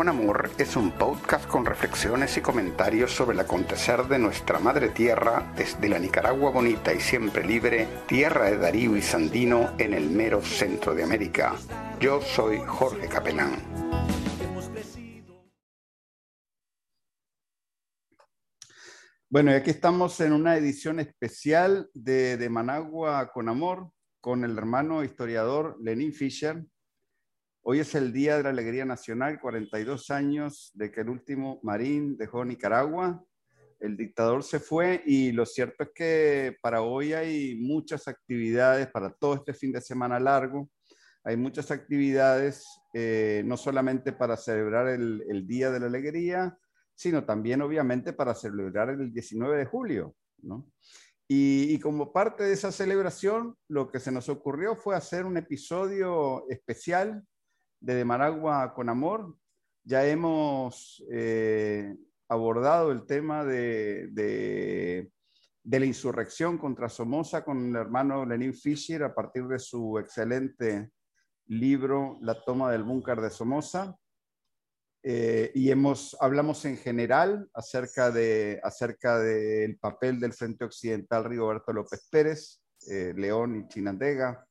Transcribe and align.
con 0.00 0.08
Amor 0.08 0.50
es 0.56 0.76
un 0.76 0.92
podcast 0.92 1.46
con 1.46 1.66
reflexiones 1.66 2.34
y 2.38 2.40
comentarios 2.40 3.14
sobre 3.14 3.34
el 3.34 3.40
acontecer 3.40 4.04
de 4.04 4.18
nuestra 4.18 4.58
madre 4.58 4.88
tierra 4.88 5.52
desde 5.54 5.90
la 5.90 5.98
Nicaragua 5.98 6.50
bonita 6.50 6.94
y 6.94 7.00
siempre 7.00 7.44
libre, 7.44 7.86
tierra 8.08 8.46
de 8.46 8.56
Darío 8.56 8.96
y 8.96 9.02
Sandino 9.02 9.74
en 9.76 9.92
el 9.92 10.08
mero 10.08 10.40
centro 10.40 10.94
de 10.94 11.02
América. 11.02 11.54
Yo 12.00 12.22
soy 12.22 12.62
Jorge 12.66 13.08
Capelán. 13.08 13.62
Bueno, 19.28 19.50
y 19.50 19.54
aquí 19.54 19.68
estamos 19.68 20.18
en 20.22 20.32
una 20.32 20.56
edición 20.56 20.98
especial 20.98 21.90
de, 21.92 22.38
de 22.38 22.48
Managua 22.48 23.30
con 23.30 23.50
Amor 23.50 23.92
con 24.22 24.44
el 24.44 24.56
hermano 24.56 25.04
historiador 25.04 25.76
Lenín 25.78 26.14
Fischer, 26.14 26.64
Hoy 27.62 27.80
es 27.80 27.94
el 27.94 28.10
Día 28.10 28.38
de 28.38 28.42
la 28.42 28.48
Alegría 28.48 28.86
Nacional, 28.86 29.38
42 29.38 30.10
años 30.10 30.70
de 30.72 30.90
que 30.90 31.02
el 31.02 31.10
último 31.10 31.60
marín 31.62 32.16
dejó 32.16 32.42
Nicaragua. 32.42 33.22
El 33.78 33.98
dictador 33.98 34.42
se 34.42 34.60
fue 34.60 35.02
y 35.04 35.32
lo 35.32 35.44
cierto 35.44 35.84
es 35.84 35.90
que 35.94 36.56
para 36.62 36.80
hoy 36.80 37.12
hay 37.12 37.56
muchas 37.60 38.08
actividades, 38.08 38.88
para 38.88 39.12
todo 39.12 39.34
este 39.34 39.52
fin 39.52 39.72
de 39.72 39.82
semana 39.82 40.18
largo, 40.18 40.70
hay 41.22 41.36
muchas 41.36 41.70
actividades, 41.70 42.64
eh, 42.94 43.42
no 43.44 43.58
solamente 43.58 44.14
para 44.14 44.38
celebrar 44.38 44.88
el, 44.88 45.46
Día 45.46 45.70
de 45.70 45.80
la 45.80 45.86
Alegría, 45.86 46.56
sino 46.94 47.24
también 47.26 47.60
obviamente 47.60 48.14
para 48.14 48.34
celebrar 48.34 48.88
el 48.88 49.12
19 49.12 49.58
de 49.58 49.66
julio, 49.66 50.16
y, 51.28 51.78
como 51.78 52.12
parte 52.12 52.42
de 52.42 52.54
esa 52.54 52.72
celebración, 52.72 53.54
lo 53.68 53.90
que 53.90 54.00
se 54.00 54.10
nos 54.10 54.28
ocurrió 54.28 54.74
fue 54.74 54.96
hacer 54.96 55.26
un 55.26 55.36
episodio 55.36 56.48
especial 56.48 57.22
de 57.80 58.04
Managua 58.04 58.72
con 58.74 58.88
Amor. 58.88 59.34
Ya 59.82 60.06
hemos 60.06 61.02
eh, 61.10 61.96
abordado 62.28 62.92
el 62.92 63.06
tema 63.06 63.44
de, 63.44 65.10
la 65.64 65.84
insurrección 65.84 66.58
contra 66.58 66.88
Somoza 66.88 67.42
con 67.42 67.70
el 67.70 67.76
hermano 67.76 68.24
Lenin 68.24 68.54
Fischer 68.54 69.02
a 69.02 69.14
partir 69.14 69.46
de 69.46 69.58
su 69.58 69.98
excelente 69.98 70.92
libro 71.46 72.18
La 72.20 72.40
toma 72.44 72.70
del 72.70 72.84
búnker 72.84 73.20
de 73.20 73.30
Somoza. 73.30 73.96
Eh, 75.02 75.50
y 75.54 75.70
hemos, 75.70 76.14
hablamos 76.20 76.62
en 76.66 76.76
general 76.76 77.48
acerca 77.54 78.10
del 78.10 79.78
papel 79.78 80.20
del 80.20 80.34
Frente 80.34 80.66
Occidental 80.66 81.24
Rigoberto 81.24 81.72
López 81.72 82.06
Pérez, 82.10 82.62
eh, 82.86 83.14
León 83.16 83.56
y 83.56 83.68
Chinandega 83.68 84.46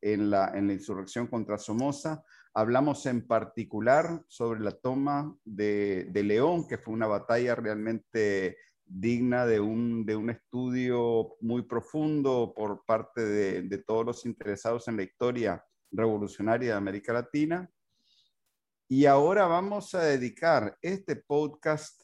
en 0.00 0.30
la, 0.30 0.52
en 0.54 0.68
la 0.68 0.72
insurrección 0.72 1.26
contra 1.26 1.58
Somoza. 1.58 2.24
Hablamos 2.52 3.06
en 3.06 3.26
particular 3.26 4.24
sobre 4.26 4.60
la 4.60 4.72
toma 4.72 5.36
de, 5.44 6.10
León, 6.12 6.66
que 6.66 6.78
fue 6.78 6.92
una 6.92 7.06
batalla 7.06 7.54
realmente 7.54 8.56
digna 8.84 9.46
de 9.46 9.60
un, 9.60 10.04
de 10.04 10.16
un 10.16 10.30
estudio 10.30 11.36
muy 11.40 11.62
profundo 11.62 12.52
por 12.56 12.84
parte 12.84 13.24
de, 13.24 13.78
todos 13.78 14.04
los 14.04 14.26
interesados 14.26 14.88
en 14.88 14.96
la 14.96 15.04
historia 15.04 15.64
revolucionaria 15.92 16.72
de 16.72 16.76
América 16.76 17.12
Latina. 17.12 17.70
Y 18.88 19.06
ahora 19.06 19.46
vamos 19.46 19.94
a 19.94 20.02
dedicar 20.02 20.76
este 20.82 21.14
podcast 21.14 22.02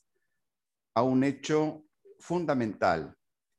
a 0.95 1.03
un 1.03 1.25
hecho 1.25 1.85
fundamental, 2.21 3.17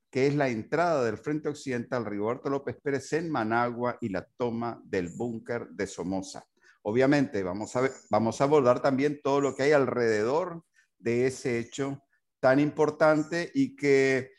que 0.09 0.27
es 0.27 0.35
la 0.35 0.47
entrada 0.47 1.03
del 1.03 1.17
Frente 1.17 1.49
Occidental 1.49 2.05
Rigoberto 2.05 2.49
López 2.49 2.77
Pérez 2.81 3.11
en 3.11 3.30
Managua 3.30 3.97
y 3.99 4.08
la 4.08 4.26
toma 4.37 4.81
del 4.86 5.09
búnker 5.09 5.67
de 5.67 5.86
Somoza. 5.86 6.47
Obviamente, 6.89 7.43
vamos 7.43 7.75
a, 7.75 7.92
vamos 8.09 8.39
a 8.39 8.45
abordar 8.45 8.81
también 8.81 9.20
todo 9.21 9.42
lo 9.42 9.53
que 9.53 9.64
hay 9.64 9.71
alrededor 9.73 10.64
de 10.98 11.27
ese 11.27 11.59
hecho 11.59 12.02
tan 12.39 12.61
importante 12.61 13.52
y 13.53 13.75
que 13.75 14.31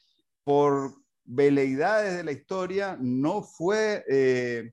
por 0.45 0.95
veleidades 1.27 2.17
de 2.17 2.25
la 2.25 2.33
historia 2.33 2.97
no 2.99 3.43
fue, 3.43 4.03
eh, 4.09 4.73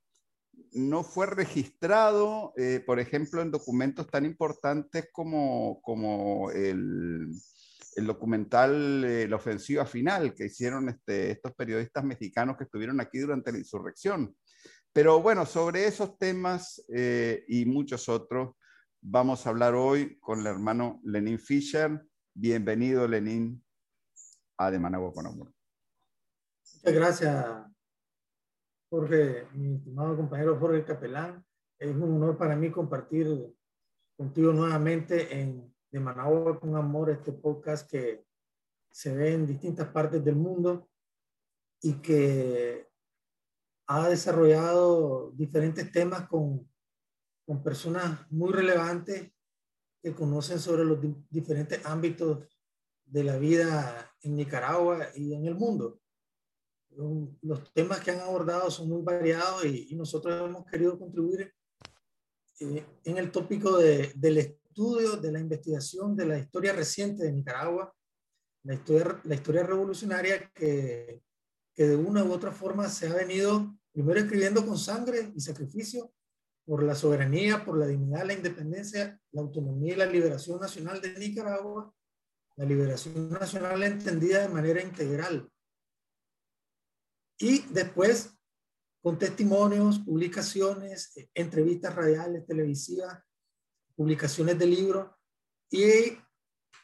no 0.72 1.04
fue 1.04 1.26
registrado, 1.26 2.54
eh, 2.56 2.82
por 2.86 3.02
ejemplo, 3.02 3.42
en 3.42 3.52
documentos 3.52 4.08
tan 4.08 4.24
importantes 4.24 5.10
como, 5.12 5.82
como 5.82 6.52
el, 6.52 7.28
el 7.98 8.08
documental 8.08 9.04
eh, 9.04 9.28
La 9.28 9.36
ofensiva 9.36 9.86
final 9.86 10.34
que 10.34 10.46
hicieron 10.46 10.88
este, 10.88 11.32
estos 11.32 11.54
periodistas 11.54 12.06
mexicanos 12.06 12.56
que 12.56 12.64
estuvieron 12.64 13.02
aquí 13.02 13.20
durante 13.20 13.52
la 13.52 13.58
insurrección. 13.58 14.34
Pero 14.96 15.22
bueno, 15.22 15.46
sobre 15.46 15.88
esos 15.88 16.18
temas 16.18 16.82
eh, 16.88 17.44
y 17.50 17.66
muchos 17.66 18.08
otros 18.08 18.56
vamos 19.02 19.46
a 19.46 19.50
hablar 19.50 19.76
hoy 19.76 20.18
con 20.22 20.40
el 20.40 20.48
hermano 20.48 21.02
Lenín 21.04 21.38
Fischer. 21.38 22.02
Bienvenido, 22.34 23.06
Lenín, 23.06 23.62
a 24.58 24.72
De 24.72 24.80
Managua 24.80 25.12
con 25.12 25.28
Amor. 25.28 25.52
Muchas 26.76 26.94
gracias, 26.94 27.46
Jorge, 28.90 29.50
mi 29.52 29.76
estimado 29.76 30.16
compañero 30.16 30.58
Jorge 30.58 30.86
Capelán. 30.86 31.46
Es 31.78 31.94
un 31.94 32.14
honor 32.14 32.38
para 32.38 32.56
mí 32.56 32.72
compartir 32.72 33.28
contigo 34.16 34.54
nuevamente 34.54 35.42
en 35.42 35.76
De 35.92 36.00
Managua 36.00 36.58
con 36.58 36.74
Amor, 36.74 37.10
este 37.10 37.34
podcast 37.34 37.92
que 37.92 38.24
se 38.90 39.14
ve 39.14 39.34
en 39.34 39.46
distintas 39.46 39.90
partes 39.90 40.24
del 40.24 40.38
mundo 40.38 40.90
y 41.82 41.96
que 41.96 42.95
ha 43.88 44.10
desarrollado 44.10 45.32
diferentes 45.36 45.92
temas 45.92 46.28
con, 46.28 46.68
con 47.46 47.64
personas 47.64 48.30
muy 48.32 48.52
relevantes 48.52 49.32
que 50.02 50.14
conocen 50.14 50.60
sobre 50.60 50.86
los 50.86 51.00
diferentes 51.30 51.86
ámbitos 51.86 52.48
de 53.06 53.24
la 53.24 53.38
vida 53.38 54.14
en 54.22 54.36
Nicaragua 54.36 55.08
y 55.16 55.34
en 55.34 55.46
el 55.46 55.56
mundo. 55.56 56.00
Los 57.42 57.74
temas 57.74 58.00
que 58.00 58.12
han 58.12 58.20
abordado 58.20 58.72
son 58.72 58.90
muy 58.90 59.02
variados 59.02 59.66
y, 59.66 59.96
nosotros 59.96 60.48
hemos 60.48 60.66
querido 60.66 60.98
contribuir 60.98 61.54
eh, 62.60 62.86
en 63.04 63.18
el 63.18 63.32
tópico 63.32 63.78
de, 63.78 64.14
del 64.16 64.38
estudio, 64.38 65.18
de 65.18 65.32
la 65.32 65.40
investigación 65.40 66.16
de 66.16 66.26
la 66.26 66.40
historia 66.40 66.74
reciente 66.74 67.24
de 67.24 67.34
Nicaragua, 67.34 67.94
la 68.64 68.74
historia, 68.76 69.22
la 69.26 69.36
historia 69.36 69.64
revolucionaria 69.64 70.50
que 70.54 71.22
que 71.76 71.88
de 71.88 71.96
una 71.96 72.24
u 72.24 72.32
otra 72.32 72.52
forma 72.52 72.90
se 72.90 73.08
ha 73.08 73.14
venido 73.14 73.78
primero 73.92 74.20
escribiendo 74.20 74.66
con 74.66 74.78
sangre 74.78 75.32
y 75.36 75.42
sacrificio 75.42 76.14
por 76.66 76.84
la 76.84 76.96
soberanía, 76.96 77.64
por 77.64 77.78
la 77.78 77.88
dignidad, 77.88 78.26
la 78.26 78.34
independencia, 78.34 79.20
la 79.32 79.42
autonomía 79.42 79.94
y 79.94 79.98
la 79.98 80.06
liberación 80.06 80.60
nacional 80.60 81.00
de 81.00 81.18
Nicaragua, 81.20 81.94
la 82.56 82.66
liberación 82.66 83.30
nacional 83.30 83.84
entendida 83.84 84.42
de 84.42 84.50
manera 84.50 84.82
integral. 84.82 85.50
Y 87.38 87.60
después, 87.68 88.36
con 89.02 89.20
testimonios, 89.20 90.00
publicaciones, 90.00 91.14
entrevistas 91.34 91.94
radiales, 91.94 92.46
televisivas, 92.48 93.22
publicaciones 93.96 94.58
de 94.58 94.66
libros. 94.66 95.12
Y 95.70 96.18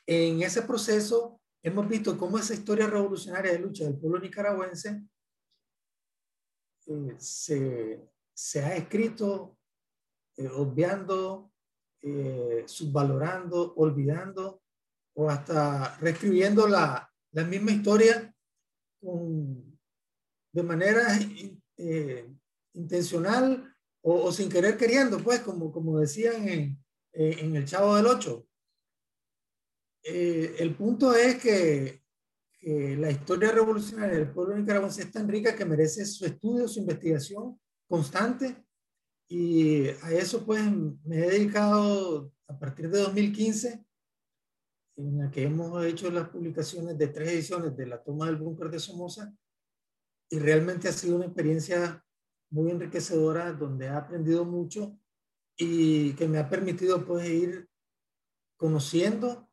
en 0.05 0.41
ese 0.43 0.61
proceso 0.61 1.40
hemos 1.63 1.87
visto 1.87 2.17
cómo 2.17 2.37
esa 2.37 2.53
historia 2.53 2.87
revolucionaria 2.87 3.51
de 3.51 3.59
lucha 3.59 3.83
del 3.85 3.97
pueblo 3.97 4.19
nicaragüense 4.19 5.03
eh, 6.87 8.07
se, 8.33 8.63
ha 8.63 8.75
escrito 8.75 9.57
eh, 10.35 10.47
obviando, 10.47 11.51
eh, 12.01 12.63
subvalorando, 12.65 13.75
olvidando 13.75 14.63
o 15.13 15.29
hasta 15.29 15.97
reescribiendo 15.97 16.67
la, 16.67 17.07
misma 17.47 17.71
historia 17.71 18.33
de 19.01 20.63
manera 20.63 21.17
intencional 22.73 23.73
o, 24.01 24.31
sin 24.31 24.49
querer 24.49 24.77
queriendo, 24.77 25.19
pues 25.19 25.41
como, 25.41 25.71
como 25.71 25.99
decían 25.99 26.47
en, 26.47 26.83
en 27.13 27.55
El 27.55 27.65
Chavo 27.65 27.95
del 27.95 28.07
Ocho. 28.07 28.47
Eh, 30.03 30.55
el 30.59 30.75
punto 30.75 31.13
es 31.13 31.35
que, 31.35 32.01
la 32.63 33.09
historia 33.09 33.51
revolucionaria 33.51 34.19
del 34.19 34.31
pueblo 34.31 34.55
nicaragüense 34.55 35.01
es 35.01 35.11
tan 35.11 35.27
rica 35.27 35.55
que 35.55 35.65
merece 35.65 36.05
su 36.05 36.27
estudio, 36.27 36.67
su 36.67 36.79
investigación 36.79 37.59
constante. 37.87 38.63
Y 39.27 39.87
a 39.87 40.11
eso 40.11 40.45
pues 40.45 40.61
me 41.03 41.17
he 41.17 41.29
dedicado 41.31 42.31
a 42.47 42.59
partir 42.59 42.91
de 42.91 42.99
2015, 42.99 43.83
en 44.97 45.17
la 45.17 45.31
que 45.31 45.43
hemos 45.43 45.83
hecho 45.85 46.11
las 46.11 46.29
publicaciones 46.29 46.99
de 46.99 47.07
tres 47.07 47.29
ediciones 47.29 47.75
de 47.75 47.87
la 47.87 48.03
toma 48.03 48.27
del 48.27 48.35
búnker 48.35 48.69
de 48.69 48.77
Somoza. 48.77 49.33
Y 50.29 50.37
realmente 50.37 50.87
ha 50.87 50.91
sido 50.91 51.15
una 51.15 51.25
experiencia 51.25 52.05
muy 52.51 52.69
enriquecedora 52.69 53.53
donde 53.53 53.85
he 53.85 53.89
aprendido 53.89 54.45
mucho 54.45 54.95
y 55.57 56.13
que 56.13 56.27
me 56.27 56.37
ha 56.37 56.47
permitido 56.47 57.03
pues 57.05 57.27
ir 57.27 57.67
conociendo 58.55 59.50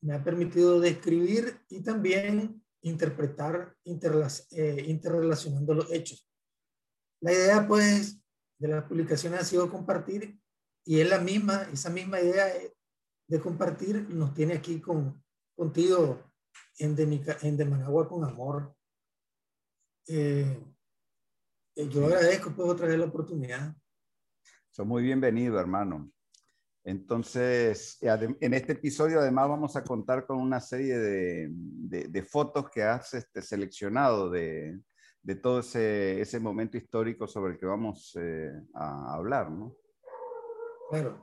me 0.00 0.14
ha 0.14 0.22
permitido 0.22 0.80
describir 0.80 1.60
y 1.68 1.82
también 1.82 2.62
interpretar 2.82 3.76
eh, 3.84 4.84
interrelacionando 4.86 5.74
los 5.74 5.92
hechos. 5.92 6.28
La 7.20 7.32
idea, 7.32 7.66
pues, 7.66 8.20
de 8.58 8.68
las 8.68 8.84
publicaciones 8.84 9.40
ha 9.40 9.44
sido 9.44 9.70
compartir 9.70 10.40
y 10.84 11.00
es 11.00 11.08
la 11.08 11.18
misma, 11.18 11.62
esa 11.72 11.90
misma 11.90 12.20
idea 12.20 12.46
de 13.28 13.40
compartir 13.40 14.08
nos 14.08 14.34
tiene 14.34 14.54
aquí 14.54 14.80
con, 14.80 15.22
contigo 15.54 16.22
en 16.78 16.94
de, 16.94 17.36
en 17.42 17.56
de 17.56 17.64
Managua 17.64 18.08
con 18.08 18.24
amor. 18.24 18.74
Eh, 20.06 20.58
eh, 21.76 21.88
yo 21.88 22.06
agradezco 22.06 22.54
pues 22.54 22.68
otra 22.68 22.86
vez 22.86 22.98
la 22.98 23.06
oportunidad. 23.06 23.74
Soy 24.70 24.86
muy 24.86 25.02
bienvenido, 25.02 25.58
hermano. 25.58 26.10
Entonces, 26.88 27.98
en 28.00 28.54
este 28.54 28.72
episodio 28.72 29.20
además 29.20 29.46
vamos 29.46 29.76
a 29.76 29.84
contar 29.84 30.24
con 30.26 30.38
una 30.38 30.58
serie 30.58 30.96
de, 30.98 31.48
de, 31.50 32.22
fotos 32.22 32.70
que 32.70 32.82
has 32.82 33.12
este, 33.12 33.42
seleccionado 33.42 34.30
de, 34.30 34.80
de 35.22 35.34
todo 35.34 35.60
ese, 35.60 36.18
ese, 36.18 36.40
momento 36.40 36.78
histórico 36.78 37.28
sobre 37.28 37.52
el 37.52 37.58
que 37.58 37.66
vamos 37.66 38.16
eh, 38.18 38.50
a 38.72 39.12
hablar, 39.12 39.50
¿no? 39.50 39.76
Claro. 40.88 41.22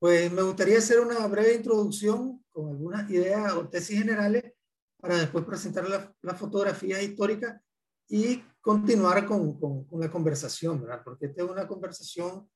Pues 0.00 0.32
me 0.32 0.42
gustaría 0.42 0.78
hacer 0.78 0.98
una 0.98 1.24
breve 1.28 1.54
introducción 1.54 2.44
con 2.50 2.70
algunas 2.70 3.08
ideas 3.08 3.52
o 3.52 3.68
tesis 3.68 4.00
generales 4.00 4.52
para 5.00 5.16
después 5.16 5.44
presentar 5.44 5.88
las 5.88 6.10
la 6.22 6.34
fotografías 6.34 7.00
históricas 7.04 7.60
y 8.08 8.42
continuar 8.60 9.24
con, 9.26 9.60
con, 9.60 10.00
la 10.00 10.10
conversación, 10.10 10.80
¿verdad? 10.80 11.02
Porque 11.04 11.26
esta 11.26 11.44
es 11.44 11.48
una 11.48 11.68
conversación, 11.68 12.50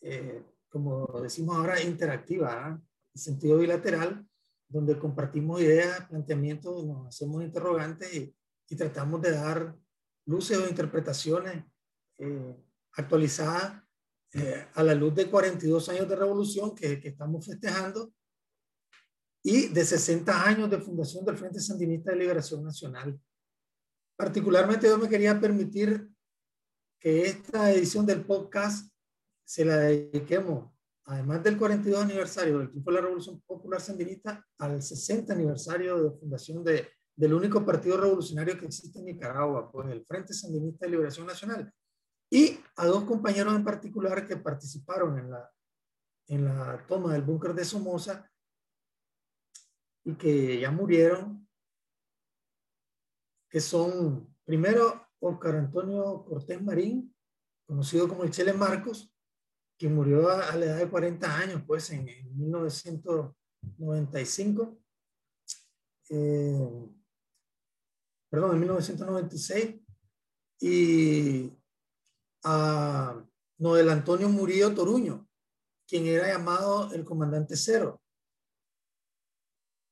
eh, 0.00 0.44
como 0.68 1.06
decimos 1.22 1.56
ahora, 1.56 1.82
interactiva, 1.82 2.80
en 3.14 3.20
sentido 3.20 3.58
bilateral, 3.58 4.26
donde 4.68 4.98
compartimos 4.98 5.60
ideas, 5.60 6.06
planteamientos, 6.08 6.84
nos 6.84 7.08
hacemos 7.08 7.42
interrogantes 7.42 8.12
y, 8.14 8.34
y 8.68 8.76
tratamos 8.76 9.22
de 9.22 9.30
dar 9.32 9.74
luces 10.26 10.58
o 10.58 10.68
interpretaciones 10.68 11.64
eh, 12.18 12.56
actualizadas 12.92 13.82
eh, 14.34 14.66
a 14.74 14.82
la 14.82 14.94
luz 14.94 15.14
de 15.14 15.30
42 15.30 15.88
años 15.88 16.08
de 16.08 16.16
revolución 16.16 16.74
que, 16.74 17.00
que, 17.00 17.08
estamos 17.08 17.46
festejando 17.46 18.12
y 19.42 19.68
de 19.68 19.84
60 19.84 20.44
años 20.46 20.68
de 20.68 20.80
fundación 20.80 21.24
del 21.24 21.38
Frente 21.38 21.60
Sandinista 21.60 22.10
de 22.10 22.18
Liberación 22.18 22.62
Nacional. 22.62 23.18
Particularmente 24.16 24.86
yo 24.86 24.98
me 24.98 25.08
quería 25.08 25.40
permitir 25.40 26.10
que 27.00 27.26
esta 27.26 27.72
edición 27.72 28.04
del 28.04 28.26
podcast 28.26 28.92
se 29.48 29.64
la 29.64 29.78
dediquemos, 29.78 30.70
además 31.06 31.42
del 31.42 31.56
42 31.56 32.02
aniversario 32.02 32.58
del 32.58 32.68
triunfo 32.68 32.90
de 32.90 32.94
la 32.96 33.00
Revolución 33.00 33.40
Popular 33.46 33.80
Sandinista, 33.80 34.46
al 34.58 34.82
60 34.82 35.32
aniversario 35.32 36.02
de 36.02 36.18
fundación 36.18 36.62
de, 36.62 36.90
del 37.16 37.32
único 37.32 37.64
partido 37.64 37.96
revolucionario 37.96 38.58
que 38.58 38.66
existe 38.66 38.98
en 38.98 39.06
Nicaragua, 39.06 39.72
pues 39.72 39.88
el 39.88 40.04
Frente 40.04 40.34
Sandinista 40.34 40.84
de 40.84 40.90
Liberación 40.90 41.26
Nacional, 41.26 41.72
y 42.30 42.60
a 42.76 42.84
dos 42.84 43.04
compañeros 43.04 43.54
en 43.54 43.64
particular 43.64 44.28
que 44.28 44.36
participaron 44.36 45.18
en 45.18 45.30
la, 45.30 45.50
en 46.26 46.44
la 46.44 46.86
toma 46.86 47.14
del 47.14 47.22
búnker 47.22 47.54
de 47.54 47.64
Somoza 47.64 48.30
y 50.04 50.14
que 50.14 50.60
ya 50.60 50.70
murieron, 50.70 51.48
que 53.48 53.62
son 53.62 54.36
primero 54.44 55.08
Oscar 55.20 55.56
Antonio 55.56 56.22
Cortés 56.28 56.60
Marín, 56.60 57.16
conocido 57.66 58.06
como 58.08 58.24
el 58.24 58.30
Chele 58.30 58.52
Marcos, 58.52 59.10
que 59.78 59.88
murió 59.88 60.28
a, 60.28 60.54
la 60.56 60.66
edad 60.66 60.78
de 60.78 60.90
40 60.90 61.38
años, 61.38 61.62
pues 61.66 61.88
en, 61.90 62.04
1995. 62.04 64.78
Eh, 66.10 66.88
perdón, 68.28 68.54
en 68.54 68.60
1996. 68.60 69.76
Y 70.60 71.52
a 72.42 73.24
Noel 73.58 73.90
Antonio 73.90 74.28
Murillo 74.28 74.74
Toruño, 74.74 75.28
quien 75.86 76.06
era 76.06 76.26
llamado 76.26 76.92
el 76.92 77.04
comandante 77.04 77.54
cero. 77.56 78.02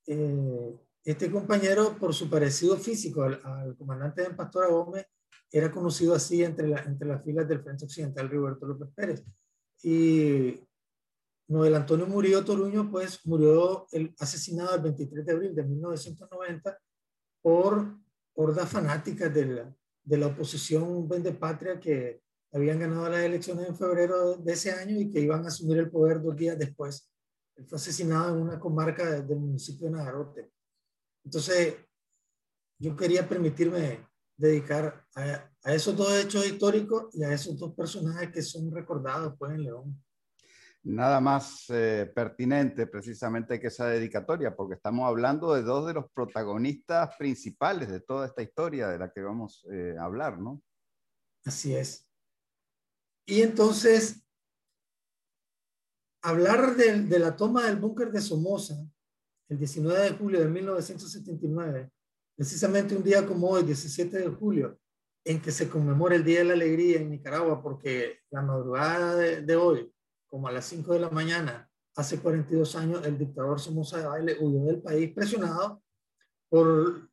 Eh, 0.06 0.76
este 1.04 1.30
compañero, 1.30 1.96
por 1.98 2.12
su 2.12 2.28
parecido 2.28 2.76
físico 2.76 3.22
al, 3.22 3.76
comandante 3.76 4.22
de 4.22 4.30
Pastora 4.30 4.66
Gómez, 4.66 5.06
era 5.52 5.70
conocido 5.70 6.16
así 6.16 6.42
entre, 6.42 6.72
entre 6.72 7.06
las 7.06 7.22
filas 7.22 7.46
del 7.46 7.62
Frente 7.62 7.84
Occidental 7.84 8.28
Roberto 8.28 8.66
López 8.66 8.88
Pérez. 8.92 9.24
Y 9.82 10.60
Noel 11.48 11.74
Antonio 11.74 12.06
Murillo 12.06 12.44
Toruño, 12.44 12.90
pues 12.90 13.24
murió 13.24 13.86
el, 13.92 14.14
asesinado 14.18 14.74
el 14.74 14.82
23 14.82 15.24
de 15.24 15.32
abril 15.32 15.54
de 15.54 15.62
1990 15.62 16.78
por 17.40 17.96
hordas 18.34 18.68
fanáticas 18.68 19.32
de 19.32 19.46
la, 19.46 19.76
de 20.02 20.18
la 20.18 20.26
oposición 20.26 21.08
vende 21.08 21.32
patria 21.32 21.78
que 21.78 22.22
habían 22.52 22.78
ganado 22.78 23.08
las 23.08 23.20
elecciones 23.20 23.68
en 23.68 23.76
febrero 23.76 24.36
de 24.36 24.52
ese 24.52 24.72
año 24.72 24.98
y 24.98 25.10
que 25.10 25.20
iban 25.20 25.44
a 25.44 25.48
asumir 25.48 25.78
el 25.78 25.90
poder 25.90 26.22
dos 26.22 26.36
días 26.36 26.58
después. 26.58 27.10
Él 27.56 27.66
fue 27.66 27.76
asesinado 27.76 28.34
en 28.34 28.42
una 28.42 28.58
comarca 28.58 29.20
del 29.20 29.38
municipio 29.38 29.86
de 29.86 29.92
Nagarote. 29.92 30.50
Entonces, 31.24 31.76
yo 32.78 32.94
quería 32.94 33.28
permitirme 33.28 34.06
dedicar 34.36 35.04
a, 35.14 35.50
a, 35.64 35.74
esos 35.74 35.96
dos 35.96 36.12
hechos 36.16 36.46
históricos 36.46 37.14
y 37.14 37.24
a 37.24 37.32
esos 37.32 37.58
dos 37.58 37.74
personajes 37.74 38.30
que 38.30 38.42
son 38.42 38.70
recordados 38.70 39.34
pues, 39.38 39.52
en 39.52 39.64
León. 39.64 40.06
Nada 40.88 41.20
más 41.20 41.64
eh, 41.70 42.12
pertinente 42.14 42.86
precisamente 42.86 43.58
que 43.58 43.66
esa 43.66 43.88
dedicatoria, 43.88 44.54
porque 44.54 44.74
estamos 44.74 45.08
hablando 45.08 45.52
de 45.52 45.62
dos 45.62 45.84
de 45.84 45.94
los 45.94 46.04
protagonistas 46.12 47.16
principales 47.18 47.88
de 47.88 47.98
toda 47.98 48.26
esta 48.26 48.40
historia 48.40 48.86
de 48.86 48.98
la 48.98 49.10
que 49.10 49.20
vamos 49.20 49.66
eh, 49.72 49.96
a 49.98 50.04
hablar, 50.04 50.38
¿no? 50.38 50.62
Así 51.44 51.74
es. 51.74 52.08
Y 53.26 53.42
entonces, 53.42 54.24
hablar 56.22 56.76
de, 56.76 57.18
la 57.18 57.34
toma 57.34 57.66
del 57.66 57.80
búnker 57.80 58.12
de 58.12 58.20
Somoza, 58.20 58.76
el 59.48 59.58
19 59.58 60.00
de 60.00 60.10
julio 60.10 60.40
de 60.40 60.48
1979, 60.48 61.90
precisamente 62.36 62.94
un 62.94 63.02
día 63.02 63.26
como 63.26 63.48
hoy, 63.48 63.64
17 63.64 64.18
de 64.18 64.28
julio, 64.28 64.78
en 65.24 65.40
que 65.40 65.50
se 65.50 65.68
conmemora 65.68 66.14
el 66.14 66.24
Día 66.24 66.38
de 66.38 66.44
la 66.44 66.52
Alegría 66.52 67.00
en 67.00 67.10
Nicaragua, 67.10 67.62
porque 67.62 68.20
la 68.30 68.42
madrugada 68.42 69.16
de, 69.16 69.56
hoy, 69.56 69.92
como 70.28 70.46
a 70.46 70.52
las 70.52 70.66
5 70.66 70.92
de 70.92 71.00
la 71.00 71.10
mañana, 71.10 71.68
hace 71.96 72.18
42 72.20 72.76
años, 72.76 73.04
el 73.04 73.18
dictador 73.18 73.58
Somoza 73.58 73.98
de 73.98 74.06
Baile 74.06 74.36
huyó 74.38 74.64
del 74.64 74.82
país 74.82 75.12
presionado 75.12 75.82
por, 76.48 77.10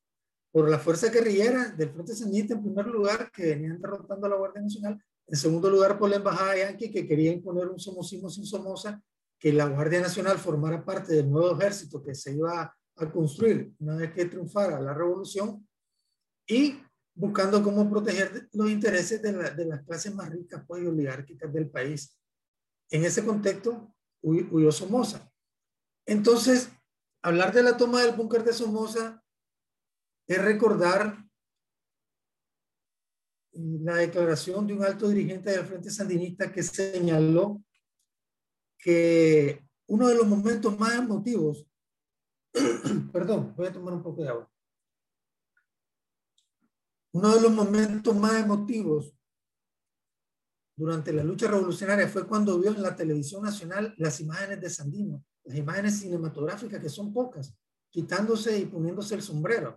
por 0.51 0.69
la 0.69 0.77
fuerza 0.77 1.09
guerrillera 1.09 1.69
del 1.69 1.89
Frente 1.89 2.13
Sandinista 2.13 2.53
en 2.53 2.62
primer 2.62 2.86
lugar, 2.86 3.31
que 3.31 3.47
venían 3.47 3.81
derrotando 3.81 4.27
a 4.27 4.29
la 4.29 4.36
Guardia 4.36 4.62
Nacional, 4.62 5.01
en 5.25 5.38
segundo 5.38 5.69
lugar, 5.69 5.97
por 5.97 6.09
la 6.09 6.17
embajada 6.17 6.57
Yankee, 6.57 6.91
que 6.91 7.07
quería 7.07 7.31
imponer 7.31 7.67
un 7.67 7.79
somosismo 7.79 8.29
sin 8.29 8.45
Somoza, 8.45 9.01
que 9.39 9.53
la 9.53 9.67
Guardia 9.67 10.01
Nacional 10.01 10.38
formara 10.38 10.83
parte 10.83 11.13
del 11.13 11.31
nuevo 11.31 11.57
ejército 11.57 12.03
que 12.03 12.13
se 12.13 12.33
iba 12.33 12.75
a 12.95 13.12
construir 13.12 13.73
una 13.79 13.95
vez 13.95 14.13
que 14.13 14.25
triunfara 14.25 14.79
la 14.79 14.93
revolución, 14.93 15.67
y 16.47 16.81
buscando 17.15 17.63
cómo 17.63 17.89
proteger 17.89 18.50
los 18.53 18.69
intereses 18.69 19.21
de, 19.21 19.31
las 19.65 19.83
clases 19.83 20.13
más 20.13 20.29
ricas 20.29 20.63
pues, 20.67 20.83
y 20.83 20.88
oligárquicas 20.88 21.51
del 21.53 21.69
país. 21.69 22.17
En 22.89 23.05
ese 23.05 23.23
contexto, 23.23 23.95
huyó 24.21 24.71
Somoza. 24.71 25.29
Entonces, 26.05 26.69
hablar 27.21 27.53
de 27.53 27.63
la 27.63 27.77
toma 27.77 28.01
del 28.01 28.15
búnker 28.15 28.43
de 28.43 28.53
Somoza 28.53 29.23
es 30.27 30.41
recordar 30.41 31.23
la 33.53 33.97
declaración 33.97 34.65
de 34.65 34.73
un 34.73 34.83
alto 34.83 35.07
dirigente 35.09 35.51
del 35.51 35.65
Frente 35.65 35.91
Sandinista 35.91 36.51
que 36.51 36.63
señaló 36.63 37.63
que 38.77 39.63
uno 39.88 40.07
de 40.07 40.15
los 40.15 40.25
momentos 40.25 40.77
más 40.77 40.95
emotivos, 40.95 41.65
perdón, 43.12 43.53
voy 43.55 43.67
a 43.67 43.74
tomar 43.74 43.93
un 43.93 44.03
poco 44.03 44.24
de 44.24 44.29
agua. 44.29 44.50
Uno 47.13 47.36
de 47.36 47.41
los 47.41 47.51
momentos 47.51 48.15
más 48.15 48.43
emotivos 48.43 49.13
durante 50.75 51.13
la 51.13 51.24
lucha 51.24 51.48
revolucionaria 51.48 52.07
fue 52.07 52.27
cuando 52.27 52.60
vio 52.60 52.72
en 52.72 52.81
la 52.81 52.95
televisión 52.95 53.43
nacional 53.43 53.93
las 53.98 54.19
imágenes 54.19 54.60
de 54.60 54.69
Sandino, 54.69 55.24
las 55.43 55.57
imágenes 55.57 56.00
cinematográficas 56.00 56.81
que 56.81 56.89
son 56.89 57.13
pocas, 57.13 57.55
quitándose 57.91 58.57
y 58.57 58.65
poniéndose 58.65 59.13
el 59.13 59.22
sombrero 59.22 59.75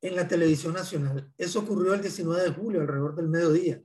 en 0.00 0.16
la 0.16 0.26
televisión 0.26 0.72
nacional. 0.72 1.32
Eso 1.36 1.60
ocurrió 1.60 1.94
el 1.94 2.00
19 2.00 2.42
de 2.42 2.50
julio, 2.50 2.80
alrededor 2.80 3.14
del 3.14 3.28
mediodía. 3.28 3.82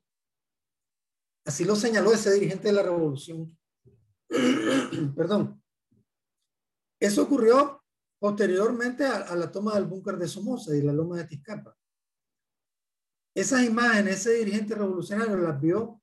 Así 1.45 1.65
lo 1.65 1.75
señaló 1.75 2.13
ese 2.13 2.31
dirigente 2.31 2.69
de 2.69 2.73
la 2.73 2.83
revolución. 2.83 3.57
Perdón. 5.15 5.61
Eso 6.99 7.23
ocurrió 7.23 7.83
posteriormente 8.19 9.05
a, 9.05 9.35
la 9.35 9.51
toma 9.51 9.75
del 9.75 9.85
búnker 9.85 10.17
de 10.17 10.27
Somoza 10.27 10.75
y 10.75 10.81
la 10.81 10.93
loma 10.93 11.17
de 11.17 11.25
Tizcapa. 11.25 11.75
Esas 13.35 13.63
imágenes, 13.63 14.21
ese 14.21 14.33
dirigente 14.33 14.73
revolucionario 14.73 15.37
las 15.37 15.61
vio 15.61 16.01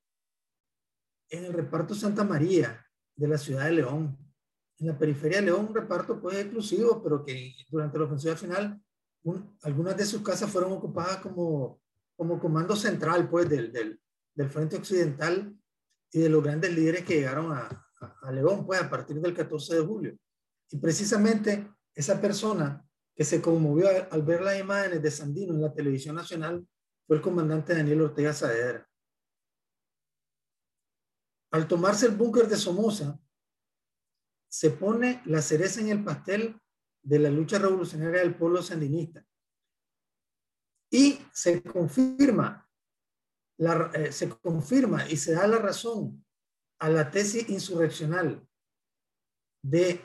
en 1.28 1.44
el 1.46 1.52
reparto 1.52 1.94
Santa 1.94 2.22
María 2.22 2.86
de 3.16 3.28
la 3.28 3.38
ciudad 3.38 3.64
de 3.64 3.72
León. 3.72 4.16
En 4.78 4.86
la 4.86 4.98
periferia 4.98 5.38
de 5.38 5.46
León, 5.46 5.66
un 5.68 5.74
reparto 5.74 6.20
pues 6.20 6.36
exclusivo, 6.38 7.02
pero 7.02 7.24
que 7.24 7.54
durante 7.68 7.98
la 7.98 8.04
ofensiva 8.04 8.36
final 8.36 8.80
algunas 9.62 9.96
de 9.96 10.04
sus 10.04 10.22
casas 10.22 10.50
fueron 10.50 10.72
ocupadas 10.72 11.16
como, 11.18 11.80
como 12.16 12.38
comando 12.38 12.76
central 12.76 13.28
pues, 13.28 13.48
del, 13.48 13.72
del, 13.72 14.00
Frente 14.50 14.76
Occidental 14.76 15.56
y 16.12 16.20
de 16.20 16.28
los 16.28 16.42
grandes 16.42 16.72
líderes 16.74 17.04
que 17.04 17.14
llegaron 17.14 17.52
a, 17.52 17.68
a, 18.22 18.32
León, 18.32 18.66
pues 18.66 18.80
a 18.80 18.90
partir 18.90 19.20
del 19.20 19.34
14 19.34 19.76
de 19.76 19.80
julio. 19.80 20.18
Y 20.70 20.78
precisamente 20.78 21.72
esa 21.94 22.20
persona 22.20 22.84
que 23.14 23.24
se 23.24 23.40
conmovió 23.40 23.88
al, 24.10 24.22
ver 24.22 24.42
las 24.42 24.58
imágenes 24.58 25.02
de 25.02 25.10
Sandino 25.10 25.54
en 25.54 25.62
la 25.62 25.72
televisión 25.72 26.16
nacional 26.16 26.66
fue 27.06 27.16
el 27.16 27.22
comandante 27.22 27.74
Daniel 27.74 28.02
Ortega 28.02 28.32
Saavedra. 28.32 28.88
Al 31.52 31.68
tomarse 31.68 32.06
el 32.06 32.16
búnker 32.16 32.48
de 32.48 32.56
Somoza, 32.56 33.20
se 34.48 34.70
pone 34.70 35.22
la 35.26 35.42
cereza 35.42 35.80
en 35.80 35.88
el 35.88 36.04
pastel 36.04 36.60
de 37.02 37.18
la 37.18 37.30
lucha 37.30 37.58
revolucionaria 37.58 38.20
del 38.20 38.34
pueblo 38.34 38.62
sandinista. 38.62 39.24
Y 40.90 41.18
se 41.32 41.62
confirma, 41.62 42.68
la, 43.58 43.90
eh, 43.94 44.10
se 44.10 44.28
confirma 44.28 45.08
y 45.08 45.16
se 45.16 45.32
da 45.32 45.46
la 45.46 45.58
razón 45.58 46.24
a 46.78 46.88
la 46.88 47.10
tesis 47.10 47.48
insurreccional 47.48 48.46
de 49.62 50.04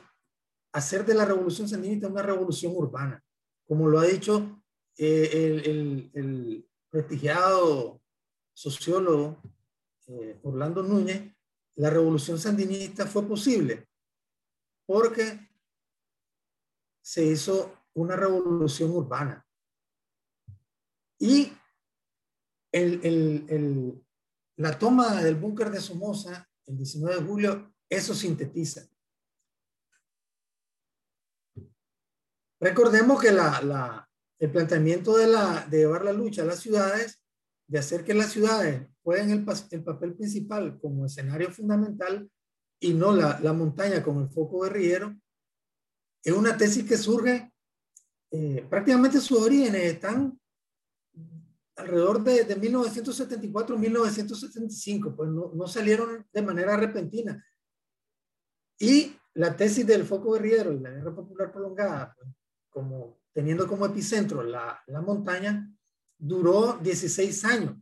hacer 0.72 1.04
de 1.04 1.14
la 1.14 1.24
revolución 1.24 1.68
sandinista 1.68 2.08
una 2.08 2.22
revolución 2.22 2.72
urbana, 2.74 3.22
como 3.66 3.88
lo 3.88 3.98
ha 3.98 4.04
dicho 4.04 4.62
eh, 4.96 6.10
el, 6.14 6.66
prestigiado 6.90 8.02
sociólogo 8.52 9.40
eh, 10.08 10.40
Orlando 10.42 10.82
Núñez, 10.82 11.32
la 11.76 11.88
revolución 11.88 12.36
sandinista 12.38 13.06
fue 13.06 13.26
posible 13.26 13.88
porque 14.86 15.48
se 17.00 17.24
hizo 17.24 17.72
una 17.94 18.16
revolución 18.16 18.90
urbana. 18.90 19.46
Y 21.18 21.52
la 24.56 24.78
toma 24.78 25.22
del 25.22 25.36
búnker 25.36 25.70
de 25.70 25.80
Somoza 25.80 26.50
el 26.66 26.76
19 26.76 27.16
de 27.16 27.26
julio, 27.26 27.74
eso 27.88 28.14
sintetiza. 28.14 28.88
Recordemos 32.60 33.20
que 33.20 33.28
el 33.28 34.50
planteamiento 34.50 35.16
de, 35.16 35.26
la, 35.26 35.66
de 35.70 35.78
llevar 35.78 36.04
la 36.04 36.12
lucha 36.12 36.42
a 36.42 36.46
las 36.46 36.60
ciudades, 36.60 37.22
de 37.66 37.78
hacer 37.78 38.04
que 38.04 38.12
las 38.12 38.32
ciudades 38.32 38.86
jueguen 39.02 39.30
el, 39.30 39.46
el 39.70 39.82
papel 39.82 40.14
principal 40.14 40.78
como 40.78 41.06
escenario 41.06 41.50
fundamental 41.50 42.30
y 42.78 42.92
no 42.94 43.12
la, 43.12 43.40
la 43.40 43.54
montaña 43.54 44.02
como 44.02 44.20
el 44.20 44.28
foco 44.28 44.60
guerrillero, 44.60 45.16
es 46.22 46.34
una 46.34 46.54
tesis 46.56 46.86
que 46.86 46.98
surge, 46.98 47.50
eh, 48.30 48.64
prácticamente 48.68 49.20
sus 49.20 49.40
orígenes 49.40 49.82
están 49.82 50.38
alrededor 51.76 52.22
de, 52.22 52.44
de 52.44 52.60
1974-1975, 52.60 55.16
pues 55.16 55.30
no, 55.30 55.50
no, 55.54 55.66
salieron 55.66 56.26
de 56.30 56.42
manera 56.42 56.76
repentina. 56.76 57.42
Y 58.78 59.16
la 59.34 59.56
tesis 59.56 59.86
del 59.86 60.04
foco 60.04 60.32
guerrillero 60.32 60.72
y 60.72 60.80
la 60.80 60.90
guerra 60.90 61.14
popular 61.14 61.50
prolongada, 61.50 62.14
pues, 62.14 62.28
como, 62.70 63.20
teniendo 63.32 63.66
como 63.66 63.86
epicentro 63.86 64.42
la, 64.42 64.82
la 64.86 65.00
montaña, 65.02 65.70
duró 66.18 66.78
16 66.78 67.44
años. 67.44 67.76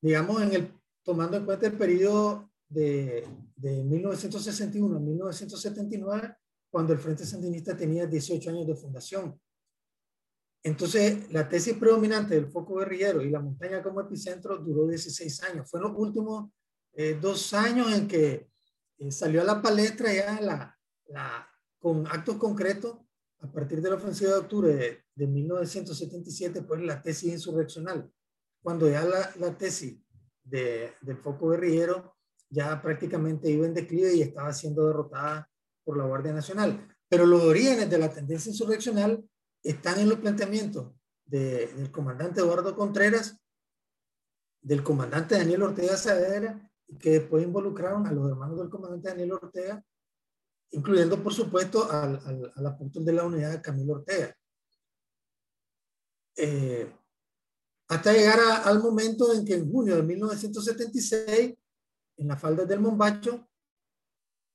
Digamos, 0.00 0.42
en 0.42 0.52
el, 0.52 0.80
tomando 1.02 1.36
en 1.36 1.44
cuenta 1.44 1.66
el 1.66 1.76
periodo 1.76 2.50
de, 2.68 3.26
de 3.54 3.84
1961 3.84 4.96
a 4.96 5.00
1979, 5.00 6.36
cuando 6.70 6.92
el 6.92 6.98
Frente 6.98 7.26
Sandinista 7.26 7.76
tenía 7.76 8.06
18 8.06 8.50
años 8.50 8.66
de 8.66 8.74
fundación. 8.74 9.40
Entonces, 10.64 11.30
la 11.32 11.48
tesis 11.48 11.74
predominante 11.74 12.34
del 12.34 12.46
foco 12.46 12.76
guerrillero 12.76 13.20
y 13.20 13.30
la 13.30 13.40
montaña 13.40 13.82
como 13.82 14.00
epicentro 14.00 14.58
duró 14.58 14.86
16 14.86 15.42
años. 15.42 15.70
Fueron 15.70 15.92
los 15.92 16.00
últimos 16.00 16.50
eh, 16.92 17.18
dos 17.20 17.52
años 17.52 17.92
en 17.92 18.06
que 18.06 18.48
eh, 18.98 19.10
salió 19.10 19.40
a 19.42 19.44
la 19.44 19.60
palestra 19.60 20.12
ya 20.12 20.40
la, 20.40 20.78
la, 21.06 21.48
con 21.78 22.06
actos 22.06 22.36
concretos 22.36 22.98
a 23.42 23.50
partir 23.50 23.82
de 23.82 23.90
la 23.90 23.96
ofensiva 23.96 24.32
de 24.32 24.38
octubre 24.38 24.74
de, 24.74 25.04
de 25.14 25.26
1977, 25.26 26.62
pues 26.62 26.80
la 26.80 27.02
tesis 27.02 27.32
insurreccional. 27.32 28.10
Cuando 28.62 28.88
ya 28.88 29.04
la, 29.04 29.58
tesis 29.58 30.00
de, 30.44 30.92
del 31.00 31.16
foco 31.18 31.48
guerrillero 31.50 32.16
ya 32.48 32.80
prácticamente 32.80 33.50
iba 33.50 33.66
en 33.66 33.74
declive 33.74 34.14
y 34.14 34.22
estaba 34.22 34.52
siendo 34.52 34.86
derrotada 34.86 35.50
por 35.84 35.96
la 35.96 36.04
Guardia 36.04 36.32
Nacional. 36.32 36.86
Pero 37.08 37.26
los 37.26 37.42
orígenes 37.42 37.90
de 37.90 37.98
la 37.98 38.12
tendencia 38.12 38.50
insurreccional 38.50 39.24
están 39.62 39.98
en 39.98 40.08
los 40.08 40.18
planteamientos 40.18 40.92
del 41.24 41.90
comandante 41.90 42.40
Eduardo 42.40 42.76
Contreras, 42.76 43.40
del 44.60 44.84
comandante 44.84 45.36
Daniel 45.36 45.62
Ortega 45.62 45.96
Saavedra, 45.96 46.70
que 47.00 47.10
después 47.10 47.42
involucraron 47.42 48.06
a 48.06 48.12
los 48.12 48.30
hermanos 48.30 48.58
del 48.58 48.68
comandante 48.68 49.08
Daniel 49.08 49.32
Ortega, 49.32 49.84
incluyendo, 50.72 51.22
por 51.22 51.32
supuesto, 51.32 51.90
al, 51.90 52.20
al, 52.24 52.52
al 52.56 52.76
de 52.92 53.12
la 53.12 53.24
unidad 53.24 53.52
de 53.52 53.62
Camilo 53.62 53.94
Ortega. 53.94 54.34
Eh, 56.36 56.90
hasta 57.88 58.12
llegar 58.12 58.38
al 58.64 58.82
momento 58.82 59.32
en 59.34 59.44
que 59.44 59.54
en 59.54 59.70
junio 59.70 59.96
de 59.96 60.02
1976, 60.02 61.54
en 62.16 62.28
las 62.28 62.40
faldas 62.40 62.66
del 62.66 62.80
Mombacho, 62.80 63.48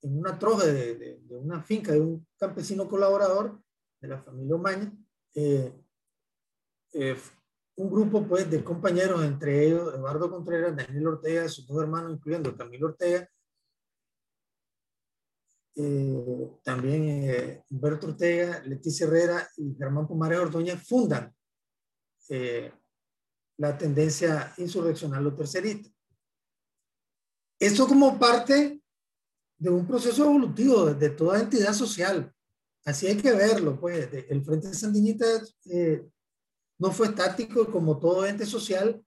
en 0.01 0.17
una 0.17 0.37
troja 0.37 0.65
de, 0.65 0.95
de, 0.95 1.35
una 1.35 1.61
finca 1.61 1.91
de 1.91 1.99
un 1.99 2.27
campesino 2.37 2.87
colaborador 2.87 3.61
de 4.01 4.07
la 4.07 4.21
familia 4.21 4.55
Omaña, 4.55 4.91
eh, 5.35 5.71
eh, 6.93 7.17
un 7.75 7.91
grupo 7.91 8.27
pues 8.27 8.49
de 8.49 8.63
compañeros, 8.63 9.23
entre 9.23 9.67
ellos 9.67 9.93
Eduardo 9.93 10.31
Contreras, 10.31 10.75
Daniel 10.75 11.07
Ortega, 11.07 11.47
sus 11.47 11.67
dos 11.67 11.81
hermanos, 11.81 12.13
incluyendo 12.13 12.55
Camilo 12.57 12.87
Ortega, 12.87 13.29
eh, 15.77 16.51
también 16.63 17.63
Humberto 17.69 18.07
Ortega, 18.07 18.61
Leticia 18.65 19.05
Herrera 19.05 19.47
y 19.57 19.75
Germán 19.77 20.07
Pomares 20.07 20.39
Ordóñez 20.39 20.85
fundan 20.87 21.33
la 23.57 23.77
tendencia 23.77 24.53
insurreccional 24.57 25.25
o 25.27 25.35
tercerista. 25.35 25.89
Eso 27.59 27.87
como 27.87 28.19
parte 28.19 28.81
de 29.57 29.69
un 29.69 29.87
proceso 29.87 30.25
evolutivo 30.25 30.93
de 30.93 31.09
toda 31.09 31.39
entidad 31.39 31.73
social. 31.73 32.31
Así 32.85 33.07
hay 33.07 33.17
que 33.17 33.33
verlo, 33.33 33.79
pues. 33.79 34.07
El 34.29 34.45
Frente 34.45 34.73
Sandinista 34.73 35.25
eh, 35.65 36.07
no 36.79 36.91
fue 36.91 37.07
estático 37.07 37.69
como 37.71 37.99
todo 37.99 38.25
ente 38.25 38.45
social, 38.45 39.03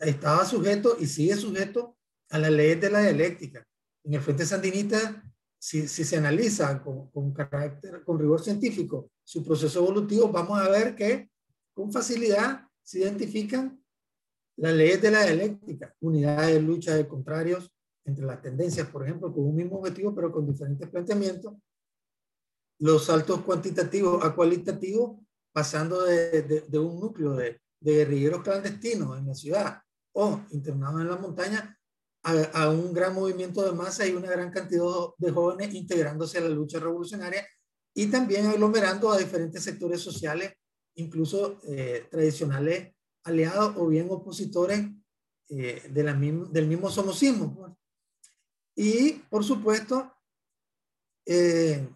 estaba 0.00 0.44
sujeto 0.44 0.96
y 0.98 1.06
sigue 1.06 1.36
sujeto 1.36 1.96
a 2.28 2.38
las 2.38 2.50
leyes 2.50 2.80
de 2.80 2.90
la 2.90 3.00
dialéctica. 3.00 3.66
En 4.04 4.14
el 4.14 4.20
Frente 4.20 4.44
Sandinista, 4.44 5.22
si, 5.62 5.86
si 5.86 6.02
se 6.02 6.16
analiza 6.16 6.82
con, 6.82 7.08
con, 7.12 7.32
carácter, 7.32 8.02
con 8.02 8.18
rigor 8.18 8.42
científico 8.42 9.12
su 9.22 9.44
proceso 9.44 9.78
evolutivo, 9.78 10.28
vamos 10.28 10.58
a 10.58 10.68
ver 10.68 10.96
que 10.96 11.30
con 11.72 11.92
facilidad 11.92 12.66
se 12.82 12.98
identifican 12.98 13.80
las 14.56 14.74
leyes 14.74 15.00
de 15.00 15.12
la 15.12 15.22
dialéctica, 15.22 15.94
unidad 16.00 16.48
de 16.48 16.60
lucha 16.60 16.96
de 16.96 17.06
contrarios, 17.06 17.72
entre 18.04 18.24
las 18.24 18.42
tendencias, 18.42 18.88
por 18.88 19.04
ejemplo, 19.04 19.32
con 19.32 19.44
un 19.46 19.54
mismo 19.54 19.78
objetivo, 19.78 20.12
pero 20.12 20.32
con 20.32 20.44
diferentes 20.44 20.88
planteamientos, 20.88 21.54
los 22.80 23.04
saltos 23.04 23.42
cuantitativos 23.42 24.24
a 24.24 24.34
cualitativos, 24.34 25.20
pasando 25.52 26.02
de, 26.02 26.42
de, 26.42 26.78
un 26.80 26.98
núcleo 26.98 27.34
de, 27.34 27.60
de, 27.78 27.94
guerrilleros 27.94 28.42
clandestinos 28.42 29.16
en 29.16 29.28
la 29.28 29.34
ciudad 29.34 29.80
o 30.12 30.40
internados 30.50 31.02
en 31.02 31.08
la 31.08 31.16
montaña 31.16 31.78
a, 32.22 32.70
un 32.70 32.92
gran 32.92 33.14
movimiento 33.14 33.62
de 33.62 33.72
masa 33.72 34.06
y 34.06 34.12
una 34.12 34.30
gran 34.30 34.50
cantidad 34.50 34.84
de 35.18 35.30
jóvenes 35.32 35.74
integrándose 35.74 36.38
a 36.38 36.42
la 36.42 36.48
lucha 36.48 36.78
revolucionaria 36.78 37.46
y 37.94 38.06
también 38.06 38.46
aglomerando 38.46 39.10
a 39.10 39.18
diferentes 39.18 39.62
sectores 39.62 40.00
sociales, 40.00 40.52
incluso 40.94 41.60
eh, 41.64 42.06
tradicionales 42.10 42.94
aliados 43.24 43.74
o 43.76 43.86
bien 43.88 44.06
opositores 44.10 44.88
eh, 45.48 45.82
de 45.90 46.02
del 46.50 46.66
mismo 46.66 46.90
somocismo. 46.90 47.54
Pues. 47.54 47.72
Y, 48.74 49.12
por 49.28 49.44
supuesto, 49.44 50.12
eh, 51.26 51.88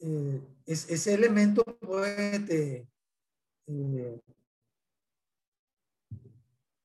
eh, 0.00 0.40
es, 0.66 0.90
ese 0.90 1.14
elemento 1.14 1.64
pues, 1.80 2.40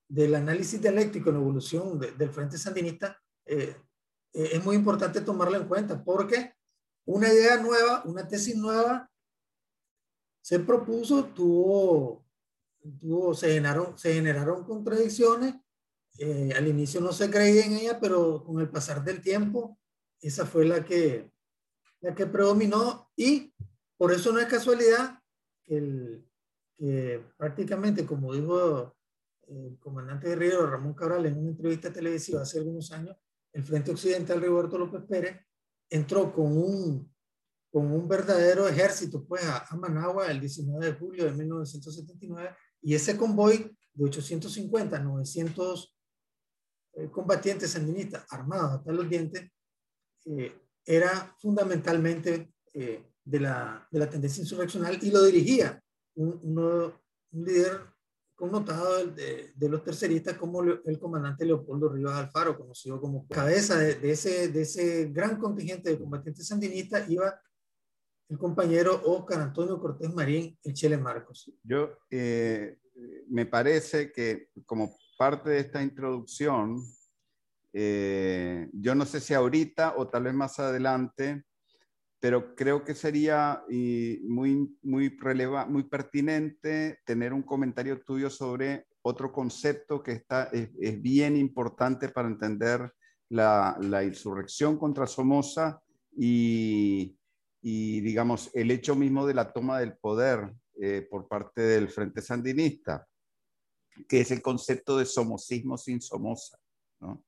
del 0.08 0.36
análisis 0.36 0.82
dialéctico 0.82 1.30
en 1.30 1.36
evolución 1.36 2.00
del 2.00 2.30
Frente 2.30 2.58
Sandinista 2.58 3.20
es 3.46 4.64
muy 4.64 4.76
importante 4.76 5.22
tomarlo 5.22 5.58
en 5.58 5.68
cuenta 5.68 6.04
porque 6.04 6.54
una 7.06 7.28
idea 7.32 7.58
nueva, 7.58 8.04
una 8.06 8.28
tesis 8.28 8.56
nueva 8.56 9.10
se 10.42 10.60
propuso, 10.60 11.26
tuvo, 11.26 12.26
tuvo 13.00 13.34
se, 13.34 13.54
generaron, 13.54 13.98
se 13.98 14.14
generaron 14.14 14.64
contradicciones 14.64 15.56
eh, 16.20 16.52
al 16.56 16.68
inicio 16.68 17.00
no 17.00 17.14
se 17.14 17.30
creía 17.30 17.66
en 17.66 17.74
ella, 17.74 18.00
pero 18.00 18.44
con 18.44 18.60
el 18.60 18.70
pasar 18.70 19.04
del 19.04 19.22
tiempo, 19.22 19.78
esa 20.20 20.48
fue 20.48 20.66
la 20.66 20.84
que, 20.84 21.32
la 22.02 22.16
que 22.16 22.26
predominó 22.26 23.12
y 23.16 23.54
por 23.98 24.12
eso 24.12 24.32
no 24.32 24.40
es 24.40 24.48
casualidad 24.48 25.20
que, 25.64 26.24
que 26.76 27.24
prácticamente, 27.38 28.06
como 28.06 28.34
dijo 28.34 28.97
el 29.48 29.78
comandante 29.80 30.28
guerrero 30.28 30.70
Ramón 30.70 30.94
Cabral 30.94 31.26
en 31.26 31.38
una 31.38 31.50
entrevista 31.50 31.92
televisiva 31.92 32.42
hace 32.42 32.60
algunos 32.60 32.92
años, 32.92 33.18
el 33.54 33.64
Frente 33.64 33.92
Occidental 33.92 34.42
Rigoberto 34.42 34.78
López 34.78 35.04
Pérez 35.08 35.38
entró 35.90 36.34
con 36.34 36.58
un, 36.58 37.14
con 37.72 37.92
un 37.92 38.08
verdadero 38.08 38.68
ejército 38.68 39.26
pues, 39.26 39.44
a, 39.46 39.76
Managua 39.78 40.30
el 40.30 40.40
19 40.40 40.86
de 40.86 40.94
julio 40.94 41.26
de 41.26 41.32
1979 41.32 42.56
y 42.82 42.94
ese 42.94 43.18
convoy 43.18 43.76
de 43.94 44.06
850, 44.06 45.00
900 45.00 45.98
eh, 46.94 47.10
combatientes 47.10 47.72
sandinistas 47.72 48.26
armados 48.30 48.80
hasta 48.80 48.92
los 48.92 49.10
dientes 49.10 49.50
eh, 50.26 50.62
era 50.86 51.36
fundamentalmente 51.40 52.54
eh, 52.74 53.12
de, 53.24 53.40
la, 53.40 53.88
de, 53.90 54.00
la, 54.00 54.10
tendencia 54.10 54.42
insurreccional 54.42 55.00
y 55.02 55.10
lo 55.10 55.24
dirigía 55.24 55.82
un, 56.16 56.40
un 57.32 57.46
líder 57.46 57.97
connotado 58.38 59.08
de, 59.08 59.52
de, 59.56 59.70
los 59.70 59.84
terceristas 59.84 60.38
como 60.38 60.62
el 60.62 61.00
comandante 61.00 61.44
Leopoldo 61.44 61.90
Rivas 61.90 62.14
Alfaro, 62.14 62.56
conocido 62.56 63.02
como 63.02 63.28
cabeza 63.28 63.80
de, 63.80 64.12
ese, 64.12 64.50
de 64.50 64.62
ese 64.62 65.08
gran 65.08 65.40
contingente 65.40 65.90
de 65.90 66.00
combatientes 66.00 66.48
sandinistas, 66.48 67.10
iba 67.10 67.42
el 68.30 68.38
compañero 68.38 69.02
Oscar 69.06 69.42
Antonio 69.42 69.80
Cortés 69.80 70.14
Marín, 70.14 70.56
el 70.64 70.74
Chele 70.76 70.98
Marcos. 71.00 71.52
Yo, 71.64 71.98
eh, 72.12 72.78
me 73.28 73.48
parece 73.48 74.12
que 74.12 74.50
como 74.68 74.96
parte 75.18 75.50
de 75.50 75.60
esta 75.60 75.82
introducción, 75.82 76.80
eh, 77.74 78.70
yo 78.72 78.94
no 78.94 79.06
sé 79.06 79.20
si 79.20 79.34
ahorita 79.34 79.96
o 79.98 80.08
tal 80.10 80.26
vez 80.26 80.36
más 80.36 80.60
adelante, 80.60 81.44
pero 82.20 82.56
creo 82.56 82.84
que 82.84 82.96
sería 82.96 83.64
muy, 83.70 84.78
muy, 84.82 85.10
releva, 85.20 85.66
muy 85.66 85.84
pertinente 85.84 87.00
tener 87.06 87.34
un 87.34 87.44
comentario 87.44 88.02
tuyo 88.02 88.30
sobre 88.30 88.88
otro 89.04 89.32
concepto 89.32 90.02
que 90.02 90.14
está, 90.14 90.50
es, 90.52 91.02
bien 91.02 91.38
importante 91.38 92.10
para 92.10 92.28
entender 92.28 92.92
la, 93.30 93.78
la, 93.82 94.04
insurrección 94.04 94.78
contra 94.78 95.06
Somoza 95.06 95.82
y, 96.18 97.16
y, 97.62 98.02
digamos, 98.02 98.50
el 98.54 98.72
hecho 98.72 98.96
mismo 98.96 99.26
de 99.28 99.34
la 99.34 99.52
toma 99.54 99.80
del 99.80 99.98
poder 99.98 100.54
eh, 100.80 101.08
por 101.10 101.28
parte 101.28 101.62
del 101.62 101.90
Frente 101.90 102.22
Sandinista, 102.22 103.08
que 104.08 104.22
es 104.22 104.32
el 104.32 104.42
concepto 104.42 104.98
de 104.98 105.06
somocismo 105.06 105.78
sin 105.78 106.02
Somoza. 106.02 106.58
¿no? 107.00 107.24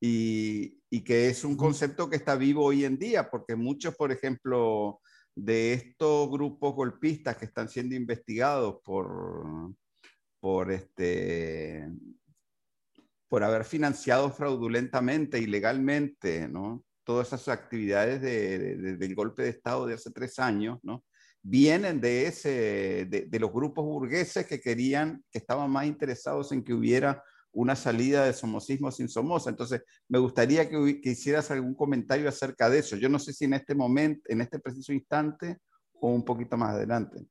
y, 0.00 0.77
y, 0.90 1.02
que 1.02 1.28
es 1.28 1.44
un 1.44 1.56
concepto 1.56 2.08
que 2.08 2.16
está 2.16 2.36
vivo 2.36 2.64
hoy 2.64 2.84
en 2.84 2.98
día, 2.98 3.30
porque 3.30 3.56
muchos, 3.56 3.94
por 3.96 4.12
ejemplo, 4.12 5.00
de 5.34 5.72
estos 5.74 6.30
grupos 6.30 6.74
golpistas 6.74 7.36
que 7.36 7.44
están 7.44 7.68
siendo 7.68 7.94
investigados 7.94 8.80
por, 8.84 9.74
por, 10.40 10.72
este, 10.72 11.88
por 13.28 13.44
haber 13.44 13.64
financiado 13.64 14.30
fraudulentamente, 14.30 15.38
ilegalmente, 15.38 16.48
¿no? 16.48 16.84
todas 17.04 17.28
esas 17.28 17.48
actividades 17.48 18.20
de, 18.20 18.96
del 18.96 19.14
golpe 19.14 19.42
de 19.42 19.48
Estado 19.48 19.86
de 19.86 19.94
hace 19.94 20.10
tres 20.10 20.38
años, 20.38 20.78
¿no? 20.82 21.04
vienen 21.42 22.00
de, 22.00 22.26
ese, 22.26 23.06
de, 23.08 23.26
de 23.26 23.40
los 23.40 23.50
grupos 23.50 23.84
burgueses 23.84 24.46
que 24.46 24.60
querían, 24.60 25.24
que 25.30 25.38
estaban 25.38 25.70
más 25.70 25.86
interesados 25.86 26.52
en 26.52 26.62
que 26.62 26.74
hubiera 26.74 27.22
una 27.52 27.74
salida 27.76 28.24
de 28.24 28.32
somocismo 28.32 28.90
sin 28.90 29.08
Somoza. 29.08 29.50
Entonces, 29.50 29.82
me 30.08 30.18
gustaría 30.18 30.68
que, 30.68 31.00
hicieras 31.02 31.50
algún 31.50 31.74
comentario 31.74 32.28
acerca 32.28 32.68
de 32.68 32.78
eso. 32.78 32.96
Yo 32.96 33.08
no 33.08 33.18
sé 33.18 33.32
si 33.32 33.44
en 33.44 33.54
este 33.54 33.74
momento, 33.74 34.22
en 34.26 34.40
este 34.40 34.58
preciso 34.58 34.92
instante 34.92 35.58
o 35.94 36.08
un 36.10 36.24
poquito 36.24 36.56
más 36.56 36.74
adelante. 36.74 37.26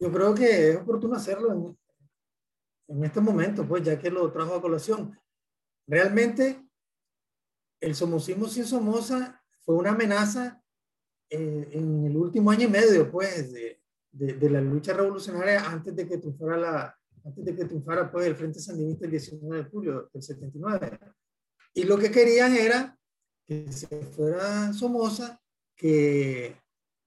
Yo 0.00 0.12
creo 0.12 0.34
que 0.34 0.70
es 0.70 0.76
oportuno 0.76 1.16
hacerlo 1.16 1.52
en, 1.52 2.96
en 2.96 3.04
este 3.04 3.20
momento, 3.20 3.66
pues 3.66 3.82
ya 3.82 3.98
que 3.98 4.10
lo 4.10 4.30
trajo 4.30 4.54
a 4.54 4.62
colación. 4.62 5.18
Realmente, 5.86 6.64
el 7.80 7.94
somocismo 7.94 8.46
sin 8.46 8.64
Somoza 8.64 9.42
fue 9.60 9.74
una 9.76 9.90
amenaza 9.90 10.62
eh, 11.30 11.68
en 11.72 12.06
el 12.06 12.16
último 12.16 12.50
año 12.50 12.68
y 12.68 12.70
medio, 12.70 13.10
pues, 13.10 13.52
de, 13.52 13.82
de, 14.12 14.34
de 14.34 14.50
la 14.50 14.60
lucha 14.60 14.92
revolucionaria 14.92 15.68
antes 15.68 15.96
de 15.96 16.06
que 16.06 16.18
triunfara 16.18 16.56
la, 16.56 16.97
antes 17.28 17.44
de 17.44 17.54
que 17.54 17.64
triunfara 17.66 18.10
pues, 18.10 18.26
el 18.26 18.36
Frente 18.36 18.58
Sandinista 18.58 19.04
el 19.04 19.10
19 19.10 19.56
de 19.64 19.70
julio 19.70 20.10
del 20.12 20.22
79. 20.22 20.98
Y 21.74 21.84
lo 21.84 21.98
que 21.98 22.10
querían 22.10 22.56
era 22.56 22.98
que 23.46 23.70
se 23.70 23.86
fuera 23.86 24.72
Somoza, 24.72 25.40
que, 25.76 26.56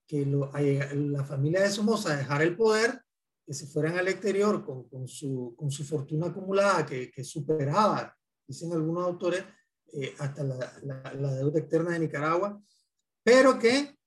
que 0.07 0.25
lo, 0.25 0.51
la 0.53 1.23
familia 1.23 1.61
de 1.61 1.69
Somoza 1.69 2.15
dejara 2.15 2.43
el 2.43 2.55
poder, 2.55 3.01
que 3.45 3.53
se 3.53 3.67
fueran 3.67 3.97
al 3.97 4.07
exterior 4.07 4.63
con, 4.63 4.87
con, 4.87 5.07
su, 5.07 5.55
con 5.57 5.71
su, 5.71 5.83
fortuna 5.83 6.27
acumulada 6.27 6.85
que, 6.85 7.11
que, 7.11 7.23
superaba, 7.23 8.15
dicen 8.47 8.71
algunos 8.71 9.03
autores, 9.03 9.43
eh, 9.93 10.13
hasta 10.19 10.43
la, 10.43 10.73
la, 10.83 11.13
la 11.15 11.33
deuda 11.33 11.59
externa 11.59 11.91
de 11.91 11.99
Nicaragua, 11.99 12.61
pero 13.23 13.59
que 13.59 13.97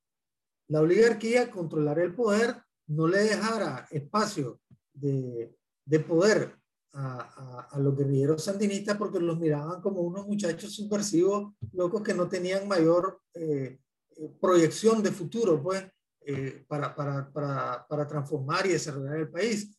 la 0.69 0.81
oligarquía 0.81 1.51
controlara 1.51 2.03
el 2.03 2.15
poder, 2.15 2.63
no 2.87 3.07
le 3.07 3.19
dejara 3.19 3.87
espacio 3.91 4.61
de, 4.93 5.55
de 5.85 6.01
poder 6.01 6.57
a, 6.95 7.69
a, 7.71 7.79
los 7.81 7.97
guerrilleros 7.97 8.45
sandinistas 8.45 8.97
porque 8.97 9.19
los 9.19 9.39
miraban 9.39 9.81
como 9.81 10.01
unos 10.01 10.27
muchachos 10.27 10.73
subversivos, 10.75 11.53
locos 11.73 12.03
que 12.03 12.15
no 12.15 12.29
tenían 12.29 12.69
mayor 12.69 13.21
eh, 13.35 13.79
eh, 14.17 14.31
proyección 14.41 15.03
de 15.03 15.11
futuro, 15.11 15.61
pues, 15.61 15.85
eh, 16.21 16.65
para, 16.69 16.95
para, 16.95 17.31
para, 17.33 17.87
para, 17.89 18.07
transformar 18.07 18.67
y 18.67 18.71
desarrollar 18.71 19.17
el 19.17 19.29
país. 19.29 19.77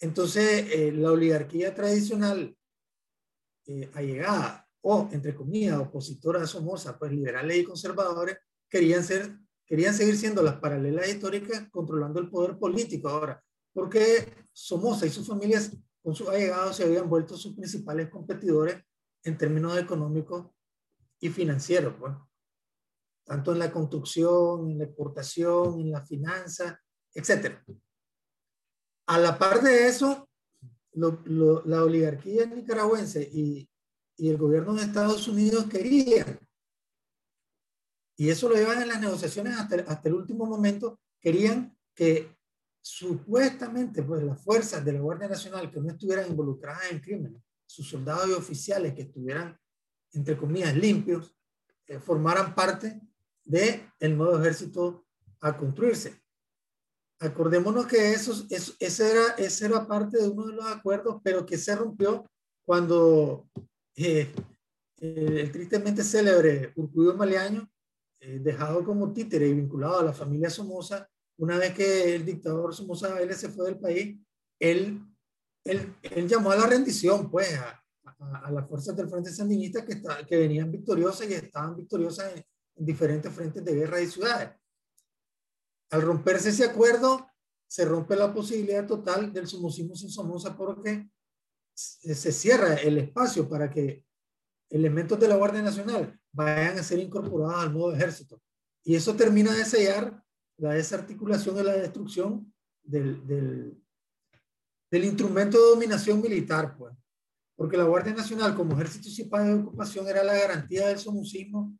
Entonces, 0.00 0.94
la 0.94 1.10
oligarquía 1.10 1.74
tradicional 1.74 2.56
allegada 3.94 4.66
o, 4.80 5.08
entre 5.10 5.34
comillas, 5.34 5.76
opositora 5.76 6.40
a 6.40 6.46
Somoza, 6.46 6.96
pues 6.96 7.10
liberales 7.10 7.58
y 7.58 7.64
conservadores, 7.64 8.38
querían, 8.70 9.02
ser, 9.02 9.36
querían 9.66 9.92
seguir 9.92 10.16
siendo 10.16 10.40
las 10.40 10.60
paralelas 10.60 11.08
históricas 11.08 11.68
controlando 11.68 12.20
el 12.20 12.30
poder 12.30 12.56
político 12.58 13.08
ahora 13.08 13.42
porque 13.78 14.34
Somoza 14.52 15.06
y 15.06 15.10
sus 15.10 15.28
familias 15.28 15.70
con 16.02 16.12
sus 16.12 16.28
allegados 16.28 16.74
se 16.74 16.82
habían 16.82 17.08
vuelto 17.08 17.36
sus 17.36 17.54
principales 17.54 18.10
competidores 18.10 18.82
en 19.22 19.38
términos 19.38 19.78
económicos 19.78 20.48
y 21.20 21.28
financieros, 21.28 21.94
pues. 21.96 22.12
tanto 23.24 23.52
en 23.52 23.60
la 23.60 23.70
construcción, 23.70 24.68
en 24.68 24.78
la 24.78 24.84
exportación, 24.84 25.78
en 25.78 25.92
la 25.92 26.04
finanza, 26.04 26.82
etc. 27.14 27.62
A 29.06 29.18
la 29.20 29.38
par 29.38 29.62
de 29.62 29.86
eso, 29.86 30.28
la 30.94 31.84
oligarquía 31.84 32.46
nicaragüense 32.46 33.30
y, 33.32 33.70
y, 34.16 34.28
el 34.28 34.38
gobierno 34.38 34.74
de 34.74 34.82
Estados 34.82 35.28
Unidos 35.28 35.66
querían, 35.66 36.40
y 38.16 38.28
eso 38.28 38.48
lo 38.48 38.56
llevan 38.56 38.82
en 38.82 38.88
las 38.88 39.00
negociaciones 39.00 39.56
hasta, 39.56 39.76
hasta 39.82 40.08
el 40.08 40.16
último 40.16 40.46
momento, 40.46 40.98
querían 41.20 41.78
que 41.94 42.37
supuestamente 42.90 44.02
pues 44.02 44.22
las 44.22 44.42
fuerzas 44.42 44.82
de 44.82 44.94
la 44.94 45.00
Guardia 45.00 45.28
Nacional 45.28 45.70
que 45.70 45.78
no 45.78 45.90
estuvieran 45.90 46.26
involucradas 46.26 46.90
en 46.90 47.00
crímenes, 47.00 47.42
sus 47.66 47.86
soldados 47.86 48.28
y 48.28 48.32
oficiales 48.32 48.94
que 48.94 49.02
estuvieran, 49.02 49.58
entre 50.12 50.38
comillas, 50.38 50.74
limpios, 50.74 51.36
eh, 51.86 51.98
formaran 52.00 52.54
parte 52.54 52.98
del 53.44 53.82
el 54.00 54.16
nuevo 54.16 54.38
ejército 54.38 55.06
a 55.40 55.54
construirse. 55.54 56.22
Acordémonos 57.20 57.86
que 57.86 58.12
eso, 58.12 58.46
eso, 58.48 58.72
ese, 58.78 59.10
era, 59.10 59.26
ese 59.36 59.66
era 59.66 59.86
parte 59.86 60.16
de 60.16 60.28
uno 60.28 60.46
de 60.46 60.54
los 60.54 60.66
acuerdos, 60.66 61.20
pero 61.22 61.44
que 61.44 61.58
se 61.58 61.76
rompió 61.76 62.24
cuando 62.64 63.50
eh, 63.96 64.32
el 64.96 65.52
tristemente 65.52 66.02
célebre 66.02 66.72
Urcuyo 66.74 67.14
Maleaño, 67.14 67.70
eh, 68.20 68.38
dejado 68.38 68.82
como 68.82 69.12
títere 69.12 69.46
y 69.46 69.54
vinculado 69.54 70.00
a 70.00 70.04
la 70.04 70.12
familia 70.14 70.48
Somoza, 70.48 71.06
una 71.38 71.58
vez 71.58 71.72
que 71.74 72.14
el 72.14 72.24
dictador 72.24 72.74
Somoza 72.74 73.14
Baile 73.14 73.34
se 73.34 73.48
fue 73.48 73.66
del 73.66 73.78
país, 73.78 74.18
él, 74.58 75.00
él, 75.64 75.94
él 76.02 76.28
llamó 76.28 76.50
a 76.50 76.56
la 76.56 76.66
rendición, 76.66 77.30
pues, 77.30 77.54
a, 77.54 77.82
a, 78.18 78.50
las 78.50 78.68
fuerzas 78.68 78.96
del 78.96 79.08
Frente 79.08 79.32
Sandinista 79.32 79.84
que, 79.84 79.94
está, 79.94 80.24
que 80.26 80.36
venían 80.36 80.70
victoriosas 80.70 81.28
y 81.28 81.34
estaban 81.34 81.76
victoriosas 81.76 82.34
en, 82.34 82.44
diferentes 82.80 83.32
frentes 83.32 83.64
de 83.64 83.74
guerra 83.74 84.00
y 84.00 84.06
ciudades. 84.06 84.50
Al 85.90 86.02
romperse 86.02 86.50
ese 86.50 86.64
acuerdo, 86.64 87.28
se 87.66 87.84
rompe 87.84 88.14
la 88.14 88.32
posibilidad 88.32 88.86
total 88.86 89.32
del 89.32 89.48
somocismo 89.48 89.96
sin 89.96 90.10
Somoza 90.10 90.56
porque 90.56 91.10
se 91.74 92.32
cierra 92.32 92.74
el 92.74 92.98
espacio 92.98 93.48
para 93.48 93.68
que 93.68 94.04
elementos 94.70 95.18
de 95.18 95.26
la 95.26 95.34
Guardia 95.34 95.60
Nacional 95.60 96.20
vayan 96.30 96.78
a 96.78 96.84
ser 96.84 97.00
incorporados 97.00 97.64
al 97.64 97.72
nuevo 97.72 97.92
ejército. 97.92 98.40
Y 98.84 98.94
eso 98.94 99.16
termina 99.16 99.52
de 99.52 99.64
sellar 99.64 100.22
la 100.58 100.74
desarticulación 100.74 101.58
y 101.58 101.62
la 101.62 101.72
destrucción 101.74 102.52
del, 102.82 103.26
del, 104.90 105.04
instrumento 105.04 105.58
de 105.58 105.70
dominación 105.70 106.20
militar, 106.20 106.76
pues. 106.76 106.94
Porque 107.56 107.76
la 107.76 107.84
Guardia 107.84 108.14
Nacional, 108.14 108.54
como 108.54 108.74
ejército 108.74 109.04
principal 109.04 109.46
de 109.46 109.54
ocupación, 109.54 110.06
era 110.06 110.22
la 110.22 110.34
garantía 110.34 110.88
del 110.88 110.98
somocismo, 110.98 111.76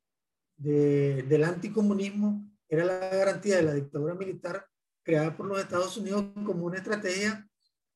de, 0.57 1.23
del 1.25 1.45
anticomunismo, 1.45 2.51
era 2.69 2.85
la 2.85 2.99
garantía 2.99 3.57
de 3.57 3.63
la 3.63 3.75
dictadura 3.75 4.15
militar 4.15 4.67
creada 5.05 5.37
por 5.37 5.47
los 5.47 5.59
Estados 5.59 5.97
Unidos 5.97 6.27
como 6.45 6.67
una 6.67 6.79
estrategia 6.79 7.49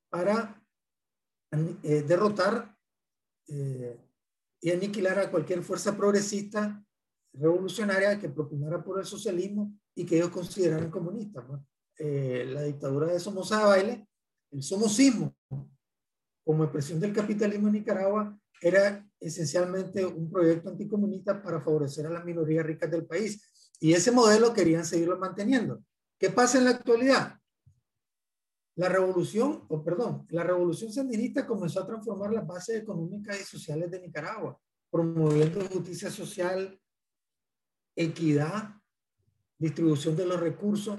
para 0.08 0.62
eh, 1.82 2.02
derrotar 2.06 2.74
eh, 3.48 4.00
y 4.60 4.70
aniquilar 4.70 5.18
a 5.18 5.30
cualquier 5.30 5.62
fuerza 5.62 5.96
progresista 5.96 6.82
revolucionaria 7.34 8.18
que 8.18 8.28
propugnara 8.28 8.82
por 8.82 8.98
el 8.98 9.04
socialismo 9.04 9.76
y 9.94 10.05
que 10.05 10.16
ellos 10.16 10.31
consideraran 10.31 10.90
comunista. 10.90 11.44
Eh, 11.98 12.44
la 12.48 12.62
dictadura 12.62 13.12
de 13.12 13.20
Somoza 13.20 13.64
Baile, 13.64 14.09
el 14.50 14.62
somocismo, 14.62 15.35
como 16.44 16.64
expresión 16.64 17.00
del 17.00 17.12
capitalismo 17.12 17.68
en 17.68 17.74
Nicaragua, 17.74 18.38
era 18.61 19.07
esencialmente 19.18 20.05
un 20.05 20.31
proyecto 20.31 20.70
anticomunista 20.70 21.42
para 21.42 21.61
favorecer 21.61 22.07
a 22.07 22.11
las 22.11 22.24
minorías 22.24 22.64
ricas 22.64 22.90
del 22.90 23.07
país. 23.07 23.72
Y 23.81 23.92
ese 23.92 24.12
modelo 24.12 24.52
querían 24.52 24.85
seguirlo 24.85 25.18
manteniendo. 25.18 25.83
¿Qué 26.18 26.31
pasa 26.31 26.59
en 26.59 26.64
la 26.64 26.70
actualidad? 26.70 27.38
La 28.76 28.88
revolución, 28.88 29.64
o 29.68 29.85
perdón, 29.85 30.26
la 30.31 30.44
revolución 30.44 30.92
sandinista 30.92 31.46
comenzó 31.46 31.81
a 31.81 31.87
transformar 31.87 32.33
las 32.33 32.46
bases 32.46 32.81
económicas 32.81 33.40
y 33.40 33.44
sociales 33.44 33.90
de 33.90 34.00
Nicaragua, 34.00 34.59
promoviendo 34.90 35.68
justicia 35.68 36.11
social, 36.11 36.81
equidad, 37.94 38.76
distribución 39.62 40.16
de 40.16 40.27
los 40.27 40.40
recursos, 40.40 40.98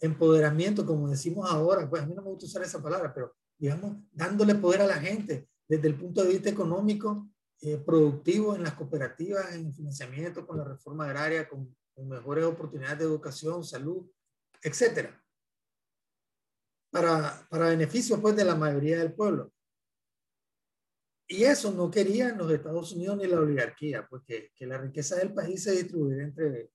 empoderamiento, 0.00 0.84
como 0.84 1.08
decimos 1.08 1.48
ahora, 1.48 1.88
pues 1.88 2.02
a 2.02 2.06
mí 2.06 2.14
no 2.14 2.22
me 2.22 2.30
gusta 2.30 2.46
usar 2.46 2.62
esa 2.62 2.82
palabra, 2.82 3.14
pero 3.14 3.34
digamos, 3.56 3.96
dándole 4.10 4.56
poder 4.56 4.82
a 4.82 4.86
la 4.86 4.96
gente 4.96 5.48
desde 5.68 5.86
el 5.88 5.94
punto 5.94 6.22
de 6.22 6.30
vista 6.30 6.50
económico, 6.50 7.30
eh, 7.60 7.78
productivo 7.78 8.54
en 8.56 8.64
las 8.64 8.74
cooperativas, 8.74 9.54
en 9.54 9.72
financiamiento 9.72 10.46
con 10.46 10.58
la 10.58 10.64
reforma 10.64 11.04
agraria, 11.04 11.48
con, 11.48 11.74
mejores 11.98 12.44
oportunidades 12.44 12.98
de 12.98 13.04
educación, 13.06 13.64
salud, 13.64 14.06
etcétera. 14.60 15.18
Para, 16.90 17.46
para 17.48 17.70
beneficio 17.70 18.20
pues 18.20 18.36
de 18.36 18.44
la 18.44 18.54
mayoría 18.54 18.98
del 18.98 19.14
pueblo. 19.14 19.50
Y 21.26 21.44
eso 21.44 21.72
no 21.72 21.90
querían 21.90 22.36
los 22.36 22.52
Estados 22.52 22.92
Unidos 22.92 23.16
ni 23.16 23.26
la 23.26 23.40
oligarquía, 23.40 24.06
porque 24.06 24.50
que 24.54 24.66
la 24.66 24.76
riqueza 24.76 25.16
del 25.16 25.32
país 25.32 25.62
se 25.62 25.72
distribuyera 25.72 26.24
entre 26.24 26.70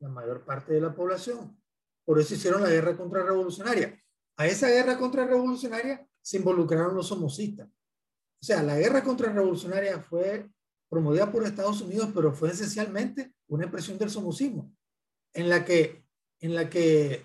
la 0.00 0.08
mayor 0.08 0.44
parte 0.44 0.74
de 0.74 0.80
la 0.80 0.94
población. 0.94 1.58
Por 2.04 2.20
eso 2.20 2.34
hicieron 2.34 2.62
la 2.62 2.70
guerra 2.70 2.96
contrarrevolucionaria. 2.96 3.98
A 4.36 4.46
esa 4.46 4.68
guerra 4.68 4.98
contrarrevolucionaria 4.98 6.06
se 6.20 6.38
involucraron 6.38 6.94
los 6.94 7.08
somocistas. 7.08 7.68
O 7.68 8.46
sea, 8.46 8.62
la 8.62 8.76
guerra 8.76 9.02
contrarrevolucionaria 9.02 10.00
fue 10.00 10.50
promovida 10.88 11.30
por 11.30 11.44
Estados 11.44 11.80
Unidos, 11.80 12.10
pero 12.14 12.32
fue 12.32 12.50
esencialmente 12.50 13.34
una 13.48 13.64
expresión 13.64 13.98
del 13.98 14.10
somocismo, 14.10 14.72
en 15.32 15.48
la 15.48 15.64
que, 15.64 16.06
en 16.40 16.54
la 16.54 16.68
que, 16.68 17.24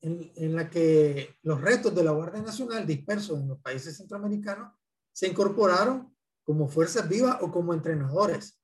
en, 0.00 0.54
la 0.54 0.68
que 0.68 1.36
los 1.42 1.60
restos 1.60 1.94
de 1.94 2.04
la 2.04 2.10
Guardia 2.10 2.42
Nacional 2.42 2.86
dispersos 2.86 3.40
en 3.40 3.48
los 3.48 3.60
países 3.60 3.96
centroamericanos 3.96 4.72
se 5.12 5.28
incorporaron 5.28 6.14
como 6.42 6.68
fuerzas 6.68 7.08
vivas 7.08 7.38
o 7.40 7.50
como 7.50 7.72
entrenadores, 7.72 8.60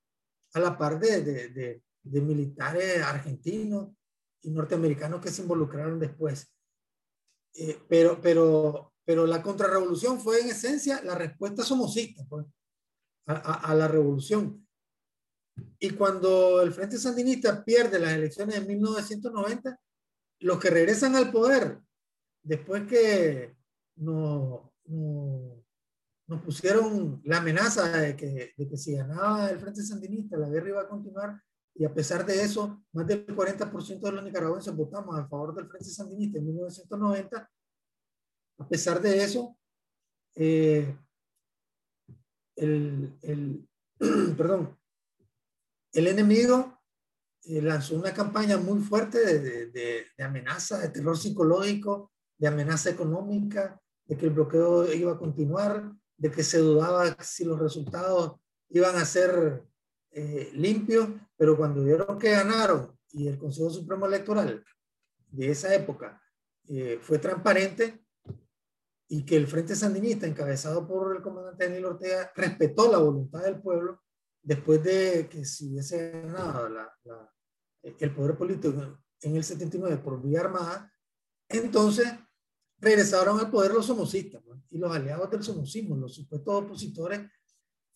a 0.53 0.61
la 0.61 0.77
par 0.77 0.99
de, 0.99 1.23
de, 1.23 1.49
de 1.49 1.83
militares 2.05 3.03
argentinos 3.03 3.91
y 4.43 4.51
norteamericanos 4.51 5.21
que 5.21 5.31
se 5.31 5.43
involucraron 5.43 5.99
después. 5.99 6.53
Eh, 7.55 7.79
pero, 7.89 8.21
pero, 8.21 8.95
pero 9.05 9.27
la 9.27 9.43
contrarrevolución 9.43 10.21
fue 10.21 10.41
en 10.41 10.51
esencia 10.51 11.03
la 11.03 11.15
respuesta 11.15 11.65
somocista 11.65 12.25
pues, 12.29 12.47
a, 13.27 13.71
a, 13.71 13.75
la 13.75 13.89
revolución. 13.89 14.67
Y 15.79 15.91
cuando 15.91 16.63
el 16.63 16.73
Frente 16.73 16.97
Sandinista 16.97 17.65
pierde 17.65 17.99
las 17.99 18.13
elecciones 18.13 18.57
en 18.57 18.67
1990, 18.67 19.79
los 20.41 20.59
que 20.59 20.71
regresan 20.71 21.17
al 21.17 21.31
poder, 21.31 21.81
después 22.43 22.87
que 22.87 23.57
nos, 23.97 24.63
nos, 24.87 26.43
pusieron 26.43 27.21
la 27.25 27.39
amenaza 27.39 27.89
de 27.99 28.17
que, 28.17 28.55
de 28.57 28.69
que 28.69 28.77
si 28.77 28.95
ganaba 28.95 29.51
el 29.51 29.59
Frente 29.59 29.83
Sandinista, 29.83 30.37
la 30.37 30.49
guerra 30.49 30.69
iba 30.69 30.83
a 30.83 30.89
continuar, 30.89 31.43
y 31.81 31.85
a 31.87 31.95
pesar 31.95 32.27
de 32.27 32.43
eso, 32.43 32.85
más 32.93 33.07
del 33.07 33.27
40% 33.27 34.01
de 34.01 34.12
los 34.12 34.23
nicaragüenses 34.23 34.77
votamos 34.77 35.19
a 35.19 35.27
favor 35.27 35.55
del 35.55 35.66
Frente 35.66 35.88
Sandinista 35.88 36.38
en 36.38 36.45
1990. 36.45 37.51
A 38.59 38.69
pesar 38.69 39.01
de 39.01 39.25
eso, 39.25 39.57
eh, 40.35 40.95
el, 42.57 43.16
el, 43.23 43.66
perdón, 44.37 44.79
el 45.95 46.07
enemigo 46.07 46.79
eh, 47.45 47.62
lanzó 47.62 47.97
una 47.97 48.12
campaña 48.12 48.59
muy 48.59 48.81
fuerte 48.81 49.19
de, 49.19 49.71
de, 49.71 50.07
de, 50.19 50.23
amenaza, 50.23 50.81
de 50.81 50.90
terror 50.90 51.16
psicológico, 51.16 52.12
de 52.37 52.49
amenaza 52.49 52.90
económica, 52.90 53.81
de 54.05 54.19
que 54.19 54.27
el 54.27 54.33
bloqueo 54.33 54.93
iba 54.93 55.12
a 55.12 55.19
continuar, 55.19 55.95
de 56.19 56.31
que 56.31 56.43
se 56.43 56.59
dudaba 56.59 57.16
si 57.23 57.47
los 57.47 57.59
resultados 57.59 58.38
iban 58.69 58.97
a 58.97 59.07
ser 59.07 59.64
eh, 60.11 60.51
limpios, 60.53 61.09
pero 61.40 61.57
cuando 61.57 61.83
vieron 61.83 62.18
que 62.18 62.33
ganaron 62.33 62.94
y 63.12 63.26
el 63.26 63.38
Consejo 63.38 63.70
Supremo 63.70 64.05
Electoral 64.05 64.62
de 65.29 65.50
esa 65.50 65.74
época 65.74 66.22
eh, 66.68 66.98
fue 67.00 67.18
transparente 67.18 68.05
y 69.09 69.24
que 69.24 69.37
el 69.37 69.46
Frente 69.46 69.74
Sandinista, 69.74 70.26
encabezado 70.26 70.87
por 70.87 71.16
el 71.16 71.22
comandante 71.22 71.64
Daniel 71.64 71.87
Ortega, 71.87 72.31
respetó 72.37 72.92
la 72.92 72.98
voluntad 72.98 73.40
del 73.40 73.59
pueblo 73.59 74.03
después 74.42 74.85
de 74.85 75.31
que 75.31 75.46
si 75.46 75.70
hubiese 75.70 76.11
ganado 76.11 76.68
la, 76.68 76.94
el 77.83 78.14
poder 78.14 78.37
político 78.37 79.00
en 79.22 79.37
el 79.37 79.42
79 79.42 79.96
por 79.96 80.22
vía 80.22 80.40
armada, 80.40 80.92
entonces 81.48 82.07
regresaron 82.79 83.40
al 83.40 83.50
poder 83.50 83.72
los 83.72 83.87
somocistas 83.87 84.42
y 84.68 84.76
los 84.76 84.94
aliados 84.94 85.31
del 85.31 85.42
somocismo, 85.42 85.96
los 85.96 86.14
supuestos 86.14 86.64
opositores, 86.64 87.22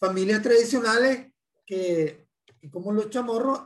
familias 0.00 0.40
tradicionales 0.40 1.30
que, 1.66 2.23
como 2.70 2.92
los 2.92 3.10
chamorros 3.10 3.60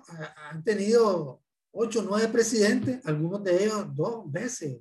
han 0.50 0.62
tenido 0.64 1.42
ocho 1.72 2.02
nueve 2.02 2.28
presidentes, 2.28 3.04
algunos 3.06 3.42
de 3.44 3.64
ellos 3.64 3.94
dos 3.94 4.30
veces 4.30 4.80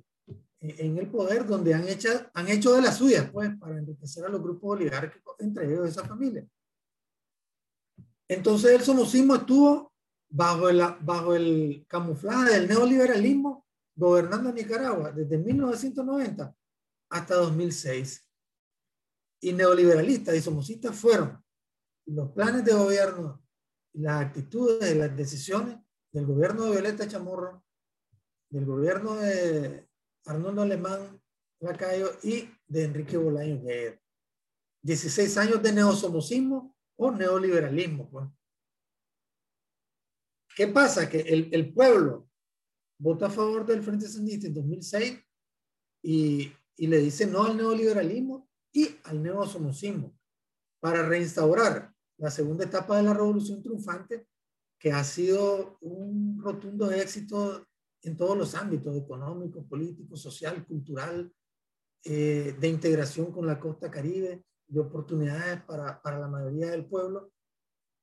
en 0.60 0.98
el 0.98 1.08
poder, 1.08 1.46
donde 1.46 1.72
han 1.72 1.86
hecho, 1.86 2.08
han 2.34 2.48
hecho 2.48 2.72
de 2.72 2.82
las 2.82 2.96
suyas, 2.96 3.30
pues, 3.30 3.56
para 3.58 3.78
enriquecer 3.78 4.24
a 4.24 4.28
los 4.28 4.42
grupos 4.42 4.76
oligárquicos, 4.76 5.36
entre 5.38 5.66
ellos 5.66 5.88
esa 5.88 6.04
familia. 6.04 6.46
Entonces 8.28 8.72
el 8.72 8.82
somocismo 8.82 9.36
estuvo 9.36 9.92
bajo 10.28 10.68
el, 10.68 10.82
bajo 11.00 11.34
el 11.34 11.86
camuflaje 11.88 12.52
del 12.52 12.68
neoliberalismo 12.68 13.64
gobernando 13.94 14.52
Nicaragua 14.52 15.12
desde 15.12 15.38
1990 15.38 16.54
hasta 17.10 17.34
2006. 17.34 18.24
Y 19.40 19.52
neoliberalistas 19.52 20.34
y 20.34 20.42
somocistas 20.42 20.96
fueron 20.96 21.42
los 22.06 22.30
planes 22.32 22.64
de 22.64 22.74
gobierno, 22.74 23.42
las 23.98 24.26
actitudes, 24.26 24.96
las 24.96 25.16
decisiones 25.16 25.76
del 26.12 26.26
gobierno 26.26 26.64
de 26.64 26.70
Violeta 26.70 27.08
Chamorro, 27.08 27.64
del 28.50 28.64
gobierno 28.64 29.16
de 29.16 29.88
Arnoldo 30.24 30.62
Alemán 30.62 31.20
Lacayo 31.60 32.12
y 32.22 32.48
de 32.66 32.84
Enrique 32.84 33.16
Bolaño 33.16 33.60
Guerrero. 33.60 34.00
16 34.82 35.36
años 35.38 35.62
de 35.62 35.72
neosomocismo 35.72 36.76
o 36.96 37.10
neoliberalismo. 37.10 38.08
Pues. 38.08 38.28
¿Qué 40.54 40.68
pasa? 40.68 41.08
Que 41.08 41.20
el, 41.20 41.48
el, 41.52 41.72
pueblo 41.74 42.28
vota 43.00 43.26
a 43.26 43.30
favor 43.30 43.66
del 43.66 43.82
Frente 43.82 44.06
Sandinista 44.06 44.46
en 44.46 44.54
2006 44.54 45.18
y, 46.04 46.52
y 46.76 46.86
le 46.86 46.98
dice 46.98 47.26
no 47.26 47.44
al 47.44 47.56
neoliberalismo 47.56 48.48
y 48.72 48.96
al 49.04 49.22
neosomocismo 49.22 50.16
para 50.80 51.02
reinstaurar 51.02 51.92
la 52.18 52.30
segunda 52.30 52.64
etapa 52.64 52.96
de 52.96 53.04
la 53.04 53.14
revolución 53.14 53.62
triunfante, 53.62 54.26
que 54.78 54.92
ha 54.92 55.02
sido 55.02 55.78
un 55.80 56.40
rotundo 56.40 56.90
éxito 56.90 57.66
en 58.02 58.16
todos 58.16 58.36
los 58.36 58.54
ámbitos, 58.54 58.96
económico, 58.96 59.66
político, 59.66 60.16
social, 60.16 60.64
cultural, 60.66 61.32
eh, 62.04 62.56
de 62.58 62.68
integración 62.68 63.32
con 63.32 63.46
la 63.46 63.58
costa 63.58 63.90
caribe, 63.90 64.44
de 64.66 64.80
oportunidades 64.80 65.62
para, 65.62 66.00
para, 66.00 66.18
la 66.18 66.28
mayoría 66.28 66.70
del 66.70 66.86
pueblo, 66.86 67.32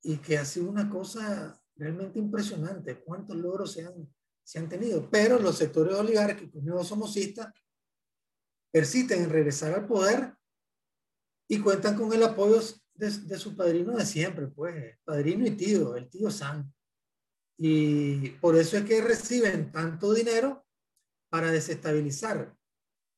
y 0.02 0.18
que 0.18 0.38
ha 0.38 0.46
sido 0.46 0.70
una 0.70 0.90
cosa 0.90 1.62
realmente 1.76 2.20
impresionante, 2.20 3.02
cuántos 3.02 3.36
logros 3.38 3.72
se 3.74 3.86
han, 3.86 4.14
se 4.44 4.60
han 4.60 4.68
tenido. 4.68 5.10
Pero 5.10 5.40
los 5.40 5.58
sectores 5.58 5.96
oligárquicos 5.96 6.62
neosomocistas 6.64 7.54
persisten 8.72 9.24
en 9.24 9.30
regresar 9.30 9.74
al 9.74 9.88
poder 9.88 10.36
y 11.48 11.60
cuentan 11.60 11.98
con 11.98 12.12
el 12.12 12.24
apoyo 12.24 12.60
de, 12.96 13.38
su 13.38 13.56
padrino 13.56 13.94
de 13.94 14.06
siempre, 14.06 14.48
pues, 14.48 14.98
padrino 15.04 15.46
y 15.46 15.52
tío, 15.52 15.96
el 15.96 16.10
tío 16.10 16.32
San. 16.32 16.74
Y 17.58 18.30
por 18.42 18.56
eso 18.56 18.78
es 18.78 18.86
que 18.86 19.02
reciben 19.02 19.72
tanto 19.72 20.14
dinero 20.14 20.66
para 21.30 21.52
desestabilizar 21.52 22.56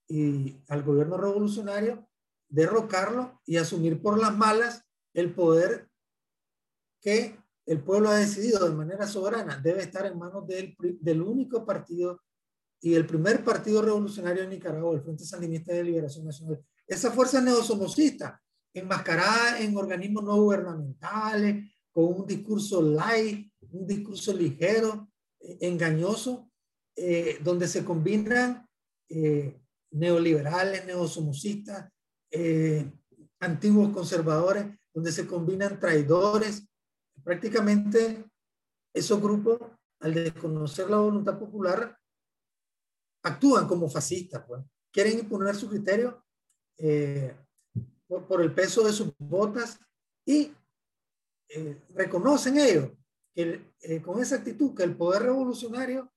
y 0.08 0.58
al 0.70 0.84
gobierno 0.84 1.18
revolucionario, 1.18 2.08
derrocarlo 2.50 3.42
y 3.46 3.58
asumir 3.58 4.02
por 4.02 4.20
las 4.20 4.36
malas 4.36 4.84
el 5.14 5.34
poder 5.34 5.90
que 7.02 7.38
el 7.66 7.84
pueblo 7.84 8.10
ha 8.10 8.16
decidido 8.16 8.68
de 8.68 8.74
manera 8.74 9.06
soberana 9.06 9.58
debe 9.58 9.84
estar 9.84 10.06
en 10.06 10.18
manos 10.18 10.48
del, 10.48 10.76
del 10.80 11.22
único 11.22 11.66
partido 11.66 12.22
y 12.80 12.94
el 12.96 13.06
primer 13.06 13.44
partido 13.44 13.82
revolucionario 13.82 14.44
en 14.44 14.52
Nicaragua, 14.52 14.96
el 14.96 15.02
Frente 15.02 15.26
Sandinista 15.26 15.74
de 15.74 15.84
Liberación 15.84 16.26
Nacional, 16.26 16.64
esa 16.86 17.12
fuerza 17.12 17.42
neosomocista, 17.42 18.42
enmascarada 18.74 19.60
en 19.60 19.76
organismos 19.76 20.24
no 20.24 20.36
gubernamentales, 20.36 21.72
con 21.98 22.22
un 22.22 22.28
discurso 22.28 22.80
light, 22.80 23.52
un 23.72 23.88
discurso 23.88 24.32
ligero, 24.32 25.10
eh, 25.40 25.58
engañoso, 25.62 26.52
eh, 26.96 27.40
donde 27.44 27.68
se 27.68 27.84
combinan 27.84 28.68
eh, 29.10 29.60
neoliberales, 29.92 30.86
neosomocistas, 30.86 31.90
antiguos 33.40 33.94
conservadores, 33.94 34.66
donde 34.94 35.12
se 35.12 35.26
combinan 35.26 35.80
traidores. 35.80 36.68
Prácticamente 37.24 38.26
esos 38.94 39.20
grupos, 39.20 39.60
al 40.00 40.14
desconocer 40.14 40.90
la 40.90 40.98
voluntad 40.98 41.40
popular, 41.40 41.98
actúan 43.24 43.68
como 43.68 43.90
fascistas. 43.90 44.44
Pues. 44.46 44.62
Quieren 44.92 45.18
imponer 45.20 45.56
su 45.56 45.68
criterio 45.68 46.24
eh, 48.10 48.20
por, 48.28 48.42
el 48.42 48.54
peso 48.54 48.84
de 48.84 48.94
sus 48.94 49.14
botas 49.18 49.80
y 50.26 50.52
eh, 51.50 51.82
reconocen 51.94 52.58
ellos 52.58 52.92
que 53.34 53.74
eh, 53.82 54.02
con 54.02 54.22
esa 54.22 54.36
actitud 54.36 54.74
que 54.76 54.84
el 54.84 54.96
poder 54.96 55.24
revolucionario 55.24 56.12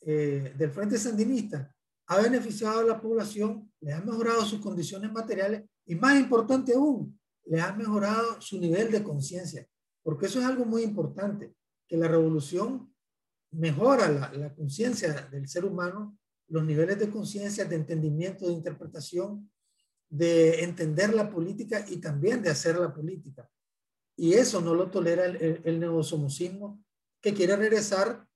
del 0.00 0.70
Frente 0.70 0.96
Sandinista 0.96 1.74
ha 2.06 2.20
beneficiado 2.20 2.78
a 2.78 2.84
la 2.84 3.00
población, 3.00 3.68
le 3.80 3.92
ha 3.92 4.00
mejorado 4.00 4.44
sus 4.44 4.60
condiciones 4.60 5.12
materiales 5.12 5.68
y 5.86 5.96
más 5.96 6.16
importante 6.16 6.72
aún, 6.72 7.18
le 7.46 7.60
ha 7.60 7.72
mejorado 7.72 8.40
su 8.40 8.60
nivel 8.60 8.92
de 8.92 9.02
conciencia, 9.02 9.66
porque 10.04 10.26
eso 10.26 10.38
es 10.38 10.46
algo 10.46 10.64
muy 10.64 10.82
importante, 10.82 11.52
que 11.88 11.96
la 11.96 12.06
revolución 12.06 12.94
mejora 13.50 14.08
la, 14.08 14.32
la 14.34 14.54
conciencia 14.54 15.12
del 15.32 15.48
ser 15.48 15.64
humano, 15.64 16.16
los 16.46 16.64
niveles 16.64 16.98
de 17.00 17.10
conciencia, 17.10 17.64
de 17.64 17.74
entendimiento, 17.74 18.46
de 18.46 18.52
interpretación, 18.52 19.50
de 20.10 20.64
entender 20.64 21.14
la 21.14 21.30
política 21.30 21.84
y 21.88 21.98
también 21.98 22.42
de 22.42 22.50
hacer 22.50 22.78
la 22.78 22.92
política. 22.92 23.48
Y 24.16 24.34
eso 24.34 24.60
no 24.60 24.74
lo 24.74 24.90
tolera 24.90 25.26
el, 25.26 25.60
el, 25.64 25.80
neosomocismo, 25.80 26.82
que 27.20 27.34
quiere 27.34 27.56
regresar 27.56 28.26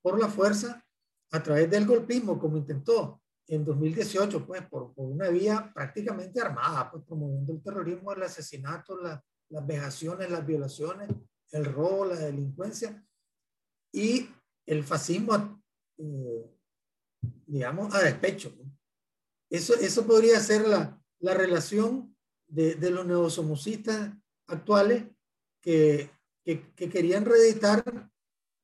por 0.00 0.18
la 0.18 0.28
fuerza 0.28 0.84
a 1.32 1.42
través 1.42 1.70
del 1.70 1.86
golpismo, 1.86 2.38
como 2.38 2.56
intentó 2.56 3.22
en 3.46 3.64
2018, 3.64 4.46
pues 4.46 4.66
por, 4.68 4.94
por 4.94 5.06
una 5.06 5.28
vía 5.28 5.70
prácticamente 5.74 6.40
armada, 6.40 6.90
pues 6.90 7.04
promoviendo 7.04 7.52
el 7.52 7.62
terrorismo, 7.62 8.12
el 8.12 8.22
asesinato, 8.22 8.96
las 8.96 9.66
vejaciones, 9.66 10.30
las 10.30 10.46
violaciones, 10.46 11.08
el 11.52 11.64
robo, 11.64 12.04
la 12.04 12.16
delincuencia 12.16 13.02
y 13.92 14.28
el 14.66 14.84
fascismo, 14.84 15.62
eh, 15.96 16.50
digamos, 17.46 17.94
a 17.94 18.02
despecho. 18.02 18.54
Eso, 19.50 19.74
eso 19.74 20.06
podría 20.06 20.38
ser 20.40 20.68
la, 20.68 20.98
la 21.20 21.34
relación 21.34 22.16
de, 22.46 22.74
de 22.74 22.90
los 22.90 23.06
neosomocistas 23.06 24.12
actuales 24.46 25.04
que, 25.60 26.10
que, 26.44 26.72
que 26.74 26.88
querían 26.88 27.24
reeditar 27.24 27.82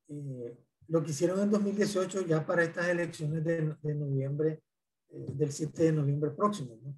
eh, 0.07 0.57
lo 0.87 1.03
que 1.03 1.11
hicieron 1.11 1.39
en 1.39 1.51
2018 1.51 2.21
ya 2.21 2.45
para 2.45 2.63
estas 2.63 2.87
elecciones 2.87 3.43
de, 3.43 3.75
de 3.81 3.95
noviembre, 3.95 4.63
eh, 5.09 5.25
del 5.33 5.51
7 5.51 5.83
de 5.83 5.91
noviembre 5.91 6.31
próximo. 6.31 6.77
¿no? 6.81 6.95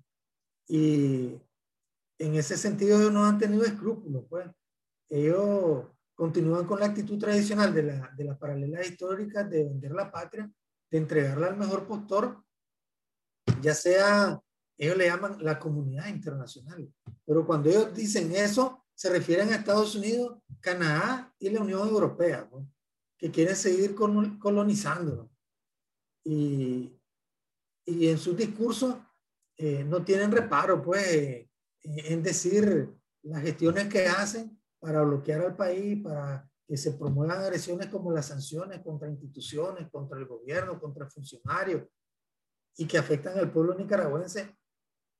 Y 0.68 1.40
en 2.20 2.36
ese 2.36 2.58
sentido 2.58 3.10
no 3.12 3.26
han 3.26 3.38
tenido 3.38 3.64
escrúpulos, 3.64 4.26
pues. 4.30 4.48
Ellos 5.10 5.86
continúan 6.16 6.66
con 6.66 6.80
la 6.80 6.88
actitud 6.88 7.18
tradicional 7.18 7.74
de, 7.74 7.84
la, 7.84 8.12
de 8.18 8.24
las 8.26 8.38
paralelas 8.38 8.90
históricas 8.90 9.50
de 9.50 9.64
vender 9.64 9.92
la 9.92 10.12
patria, 10.12 10.52
de 10.92 10.98
entregarla 10.98 11.48
al 11.48 11.58
mejor 11.58 11.88
postor, 11.88 12.44
ya 13.62 13.74
sea 13.74 14.42
ellos 14.78 14.98
le 14.98 15.08
llaman 15.08 15.38
la 15.44 15.58
comunidad 15.58 16.08
internacional. 16.08 16.88
Pero 17.26 17.46
cuando 17.46 17.70
ellos 17.70 17.94
dicen 17.96 18.32
eso, 18.36 18.86
se 18.94 19.10
refieren 19.10 19.50
a 19.50 19.56
Estados 19.56 19.96
Unidos, 19.96 20.40
Canadá 20.60 21.34
y 21.40 21.50
la 21.50 21.62
Unión 21.62 21.88
Europea, 21.88 22.50
que 23.18 23.32
quieren 23.32 23.56
seguir 23.56 23.96
colonizando. 23.96 25.32
Y, 26.24 27.00
y 27.86 28.08
en 28.08 28.18
sus 28.18 28.36
discursos 28.38 28.96
eh, 29.58 29.84
no 29.84 30.04
tienen 30.04 30.32
reparo, 30.32 30.82
pues, 30.82 31.48
en 31.82 32.22
decir 32.22 32.90
las 33.24 33.42
gestiones 33.42 33.88
que 33.88 34.08
hacen 34.08 34.60
para 34.80 35.02
bloquear 35.02 35.42
al 35.42 35.56
país, 35.56 36.04
para 36.04 36.48
que 36.68 36.78
se 36.78 36.92
promuevan 36.92 37.40
agresiones 37.40 37.88
como 37.88 38.12
las 38.12 38.28
sanciones 38.28 38.82
contra 38.82 39.10
instituciones, 39.10 39.90
contra 39.90 40.20
el 40.20 40.26
gobierno, 40.26 40.80
contra 40.80 41.10
funcionarios, 41.10 41.84
y 42.76 42.86
que 42.86 42.98
afectan 42.98 43.40
al 43.40 43.52
pueblo 43.52 43.74
nicaragüense 43.74 44.56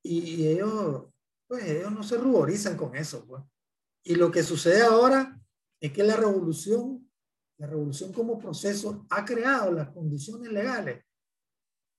y, 0.02 0.46
ellos, 0.46 1.06
pues 1.46 1.64
ellos 1.64 1.92
no 1.92 2.02
se 2.02 2.16
ruborizan 2.16 2.76
con 2.76 2.96
eso. 2.96 3.26
Pues. 3.26 3.42
Y 4.04 4.14
lo 4.14 4.30
que 4.30 4.42
sucede 4.42 4.82
ahora 4.82 5.38
es 5.80 5.92
que 5.92 6.02
la 6.02 6.16
revolución, 6.16 7.10
la 7.58 7.66
revolución 7.66 8.12
como 8.12 8.38
proceso 8.38 9.06
ha 9.10 9.24
creado 9.24 9.72
las 9.72 9.90
condiciones 9.90 10.50
legales 10.50 11.04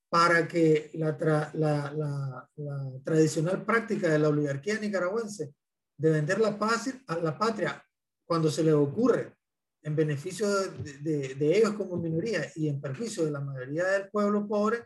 para 0.10 0.48
que 0.48 0.90
la, 0.96 1.16
la, 1.54 1.94
la, 1.94 2.50
la, 2.56 2.92
tradicional 3.04 3.64
práctica 3.64 4.10
de 4.10 4.20
la 4.20 4.30
oligarquía 4.30 4.80
nicaragüense 4.80 5.54
de 5.98 6.10
vender 6.10 6.40
la, 6.40 6.58
paz, 6.58 6.92
a 7.08 7.18
la 7.18 7.38
patria 7.38 7.84
cuando 8.26 8.50
se 8.50 8.64
les 8.64 8.74
ocurre 8.74 9.36
en 9.84 9.96
beneficio 9.96 10.50
de, 10.50 10.98
de, 11.00 11.36
de, 11.36 11.58
ellos 11.58 11.74
como 11.74 11.98
minoría 11.98 12.52
y 12.56 12.68
en 12.68 12.82
perjuicio 12.82 13.24
de 13.24 13.32
la 13.32 13.40
mayoría 13.40 13.86
del 13.86 14.10
pueblo 14.10 14.48
pobre, 14.48 14.86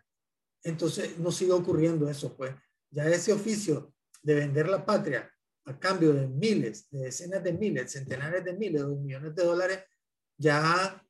entonces 0.61 1.17
no 1.17 1.31
sigue 1.31 1.51
ocurriendo 1.51 2.09
eso, 2.09 2.35
pues 2.35 2.53
ya 2.93 3.07
ese 3.07 3.33
oficio 3.33 3.93
de 4.21 4.35
vender 4.35 4.67
la 4.69 4.85
patria 4.85 5.29
a 5.65 5.79
cambio 5.79 6.13
de 6.13 6.27
miles, 6.27 6.89
de 6.89 7.05
decenas 7.05 7.43
de 7.43 7.53
miles, 7.53 7.91
centenares 7.91 8.43
de 8.43 8.53
miles 8.53 8.83
o 8.83 8.95
millones 8.95 9.35
de 9.35 9.43
dólares, 9.43 9.79
ya 10.37 11.03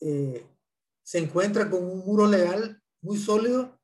eh, 0.00 0.46
se 1.02 1.18
encuentra 1.18 1.70
con 1.70 1.84
un 1.84 2.04
muro 2.04 2.26
legal 2.26 2.80
muy 3.00 3.18
sólido 3.18 3.78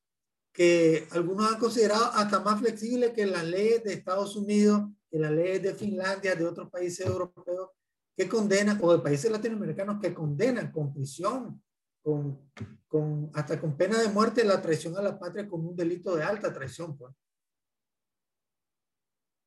que 0.52 1.08
algunos 1.10 1.50
han 1.50 1.58
considerado 1.58 2.04
hasta 2.04 2.40
más 2.40 2.60
flexible 2.60 3.12
que 3.12 3.26
las 3.26 3.44
leyes 3.44 3.82
de 3.82 3.94
Estados 3.94 4.36
Unidos, 4.36 4.82
que 5.10 5.18
las 5.18 5.32
leyes 5.32 5.62
de 5.62 5.74
Finlandia, 5.74 6.36
de 6.36 6.46
otros 6.46 6.70
países 6.70 7.04
europeos 7.04 7.70
que 8.16 8.28
condenan, 8.28 8.78
o 8.80 8.92
de 8.92 9.02
países 9.02 9.30
latinoamericanos 9.30 10.00
que 10.00 10.14
condenan 10.14 10.70
con 10.70 10.94
prisión, 10.94 11.60
con, 12.02 12.50
con, 12.86 13.30
hasta 13.34 13.60
con 13.60 13.76
pena 13.76 14.00
de 14.00 14.08
muerte 14.08 14.44
la 14.44 14.62
traición 14.62 14.96
a 14.96 15.02
la 15.02 15.18
patria 15.18 15.48
como 15.48 15.70
un 15.70 15.76
delito 15.76 16.14
de 16.14 16.22
alta 16.22 16.52
traición. 16.52 16.96
Pues. 16.96 17.12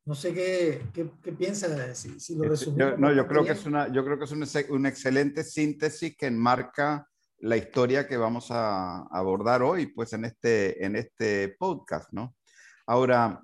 No 0.08 0.16
sé 0.16 0.34
qué, 0.34 0.84
qué, 0.94 1.12
qué 1.22 1.34
piensa, 1.34 1.94
si, 1.94 2.18
si 2.18 2.36
lo 2.38 2.46
resumimos. 2.46 2.92
Yo, 2.92 2.98
no, 2.98 3.14
yo 3.14 3.28
creo 3.28 3.44
que 3.44 3.52
es 3.52 3.66
una, 3.66 3.92
yo 3.92 4.06
creo 4.06 4.18
que 4.18 4.24
es 4.24 4.32
una, 4.32 4.48
una 4.70 4.88
excelente 4.88 5.44
síntesis 5.44 6.16
que 6.16 6.28
enmarca 6.28 7.06
la 7.40 7.58
historia 7.58 8.08
que 8.08 8.16
vamos 8.16 8.48
a 8.50 9.02
abordar 9.12 9.64
hoy, 9.64 9.88
pues 9.88 10.14
en 10.14 10.24
este, 10.24 10.86
en 10.86 10.96
este 10.96 11.50
podcast, 11.60 12.14
¿no? 12.14 12.38
Ahora, 12.86 13.44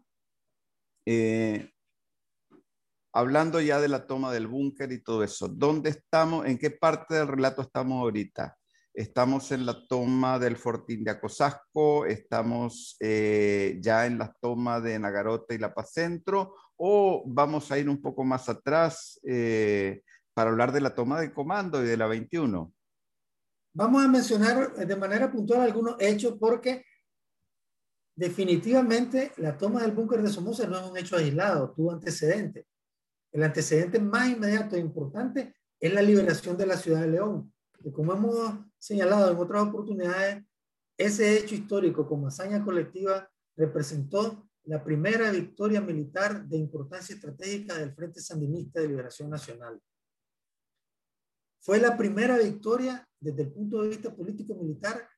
eh, 1.05 1.69
hablando 3.11 3.59
ya 3.59 3.81
de 3.81 3.89
la 3.89 4.07
toma 4.07 4.31
del 4.31 4.47
búnker 4.47 4.89
y 4.93 5.03
todo 5.03 5.21
eso, 5.21 5.49
¿dónde 5.49 5.89
estamos? 5.89 6.45
¿En 6.45 6.57
qué 6.57 6.71
parte 6.71 7.15
del 7.15 7.27
relato 7.27 7.61
estamos 7.61 7.99
ahorita? 7.99 8.57
Estamos 8.93 9.51
en 9.51 9.65
la 9.65 9.87
toma 9.87 10.37
del 10.37 10.55
Fortín 10.55 11.03
de 11.03 11.09
Acosasco, 11.09 12.05
estamos 12.05 12.95
eh, 12.99 13.79
ya 13.81 14.05
en 14.05 14.19
la 14.19 14.31
toma 14.39 14.79
de 14.79 14.99
Nagarota 14.99 15.55
y 15.55 15.57
La 15.57 15.73
Paz 15.73 15.93
Centro, 15.93 16.53
o 16.77 17.23
vamos 17.25 17.71
a 17.71 17.79
ir 17.79 17.89
un 17.89 17.99
poco 17.99 18.23
más 18.23 18.49
atrás 18.49 19.19
eh, 19.23 20.03
para 20.35 20.51
hablar 20.51 20.71
de 20.71 20.81
la 20.81 20.93
toma 20.93 21.19
de 21.19 21.33
comando 21.33 21.83
y 21.83 21.87
de 21.87 21.97
la 21.97 22.05
21. 22.05 22.71
Vamos 23.73 24.05
a 24.05 24.07
mencionar 24.07 24.75
de 24.75 24.95
manera 24.95 25.31
puntual 25.31 25.61
algunos 25.61 25.95
hechos 25.99 26.35
porque 26.39 26.85
definitivamente 28.15 29.31
la 29.37 29.57
toma 29.57 29.81
del 29.81 29.93
búnker 29.93 30.21
de 30.21 30.29
Somoza 30.29 30.67
no 30.67 30.77
es 30.77 30.83
un 30.83 30.97
hecho 30.97 31.15
aislado, 31.15 31.71
tuvo 31.71 31.91
antecedentes. 31.91 32.67
El 33.31 33.41
antecedente 33.41 33.99
más 33.99 34.29
inmediato 34.29 34.75
e 34.75 34.79
importante 34.79 35.55
es 35.79 35.91
la 35.91 36.03
liberación 36.03 36.55
de 36.55 36.67
la 36.67 36.77
ciudad 36.77 37.01
de 37.01 37.07
León, 37.07 37.51
que 37.83 37.91
como 37.91 38.13
hemos 38.13 38.55
señalado 38.77 39.31
en 39.31 39.37
otras 39.37 39.63
oportunidades, 39.63 40.43
ese 40.97 41.37
hecho 41.37 41.55
histórico 41.55 42.07
como 42.07 42.27
hazaña 42.27 42.63
colectiva 42.63 43.29
representó 43.55 44.47
la 44.63 44.83
primera 44.83 45.29
victoria 45.31 45.81
militar 45.81 46.47
de 46.47 46.57
importancia 46.57 47.15
estratégica 47.15 47.77
del 47.77 47.93
Frente 47.93 48.21
Sandinista 48.21 48.79
de 48.79 48.87
Liberación 48.87 49.29
Nacional. 49.29 49.81
Fue 51.59 51.79
la 51.79 51.97
primera 51.97 52.37
victoria 52.37 53.05
desde 53.19 53.43
el 53.43 53.51
punto 53.51 53.81
de 53.81 53.89
vista 53.89 54.15
político-militar 54.15 55.09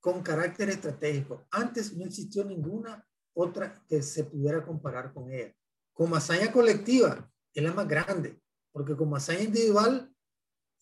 con 0.00 0.22
carácter 0.22 0.68
estratégico. 0.70 1.46
Antes 1.50 1.96
no 1.96 2.04
existió 2.04 2.44
ninguna 2.44 3.06
otra 3.34 3.82
que 3.86 4.02
se 4.02 4.24
pudiera 4.24 4.64
comparar 4.64 5.12
con 5.12 5.30
ella. 5.30 5.54
Como 5.92 6.16
hazaña 6.16 6.52
colectiva 6.52 7.30
es 7.54 7.62
la 7.62 7.72
más 7.72 7.86
grande, 7.86 8.40
porque 8.72 8.96
como 8.96 9.16
hazaña 9.16 9.42
individual 9.42 10.09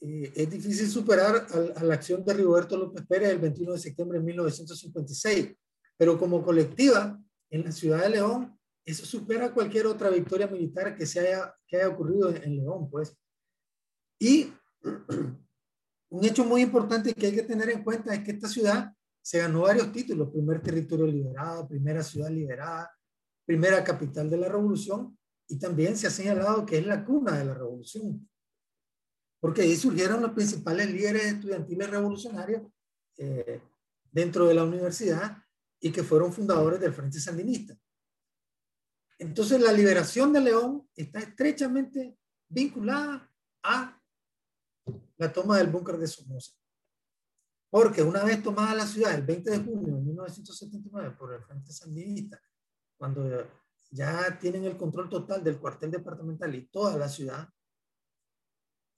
eh, 0.01 0.33
es 0.35 0.51
difícil 0.51 0.89
superar 0.89 1.47
a, 1.51 1.81
a, 1.81 1.85
la 1.85 1.95
acción 1.95 2.25
de 2.25 2.35
Rigoberto 2.35 2.77
López 2.77 3.05
Pérez 3.07 3.31
el 3.31 3.39
21 3.39 3.73
de 3.73 3.79
septiembre 3.79 4.19
de 4.19 4.25
1956, 4.25 5.57
pero 5.97 6.19
como 6.19 6.43
colectiva 6.43 7.19
en 7.51 7.65
la 7.65 7.73
ciudad 7.73 8.03
de 8.03 8.11
León, 8.11 8.59
eso 8.89 9.05
supera 9.05 9.53
cualquier 9.53 9.87
otra 9.87 10.09
victoria 10.09 10.47
militar 10.47 10.97
que, 10.97 11.05
se 11.05 11.21
haya, 11.21 11.55
que 11.67 11.77
haya 11.77 11.89
ocurrido 11.89 12.31
en, 12.35 12.57
León, 12.57 12.89
pues. 12.91 13.15
Y 14.19 14.51
un 16.11 16.25
hecho 16.25 16.45
muy 16.45 16.63
importante 16.63 17.13
que 17.13 17.27
hay 17.27 17.35
que 17.35 17.43
tener 17.43 17.69
en 17.69 17.85
cuenta 17.85 18.15
es 18.15 18.25
que 18.25 18.31
esta 18.31 18.49
ciudad 18.49 18.91
se 19.21 19.41
ganó 19.41 19.63
varios 19.63 19.93
títulos, 19.93 20.31
primer 20.31 20.63
territorio 20.63 21.07
liberado, 21.07 21.69
primera 21.69 22.03
ciudad 22.03 22.31
liberada, 22.31 22.91
primera 23.45 23.85
capital 23.85 24.31
de 24.31 24.39
la 24.39 24.49
revolución, 24.49 25.19
y 25.49 25.59
también 25.59 25.95
se 25.97 26.07
ha 26.07 26.11
señalado 26.11 26.65
que 26.65 26.79
es 26.79 26.87
la 26.87 27.05
cuna 27.05 27.37
de 27.37 27.45
la 27.45 27.55
revolución, 27.55 28.27
porque 29.41 29.63
ahí 29.63 29.77
surgieron 29.77 30.23
los 30.23 30.33
principales 30.33 30.91
líderes 30.91 31.25
estudiantiles 31.25 31.91
revolucionarios 31.91 32.63
eh, 33.17 33.61
dentro 34.11 34.47
de 34.47 34.55
la 34.55 34.65
universidad 34.65 35.43
y 35.81 35.93
que 35.93 36.03
fueron 36.03 36.33
fundadores 36.33 36.81
del 36.81 36.93
Frente 36.93 37.21
Sandinista. 37.21 37.79
Entonces, 39.19 39.61
la 39.61 39.73
liberación 39.73 40.33
de 40.33 40.41
León 40.41 40.89
está 40.95 41.21
estrechamente 41.21 42.17
vinculada 42.49 43.31
a 43.63 44.01
la 45.17 45.33
toma 45.33 45.59
del 45.59 45.69
búnker 45.69 45.99
de 45.99 46.07
Somoza. 46.07 46.53
Porque 47.71 48.03
una 48.03 48.25
vez 48.25 48.43
tomada 48.43 48.75
la 48.75 48.87
ciudad, 48.87 49.15
el 49.15 49.23
20 49.23 49.51
de 49.51 49.59
junio 49.59 49.97
de 49.97 50.03
1979, 50.03 51.17
por 51.19 51.35
el 51.35 51.43
Frente 51.43 51.73
Sandinista, 51.73 52.41
cuando 52.97 53.47
ya 53.91 54.39
tienen 54.39 54.65
el 54.65 54.77
control 54.77 55.09
total 55.09 55.45
del 55.45 55.59
cuartel 55.59 55.91
departamental 55.91 56.55
y 56.55 56.69
toda 56.69 56.97
la 56.97 57.09
ciudad, 57.09 57.49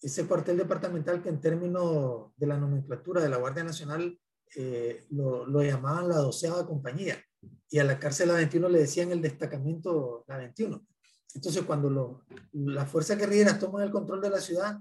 ese 0.01 0.27
cuartel 0.27 0.57
departamental 0.57 1.23
que 1.23 1.29
en 1.29 1.41
términos 1.41 2.33
de 2.37 2.47
la 2.47 2.57
nomenclatura 2.57 3.23
de 3.23 3.29
la 3.29 3.37
Guardia 3.37 3.65
Nacional 3.65 4.19
eh, 4.57 5.07
lo, 5.11 5.63
llamaban 5.63 6.09
la 6.09 6.17
doceava 6.17 6.67
compañía 6.67 7.23
y 7.69 7.79
a 7.79 7.85
la 7.85 7.99
cárcel 7.99 8.29
la 8.29 8.35
21 8.35 8.69
le 8.69 8.81
decían 8.81 9.13
el 9.13 9.23
destacamento 9.23 10.25
la 10.27 10.39
21. 10.39 10.87
Entonces 11.35 11.63
cuando 11.63 11.91
lo, 11.91 12.25
las 12.53 12.91
fuerzas 12.91 13.19
guerrilleras 13.19 13.59
toman 13.59 13.83
el 13.83 13.91
control 13.91 14.21
de 14.21 14.31
la 14.31 14.41
ciudad, 14.41 14.81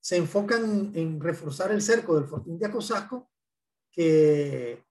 se 0.00 0.16
enfocan 0.16 0.92
en 0.94 1.20
reforzar 1.20 1.72
el 1.72 1.80
cerco 1.80 2.14
del 2.16 2.26
Fortín 2.26 2.58
de 2.58 2.66
Acosasco, 2.66 3.30
que 3.90 4.84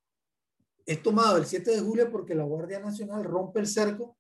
es 0.86 1.04
tomado 1.04 1.38
el 1.38 1.46
7 1.46 1.70
de 1.70 1.82
julio 1.82 2.12
porque 2.12 2.34
la 2.34 2.44
Guardia 2.44 2.80
Nacional 2.80 3.24
rompe 3.24 3.60
el 3.60 3.68
cerco. 3.68 4.18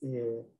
Eh, 0.00 0.55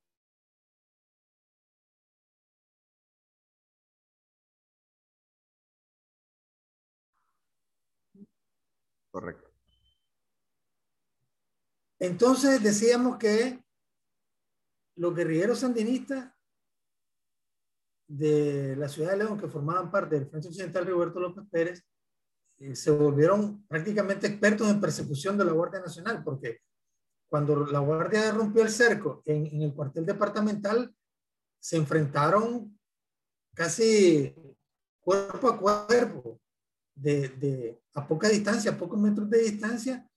Correcto. 9.16 9.50
Entonces 11.98 12.62
decíamos 12.62 13.16
que 13.16 13.64
los 14.96 15.14
guerrilleros 15.14 15.60
sandinistas 15.60 16.34
de 18.06 18.76
la 18.76 18.90
ciudad 18.90 19.12
de 19.12 19.16
León, 19.16 19.40
que 19.40 19.48
formaban 19.48 19.90
parte 19.90 20.16
del 20.16 20.28
Frente 20.28 20.48
Occidental 20.48 20.86
Roberto 20.86 21.18
López 21.18 21.44
Pérez, 21.50 21.82
eh, 22.58 22.76
se 22.76 22.90
volvieron 22.90 23.66
prácticamente 23.66 24.26
expertos 24.26 24.68
en 24.68 24.82
persecución 24.82 25.38
de 25.38 25.46
la 25.46 25.52
Guardia 25.52 25.80
Nacional, 25.80 26.22
porque 26.22 26.60
cuando 27.26 27.64
la 27.64 27.78
Guardia 27.78 28.30
rompió 28.32 28.60
el 28.60 28.70
cerco 28.70 29.22
en, 29.24 29.62
el 29.62 29.72
cuartel 29.72 30.04
departamental, 30.04 30.94
se 31.58 31.78
enfrentaron 31.78 32.78
casi 33.54 34.34
cuerpo 35.00 35.48
a 35.48 35.58
cuerpo, 35.58 36.38
de, 36.96 37.80
a 37.94 38.06
poca 38.08 38.28
distancia, 38.28 38.72
a 38.72 38.78
pocos 38.78 38.98
metros 38.98 39.28
de 39.30 39.38
distancia, 39.38 40.08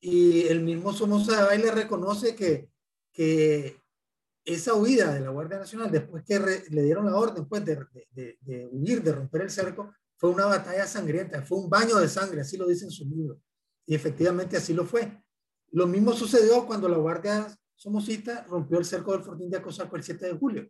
y 0.00 0.42
el 0.42 0.62
mismo 0.62 0.92
Somoza 0.92 1.36
de 1.36 1.42
Baile 1.42 1.70
reconoce 1.72 2.36
que, 2.36 2.70
que 3.12 3.82
esa 4.44 4.74
huida 4.74 5.12
de 5.12 5.20
la 5.20 5.30
Guardia 5.30 5.58
Nacional, 5.58 5.90
después 5.90 6.22
que 6.24 6.38
le 6.38 6.82
dieron 6.82 7.06
la 7.06 7.16
orden 7.16 7.46
pues, 7.46 7.64
de, 7.64 7.84
de, 8.12 8.68
huir, 8.70 9.02
de 9.02 9.12
romper 9.12 9.42
el 9.42 9.50
cerco, 9.50 9.92
fue 10.16 10.30
una 10.30 10.46
batalla 10.46 10.86
sangrienta, 10.86 11.42
fue 11.42 11.58
un 11.58 11.68
baño 11.68 11.96
de 11.96 12.08
sangre, 12.08 12.42
así 12.42 12.56
lo 12.56 12.66
dice 12.66 12.84
en 12.84 12.90
su 12.90 13.04
libro. 13.04 13.40
Y 13.86 13.94
efectivamente 13.94 14.56
así 14.56 14.72
lo 14.74 14.84
fue. 14.84 15.22
Lo 15.70 15.86
mismo 15.86 16.12
sucedió 16.12 16.66
cuando 16.66 16.88
la 16.88 16.96
Guardia 16.96 17.46
Somocista 17.74 18.44
rompió 18.44 18.78
el 18.78 18.84
cerco 18.84 19.12
del 19.12 19.22
Fortín 19.22 19.50
de 19.50 19.58
Acosaco 19.58 19.96
el 19.96 20.02
7 20.02 20.26
de 20.26 20.32
julio. 20.32 20.68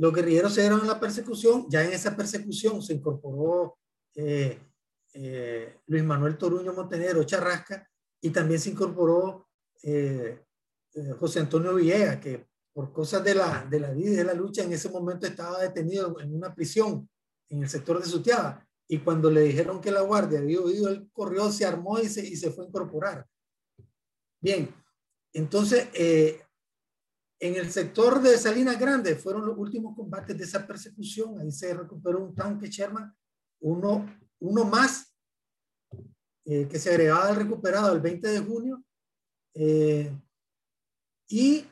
Los 0.00 0.14
guerrilleros 0.14 0.54
se 0.54 0.62
dieron 0.62 0.80
a 0.80 0.86
la 0.86 0.98
persecución, 0.98 1.66
ya 1.68 1.84
en 1.84 1.92
esa 1.92 2.16
persecución 2.16 2.80
se 2.80 2.94
incorporó 2.94 3.76
eh, 4.14 4.58
eh, 5.12 5.76
Luis 5.88 6.02
Manuel 6.02 6.38
Toruño 6.38 6.72
Montenegro 6.72 7.22
Charrasca 7.24 7.86
y 8.18 8.30
también 8.30 8.58
se 8.58 8.70
incorporó 8.70 9.50
eh, 9.82 10.42
eh, 10.94 11.10
José 11.18 11.40
Antonio 11.40 11.74
Villegas, 11.74 12.16
que 12.16 12.46
por 12.72 12.94
cosas 12.94 13.22
de 13.22 13.34
la, 13.34 13.66
de 13.68 13.78
la 13.78 13.90
vida 13.90 14.12
y 14.12 14.14
de 14.14 14.24
la 14.24 14.32
lucha 14.32 14.64
en 14.64 14.72
ese 14.72 14.88
momento 14.88 15.26
estaba 15.26 15.60
detenido 15.60 16.18
en 16.18 16.34
una 16.34 16.54
prisión 16.54 17.06
en 17.50 17.62
el 17.62 17.68
sector 17.68 18.00
de 18.02 18.08
Sutiaba. 18.08 18.66
Y 18.88 19.00
cuando 19.00 19.30
le 19.30 19.42
dijeron 19.42 19.82
que 19.82 19.92
la 19.92 20.00
guardia 20.00 20.38
había 20.38 20.62
oído, 20.62 20.88
él 20.88 21.10
corrió, 21.12 21.52
se 21.52 21.66
armó 21.66 21.98
y 21.98 22.08
se, 22.08 22.26
y 22.26 22.36
se 22.36 22.50
fue 22.50 22.64
a 22.64 22.68
incorporar. 22.68 23.26
Bien, 24.40 24.74
entonces, 25.34 25.88
eh, 25.92 26.40
en 27.40 27.56
el 27.56 27.70
sector 27.70 28.20
de 28.20 28.36
Salinas 28.36 28.78
Grande 28.78 29.16
fueron 29.16 29.46
los 29.46 29.56
últimos 29.56 29.96
combates 29.96 30.36
de 30.36 30.44
esa 30.44 30.66
persecución. 30.66 31.38
Ahí 31.40 31.50
se 31.50 31.72
recuperó 31.72 32.22
un 32.22 32.34
tanque 32.34 32.68
Sherman, 32.68 33.12
uno, 33.60 34.06
uno 34.40 34.64
más, 34.66 35.16
eh, 36.44 36.68
que 36.68 36.78
se 36.78 36.90
agregaba 36.90 37.28
al 37.28 37.36
recuperado 37.36 37.94
el 37.94 38.00
20 38.00 38.28
de 38.28 38.40
junio. 38.40 38.84
Eh, 39.54 40.14
y 41.28 41.64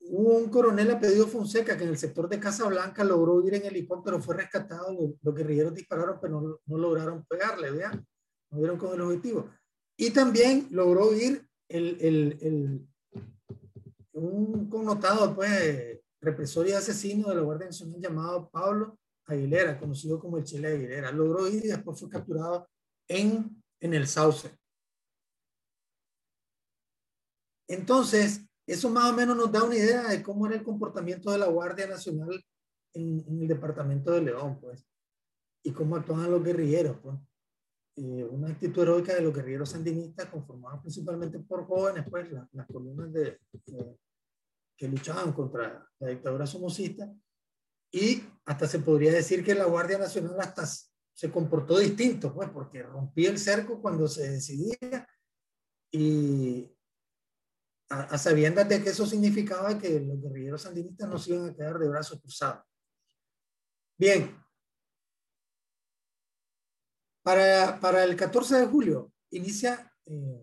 hubo 0.00 0.38
un 0.38 0.48
coronel 0.48 0.90
apellido 0.90 1.26
Fonseca 1.26 1.76
que 1.76 1.84
en 1.84 1.90
el 1.90 1.98
sector 1.98 2.28
de 2.28 2.40
Casablanca 2.40 3.04
logró 3.04 3.34
huir 3.34 3.54
en 3.54 3.66
helicóptero, 3.66 4.22
fue 4.22 4.36
rescatado, 4.36 4.96
los, 5.20 5.34
guerrilleros 5.34 5.74
dispararon, 5.74 6.18
pero 6.20 6.40
no, 6.40 6.60
no, 6.64 6.78
lograron 6.78 7.26
pegarle, 7.26 7.70
vean, 7.70 8.06
no 8.50 8.58
dieron 8.58 8.78
con 8.78 8.94
el 8.94 9.02
objetivo. 9.02 9.50
Y 9.98 10.10
también 10.10 10.66
logró 10.70 11.10
huir 11.10 11.46
el, 11.68 11.98
el, 12.00 12.38
el, 12.40 12.88
un 14.12 14.68
connotado, 14.68 15.34
pues, 15.34 16.00
represor 16.20 16.68
y 16.68 16.72
asesino 16.72 17.28
de 17.28 17.36
la 17.36 17.42
Guardia 17.42 17.66
Nacional 17.66 18.00
llamado 18.00 18.50
Pablo 18.50 18.98
Aguilera, 19.26 19.78
conocido 19.78 20.18
como 20.18 20.38
el 20.38 20.44
Chile 20.44 20.68
Aguilera. 20.68 21.12
Logró 21.12 21.48
ir 21.48 21.64
y 21.64 21.68
después 21.68 21.98
fue 21.98 22.08
capturado 22.08 22.68
en, 23.08 23.62
en 23.80 23.94
el 23.94 24.06
Sauce. 24.06 24.50
Entonces, 27.68 28.44
eso 28.66 28.90
más 28.90 29.10
o 29.10 29.14
menos 29.14 29.36
nos 29.36 29.50
da 29.50 29.62
una 29.62 29.76
idea 29.76 30.08
de 30.08 30.22
cómo 30.22 30.46
era 30.46 30.56
el 30.56 30.64
comportamiento 30.64 31.30
de 31.30 31.38
la 31.38 31.46
Guardia 31.46 31.86
Nacional 31.86 32.44
en, 32.94 33.24
el 33.42 33.48
departamento 33.48 34.10
de 34.12 34.22
León, 34.22 34.58
pues, 34.60 34.84
y 35.64 35.72
cómo 35.72 35.96
actuaban 35.96 36.30
los 36.30 36.42
guerrilleros, 36.42 36.98
pues. 37.00 37.16
Eh, 38.02 38.24
una 38.24 38.48
actitud 38.48 38.82
heroica 38.82 39.14
de 39.14 39.20
los 39.20 39.34
guerrilleros 39.34 39.68
sandinistas 39.68 40.26
conformados 40.30 40.80
principalmente 40.80 41.38
por 41.40 41.66
jóvenes, 41.66 42.06
pues, 42.08 42.30
las 42.52 42.66
columnas 42.66 43.12
de, 43.12 43.38
que 44.74 44.88
luchaban 44.88 45.34
contra 45.34 45.86
la 45.98 46.08
dictadura 46.08 46.46
somocista, 46.46 47.12
y 47.92 48.22
hasta 48.46 48.66
se 48.66 48.78
podría 48.78 49.12
decir 49.12 49.44
que 49.44 49.54
la 49.54 49.66
Guardia 49.66 49.98
Nacional 49.98 50.40
hasta 50.40 50.64
se 50.66 51.30
comportó 51.30 51.78
distinto, 51.78 52.32
pues, 52.32 52.48
porque 52.48 52.82
rompía 52.82 53.28
el 53.28 53.38
cerco 53.38 53.82
cuando 53.82 54.08
se 54.08 54.30
decidía 54.30 55.06
y 55.92 56.74
a, 57.90 58.16
sabiendas 58.16 58.66
de 58.66 58.82
que 58.82 58.90
eso 58.90 59.04
significaba 59.04 59.76
que 59.78 60.00
los 60.00 60.22
guerrilleros 60.22 60.62
sandinistas 60.62 61.06
no 61.06 61.18
se 61.18 61.34
iban 61.34 61.50
a 61.50 61.54
quedar 61.54 61.78
de 61.78 61.88
brazos 61.88 62.18
cruzados. 62.18 62.64
Bien. 63.98 64.34
Para, 67.22 67.78
para 67.80 68.04
el 68.04 68.16
14 68.16 68.56
de 68.56 68.66
julio 68.66 69.12
inicia, 69.30 69.92
eh, 70.06 70.42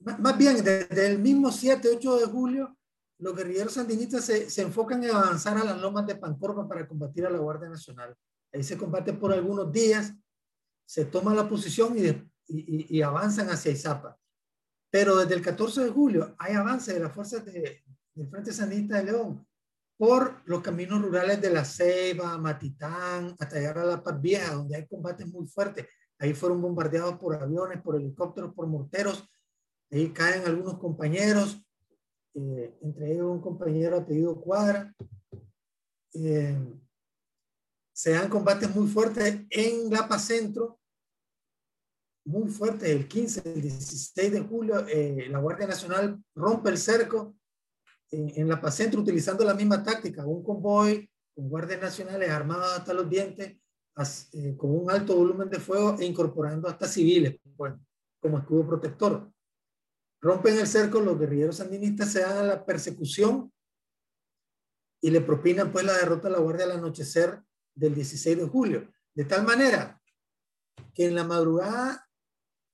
más, 0.00 0.38
bien 0.38 0.62
desde 0.62 1.06
el 1.06 1.18
mismo 1.18 1.50
7, 1.50 1.88
8 1.96 2.18
de 2.18 2.26
julio, 2.26 2.76
los 3.18 3.34
guerrilleros 3.36 3.72
sandinistas 3.74 4.24
se, 4.24 4.48
se, 4.48 4.62
enfocan 4.62 5.02
en 5.02 5.10
avanzar 5.10 5.56
a 5.56 5.64
las 5.64 5.80
lomas 5.80 6.06
de 6.06 6.14
Pancorba 6.14 6.68
para 6.68 6.86
combatir 6.86 7.26
a 7.26 7.30
la 7.30 7.38
Guardia 7.38 7.68
Nacional. 7.68 8.16
Ahí 8.52 8.62
se 8.62 8.78
combate 8.78 9.12
por 9.12 9.32
algunos 9.32 9.72
días, 9.72 10.14
se 10.86 11.04
toma 11.04 11.34
la 11.34 11.48
posición 11.48 11.98
y, 11.98 12.06
y, 12.46 12.96
y 12.96 13.02
avanzan 13.02 13.50
hacia 13.50 13.72
Izapa. 13.72 14.16
Pero 14.90 15.16
desde 15.16 15.34
el 15.34 15.42
14 15.42 15.84
de 15.84 15.90
julio 15.90 16.34
hay 16.38 16.54
avance 16.54 16.94
de 16.94 17.00
las 17.00 17.12
fuerzas 17.12 17.44
de, 17.44 17.82
del 18.14 18.28
Frente 18.28 18.52
Sandinista 18.52 18.96
de 18.98 19.04
León 19.04 19.46
por 19.98 20.42
los 20.46 20.62
caminos 20.62 21.02
rurales 21.02 21.40
de 21.40 21.50
La 21.50 21.64
Ceiba, 21.64 22.38
Matitán, 22.38 23.34
hasta 23.38 23.56
llegar 23.56 23.78
a 23.78 23.84
La 23.84 24.02
Paz 24.02 24.20
Vieja, 24.20 24.54
donde 24.54 24.76
hay 24.76 24.86
combates 24.86 25.26
muy 25.26 25.46
fuertes. 25.48 25.86
Ahí 26.20 26.34
fueron 26.34 26.62
bombardeados 26.62 27.18
por 27.18 27.34
aviones, 27.34 27.82
por 27.82 27.96
helicópteros, 27.96 28.54
por 28.54 28.68
morteros. 28.68 29.28
Ahí 29.90 30.10
caen 30.12 30.44
algunos 30.46 30.78
compañeros, 30.78 31.60
eh, 32.34 32.78
entre 32.80 33.12
ellos 33.12 33.26
un 33.26 33.40
compañero 33.40 33.96
apellido 33.96 34.40
Cuadra. 34.40 34.94
Eh, 36.14 36.56
se 37.92 38.12
dan 38.12 38.28
combates 38.28 38.72
muy 38.74 38.86
fuertes 38.86 39.46
en 39.50 39.90
La 39.90 40.06
Paz 40.06 40.26
Centro, 40.26 40.78
muy 42.24 42.48
fuertes 42.48 42.88
el 42.88 43.08
15, 43.08 43.42
el 43.44 43.62
16 43.62 44.32
de 44.32 44.40
julio. 44.42 44.86
Eh, 44.86 45.26
la 45.28 45.40
Guardia 45.40 45.66
Nacional 45.66 46.22
rompe 46.36 46.70
el 46.70 46.78
cerco 46.78 47.37
en, 48.10 48.32
en 48.40 48.48
la 48.48 48.60
Pacentro 48.60 49.00
utilizando 49.00 49.44
la 49.44 49.54
misma 49.54 49.82
táctica, 49.82 50.26
un 50.26 50.42
convoy 50.42 51.08
con 51.34 51.48
guardias 51.48 51.80
nacionales 51.80 52.30
armados 52.30 52.72
hasta 52.72 52.92
los 52.92 53.08
dientes, 53.08 53.58
eh, 54.32 54.56
con 54.56 54.70
un 54.70 54.90
alto 54.90 55.16
volumen 55.16 55.50
de 55.50 55.58
fuego 55.58 55.96
e 55.98 56.04
incorporando 56.04 56.68
hasta 56.68 56.86
civiles 56.86 57.36
pues, 57.56 57.74
como 58.20 58.38
escudo 58.38 58.66
protector. 58.66 59.32
Rompen 60.20 60.58
el 60.58 60.66
cerco, 60.66 61.00
los 61.00 61.18
guerrilleros 61.18 61.56
sandinistas 61.56 62.12
se 62.12 62.20
dan 62.20 62.38
a 62.38 62.42
la 62.42 62.64
persecución 62.64 63.52
y 65.00 65.10
le 65.10 65.20
propinan 65.20 65.70
pues 65.70 65.84
la 65.84 65.94
derrota 65.94 66.28
a 66.28 66.30
la 66.32 66.38
Guardia 66.38 66.64
al 66.64 66.72
anochecer 66.72 67.40
del 67.74 67.94
16 67.94 68.38
de 68.38 68.46
julio. 68.46 68.92
De 69.14 69.24
tal 69.24 69.44
manera 69.44 70.00
que 70.94 71.06
en 71.06 71.14
la 71.14 71.24
madrugada 71.24 72.07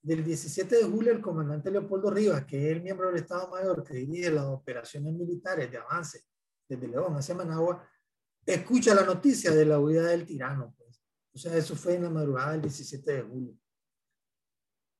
del 0.05 0.23
17 0.23 0.75
de 0.75 0.83
julio 0.83 1.11
el 1.11 1.19
comandante 1.19 1.71
Leopoldo 1.71 2.11
Rivas, 2.11 2.45
que 2.45 2.63
es 2.63 2.75
el 2.75 2.83
miembro 2.83 3.07
del 3.07 3.17
Estado 3.17 3.49
Mayor 3.49 3.83
que 3.83 3.95
dirige 3.95 4.29
las 4.29 4.45
operaciones 4.45 5.11
militares 5.15 5.71
de 5.71 5.77
avance 5.77 6.21
desde 6.69 6.87
León 6.87 7.15
hacia 7.15 7.33
Managua, 7.33 7.83
escucha 8.45 8.93
la 8.93 9.03
noticia 9.03 9.49
de 9.49 9.65
la 9.65 9.79
huida 9.79 10.03
del 10.03 10.23
tirano. 10.23 10.75
Pues. 10.77 11.01
O 11.33 11.39
sea, 11.39 11.57
eso 11.57 11.75
fue 11.75 11.95
en 11.95 12.03
la 12.03 12.11
madrugada 12.11 12.51
del 12.51 12.61
17 12.61 13.13
de 13.13 13.21
julio. 13.23 13.57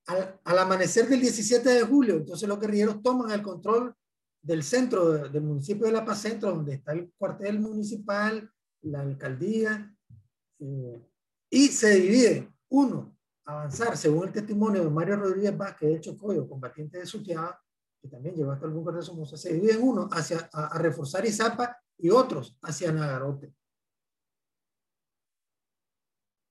Al, 0.07 0.57
amanecer 0.57 1.07
del 1.07 1.21
17 1.21 1.69
de 1.69 1.83
julio, 1.83 2.15
entonces 2.15 2.49
los 2.49 2.59
guerrilleros 2.59 3.03
toman 3.03 3.29
el 3.29 3.43
control 3.43 3.95
del 4.41 4.63
centro 4.63 5.29
del 5.29 5.43
municipio 5.43 5.85
de 5.85 5.91
La 5.91 6.05
Paz 6.05 6.21
Centro, 6.21 6.49
donde 6.49 6.73
está 6.73 6.93
el 6.93 7.11
cuartel 7.15 7.59
municipal, 7.59 8.51
la 8.81 9.01
alcaldía, 9.01 9.95
eh, 10.59 10.99
y 11.51 11.67
se 11.67 11.93
divide. 11.93 12.51
Uno, 12.69 13.14
avanzar, 13.45 13.95
según 13.95 14.27
el 14.27 14.33
testimonio 14.33 14.83
de 14.83 14.89
Mario 14.89 15.17
Rodríguez 15.17 15.55
Vázquez 15.55 15.89
de 15.89 16.01
Chocoyo, 16.01 16.49
combatiente 16.49 16.97
de 16.97 17.05
Sutiaba, 17.05 17.61
que 18.01 18.07
también 18.07 18.35
llevó 18.35 18.51
hasta 18.51 18.65
el 18.65 18.71
búnker 18.71 18.95
de 18.95 19.01
Somoza, 19.03 19.37
se 19.37 19.53
divide 19.53 19.73
en 19.73 19.83
uno 19.83 20.09
hacia 20.11 20.49
a, 20.51 20.77
reforzar 20.79 21.25
Izapa 21.25 21.77
y 21.97 22.09
otros 22.09 22.57
hacia 22.61 22.91
Nagarote. 22.91 23.53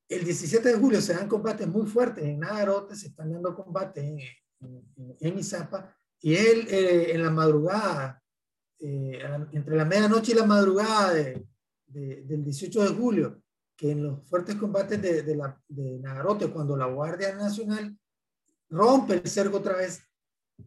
El 0.09 0.25
17 0.25 0.69
de 0.69 0.79
julio 0.79 1.01
se 1.01 1.15
dan 1.15 1.29
combates 1.29 1.67
muy 1.67 1.87
fuertes 1.87 2.25
en 2.25 2.39
Nagarote, 2.41 2.95
se 2.95 3.09
están 3.09 3.33
dando 3.33 3.55
combates 3.55 4.05
en, 4.05 5.39
Izapa, 5.39 5.97
y 6.21 6.35
él 6.35 6.67
eh, 6.69 7.13
en 7.15 7.23
la 7.23 7.31
madrugada, 7.31 8.23
eh, 8.79 9.19
entre 9.53 9.77
la 9.77 9.85
medianoche 9.85 10.33
y 10.33 10.37
la 10.37 10.47
madrugada 10.47 11.13
de, 11.15 11.47
del 11.87 12.45
18 12.45 12.83
de 12.83 12.89
julio, 12.89 13.44
que 13.77 13.91
en 13.91 14.05
los 14.05 14.29
fuertes 14.29 14.55
combates 14.57 15.01
de, 15.01 15.23
de, 15.23 15.37
la, 15.37 15.61
de 15.69 15.99
Nagarote, 15.99 16.51
cuando 16.51 16.77
la 16.77 16.87
Guardia 16.87 17.35
Nacional 17.35 17.97
rompe 18.71 19.15
el 19.15 19.29
cerco 19.29 19.59
otra 19.59 19.77
vez, 19.77 20.03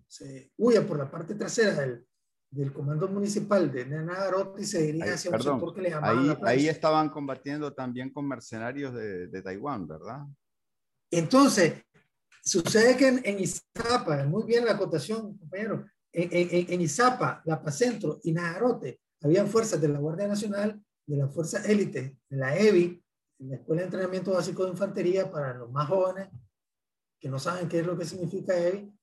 se 0.07 0.51
huye 0.57 0.81
por 0.81 0.97
la 0.97 1.09
parte 1.09 1.35
trasera 1.35 1.73
del, 1.73 2.05
del 2.49 2.73
comando 2.73 3.07
municipal 3.07 3.71
de 3.71 3.85
Nagarote 3.85 4.61
y 4.61 4.65
se 4.65 4.83
dirige 4.83 5.11
hacia 5.11 5.31
un 5.31 5.41
sector 5.41 5.73
que 5.73 5.81
le 5.81 5.93
ahí, 5.93 6.37
ahí 6.43 6.67
estaban 6.67 7.09
combatiendo 7.09 7.73
también 7.73 8.11
con 8.11 8.27
mercenarios 8.27 8.93
de, 8.93 9.27
de 9.27 9.41
Taiwán, 9.41 9.87
¿verdad? 9.87 10.25
Entonces, 11.09 11.81
sucede 12.43 12.97
que 12.97 13.07
en, 13.07 13.21
en, 13.23 13.39
Izapa, 13.39 14.25
muy 14.25 14.43
bien 14.43 14.65
la 14.65 14.73
acotación, 14.73 15.37
compañero, 15.37 15.85
en, 16.11 16.29
en, 16.31 16.73
en 16.73 16.81
Izapa, 16.81 17.41
La 17.45 17.61
Paz 17.61 17.77
Centro 17.77 18.19
y 18.23 18.33
Nagarote, 18.33 18.99
habían 19.21 19.47
fuerzas 19.47 19.79
de 19.79 19.87
la 19.87 19.99
Guardia 19.99 20.27
Nacional, 20.27 20.81
de 21.07 21.17
la 21.17 21.27
Fuerza 21.27 21.63
Élite, 21.65 22.19
de 22.29 22.37
la 22.37 22.55
EBI, 22.55 23.03
la 23.39 23.55
Escuela 23.55 23.81
de 23.81 23.85
Entrenamiento 23.85 24.31
Básico 24.33 24.65
de 24.65 24.71
Infantería 24.71 25.31
para 25.31 25.55
los 25.55 25.71
más 25.71 25.87
jóvenes 25.87 26.29
que 27.19 27.29
no 27.29 27.39
saben 27.39 27.67
qué 27.67 27.79
es 27.79 27.85
lo 27.87 27.97
que 27.97 28.05
significa 28.05 28.55
EBI, 28.55 28.93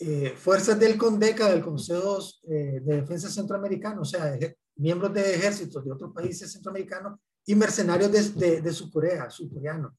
eh, 0.00 0.34
fuerzas 0.36 0.78
del 0.78 0.98
CONDECA, 0.98 1.48
del 1.48 1.62
Consejo 1.62 2.18
eh, 2.48 2.80
de 2.82 3.00
Defensa 3.00 3.30
Centroamericano, 3.30 4.02
o 4.02 4.04
sea, 4.04 4.38
miembros 4.76 5.14
de 5.14 5.34
ejércitos 5.34 5.84
de 5.84 5.92
otros 5.92 6.12
países 6.12 6.52
centroamericanos 6.52 7.18
y 7.46 7.54
mercenarios 7.54 8.10
de, 8.12 8.22
de, 8.30 8.60
de 8.60 8.72
Subcorea, 8.72 9.30
surcoreanos. 9.30 9.92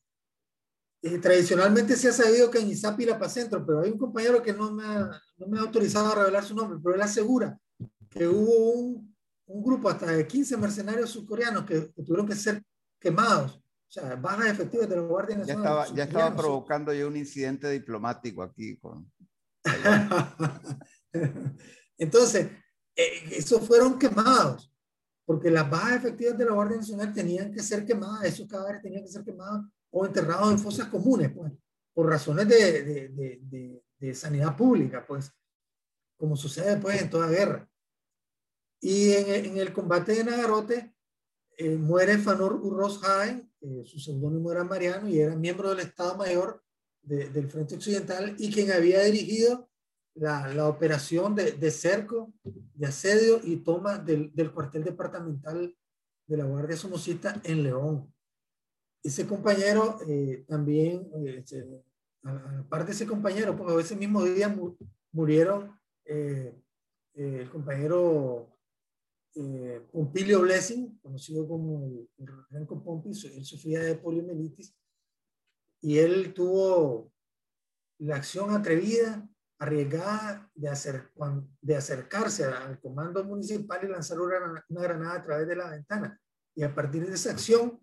Eh, 1.02 1.18
tradicionalmente 1.20 1.96
se 1.98 2.08
ha 2.08 2.14
sabido 2.14 2.50
que 2.50 2.60
en 2.60 2.70
ISAPI 2.70 3.06
la 3.06 3.20
Pacentro, 3.20 3.66
pero 3.66 3.82
hay 3.82 3.92
un 3.92 3.98
compañero 3.98 4.42
que 4.42 4.54
no 4.54 4.72
me, 4.72 4.86
ha, 4.86 5.22
no 5.38 5.48
me 5.48 5.60
ha 5.60 5.62
autorizado 5.62 6.12
a 6.12 6.16
revelar 6.16 6.46
su 6.46 6.56
nombre, 6.56 6.80
pero 6.82 6.96
él 6.96 7.02
asegura 7.02 7.60
que 8.10 8.28
hubo 8.28 8.72
un, 8.72 9.13
un 9.46 9.64
grupo 9.64 9.90
hasta 9.90 10.08
de 10.08 10.28
15 10.28 10.58
mercenarios 10.58 11.10
surcoreanos 11.10 11.66
que, 11.66 11.92
que, 11.94 12.04
tuvieron 12.04 12.28
que 12.28 12.36
ser 12.36 12.64
quemados. 13.00 13.56
O 13.56 13.92
sea, 13.94 14.16
bajas 14.16 14.48
efectivas 14.48 14.90
de 14.90 14.96
la 14.96 15.02
Guardia 15.04 15.38
Nacional. 15.38 15.64
Ya 15.64 15.70
estaba, 15.70 15.96
ya 15.96 16.04
estaba 16.04 16.36
provocando 16.36 16.94
ya 16.94 17.06
un 17.06 17.18
incidente 17.18 17.70
diplomático 17.70 18.42
aquí 18.42 18.78
con, 18.78 19.12
Entonces, 21.98 22.50
eh, 22.96 23.24
esos 23.32 23.66
fueron 23.66 23.98
quemados, 24.00 24.74
porque 25.26 25.50
las 25.50 25.70
bajas 25.70 25.98
efectivas 25.98 26.38
de 26.38 26.46
la 26.46 26.54
Guardia 26.54 26.78
Nacional 26.78 27.14
tenían 27.14 27.52
que 27.52 27.62
ser 27.62 27.86
quemadas, 27.86 28.26
esos 28.26 28.48
cadáveres 28.48 28.82
tenían 28.82 29.04
que 29.04 29.10
ser 29.10 29.24
quemados 29.24 29.66
o 29.92 30.06
enterrados 30.06 30.52
en 30.52 30.60
fosas 30.60 30.88
comunes, 30.88 31.32
pues, 31.34 31.52
por 31.94 32.10
razones 32.10 32.48
de, 32.48 32.84
de, 32.84 33.10
de, 33.44 33.84
de 34.00 34.16
sanidad 34.16 34.58
pública, 34.58 35.06
pues, 35.08 35.32
como 36.18 36.36
sucede 36.36 36.78
pues 36.78 37.02
en 37.02 37.10
toda 37.10 37.28
guerra. 37.28 37.70
Y 38.84 39.14
en, 39.14 39.46
en 39.46 39.58
el 39.58 39.72
combate 39.72 40.12
de 40.12 40.26
Nagarote 40.26 40.94
eh, 41.56 41.78
muere 41.78 42.18
Fanor 42.18 42.56
Urroz 42.56 43.00
Jaén, 43.00 43.50
eh, 43.62 43.84
su 43.86 43.98
seudónimo 43.98 44.52
era 44.52 44.66
Mariano 44.66 45.08
y 45.08 45.20
era 45.20 45.38
miembro 45.38 45.70
del 45.70 45.80
Estado 45.80 46.18
Mayor 46.18 46.62
del 47.02 47.50
Frente 47.50 47.76
Occidental 47.76 48.36
y 48.38 48.52
quien 48.52 48.72
había 48.72 49.02
dirigido 49.04 49.70
la, 50.16 50.54
la 50.54 50.68
operación 50.68 51.34
de, 51.34 51.54
de, 51.54 51.72
cerco, 51.72 52.34
de 52.44 52.88
asedio 52.88 53.40
y 53.44 53.58
toma 53.58 53.98
del, 53.98 54.34
del, 54.34 54.52
cuartel 54.52 54.84
departamental 54.84 55.76
de 56.28 56.38
la 56.38 56.44
Guardia 56.44 56.78
Somocista 56.78 57.42
en 57.46 57.64
León. 57.64 58.14
Ese 59.02 59.26
compañero 59.26 60.00
eh, 60.08 60.44
también, 60.48 61.10
eh, 61.26 61.44
aparte 62.60 62.88
de 62.88 62.92
ese 62.94 63.08
compañero, 63.08 63.56
pues 63.56 63.86
ese 63.86 63.96
mismo 63.96 64.24
día 64.24 64.54
murieron 65.12 65.78
eh, 66.06 66.54
eh, 67.16 67.40
el 67.42 67.50
compañero 67.50 68.53
Pompilio 69.92 70.42
Blessing, 70.42 71.00
conocido 71.00 71.48
como 71.48 71.86
el, 71.86 72.10
el 72.18 72.28
Renko 72.50 73.04
él 73.06 73.46
sufría 73.46 73.82
de 73.82 73.96
poliomielitis 73.96 74.76
y 75.82 75.98
él 75.98 76.34
tuvo 76.34 77.12
la 78.00 78.16
acción 78.16 78.52
atrevida, 78.52 79.28
arriesgada 79.60 80.50
de, 80.56 80.70
hacer, 80.70 81.12
de 81.62 81.76
acercarse 81.76 82.46
al 82.46 82.80
comando 82.80 83.24
municipal 83.24 83.84
y 83.84 83.88
lanzar 83.88 84.20
una, 84.20 84.66
una 84.70 84.82
granada 84.82 85.16
a 85.16 85.24
través 85.24 85.48
de 85.48 85.56
la 85.56 85.70
ventana. 85.70 86.20
Y 86.56 86.64
a 86.64 86.74
partir 86.74 87.06
de 87.06 87.14
esa 87.14 87.32
acción, 87.32 87.82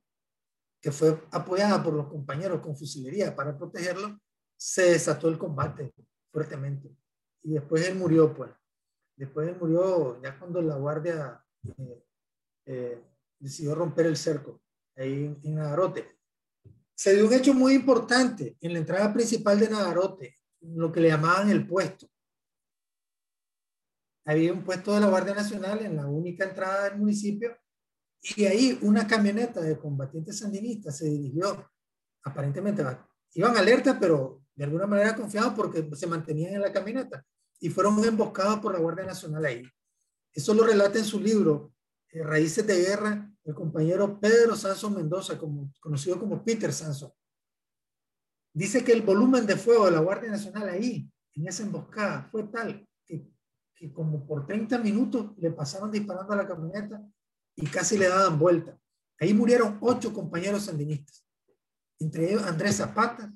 que 0.81 0.93
fue 0.93 1.23
apoyada 1.31 1.83
por 1.83 1.93
los 1.93 2.09
compañeros 2.09 2.61
con 2.61 2.77
fusilería 2.77 3.35
para 3.35 3.57
protegerlo, 3.57 4.19
se 4.57 4.93
desató 4.93 5.29
el 5.29 5.39
combate 5.39 5.93
fuertemente. 6.33 6.95
Y 7.43 7.53
después 7.53 7.87
él 7.87 7.97
murió, 7.97 8.35
pues. 8.35 8.51
Después 9.21 9.55
murió 9.61 10.19
ya 10.23 10.39
cuando 10.39 10.63
la 10.63 10.77
guardia 10.77 11.45
eh, 11.77 12.05
eh, 12.65 13.05
decidió 13.39 13.75
romper 13.75 14.07
el 14.07 14.17
cerco 14.17 14.63
ahí 14.97 15.37
en, 15.43 15.59
en 15.59 15.59
se 16.95 17.15
dio 17.15 17.27
un 17.27 17.35
hecho 17.35 17.53
muy 17.53 17.75
importante 17.75 18.57
en 18.63 18.73
la 18.73 18.79
entrada 18.79 19.13
principal 19.13 19.61
de 19.61 19.69
Nagarote, 19.69 20.37
lo 20.63 20.91
que 20.91 21.01
le 21.01 21.09
llamaban 21.09 21.51
el 21.51 21.67
puesto. 21.67 22.09
Había 24.25 24.55
un 24.55 24.65
puesto 24.65 24.95
de 24.95 25.01
la 25.01 25.09
Guardia 25.09 25.35
Nacional 25.35 25.85
en 25.85 25.97
la 25.97 26.07
única 26.07 26.45
entrada 26.45 26.85
del 26.85 26.99
municipio 26.99 27.55
y 28.23 28.47
ahí 28.47 28.79
una 28.81 29.07
camioneta 29.07 29.61
de 29.61 29.79
combatientes 29.79 30.39
sandinistas 30.39 30.97
se 30.97 31.05
dirigió, 31.05 31.71
aparentemente 32.25 32.83
iban 33.35 33.55
alerta, 33.55 34.01
pero 34.01 34.43
de 34.55 34.65
alguna 34.65 34.87
manera 34.87 35.15
confiados 35.15 35.53
porque 35.53 35.91
se 35.95 36.07
mantenían 36.07 36.55
en 36.55 36.63
la 36.63 36.73
camioneta 36.73 37.23
y 37.61 37.69
fueron 37.69 38.03
emboscados 38.05 38.59
por 38.61 38.73
la 38.73 38.81
Guardia 38.81 39.05
Nacional 39.05 39.45
ahí. 39.45 39.63
Eso 40.33 40.55
lo 40.55 40.65
relata 40.65 40.99
en 40.99 41.05
su 41.05 41.21
libro, 41.21 41.73
eh, 42.11 42.23
Raíces 42.23 42.67
de 42.67 42.81
Guerra, 42.81 43.31
el 43.45 43.55
compañero 43.55 44.19
Pedro 44.19 44.57
Sanso 44.57 44.91
Mendoza, 44.91 45.39
como, 45.39 45.73
conocido 45.81 46.19
como 46.19 46.43
Peter 46.43 46.73
Sanso, 46.73 47.15
dice 48.53 48.83
que 48.83 48.93
el 48.93 49.03
volumen 49.03 49.47
de 49.47 49.57
fuego 49.57 49.87
de 49.87 49.93
la 49.93 50.01
Guardia 50.01 50.31
Nacional 50.31 50.69
ahí, 50.69 51.11
en 51.35 51.47
esa 51.47 51.63
emboscada, 51.63 52.29
fue 52.31 52.45
tal 52.45 52.87
que, 53.07 53.29
que 53.75 53.93
como 53.93 54.27
por 54.27 54.47
30 54.47 54.79
minutos 54.79 55.33
le 55.37 55.51
pasaron 55.51 55.91
disparando 55.91 56.33
a 56.33 56.37
la 56.37 56.49
camioneta 56.49 57.05
y 57.55 57.67
casi 57.67 57.99
le 57.99 58.09
daban 58.09 58.39
vuelta. 58.39 58.79
Ahí 59.19 59.35
murieron 59.35 59.79
ocho 59.81 60.13
compañeros 60.13 60.65
sandinistas, 60.65 61.25
entre 61.99 62.31
ellos 62.31 62.43
Andrés 62.45 62.77
Zapata, 62.77 63.33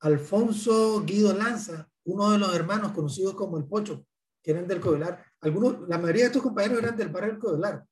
Alfonso 0.00 1.04
Guido 1.04 1.34
Lanza, 1.34 1.87
uno 2.08 2.30
de 2.30 2.38
los 2.38 2.54
hermanos 2.54 2.92
conocidos 2.92 3.34
como 3.34 3.58
el 3.58 3.66
Pocho, 3.66 4.06
que 4.42 4.52
eran 4.52 4.66
del 4.66 4.80
Codelar. 4.80 5.24
Algunos, 5.40 5.86
la 5.88 5.98
mayoría 5.98 6.22
de 6.22 6.28
estos 6.28 6.42
compañeros 6.42 6.78
eran 6.78 6.96
del 6.96 7.10
barrio 7.10 7.32
del 7.32 7.38
Codelar. 7.38 7.84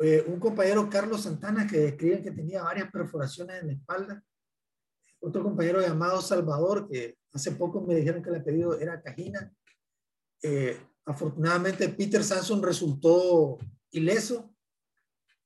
Eh, 0.00 0.24
un 0.26 0.40
compañero 0.40 0.88
Carlos 0.88 1.22
Santana 1.22 1.66
que 1.66 1.78
describen 1.78 2.22
que 2.22 2.30
tenía 2.30 2.62
varias 2.62 2.90
perforaciones 2.90 3.60
en 3.60 3.66
la 3.68 3.72
espalda, 3.74 4.24
otro 5.20 5.42
compañero 5.42 5.80
llamado 5.80 6.20
Salvador, 6.20 6.88
que 6.88 7.16
hace 7.32 7.52
poco 7.52 7.82
me 7.82 7.94
dijeron 7.94 8.22
que 8.22 8.30
el 8.30 8.36
apellido 8.36 8.78
era 8.78 9.00
Cajina. 9.02 9.52
Eh, 10.42 10.78
afortunadamente 11.04 11.88
Peter 11.90 12.24
Sanson 12.24 12.62
resultó 12.62 13.58
ileso 13.90 14.54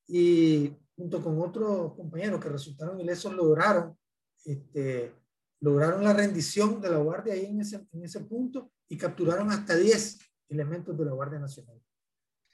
y 0.06 0.76
junto 0.96 1.22
con 1.22 1.40
otros 1.40 1.94
compañeros 1.94 2.40
que 2.40 2.48
resultaron 2.48 3.00
ilesos 3.00 3.32
lograron, 3.32 3.96
este, 4.44 5.12
lograron 5.60 6.04
la 6.04 6.12
rendición 6.12 6.80
de 6.80 6.90
la 6.90 6.98
Guardia 6.98 7.34
ahí 7.34 7.46
en 7.46 7.60
ese, 7.60 7.86
en 7.92 8.04
ese 8.04 8.20
punto 8.20 8.70
y 8.88 8.96
capturaron 8.96 9.50
hasta 9.50 9.76
10 9.76 10.18
elementos 10.48 10.96
de 10.96 11.04
la 11.04 11.12
Guardia 11.12 11.38
Nacional. 11.38 11.80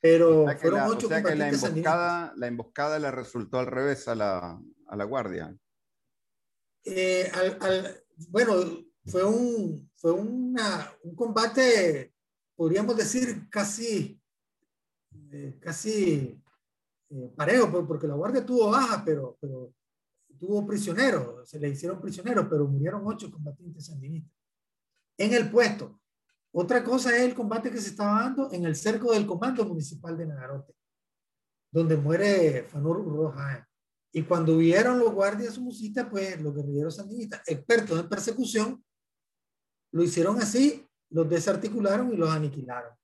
Pero 0.01 0.47
fueron 0.59 0.81
la, 0.81 0.89
ocho 0.89 1.07
o 1.07 1.09
sea 1.09 1.23
que 1.23 1.35
la 1.35 1.49
emboscada, 1.49 2.35
la 2.37 2.47
emboscada 2.47 2.99
le 2.99 3.11
resultó 3.11 3.59
al 3.59 3.67
revés 3.67 4.07
a 4.09 4.15
la, 4.15 4.61
a 4.87 4.97
la 4.97 5.05
Guardia. 5.05 5.57
Eh, 6.85 7.31
al, 7.33 7.59
al, 7.61 8.05
bueno, 8.29 8.55
fue, 9.07 9.25
un, 9.25 9.91
fue 9.97 10.13
una, 10.13 10.93
un 11.03 11.15
combate, 11.15 12.13
podríamos 12.55 12.97
decir, 12.97 13.49
casi, 13.49 14.21
eh, 15.33 15.59
casi 15.61 16.39
eh, 17.11 17.33
parejo, 17.35 17.71
pues, 17.71 17.85
porque 17.87 18.07
la 18.07 18.15
Guardia 18.15 18.45
tuvo 18.45 18.71
baja, 18.71 19.03
pero, 19.05 19.39
pero 19.41 19.73
tuvo 20.39 20.67
prisioneros, 20.67 21.49
se 21.49 21.59
le 21.59 21.69
hicieron 21.69 22.01
prisioneros, 22.01 22.47
pero 22.49 22.67
murieron 22.67 23.03
ocho 23.05 23.31
combatientes 23.31 23.87
sandinistas 23.87 24.35
en 25.19 25.33
el 25.33 25.51
puesto. 25.51 26.01
Otra 26.53 26.85
cosa 26.85 27.17
es 27.17 27.23
el 27.23 27.35
combate 27.35 27.71
que 27.71 27.81
se 27.81 27.91
estaba 27.91 28.21
dando 28.21 28.53
en 28.53 28.65
el 28.65 28.77
cerco 28.77 29.13
del 29.13 29.27
comando 29.27 29.65
municipal 29.65 30.17
de 30.17 30.27
Nagarote, 30.27 30.75
donde 31.71 31.97
muere 31.97 32.65
Fanur 32.65 33.05
Roja. 33.05 33.69
Y 34.13 34.23
cuando 34.23 34.57
vieron 34.57 35.01
los 35.01 35.13
guardias 35.13 35.55
sumusistas, 35.55 36.07
pues 36.09 36.41
los 36.41 36.55
guerrilleros 36.55 36.97
sandinistas, 36.97 37.43
expertos 37.47 37.99
en 37.99 38.09
persecución, 38.09 38.85
lo 39.91 40.03
hicieron 40.05 40.41
así, 40.41 40.89
los 41.11 41.29
desarticularon 41.29 42.13
y 42.13 42.17
los 42.17 42.31
aniquilaron. 42.31 42.97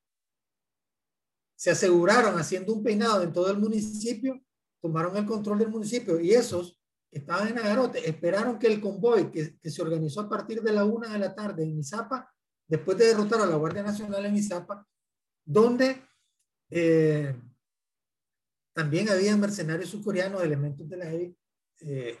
Se 1.57 1.71
aseguraron 1.71 2.39
haciendo 2.39 2.73
un 2.73 2.83
peinado 2.83 3.21
en 3.23 3.33
todo 3.33 3.51
el 3.51 3.59
municipio, 3.59 4.41
tomaron 4.81 5.15
el 5.17 5.25
control 5.25 5.59
del 5.59 5.69
municipio 5.69 6.19
y 6.19 6.31
esos 6.31 6.80
estaban 7.11 7.49
en 7.49 7.55
Nagarote 7.55 8.09
esperaron 8.09 8.57
que 8.57 8.67
el 8.67 8.79
convoy 8.79 9.29
que, 9.31 9.57
que 9.59 9.69
se 9.69 9.81
organizó 9.81 10.21
a 10.21 10.29
partir 10.29 10.61
de 10.61 10.71
la 10.71 10.85
una 10.85 11.09
de 11.11 11.19
la 11.19 11.35
tarde 11.35 11.63
en 11.63 11.77
Izapa 11.77 12.33
después 12.71 12.97
de 12.97 13.07
derrotar 13.07 13.41
a 13.41 13.45
la 13.45 13.57
Guardia 13.57 13.83
Nacional 13.83 14.25
en 14.25 14.37
Izapa, 14.37 14.87
donde 15.43 16.01
eh, 16.69 17.35
también 18.73 19.09
había 19.09 19.35
mercenarios 19.35 19.89
subcoreanos, 19.89 20.41
elementos 20.41 20.87
de 20.87 20.95
la 20.95 21.11
eh, 21.11 22.17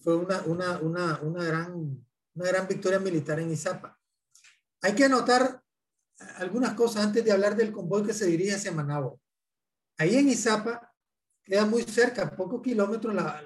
fue 0.00 0.14
una, 0.14 0.42
una, 0.42 0.78
una, 0.78 1.20
una, 1.22 1.44
gran, 1.44 2.06
una 2.34 2.46
gran 2.46 2.68
victoria 2.68 3.00
militar 3.00 3.40
en 3.40 3.50
Izapa. 3.50 3.98
Hay 4.82 4.94
que 4.94 5.06
anotar 5.06 5.60
algunas 6.36 6.74
cosas 6.74 7.06
antes 7.06 7.24
de 7.24 7.32
hablar 7.32 7.56
del 7.56 7.72
convoy 7.72 8.04
que 8.04 8.14
se 8.14 8.26
dirige 8.26 8.54
hacia 8.54 8.70
Managua. 8.70 9.16
Ahí 9.98 10.14
en 10.14 10.28
Izapa 10.28 10.94
queda 11.42 11.66
muy 11.66 11.82
cerca, 11.82 12.30
pocos 12.36 12.62
kilómetros, 12.62 13.12
la, 13.12 13.42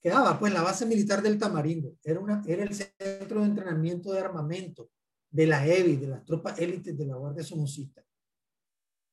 quedaba 0.00 0.38
pues 0.38 0.52
la 0.52 0.62
base 0.62 0.86
militar 0.86 1.22
del 1.22 1.38
Tamarindo. 1.38 1.96
Era, 2.02 2.20
una, 2.20 2.42
era 2.46 2.62
el 2.62 2.74
centro 2.74 3.40
de 3.40 3.46
entrenamiento 3.46 4.12
de 4.12 4.20
armamento 4.20 4.90
de 5.30 5.46
la 5.46 5.66
EVI, 5.66 5.96
de 5.96 6.06
las 6.08 6.24
tropas 6.24 6.58
élites 6.58 6.96
de 6.96 7.06
la 7.06 7.16
Guardia 7.16 7.44
Somocista. 7.44 8.02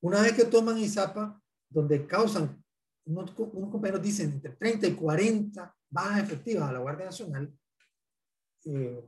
Una 0.02 0.22
vez 0.22 0.34
que 0.34 0.46
toman 0.46 0.78
Izapa, 0.78 1.42
donde 1.70 2.06
causan, 2.06 2.64
unos, 3.06 3.32
compañeros 3.32 4.02
dicen, 4.02 4.32
entre 4.32 4.52
30 4.54 4.88
y 4.88 4.96
40 4.96 5.76
bajas 5.90 6.24
efectivas 6.24 6.70
a 6.70 6.74
la 6.74 6.80
Guardia 6.80 7.06
Nacional, 7.06 7.54
eh, 8.66 9.04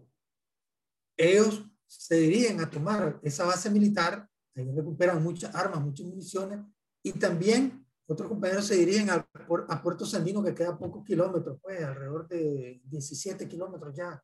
ellos 1.17 1.65
se 1.88 2.15
dirigen 2.15 2.59
a 2.59 2.69
tomar 2.69 3.19
esa 3.23 3.45
base 3.45 3.69
militar, 3.69 4.29
ahí 4.55 4.69
recuperan 4.71 5.23
muchas 5.23 5.53
armas, 5.55 5.81
muchas 5.81 6.05
municiones, 6.05 6.59
y 7.03 7.13
también 7.13 7.86
otros 8.07 8.29
compañeros 8.29 8.65
se 8.65 8.75
dirigen 8.75 9.09
a, 9.09 9.27
a 9.69 9.81
Puerto 9.83 10.05
Sandino, 10.05 10.43
que 10.43 10.55
queda 10.55 10.69
a 10.69 10.77
pocos 10.77 11.03
kilómetros, 11.03 11.59
pues 11.61 11.83
alrededor 11.83 12.27
de 12.27 12.81
17 12.85 13.47
kilómetros 13.47 13.95
ya 13.95 14.23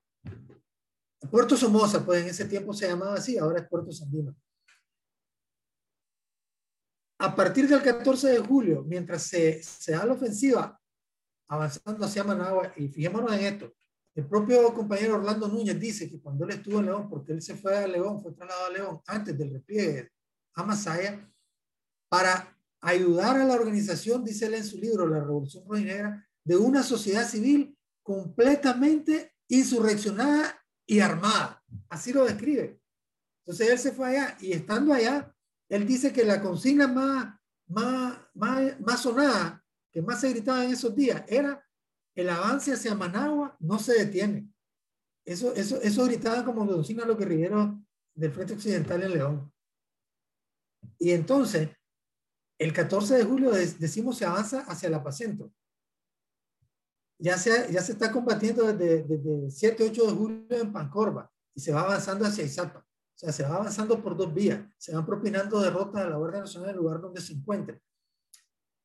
Puerto 1.30 1.56
Somoza, 1.56 2.06
pues 2.06 2.22
en 2.22 2.30
ese 2.30 2.46
tiempo 2.46 2.74
se 2.74 2.88
llamaba 2.88 3.16
así, 3.16 3.38
ahora 3.38 3.60
es 3.60 3.68
Puerto 3.68 3.92
Sandino. 3.92 4.36
A 7.20 7.36
partir 7.36 7.68
del 7.68 7.82
14 7.82 8.28
de 8.30 8.40
julio, 8.40 8.84
mientras 8.84 9.24
se, 9.24 9.64
se 9.64 9.94
da 9.94 10.06
la 10.06 10.14
ofensiva 10.14 10.80
avanzando 11.48 12.06
hacia 12.06 12.24
Managua, 12.24 12.74
y 12.76 12.88
fijémonos 12.90 13.32
en 13.34 13.46
esto, 13.46 13.74
el 14.16 14.28
propio 14.28 14.74
compañero 14.74 15.16
Orlando 15.16 15.48
Núñez 15.48 15.80
dice 15.80 16.10
que 16.10 16.22
cuando 16.22 16.46
él 16.46 16.52
estuvo 16.52 16.80
en 16.80 16.86
León, 16.86 17.10
porque 17.10 17.32
él 17.32 17.42
se 17.42 17.56
fue 17.56 17.76
a 17.78 17.88
León, 17.88 18.22
fue 18.22 18.34
trasladado 18.34 18.68
a 18.68 18.70
León 18.70 19.02
antes 19.08 19.38
del 19.38 19.54
repliegue 19.54 20.12
a 20.56 20.64
Masaya, 20.64 21.32
para 22.10 22.53
ayudar 22.84 23.38
a 23.38 23.46
la 23.46 23.54
organización, 23.54 24.24
dice 24.24 24.46
él 24.48 24.56
en 24.56 24.66
su 24.66 24.78
libro, 24.78 25.08
La 25.08 25.20
Revolución 25.20 25.64
Rojinera, 25.68 26.28
de 26.44 26.58
una 26.58 26.84
sociedad 26.84 27.28
civil 27.28 27.78
completamente 28.04 29.34
insurreccionada 29.48 30.62
y 30.86 31.00
armada. 31.00 31.64
Así 31.90 32.12
lo 32.12 32.26
describe. 32.26 32.80
Entonces 33.46 33.70
él 33.70 33.80
se 33.80 33.92
fue 33.94 34.10
allá 34.10 34.38
y 34.42 34.52
estando 34.52 34.94
allá, 34.94 35.34
él 35.70 35.88
dice 35.88 36.12
que 36.12 36.26
la 36.26 36.42
consigna 36.42 36.88
más, 36.88 37.36
más, 37.68 38.18
más, 38.34 38.80
más 38.82 39.02
sonada, 39.02 39.64
que 39.92 40.02
más 40.02 40.20
se 40.20 40.30
gritaba 40.30 40.66
en 40.66 40.74
esos 40.74 40.94
días, 40.94 41.24
era 41.28 41.66
el 42.16 42.30
avance 42.30 42.74
hacia 42.74 42.96
Managua 42.96 43.56
no 43.60 43.80
se 43.80 43.94
detiene. 43.94 44.50
Eso, 45.26 45.54
eso, 45.56 45.82
eso 45.82 46.06
gritaba 46.06 46.44
como 46.44 46.68
consigna 46.68 47.06
los 47.06 47.18
guerrilleros 47.18 47.76
del 48.14 48.32
Frente 48.32 48.54
Occidental 48.54 49.04
en 49.04 49.12
León. 49.14 49.54
Y 51.00 51.12
entonces, 51.12 51.70
el 52.60 52.74
14 52.74 53.16
de 53.16 53.24
julio 53.24 53.52
decimos 53.52 54.18
se 54.18 54.26
avanza 54.26 54.62
hacia 54.62 54.88
el 54.88 54.94
Apacento 54.94 55.52
ya 57.24 57.38
se, 57.38 57.72
ya 57.72 57.82
se 57.82 57.94
está 57.94 58.12
combatiendo 58.12 58.72
desde, 58.74 59.04
desde 59.04 59.50
7, 59.50 59.84
8 59.92 60.08
de 60.08 60.12
julio 60.12 60.46
en 60.50 60.74
Pancorva 60.74 61.32
y 61.56 61.62
se 61.62 61.72
va 61.72 61.82
avanzando 61.84 62.26
hacia 62.26 62.44
Izapa. 62.44 62.80
O 62.80 63.18
sea, 63.18 63.32
se 63.32 63.44
va 63.44 63.56
avanzando 63.56 64.04
por 64.04 64.18
dos 64.18 64.34
vías. 64.34 64.60
Se 64.78 64.94
van 64.94 65.06
propinando 65.06 65.62
derrotas 65.62 66.04
a 66.04 66.10
la 66.10 66.18
Guardia 66.18 66.42
Nacional 66.42 66.70
en 66.70 66.76
el 66.76 66.82
lugar 66.82 67.00
donde 67.00 67.22
se 67.22 67.32
encuentre. 67.32 67.82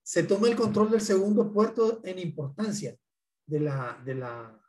Se 0.05 0.23
toma 0.23 0.49
el 0.49 0.55
control 0.55 0.91
del 0.93 1.01
segundo 1.01 1.53
puerto 1.53 2.01
en 2.05 2.21
importancia 2.21 2.97
de 3.45 3.59
la, 3.59 4.01
de 4.05 4.15
la, 4.15 4.63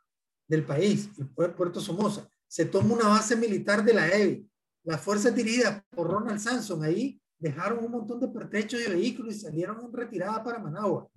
del 0.48 0.64
país, 0.64 1.08
el 1.16 1.28
puerto 1.28 1.80
Somoza. 1.80 2.28
Se 2.48 2.64
toma 2.64 2.94
una 2.94 3.08
base 3.08 3.36
militar 3.36 3.84
de 3.84 3.94
la 3.94 4.08
EVI. 4.08 4.50
Las 4.82 5.00
fuerzas 5.00 5.32
dirigidas 5.32 5.84
por 5.90 6.10
Ronald 6.10 6.40
Sanson 6.40 6.82
ahí 6.82 7.22
dejaron 7.40 7.84
un 7.84 7.90
montón 7.90 8.20
de 8.20 8.28
pertrechos 8.28 8.80
y 8.80 8.90
vehículos 8.90 9.34
y 9.34 9.40
salieron 9.40 9.80
en 9.80 9.92
retirada 9.92 10.44
para 10.44 10.60
Managua. 10.60 11.08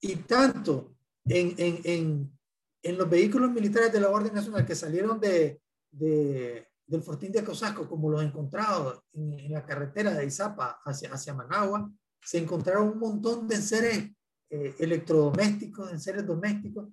Y 0.00 0.14
tanto 0.16 0.94
en, 1.24 1.54
en, 1.58 1.80
en, 1.82 2.38
en, 2.82 2.98
los 2.98 3.10
vehículos 3.10 3.50
militares 3.50 3.92
de 3.92 4.00
la 4.00 4.08
Guardia 4.08 4.32
Nacional 4.32 4.64
que 4.64 4.74
salieron 4.74 5.18
de, 5.18 5.60
de 5.90 6.68
del 6.86 7.02
Fortín 7.02 7.32
de 7.32 7.42
Cosasco, 7.42 7.88
como 7.88 8.10
los 8.10 8.22
encontrados 8.22 9.02
en, 9.12 9.38
en, 9.40 9.52
la 9.52 9.64
carretera 9.64 10.12
de 10.12 10.26
Izapa 10.26 10.80
hacia, 10.84 11.12
hacia 11.12 11.34
Managua, 11.34 11.90
se 12.22 12.38
encontraron 12.38 12.88
un 12.88 12.98
montón 12.98 13.48
de 13.48 13.56
enseres 13.56 14.10
eh, 14.50 14.74
electrodomésticos, 14.78 15.90
enseres 15.92 16.24
domésticos, 16.24 16.88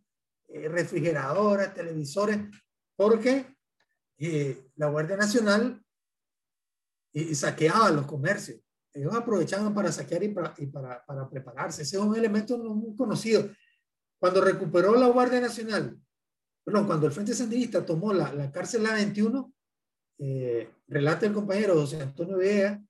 eh, 0.47 0.67
refrigeradoras, 0.67 1.73
televisores, 1.73 2.39
porque 2.95 3.55
eh, 4.17 4.69
la 4.75 4.87
Guardia 4.87 5.17
Nacional 5.17 5.82
saqueaba 7.33 7.91
los 7.91 8.05
comercios. 8.05 8.59
Ellos 8.93 9.13
aprovechaban 9.15 9.73
para 9.73 9.91
saquear 9.91 10.23
y 10.23 10.29
para, 10.29 10.53
y 10.57 10.67
para, 10.67 11.03
para 11.05 11.29
prepararse. 11.29 11.81
Ese 11.81 11.97
es 11.97 12.01
un 12.01 12.15
elemento 12.15 12.57
muy 12.57 12.95
conocido. 12.95 13.49
Cuando 14.19 14.41
recuperó 14.41 14.95
la 14.95 15.07
Guardia 15.07 15.41
Nacional, 15.41 15.97
perdón, 16.63 16.85
cuando 16.85 17.07
el 17.07 17.11
Frente 17.11 17.33
Sandinista 17.33 17.85
tomó 17.85 18.13
la, 18.13 18.31
la 18.33 18.51
cárcel 18.51 18.85
A21, 18.85 19.51
eh, 20.19 20.69
relata 20.87 21.25
el 21.25 21.33
compañero 21.33 21.73
José 21.73 22.01
Antonio 22.01 22.37
Vega 22.37 22.81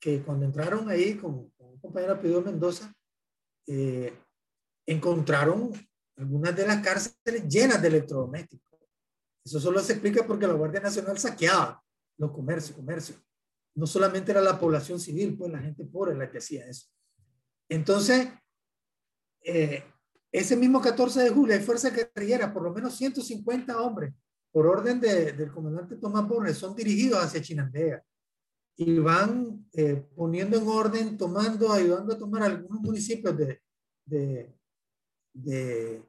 que 0.00 0.22
cuando 0.22 0.44
entraron 0.44 0.88
ahí 0.90 1.16
con, 1.16 1.48
con 1.50 1.68
un 1.68 1.78
compañero 1.78 2.12
apellido 2.12 2.42
Mendoza, 2.42 2.94
eh, 3.66 4.12
encontraron 4.86 5.72
algunas 6.16 6.54
de 6.54 6.66
las 6.66 6.82
cárceles 6.82 7.48
llenas 7.48 7.80
de 7.80 7.88
electrodomésticos. 7.88 8.78
Eso 9.42 9.60
solo 9.60 9.80
se 9.80 9.94
explica 9.94 10.26
porque 10.26 10.46
la 10.46 10.52
Guardia 10.52 10.80
Nacional 10.80 11.18
saqueaba 11.18 11.82
los 12.18 12.32
comercios, 12.32 12.76
comercios. 12.76 13.18
No 13.74 13.86
solamente 13.86 14.30
era 14.30 14.40
la 14.40 14.58
población 14.58 15.00
civil, 15.00 15.36
pues 15.36 15.50
la 15.52 15.58
gente 15.58 15.84
pobre 15.84 16.14
la 16.14 16.30
que 16.30 16.38
hacía 16.38 16.66
eso. 16.66 16.88
Entonces, 17.68 18.28
eh, 19.42 19.84
ese 20.30 20.56
mismo 20.56 20.80
14 20.80 21.22
de 21.22 21.30
julio 21.30 21.54
hay 21.54 21.62
fuerza 21.62 21.90
guerrillera, 21.90 22.52
por 22.52 22.62
lo 22.62 22.72
menos 22.72 22.96
150 22.96 23.80
hombres, 23.80 24.14
por 24.50 24.66
orden 24.66 25.00
de, 25.00 25.32
del 25.32 25.50
comandante 25.50 25.96
Tomás 25.96 26.26
Borges, 26.28 26.58
son 26.58 26.74
dirigidos 26.74 27.22
hacia 27.22 27.42
Chinandega 27.42 28.04
y 28.76 28.98
van 28.98 29.68
eh, 29.72 30.04
poniendo 30.14 30.56
en 30.58 30.66
orden, 30.66 31.16
tomando, 31.16 31.72
ayudando 31.72 32.14
a 32.14 32.18
tomar 32.18 32.42
algunos 32.42 32.80
municipios 32.80 33.36
de, 33.36 33.62
de, 34.04 34.52
de, 35.32 36.02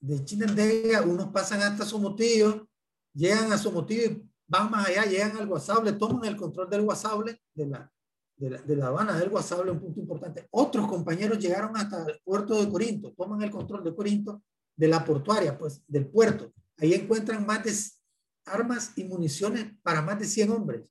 de 0.00 0.24
Chinandega, 0.24 1.02
unos 1.02 1.28
pasan 1.28 1.62
hasta 1.62 1.86
Somotillo, 1.86 2.68
llegan 3.14 3.52
a 3.52 3.58
Somotillo 3.58 4.04
y 4.04 4.31
van 4.52 4.70
más 4.70 4.86
allá, 4.86 5.04
llegan 5.06 5.36
al 5.38 5.46
Guasable, 5.46 5.92
toman 5.94 6.26
el 6.26 6.36
control 6.36 6.68
del 6.68 6.82
Guasable, 6.82 7.40
de 7.54 7.66
la, 7.66 7.90
de 8.36 8.50
la, 8.50 8.58
de 8.60 8.76
la 8.76 8.86
Habana 8.88 9.18
del 9.18 9.30
Guasable, 9.30 9.70
un 9.70 9.80
punto 9.80 9.98
importante. 9.98 10.46
Otros 10.50 10.86
compañeros 10.86 11.38
llegaron 11.38 11.74
hasta 11.74 12.04
el 12.06 12.20
puerto 12.22 12.60
de 12.60 12.70
Corinto, 12.70 13.14
toman 13.14 13.40
el 13.40 13.50
control 13.50 13.82
de 13.82 13.94
Corinto, 13.94 14.42
de 14.76 14.88
la 14.88 15.02
portuaria, 15.04 15.56
pues 15.58 15.82
del 15.88 16.06
puerto. 16.06 16.52
Ahí 16.76 16.92
encuentran 16.92 17.46
más 17.46 17.64
de 17.64 17.72
armas 18.44 18.92
y 18.96 19.04
municiones 19.04 19.72
para 19.82 20.02
más 20.02 20.18
de 20.18 20.26
100 20.26 20.50
hombres 20.50 20.82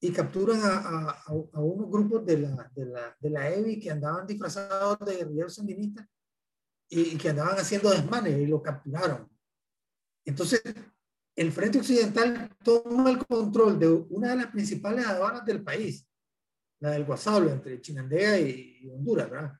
y 0.00 0.10
capturan 0.10 0.60
a, 0.62 1.10
a, 1.10 1.22
a 1.52 1.60
unos 1.60 1.88
grupos 1.88 2.26
de 2.26 2.38
la, 2.38 2.70
de, 2.74 2.86
la, 2.86 3.16
de 3.20 3.30
la 3.30 3.50
EBI 3.50 3.78
que 3.78 3.90
andaban 3.92 4.26
disfrazados 4.26 4.98
de 5.06 5.16
guerrilleros 5.18 5.54
sandinistas 5.54 6.06
y, 6.88 7.00
y 7.00 7.16
que 7.16 7.28
andaban 7.28 7.58
haciendo 7.58 7.90
desmanes 7.90 8.38
y 8.38 8.46
lo 8.46 8.60
capturaron. 8.60 9.28
Entonces, 10.24 10.62
el 11.38 11.52
Frente 11.52 11.78
Occidental 11.78 12.50
toma 12.64 13.10
el 13.10 13.24
control 13.24 13.78
de 13.78 13.86
una 13.86 14.30
de 14.30 14.36
las 14.36 14.46
principales 14.48 15.06
aduanas 15.06 15.46
del 15.46 15.62
país, 15.62 16.04
la 16.80 16.90
del 16.90 17.04
Guasable, 17.04 17.52
entre 17.52 17.80
Chinandega 17.80 18.40
y 18.40 18.90
Honduras, 18.92 19.30
¿verdad? 19.30 19.56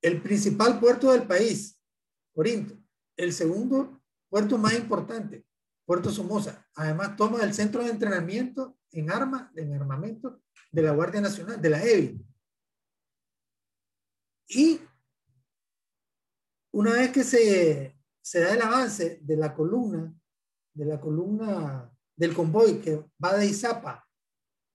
El 0.00 0.22
principal 0.22 0.78
puerto 0.78 1.10
del 1.10 1.26
país, 1.26 1.82
Corinto. 2.32 2.80
El 3.16 3.32
segundo 3.32 4.00
puerto 4.28 4.56
más 4.56 4.74
importante, 4.74 5.44
Puerto 5.84 6.12
Somoza. 6.12 6.64
Además, 6.76 7.16
toma 7.16 7.42
el 7.42 7.52
centro 7.52 7.82
de 7.82 7.90
entrenamiento 7.90 8.78
en 8.92 9.10
armas, 9.10 9.50
en 9.56 9.74
armamento 9.74 10.42
de 10.70 10.82
la 10.82 10.92
Guardia 10.92 11.22
Nacional, 11.22 11.60
de 11.60 11.70
la 11.70 11.82
EBI. 11.82 12.24
Y 14.50 14.80
una 16.70 16.92
vez 16.92 17.10
que 17.10 17.24
se 17.24 18.40
da 18.40 18.54
el 18.54 18.62
avance 18.62 19.18
de 19.22 19.36
la 19.36 19.52
columna, 19.52 20.14
de 20.76 20.84
la 20.84 21.00
columna 21.00 21.90
del 22.14 22.34
convoy 22.34 22.80
que 22.80 23.04
va 23.22 23.36
de 23.36 23.46
Izapa, 23.46 24.06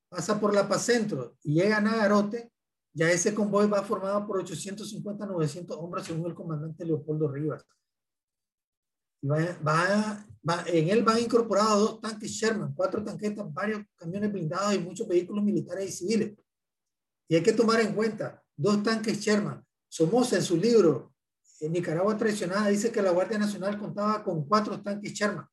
pasa 0.10 0.40
por 0.40 0.54
La 0.54 0.68
Paz 0.68 0.86
Centro 0.86 1.38
y 1.44 1.54
llega 1.54 1.78
a 1.78 1.82
Nagarote, 1.82 2.52
ya 2.94 3.10
ese 3.10 3.34
convoy 3.34 3.68
va 3.68 3.84
formado 3.84 4.26
por 4.28 4.40
850, 4.40 5.26
900 5.26 5.78
hombres 5.78 6.06
según 6.06 6.26
el 6.26 6.36
comandante 6.36 6.86
Leopoldo 6.86 7.32
Rivas. 7.32 7.66
Va, 9.24 9.38
va, 9.66 10.26
va, 10.48 10.64
en 10.68 10.90
él 10.90 11.04
van 11.04 11.20
incorporados 11.20 11.80
dos 11.80 12.02
tanques 12.02 12.32
Sherman, 12.32 12.74
cuatro 12.74 13.04
tanquetas, 13.04 13.54
varios 13.54 13.84
camiones 13.96 14.32
blindados 14.32 14.74
y 14.74 14.80
muchos 14.80 15.08
vehículos 15.08 15.44
militares 15.44 15.88
y 15.88 15.92
civiles. 15.92 16.34
Y 17.30 17.36
hay 17.36 17.44
que 17.44 17.54
tomar 17.54 17.80
en 17.80 17.94
cuenta, 17.94 18.44
dos 18.58 18.82
tanques 18.82 19.20
Sherman. 19.20 19.64
Somoza 19.88 20.38
en 20.38 20.44
su 20.44 20.58
libro 20.58 21.14
en 21.62 21.72
Nicaragua 21.72 22.18
traicionada 22.18 22.70
dice 22.70 22.92
que 22.92 23.04
la 23.04 23.12
Guardia 23.12 23.38
Nacional 23.38 23.78
contaba 23.78 24.24
con 24.24 24.46
cuatro 24.48 24.82
tanques 24.82 25.14
Sherman. 25.14 25.48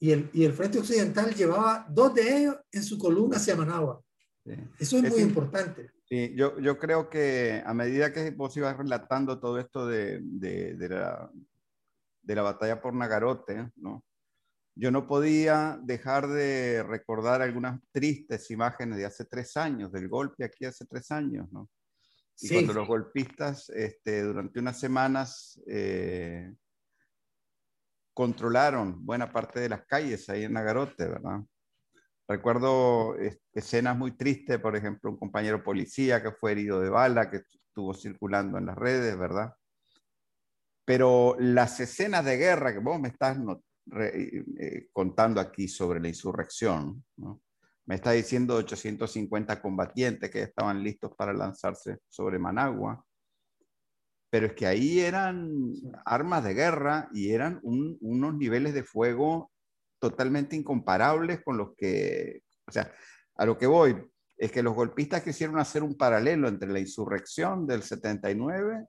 Y 0.00 0.12
el, 0.12 0.30
y 0.32 0.44
el 0.44 0.52
Frente 0.52 0.78
Occidental 0.78 1.34
llevaba 1.34 1.86
dos 1.88 2.14
de 2.14 2.38
ellos 2.38 2.56
en 2.70 2.82
su 2.82 2.98
columna 2.98 3.36
hacia 3.36 3.56
Managua. 3.56 4.00
Sí. 4.44 4.52
Eso 4.78 4.98
es, 4.98 5.04
es 5.04 5.10
muy 5.10 5.22
importante. 5.22 5.90
Sí, 6.08 6.32
yo, 6.34 6.58
yo 6.60 6.78
creo 6.78 7.10
que 7.10 7.62
a 7.66 7.74
medida 7.74 8.12
que 8.12 8.30
vos 8.30 8.56
ibas 8.56 8.76
relatando 8.76 9.38
todo 9.38 9.58
esto 9.58 9.86
de, 9.86 10.20
de, 10.22 10.74
de, 10.74 10.88
la, 10.88 11.30
de 12.22 12.34
la 12.34 12.42
batalla 12.42 12.80
por 12.80 12.94
Nagarote, 12.94 13.70
¿no? 13.76 14.04
yo 14.78 14.92
no 14.92 15.08
podía 15.08 15.80
dejar 15.82 16.28
de 16.28 16.84
recordar 16.84 17.42
algunas 17.42 17.80
tristes 17.90 18.48
imágenes 18.52 18.98
de 18.98 19.06
hace 19.06 19.24
tres 19.24 19.56
años, 19.56 19.90
del 19.90 20.08
golpe 20.08 20.44
aquí 20.44 20.66
hace 20.66 20.86
tres 20.86 21.10
años, 21.10 21.50
¿no? 21.50 21.68
Y 22.40 22.46
sí, 22.46 22.54
cuando 22.54 22.72
sí. 22.72 22.78
los 22.78 22.86
golpistas 22.86 23.70
este, 23.70 24.22
durante 24.22 24.60
unas 24.60 24.78
semanas 24.78 25.60
eh, 25.66 26.54
controlaron 28.18 29.06
buena 29.06 29.30
parte 29.30 29.60
de 29.60 29.68
las 29.68 29.86
calles 29.86 30.28
ahí 30.28 30.42
en 30.42 30.54
Nagarote, 30.54 31.06
¿verdad? 31.06 31.38
Recuerdo 32.26 33.14
escenas 33.52 33.96
muy 33.96 34.16
tristes, 34.16 34.58
por 34.58 34.74
ejemplo, 34.74 35.12
un 35.12 35.16
compañero 35.16 35.62
policía 35.62 36.20
que 36.20 36.32
fue 36.32 36.50
herido 36.50 36.80
de 36.80 36.90
bala, 36.90 37.30
que 37.30 37.42
estuvo 37.68 37.94
circulando 37.94 38.58
en 38.58 38.66
las 38.66 38.74
redes, 38.74 39.16
¿verdad? 39.16 39.54
Pero 40.84 41.36
las 41.38 41.78
escenas 41.78 42.24
de 42.24 42.38
guerra 42.38 42.72
que 42.72 42.80
vos 42.80 42.98
me 42.98 43.06
estás 43.06 43.38
eh, 44.00 44.88
contando 44.92 45.40
aquí 45.40 45.68
sobre 45.68 46.00
la 46.00 46.08
insurrección, 46.08 47.04
me 47.86 47.94
está 47.94 48.10
diciendo 48.10 48.56
850 48.56 49.62
combatientes 49.62 50.28
que 50.28 50.42
estaban 50.42 50.82
listos 50.82 51.12
para 51.16 51.32
lanzarse 51.32 51.98
sobre 52.08 52.40
Managua, 52.40 53.00
pero 54.30 54.46
es 54.46 54.52
que 54.52 54.66
ahí 54.66 55.00
eran 55.00 55.72
armas 56.04 56.44
de 56.44 56.54
guerra 56.54 57.08
y 57.12 57.30
eran 57.30 57.60
un, 57.62 57.96
unos 58.00 58.34
niveles 58.34 58.74
de 58.74 58.84
fuego 58.84 59.50
totalmente 59.98 60.56
incomparables 60.56 61.42
con 61.42 61.56
los 61.56 61.74
que, 61.76 62.42
o 62.66 62.72
sea, 62.72 62.92
a 63.36 63.46
lo 63.46 63.58
que 63.58 63.66
voy 63.66 63.96
es 64.36 64.52
que 64.52 64.62
los 64.62 64.74
golpistas 64.74 65.22
quisieron 65.22 65.58
hacer 65.58 65.82
un 65.82 65.96
paralelo 65.96 66.48
entre 66.48 66.68
la 66.68 66.78
insurrección 66.78 67.66
del 67.66 67.82
79 67.82 68.86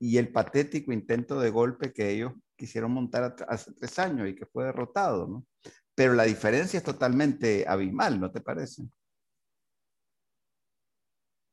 y 0.00 0.16
el 0.18 0.30
patético 0.32 0.92
intento 0.92 1.40
de 1.40 1.50
golpe 1.50 1.92
que 1.92 2.10
ellos 2.10 2.32
quisieron 2.56 2.92
montar 2.92 3.34
hace 3.48 3.72
tres 3.72 3.98
años 3.98 4.28
y 4.28 4.34
que 4.34 4.46
fue 4.46 4.64
derrotado, 4.64 5.26
¿no? 5.26 5.46
Pero 5.94 6.14
la 6.14 6.24
diferencia 6.24 6.78
es 6.78 6.84
totalmente 6.84 7.64
abismal, 7.66 8.20
¿no 8.20 8.30
te 8.30 8.40
parece? 8.40 8.84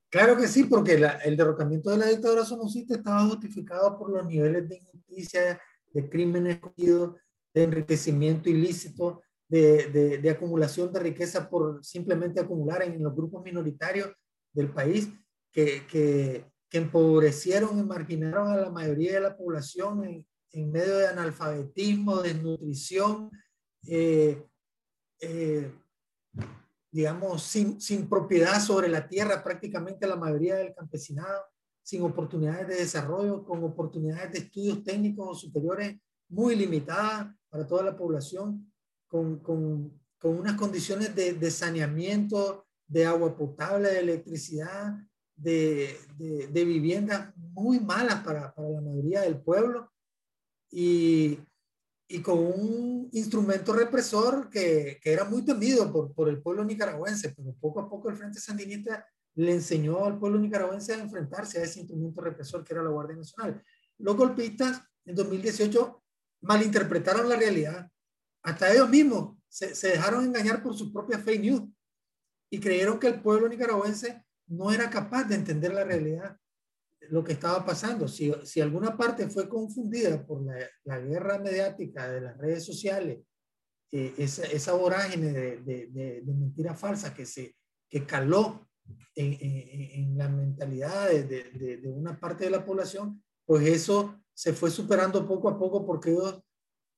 Claro 0.09 0.37
que 0.37 0.47
sí, 0.47 0.63
porque 0.63 0.93
el 1.25 1.35
derrocamiento 1.35 1.89
de 1.89 1.97
la 1.97 2.07
dictadura 2.07 2.45
somocista 2.45 2.95
estaba 2.95 3.25
justificado 3.25 3.97
por 3.97 4.09
los 4.09 4.25
niveles 4.25 4.67
de 4.69 4.77
injusticia, 4.77 5.61
de 5.93 6.09
crímenes 6.09 6.59
cometidos, 6.59 7.17
de 7.53 7.63
enriquecimiento 7.63 8.49
ilícito, 8.49 9.21
de, 9.49 10.29
acumulación 10.29 10.91
de 10.91 10.99
riqueza 10.99 11.49
por 11.49 11.83
simplemente 11.83 12.39
acumular 12.39 12.83
en, 12.83 13.01
los 13.01 13.15
grupos 13.15 13.43
minoritarios 13.43 14.11
del 14.53 14.69
país 14.69 15.09
que, 15.51 16.45
empobrecieron 16.69 17.79
y 17.79 17.83
marginaron 17.83 18.49
a 18.49 18.57
la 18.57 18.69
mayoría 18.69 19.13
de 19.13 19.21
la 19.21 19.37
población 19.37 20.03
en, 20.03 20.27
en 20.51 20.71
medio 20.71 20.97
de 20.97 21.07
analfabetismo, 21.07 22.21
desnutrición, 22.21 23.31
eh, 23.87 24.43
eh, 25.21 25.71
digamos, 26.91 27.43
sin, 27.43 27.79
sin 27.81 28.07
propiedad 28.07 28.59
sobre 28.59 28.87
la 28.87 29.07
tierra, 29.07 29.43
prácticamente 29.43 30.07
la 30.07 30.15
mayoría 30.15 30.55
del 30.55 30.73
campesinado, 30.73 31.43
sin 31.83 32.01
oportunidades 32.01 32.67
de 32.67 32.75
desarrollo, 32.75 33.43
con 33.43 33.63
oportunidades 33.63 34.31
de 34.31 34.39
estudios 34.39 34.83
técnicos 34.83 35.29
o 35.29 35.35
superiores 35.35 35.97
muy 36.29 36.55
limitadas 36.55 37.33
para 37.49 37.65
toda 37.65 37.83
la 37.83 37.95
población, 37.95 38.71
con, 39.07 39.39
con, 39.39 39.93
con 40.17 40.37
unas 40.37 40.55
condiciones 40.55 41.15
de, 41.15 41.33
de, 41.33 41.51
saneamiento, 41.51 42.65
de 42.87 43.05
agua 43.05 43.35
potable, 43.37 43.89
de 43.89 43.99
electricidad, 43.99 44.97
de, 45.35 45.97
de, 46.17 46.47
de 46.47 46.65
viviendas 46.65 47.33
muy 47.37 47.79
malas 47.79 48.23
para, 48.23 48.53
para, 48.53 48.69
la 48.69 48.81
mayoría 48.81 49.21
del 49.21 49.39
pueblo. 49.39 49.91
Y, 50.69 51.39
y 52.07 52.21
con 52.21 52.39
un 52.39 53.09
instrumento 53.11 53.73
represor 53.73 54.49
que, 54.49 54.99
que, 55.01 55.11
era 55.11 55.25
muy 55.25 55.43
temido 55.43 55.91
por, 55.91 56.13
por 56.13 56.29
el 56.29 56.41
pueblo 56.41 56.63
nicaragüense, 56.63 57.33
pero 57.35 57.53
poco 57.59 57.81
a 57.81 57.89
poco 57.89 58.09
el 58.09 58.15
Frente 58.15 58.39
Sandinista 58.39 59.05
le 59.35 59.53
enseñó 59.53 60.05
al 60.05 60.17
pueblo 60.17 60.39
nicaragüense 60.39 60.93
a 60.93 60.99
enfrentarse 60.99 61.59
a 61.59 61.63
ese 61.63 61.81
instrumento 61.81 62.21
represor 62.21 62.63
que 62.63 62.73
era 62.73 62.83
la 62.83 62.89
Guardia 62.89 63.17
Nacional. 63.17 63.61
Los 63.97 64.15
golpistas 64.15 64.81
en 65.05 65.15
2018 65.15 66.03
malinterpretaron 66.41 67.27
la 67.27 67.35
realidad. 67.35 67.89
Hasta 68.43 68.71
ellos 68.71 68.89
mismos 68.89 69.37
se, 69.49 69.75
se 69.75 69.89
dejaron 69.89 70.25
engañar 70.25 70.63
por 70.63 70.75
su 70.75 70.91
propia 70.93 71.19
fake 71.19 71.41
news 71.41 71.63
y 72.49 72.59
creyeron 72.59 72.99
que 72.99 73.07
el 73.07 73.21
pueblo 73.21 73.49
nicaragüense 73.49 74.23
no 74.47 74.71
era 74.71 74.89
capaz 74.89 75.25
de 75.25 75.35
entender 75.35 75.73
la 75.73 75.83
realidad, 75.83 76.39
lo 77.09 77.23
que 77.23 77.33
estaba 77.33 77.65
pasando. 77.65 78.07
Si, 78.07 78.31
si 78.43 78.61
alguna 78.61 78.95
parte 78.97 79.29
fue 79.29 79.47
confundida 79.47 80.25
por 80.25 80.43
la, 80.43 80.55
la 80.85 80.99
guerra 80.99 81.39
mediática 81.39 82.09
de 82.11 82.21
las 82.21 82.37
redes 82.37 82.65
sociales, 82.65 83.19
eh, 83.91 84.13
esa, 84.17 84.43
esa 84.43 84.73
vorágine 84.73 85.31
de, 85.31 85.57
de, 85.61 85.87
de, 85.87 86.21
de 86.21 86.33
mentiras 86.33 86.77
falsas 86.79 87.13
que, 87.13 87.25
se, 87.25 87.55
que 87.89 88.05
caló 88.05 88.67
en, 89.15 89.33
en, 89.33 89.91
en 90.01 90.17
la 90.17 90.29
mentalidad 90.29 91.09
de, 91.09 91.81
una 91.85 92.19
parte 92.19 92.45
de 92.45 92.51
la 92.51 92.65
población, 92.65 93.23
pues 93.45 93.65
eso 93.67 94.21
se 94.33 94.53
fue 94.53 94.69
superando 94.69 95.25
poco 95.27 95.49
a 95.49 95.57
poco 95.57 95.85
porque 95.85 96.11
ellos 96.11 96.41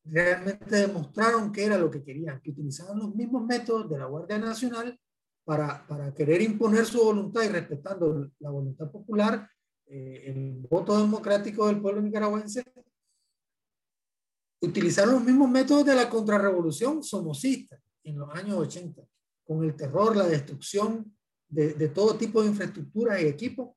realmente 0.04 0.76
demostraron 0.76 1.52
que 1.52 1.66
era 1.66 1.78
lo 1.78 1.92
que 1.92 2.04
querían, 2.04 2.42
que 2.42 2.52
utilizaban 2.52 3.00
los 3.00 3.16
mismos 3.16 3.46
métodos 3.46 3.90
de 3.90 4.00
la 4.00 4.06
Guardia 4.06 4.40
Nacional 4.40 5.00
para, 5.46 5.86
para 5.88 6.14
querer 6.14 6.42
imponer 6.42 6.86
su 6.86 7.04
voluntad 7.04 7.44
y 7.44 7.50
respetando 7.50 8.30
la 8.40 8.50
voluntad 8.50 8.92
popular, 8.92 9.48
eh, 9.90 10.24
el 10.28 10.68
voto 10.70 10.98
democrático 11.00 11.68
del 11.68 11.82
pueblo 11.82 12.02
nicaragüense, 12.02 12.64
utilizaron 14.62 15.16
los 15.16 15.24
mismos 15.24 15.50
métodos 15.50 15.86
de 15.86 15.96
la 15.96 16.10
contrarrevolución 16.10 17.04
somocista 17.04 17.82
en 18.04 18.20
los 18.20 18.30
años 18.36 18.58
80, 18.58 19.02
con 19.44 19.64
el 19.64 19.76
terror, 19.76 20.16
la 20.16 20.28
destrucción 20.28 21.18
de, 21.48 21.74
de 21.74 21.88
todo 21.88 22.16
tipo 22.16 22.42
de 22.42 22.50
infraestructura 22.50 23.20
y 23.20 23.26
equipos 23.26 23.72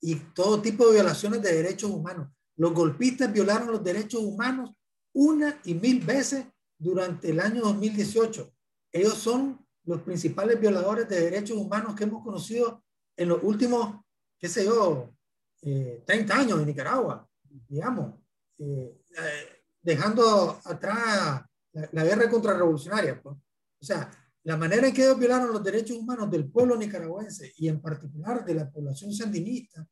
y 0.00 0.16
todo 0.34 0.62
tipo 0.62 0.86
de 0.86 0.94
violaciones 0.94 1.42
de 1.42 1.54
derechos 1.54 1.90
humanos 1.90 2.28
Los 2.56 2.72
golpistas 2.72 3.32
violaron 3.32 3.70
los 3.70 3.84
derechos 3.84 4.22
humanos 4.22 4.70
una 5.12 5.60
y 5.64 5.74
mil 5.74 6.00
veces 6.00 6.46
durante 6.78 7.30
el 7.30 7.40
año 7.40 7.62
2018. 7.62 8.52
Ellos 8.92 9.14
son 9.14 9.64
los 9.84 10.02
principales 10.02 10.58
violadores 10.58 11.08
de 11.08 11.20
derechos 11.20 11.56
humanos 11.56 11.94
que 11.94 12.04
hemos 12.04 12.24
conocido 12.24 12.82
en 13.16 13.28
los 13.28 13.42
últimos, 13.42 14.00
qué 14.38 14.48
sé 14.48 14.64
yo, 14.64 15.14
30 15.64 16.06
eh, 16.06 16.36
años 16.36 16.60
en 16.60 16.66
Nicaragua, 16.66 17.26
digamos, 17.68 18.20
eh, 18.58 19.00
eh, 19.16 19.62
dejando 19.82 20.60
atrás 20.64 21.42
la, 21.72 22.04
guerra 22.04 22.28
contrarrevolucionaria. 22.28 23.20
Pues. 23.22 23.36
O 23.36 23.84
sea, 23.84 24.10
la 24.42 24.56
manera 24.56 24.86
en 24.86 24.94
que 24.94 25.02
ellos 25.02 25.18
violaron 25.18 25.52
los 25.52 25.64
derechos 25.64 25.96
humanos 25.96 26.30
del 26.30 26.50
pueblo 26.50 26.76
nicaragüense 26.76 27.52
y 27.56 27.68
en 27.68 27.80
particular 27.80 28.44
de 28.44 28.54
la 28.54 28.70
población 28.70 29.12
sandinista, 29.12 29.86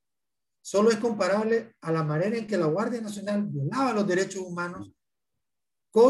solo 0.60 0.90
es 0.90 0.98
comparable 0.98 1.74
a 1.80 1.90
la 1.90 2.04
manera 2.04 2.36
en 2.36 2.46
que 2.46 2.58
la 2.58 2.66
Guardia 2.66 3.00
Nacional 3.00 3.46
violaba 3.46 3.94
los 3.94 4.06
derechos 4.06 4.42
humanos, 4.42 4.92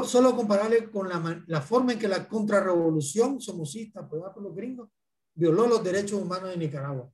solo 0.04 0.36
comparable 0.36 0.90
con 0.90 1.08
la, 1.08 1.44
la 1.46 1.60
forma 1.60 1.92
en 1.92 1.98
que 1.98 2.08
la 2.08 2.28
contrarrevolución 2.28 3.40
somocista 3.40 4.00
apoyada 4.00 4.34
por 4.34 4.42
los 4.42 4.54
gringos 4.54 4.90
violó 5.34 5.66
los 5.66 5.82
derechos 5.82 6.20
humanos 6.20 6.50
de 6.50 6.56
Nicaragua. 6.56 7.10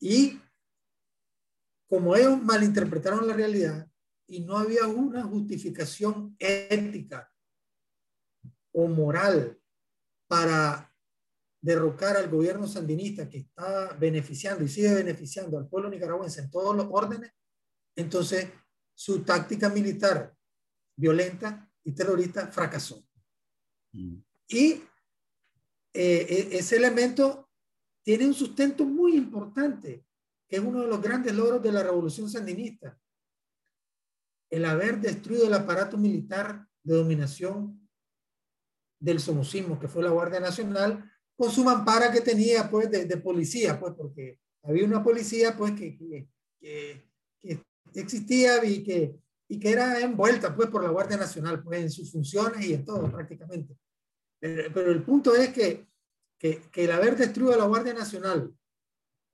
Y 0.00 0.38
como 1.88 2.14
ellos 2.14 2.40
malinterpretaron 2.42 3.26
la 3.26 3.34
realidad 3.34 3.88
y 4.26 4.40
no 4.40 4.58
había 4.58 4.86
una 4.86 5.24
justificación 5.24 6.36
ética 6.38 7.32
o 8.72 8.86
moral 8.86 9.58
para 10.28 10.94
derrocar 11.60 12.16
al 12.16 12.28
gobierno 12.28 12.68
sandinista 12.68 13.28
que 13.28 13.38
está 13.38 13.94
beneficiando 13.94 14.62
y 14.64 14.68
sigue 14.68 14.94
beneficiando 14.94 15.58
al 15.58 15.68
pueblo 15.68 15.90
nicaragüense 15.90 16.42
en 16.42 16.50
todos 16.50 16.76
los 16.76 16.86
órdenes, 16.90 17.32
entonces 17.96 18.48
su 18.94 19.22
táctica 19.24 19.68
militar 19.68 20.34
violenta 20.96 21.68
y 21.84 21.92
terrorista 21.92 22.48
fracasó. 22.48 23.04
Mm. 23.92 24.16
Y 24.48 24.82
eh, 25.94 26.48
e, 26.52 26.58
ese 26.58 26.76
elemento 26.76 27.48
tiene 28.02 28.26
un 28.26 28.34
sustento 28.34 28.84
muy 28.84 29.16
importante, 29.16 30.04
que 30.48 30.56
es 30.56 30.62
uno 30.62 30.82
de 30.82 30.88
los 30.88 31.02
grandes 31.02 31.34
logros 31.34 31.62
de 31.62 31.72
la 31.72 31.82
revolución 31.82 32.28
sandinista, 32.28 32.98
el 34.50 34.64
haber 34.64 34.98
destruido 34.98 35.46
el 35.46 35.54
aparato 35.54 35.98
militar 35.98 36.66
de 36.82 36.94
dominación 36.94 37.86
del 38.98 39.20
somocismo, 39.20 39.78
que 39.78 39.88
fue 39.88 40.02
la 40.02 40.10
Guardia 40.10 40.40
Nacional, 40.40 41.04
con 41.36 41.50
su 41.50 41.62
mampara 41.62 42.10
que 42.10 42.22
tenía 42.22 42.68
pues 42.68 42.90
de, 42.90 43.16
policía, 43.18 43.78
pues 43.78 43.94
porque 43.94 44.40
había 44.62 44.84
una 44.84 45.04
policía 45.04 45.56
pues 45.56 45.72
que, 45.72 46.26
que, 46.58 47.64
existía 47.94 48.64
y 48.64 48.82
que, 48.82 49.14
y 49.48 49.58
que 49.58 49.70
era 49.70 50.00
envuelta 50.00 50.54
pues 50.56 50.68
por 50.68 50.82
la 50.82 50.90
Guardia 50.90 51.16
Nacional, 51.16 51.62
pues 51.62 51.80
en 51.80 51.90
sus 51.90 52.10
funciones 52.10 52.64
y 52.64 52.72
en 52.72 52.84
todo 52.84 53.10
prácticamente. 53.10 53.76
Pero, 54.40 54.90
el 54.90 55.02
punto 55.02 55.34
es 55.34 55.50
que, 55.50 55.86
que, 56.38 56.62
que 56.72 56.84
el 56.84 56.92
haber 56.92 57.16
destruido 57.16 57.56
la 57.56 57.66
Guardia 57.66 57.92
Nacional 57.92 58.52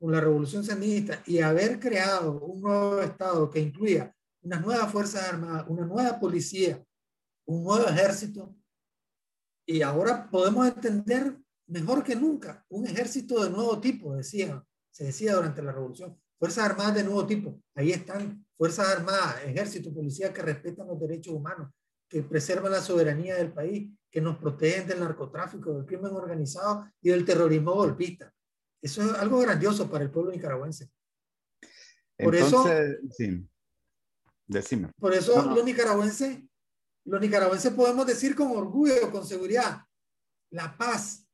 con 0.04 0.12
la 0.12 0.20
revolución 0.20 0.62
sandinista 0.62 1.22
y 1.24 1.38
haber 1.38 1.80
creado 1.80 2.38
un 2.38 2.60
nuevo 2.60 3.00
Estado 3.00 3.48
que 3.48 3.58
incluía 3.58 4.14
unas 4.42 4.60
nuevas 4.60 4.92
Fuerzas 4.92 5.30
Armadas, 5.30 5.64
una 5.66 5.86
nueva 5.86 6.20
policía, 6.20 6.84
un 7.46 7.64
nuevo 7.64 7.88
ejército, 7.88 8.54
y 9.66 9.80
ahora 9.80 10.28
podemos 10.30 10.68
entender 10.68 11.38
mejor 11.68 12.04
que 12.04 12.14
nunca 12.16 12.66
un 12.68 12.86
ejército 12.86 13.42
de 13.42 13.48
nuevo 13.48 13.80
tipo, 13.80 14.14
decía, 14.14 14.62
se 14.90 15.04
decía 15.04 15.36
durante 15.36 15.62
la 15.62 15.72
revolución. 15.72 16.20
Fuerzas 16.38 16.66
Armadas 16.66 16.96
de 16.96 17.04
nuevo 17.04 17.26
tipo. 17.26 17.58
Ahí 17.74 17.92
están 17.92 18.46
Fuerzas 18.58 18.86
Armadas, 18.86 19.36
Ejército, 19.46 19.90
Policía 19.90 20.34
que 20.34 20.42
respetan 20.42 20.86
los 20.86 21.00
derechos 21.00 21.32
humanos, 21.32 21.70
que 22.10 22.22
preservan 22.22 22.72
la 22.72 22.82
soberanía 22.82 23.36
del 23.36 23.54
país, 23.54 23.90
que 24.10 24.20
nos 24.20 24.36
protegen 24.36 24.86
del 24.86 25.00
narcotráfico, 25.00 25.72
del 25.72 25.86
crimen 25.86 26.12
organizado 26.12 26.90
y 27.00 27.08
del 27.08 27.24
terrorismo 27.24 27.72
golpista. 27.72 28.34
Eso 28.84 29.00
es 29.00 29.14
algo 29.14 29.38
grandioso 29.38 29.90
para 29.90 30.04
el 30.04 30.10
pueblo 30.10 30.30
nicaragüense. 30.30 30.90
Por 32.18 32.36
Entonces, 32.36 32.98
eso, 32.98 33.14
sí. 33.16 33.48
Decime. 34.46 34.90
Por 34.98 35.14
eso 35.14 35.42
los 35.42 35.64
nicaragüenses 35.64 36.38
los 37.06 37.20
nicaragüenses 37.20 37.72
podemos 37.72 38.06
decir 38.06 38.34
con 38.34 38.50
orgullo, 38.50 39.10
con 39.10 39.26
seguridad, 39.26 39.82
la 40.50 40.76
paz, 40.76 41.26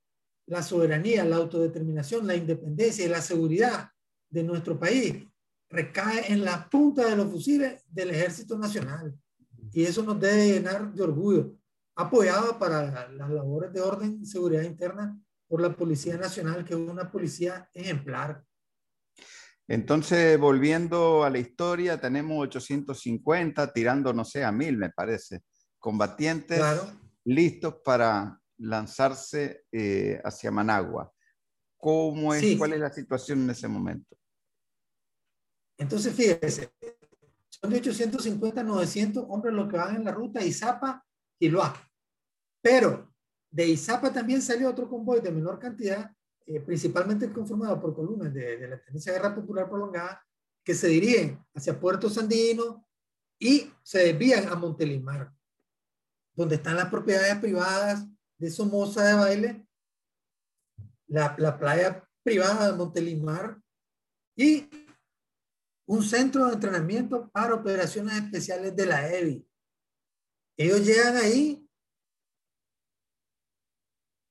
la 0.47 0.63
soberanía, 0.63 1.25
la 1.25 1.37
autodeterminación, 1.37 2.27
la 2.27 2.37
independencia 2.37 3.05
y 3.05 3.09
la 3.09 3.21
seguridad 3.21 3.91
de 4.29 4.45
nuestro 4.45 4.79
país 4.79 5.27
recae 5.69 6.33
en 6.33 6.45
la 6.45 6.69
punta 6.69 7.09
de 7.09 7.17
los 7.17 7.31
fusiles 7.31 7.85
del 7.89 8.11
Ejército 8.11 8.57
Nacional. 8.59 9.17
Y 9.73 9.85
eso 9.85 10.05
nos 10.05 10.21
debe 10.21 10.55
llenar 10.55 10.93
de 10.93 11.03
orgullo, 11.03 11.57
apoyado 11.97 12.59
para 12.59 13.09
las 13.11 13.31
labores 13.31 13.73
de 13.73 13.81
orden 13.81 14.21
y 14.21 14.27
seguridad 14.27 14.63
interna 14.63 15.21
por 15.51 15.61
la 15.61 15.75
Policía 15.75 16.17
Nacional, 16.17 16.65
que 16.65 16.75
es 16.75 16.79
una 16.79 17.11
policía 17.11 17.69
ejemplar. 17.75 18.45
Entonces, 19.67 20.39
volviendo 20.39 21.25
a 21.25 21.31
la 21.31 21.39
historia, 21.39 22.01
tenemos 22.01 22.41
850, 22.41 23.73
tirando, 23.73 24.13
no 24.13 24.25
sé, 24.25 24.45
a 24.45 24.53
mil, 24.53 24.77
me 24.77 24.91
parece 24.91 25.43
combatientes 25.81 26.63
listos 27.25 27.77
para 27.85 28.41
lanzarse 28.59 29.65
eh, 29.73 30.21
hacia 30.23 30.53
Managua. 30.53 31.13
¿Cómo 31.77 32.33
es, 32.33 32.57
¿Cuál 32.57 32.75
es 32.75 32.81
la 32.81 32.93
situación 32.93 33.43
en 33.43 33.51
ese 33.51 33.67
momento? 33.67 34.17
Entonces, 35.77 36.15
fíjese, 36.15 36.73
son 37.49 37.71
de 37.71 37.79
850 37.79 38.63
900 38.63 39.25
hombres 39.29 39.53
los 39.53 39.69
que 39.69 39.79
van 39.79 39.97
en 39.97 40.05
la 40.05 40.13
ruta 40.13 40.45
Izapa 40.45 41.05
y 41.41 41.49
Loa. 41.49 41.75
Pero 42.63 43.10
de 43.51 43.67
Izapa 43.67 44.13
también 44.13 44.43
salió 44.43 44.71
otro 44.71 44.89
convoy 44.89 45.21
de 45.21 45.33
menor 45.33 45.59
cantidad, 45.59 46.11
eh, 46.47 46.61
principalmente 46.61 47.33
conformado 47.33 47.81
por 47.81 47.95
columnas 47.95 48.33
de, 48.33 48.57
de 48.57 48.69
la 48.69 48.83
Tendencia 48.83 49.13
Guerra 49.13 49.35
Popular 49.35 49.69
Prolongada, 49.69 50.25
que 50.65 50.75
se 50.75 50.89
dirigen 50.89 51.45
hacia 51.55 51.79
Puerto 51.79 52.09
Sandino 52.09 52.87
y 53.39 53.73
se 53.83 53.99
desvían 54.01 54.49
a 54.49 54.55
Montelimar 54.55 55.33
donde 56.41 56.55
están 56.55 56.77
las 56.77 56.89
propiedades 56.89 57.37
privadas 57.39 58.07
de 58.39 58.51
Somoza 58.51 59.05
de 59.05 59.15
Baile, 59.15 59.67
la, 61.07 61.35
la 61.39 61.59
playa 61.59 62.09
privada 62.23 62.71
de 62.71 62.79
Montelimar 62.79 63.61
y 64.35 64.69
un 65.87 66.03
centro 66.03 66.47
de 66.47 66.55
entrenamiento 66.55 67.29
para 67.31 67.55
operaciones 67.55 68.15
especiales 68.15 68.75
de 68.75 68.87
la 68.87 69.13
EBI. 69.13 69.47
Ellos 70.57 70.87
llegan 70.87 71.17
ahí 71.17 71.69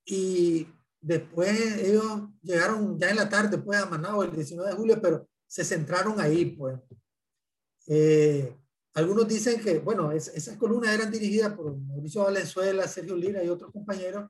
y 0.10 0.68
después 1.00 1.78
ellos 1.84 2.24
llegaron 2.42 2.98
ya 2.98 3.12
en 3.12 3.16
la 3.16 3.30
tarde, 3.30 3.60
pues 3.60 3.80
a 3.80 3.86
Managua 3.86 4.26
el 4.26 4.32
19 4.36 4.72
de 4.72 4.76
julio, 4.76 5.00
pero 5.00 5.30
se 5.46 5.64
centraron 5.64 6.20
ahí, 6.20 6.46
pues. 6.46 6.80
Eh, 7.86 8.56
algunos 8.96 9.28
dicen 9.28 9.62
que, 9.62 9.78
bueno, 9.80 10.12
esas 10.12 10.58
columnas 10.58 10.96
eran 10.96 11.12
dirigidas 11.12 11.54
por 11.54 11.78
Mauricio 11.78 12.24
Valenzuela, 12.24 12.88
Sergio 12.88 13.16
Lira 13.16 13.44
y 13.44 13.50
otros 13.50 13.72
compañeros. 13.72 14.30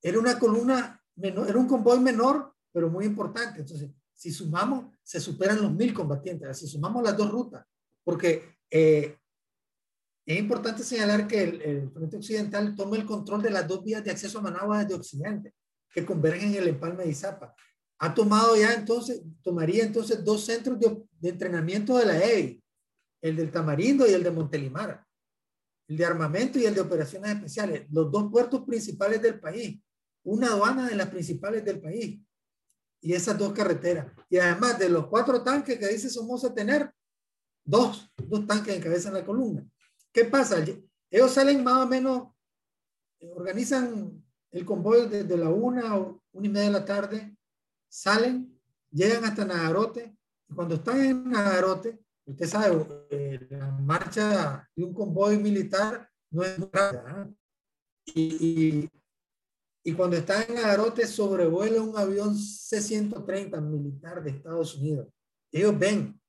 Era 0.00 0.18
una 0.18 0.38
columna 0.38 1.02
menor, 1.16 1.46
era 1.48 1.58
un 1.58 1.68
convoy 1.68 2.00
menor, 2.00 2.54
pero 2.72 2.88
muy 2.88 3.04
importante. 3.04 3.60
Entonces, 3.60 3.90
si 4.14 4.32
sumamos, 4.32 4.86
se 5.02 5.20
superan 5.20 5.60
los 5.60 5.72
mil 5.72 5.92
combatientes. 5.92 6.56
Si 6.56 6.66
sumamos 6.66 7.02
las 7.02 7.16
dos 7.16 7.30
rutas, 7.30 7.66
porque 8.02 8.56
eh, 8.70 9.17
es 10.28 10.38
importante 10.38 10.84
señalar 10.84 11.26
que 11.26 11.42
el, 11.42 11.90
Frente 11.90 12.18
Occidental 12.18 12.74
toma 12.76 12.96
el 12.96 13.06
control 13.06 13.40
de 13.40 13.50
las 13.50 13.66
dos 13.66 13.82
vías 13.82 14.04
de 14.04 14.10
acceso 14.10 14.38
a 14.38 14.42
Managua 14.42 14.80
desde 14.80 14.94
Occidente, 14.94 15.54
que 15.90 16.04
convergen 16.04 16.50
en 16.50 16.56
el 16.56 16.68
empalme 16.68 17.04
de 17.04 17.10
Izapa. 17.10 17.54
Ha 17.98 18.12
tomado 18.14 18.54
ya 18.54 18.74
entonces, 18.74 19.22
tomaría 19.42 19.84
entonces 19.84 20.22
dos 20.22 20.44
centros 20.44 20.78
de, 20.78 21.02
de 21.18 21.30
entrenamiento 21.30 21.96
de 21.96 22.04
la 22.04 22.22
EI, 22.22 22.62
el 23.22 23.36
del 23.36 23.50
Tamarindo 23.50 24.06
y 24.06 24.12
el 24.12 24.22
de 24.22 24.30
Montelimar, 24.30 25.02
el 25.88 25.96
de 25.96 26.04
armamento 26.04 26.58
y 26.58 26.66
el 26.66 26.74
de 26.74 26.82
operaciones 26.82 27.30
especiales, 27.30 27.86
los 27.90 28.12
dos 28.12 28.30
puertos 28.30 28.66
principales 28.66 29.22
del 29.22 29.40
país, 29.40 29.80
una 30.24 30.48
aduana 30.48 30.90
de 30.90 30.94
las 30.94 31.08
principales 31.08 31.64
del 31.64 31.80
país 31.80 32.20
y 33.00 33.14
esas 33.14 33.38
dos 33.38 33.54
carreteras. 33.54 34.12
Y 34.28 34.36
además 34.36 34.78
de 34.78 34.90
los 34.90 35.06
cuatro 35.06 35.42
tanques 35.42 35.78
que 35.78 35.88
dice 35.88 36.10
Somoza 36.10 36.54
tener, 36.54 36.92
dos, 37.64 38.12
dos 38.14 38.46
tanques 38.46 38.76
encabezan 38.76 39.14
la 39.14 39.24
columna. 39.24 39.66
¿Qué 40.18 40.24
pasa? 40.24 40.64
Ellos 41.12 41.30
salen 41.30 41.62
más 41.62 41.84
o 41.84 41.86
menos, 41.86 42.32
eh, 43.20 43.30
organizan 43.36 44.20
el 44.50 44.64
convoy 44.64 45.06
desde 45.06 45.36
la 45.36 45.48
una 45.48 45.96
o 45.96 46.20
una 46.32 46.46
y 46.48 46.50
media 46.50 46.66
de 46.66 46.72
la 46.72 46.84
tarde, 46.84 47.36
salen, 47.88 48.60
llegan 48.90 49.24
hasta 49.24 49.44
Nagarote, 49.44 50.18
y 50.48 50.54
cuando 50.54 50.74
están 50.74 51.00
en 51.04 51.30
Nagarote, 51.30 52.00
Usted 52.26 52.46
sabe, 52.46 52.86
eh, 53.10 53.46
la 53.48 53.70
marcha 53.70 54.68
de 54.74 54.84
un 54.84 54.92
convoy 54.92 55.38
militar 55.38 56.10
no 56.30 56.42
es 56.42 56.58
rápida. 56.58 57.04
¿ah? 57.06 57.30
Y, 58.06 58.90
y, 59.84 59.92
cuando 59.94 60.16
está 60.16 60.42
en 60.42 60.58
Agarote, 60.58 61.06
sobrevuela 61.06 61.80
un 61.80 61.96
avión 61.96 62.36
C-130 62.36 63.62
militar 63.62 64.22
de 64.22 64.30
Estados 64.30 64.74
Unidos. 64.74 65.08
Ellos 65.50 65.78
ven 65.78 66.20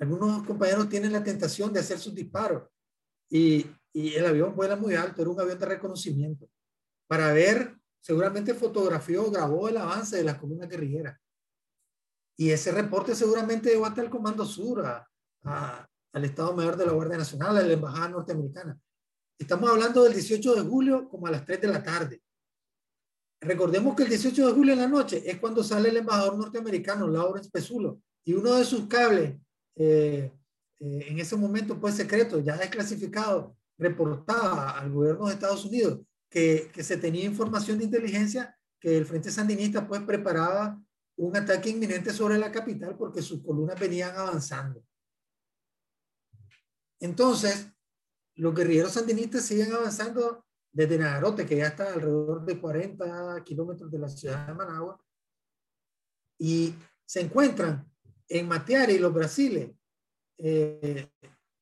algunos 0.00 0.44
compañeros 0.44 0.88
tienen 0.88 1.12
la 1.12 1.22
tentación 1.22 1.72
de 1.72 1.78
hacer 1.78 2.00
sus 2.00 2.14
disparos 2.14 2.64
y, 3.30 3.66
y 3.92 4.14
el 4.14 4.26
avión 4.26 4.54
vuela 4.54 4.76
muy 4.76 4.94
alto, 4.94 5.22
era 5.22 5.30
un 5.30 5.40
avión 5.40 5.58
de 5.58 5.66
reconocimiento, 5.66 6.48
para 7.06 7.32
ver, 7.32 7.76
seguramente 8.00 8.54
fotografió, 8.54 9.30
grabó 9.30 9.68
el 9.68 9.78
avance 9.78 10.16
de 10.16 10.24
las 10.24 10.38
columnas 10.38 10.68
guerrilleras. 10.68 11.18
Y 12.36 12.50
ese 12.50 12.72
reporte 12.72 13.14
seguramente 13.14 13.70
llegó 13.70 13.86
hasta 13.86 14.00
el 14.00 14.10
Comando 14.10 14.44
Sur, 14.44 14.84
al 15.42 16.24
Estado 16.24 16.54
Mayor 16.54 16.76
de 16.76 16.86
la 16.86 16.92
Guardia 16.92 17.18
Nacional, 17.18 17.56
a 17.56 17.62
la 17.62 17.72
Embajada 17.72 18.08
Norteamericana. 18.08 18.78
Estamos 19.38 19.70
hablando 19.70 20.04
del 20.04 20.14
18 20.14 20.54
de 20.54 20.62
julio 20.62 21.08
como 21.08 21.26
a 21.26 21.30
las 21.30 21.44
3 21.44 21.60
de 21.60 21.68
la 21.68 21.82
tarde. 21.82 22.22
Recordemos 23.40 23.96
que 23.96 24.02
el 24.02 24.10
18 24.10 24.48
de 24.48 24.52
julio 24.52 24.74
en 24.74 24.80
la 24.80 24.88
noche 24.88 25.22
es 25.24 25.38
cuando 25.38 25.64
sale 25.64 25.88
el 25.88 25.96
embajador 25.96 26.36
norteamericano, 26.36 27.08
Lawrence 27.08 27.50
Pesulo, 27.50 28.02
y 28.24 28.34
uno 28.34 28.54
de 28.54 28.64
sus 28.64 28.86
cables, 28.86 29.38
eh, 29.76 30.30
eh, 30.80 31.06
en 31.08 31.18
ese 31.18 31.36
momento 31.36 31.78
pues 31.78 31.94
secreto, 31.94 32.40
ya 32.40 32.56
desclasificado, 32.56 33.56
reportaba 33.78 34.78
al 34.78 34.90
gobierno 34.90 35.26
de 35.26 35.34
Estados 35.34 35.64
Unidos 35.64 36.00
que, 36.28 36.70
que 36.72 36.82
se 36.82 36.96
tenía 36.96 37.24
información 37.24 37.78
de 37.78 37.84
inteligencia 37.84 38.56
que 38.78 38.96
el 38.96 39.06
Frente 39.06 39.30
Sandinista 39.30 39.86
pues 39.86 40.00
preparaba 40.02 40.80
un 41.16 41.36
ataque 41.36 41.68
inminente 41.68 42.12
sobre 42.12 42.38
la 42.38 42.50
capital 42.50 42.96
porque 42.96 43.20
sus 43.20 43.42
columnas 43.42 43.78
venían 43.78 44.16
avanzando. 44.16 44.82
Entonces, 46.98 47.70
los 48.36 48.54
guerrilleros 48.54 48.92
sandinistas 48.92 49.44
siguen 49.44 49.72
avanzando 49.72 50.46
desde 50.72 50.98
Nagarote, 50.98 51.46
que 51.46 51.56
ya 51.56 51.68
está 51.68 51.92
alrededor 51.92 52.44
de 52.44 52.60
40 52.60 53.42
kilómetros 53.44 53.90
de 53.90 53.98
la 53.98 54.08
ciudad 54.08 54.46
de 54.46 54.54
Managua, 54.54 55.02
y 56.38 56.74
se 57.04 57.20
encuentran 57.20 57.90
en 58.28 58.48
Mateare 58.48 58.94
y 58.94 58.98
los 58.98 59.12
Brasiles 59.12 59.72
eh, 60.42 61.08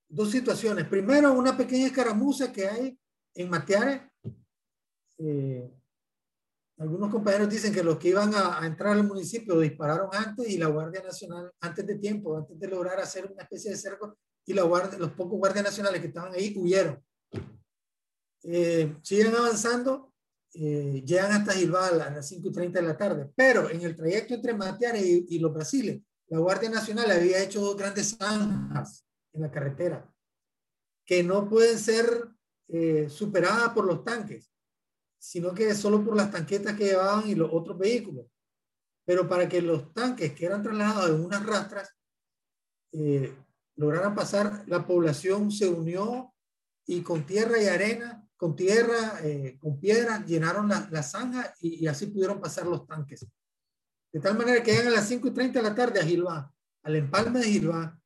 dos 0.09 0.31
situaciones. 0.31 0.87
Primero, 0.87 1.33
una 1.33 1.57
pequeña 1.57 1.87
escaramuza 1.87 2.53
que 2.53 2.67
hay 2.69 2.99
en 3.35 3.51
Mateare. 3.51 4.11
Eh, 5.19 5.71
algunos 6.79 7.11
compañeros 7.11 7.51
dicen 7.51 7.73
que 7.73 7.83
los 7.83 7.99
que 7.99 8.09
iban 8.09 8.33
a, 8.35 8.65
entrar 8.65 8.93
al 8.93 9.05
municipio 9.05 9.59
dispararon 9.59 10.11
antes 10.13 10.49
y 10.49 10.59
la 10.59 10.69
Guardia 10.69 11.03
Nacional, 11.03 11.51
antes 11.61 11.87
de 11.87 11.97
tiempo, 11.97 12.37
antes 12.37 12.59
de 12.59 12.69
lograr 12.69 13.01
hacer 13.01 13.31
una 13.31 13.43
especie 13.43 13.73
de 13.73 13.77
cerco, 13.77 14.17
y 14.47 14.55
la 14.55 14.63
guardia, 14.63 14.99
los 14.99 15.13
pocos 15.13 15.39
guardias 15.39 15.65
nacionales 15.65 16.01
que 16.01 16.07
estaban 16.07 16.33
ahí 16.33 16.55
huyeron. 16.57 17.05
Eh, 18.45 18.97
siguen 19.03 19.35
avanzando, 19.35 20.15
eh, 20.55 21.03
llegan 21.05 21.33
hasta 21.33 21.53
Gilbal 21.53 22.01
a 22.01 22.11
las 22.11 22.29
5 22.29 22.49
y 22.49 22.53
30 22.53 22.81
de 22.81 22.87
la 22.87 22.97
tarde, 22.97 23.31
pero 23.37 23.69
en 23.69 23.83
el 23.83 23.95
trayecto 23.95 24.35
entre 24.35 24.55
Mateare 24.55 25.01
y, 25.01 25.39
los 25.39 25.53
Brasiles, 25.53 26.01
la 26.29 26.39
Guardia 26.39 26.71
Nacional 26.71 27.11
había 27.11 27.43
hecho 27.43 27.61
dos 27.61 27.77
grandes 27.77 28.17
zanjas 28.17 29.05
en 29.33 29.43
la 29.43 29.51
carretera 29.51 30.11
que 31.05 31.23
no 31.23 31.49
pueden 31.49 31.79
ser 31.79 32.29
eh, 32.69 33.09
superadas 33.09 33.71
por 33.71 33.87
los 33.87 34.05
tanques, 34.05 34.53
sino 35.19 35.55
que 35.55 35.75
solo 35.75 36.05
por 36.05 36.15
las 36.15 36.31
tanquetas 36.31 36.77
que 36.77 36.85
llevaban 36.85 37.29
y 37.29 37.35
los 37.35 37.51
otros 37.51 37.79
vehículos. 37.79 38.27
Pero 39.07 39.27
para 39.27 39.49
que 39.49 39.63
los 39.63 39.95
tanques 39.95 40.35
que 40.35 40.45
eran 40.45 40.63
trasladados 40.63 41.11
en 41.11 41.25
unas 41.25 41.47
rastras 41.47 41.97
eh, 42.93 43.35
lograran 43.77 44.15
pasar, 44.15 44.65
la 44.67 44.87
población 44.87 45.51
se 45.51 45.67
unió 45.67 46.35
y 46.87 47.01
con 47.01 47.25
tierra 47.25 47.61
y 47.61 47.67
arena 47.67 48.29
con 48.39 48.55
tierra, 48.55 49.19
eh, 49.25 49.59
con 49.61 49.81
piedra, 49.81 50.25
llenaron 50.25 50.69
la, 50.69 50.89
la 50.93 51.03
zanja 51.03 51.53
y, 51.61 51.87
así 51.89 52.07
pudieron 52.07 52.41
pasar 52.41 52.67
los 52.67 52.87
tanques. 52.87 53.27
De 54.13 54.21
tal 54.21 54.37
manera 54.37 54.63
que 54.63 54.73
llegan 54.73 54.89
a 54.89 54.97
las 54.97 55.09
5 55.09 55.29
y 55.29 55.31
30 55.33 55.59
de 55.61 55.69
la 55.69 55.75
tarde 55.75 56.01
a 56.01 56.05
Gilbá, 56.05 56.53
al 56.83 56.97
empalme 56.97 57.41
de 57.41 57.47
Gilbá, 57.47 58.01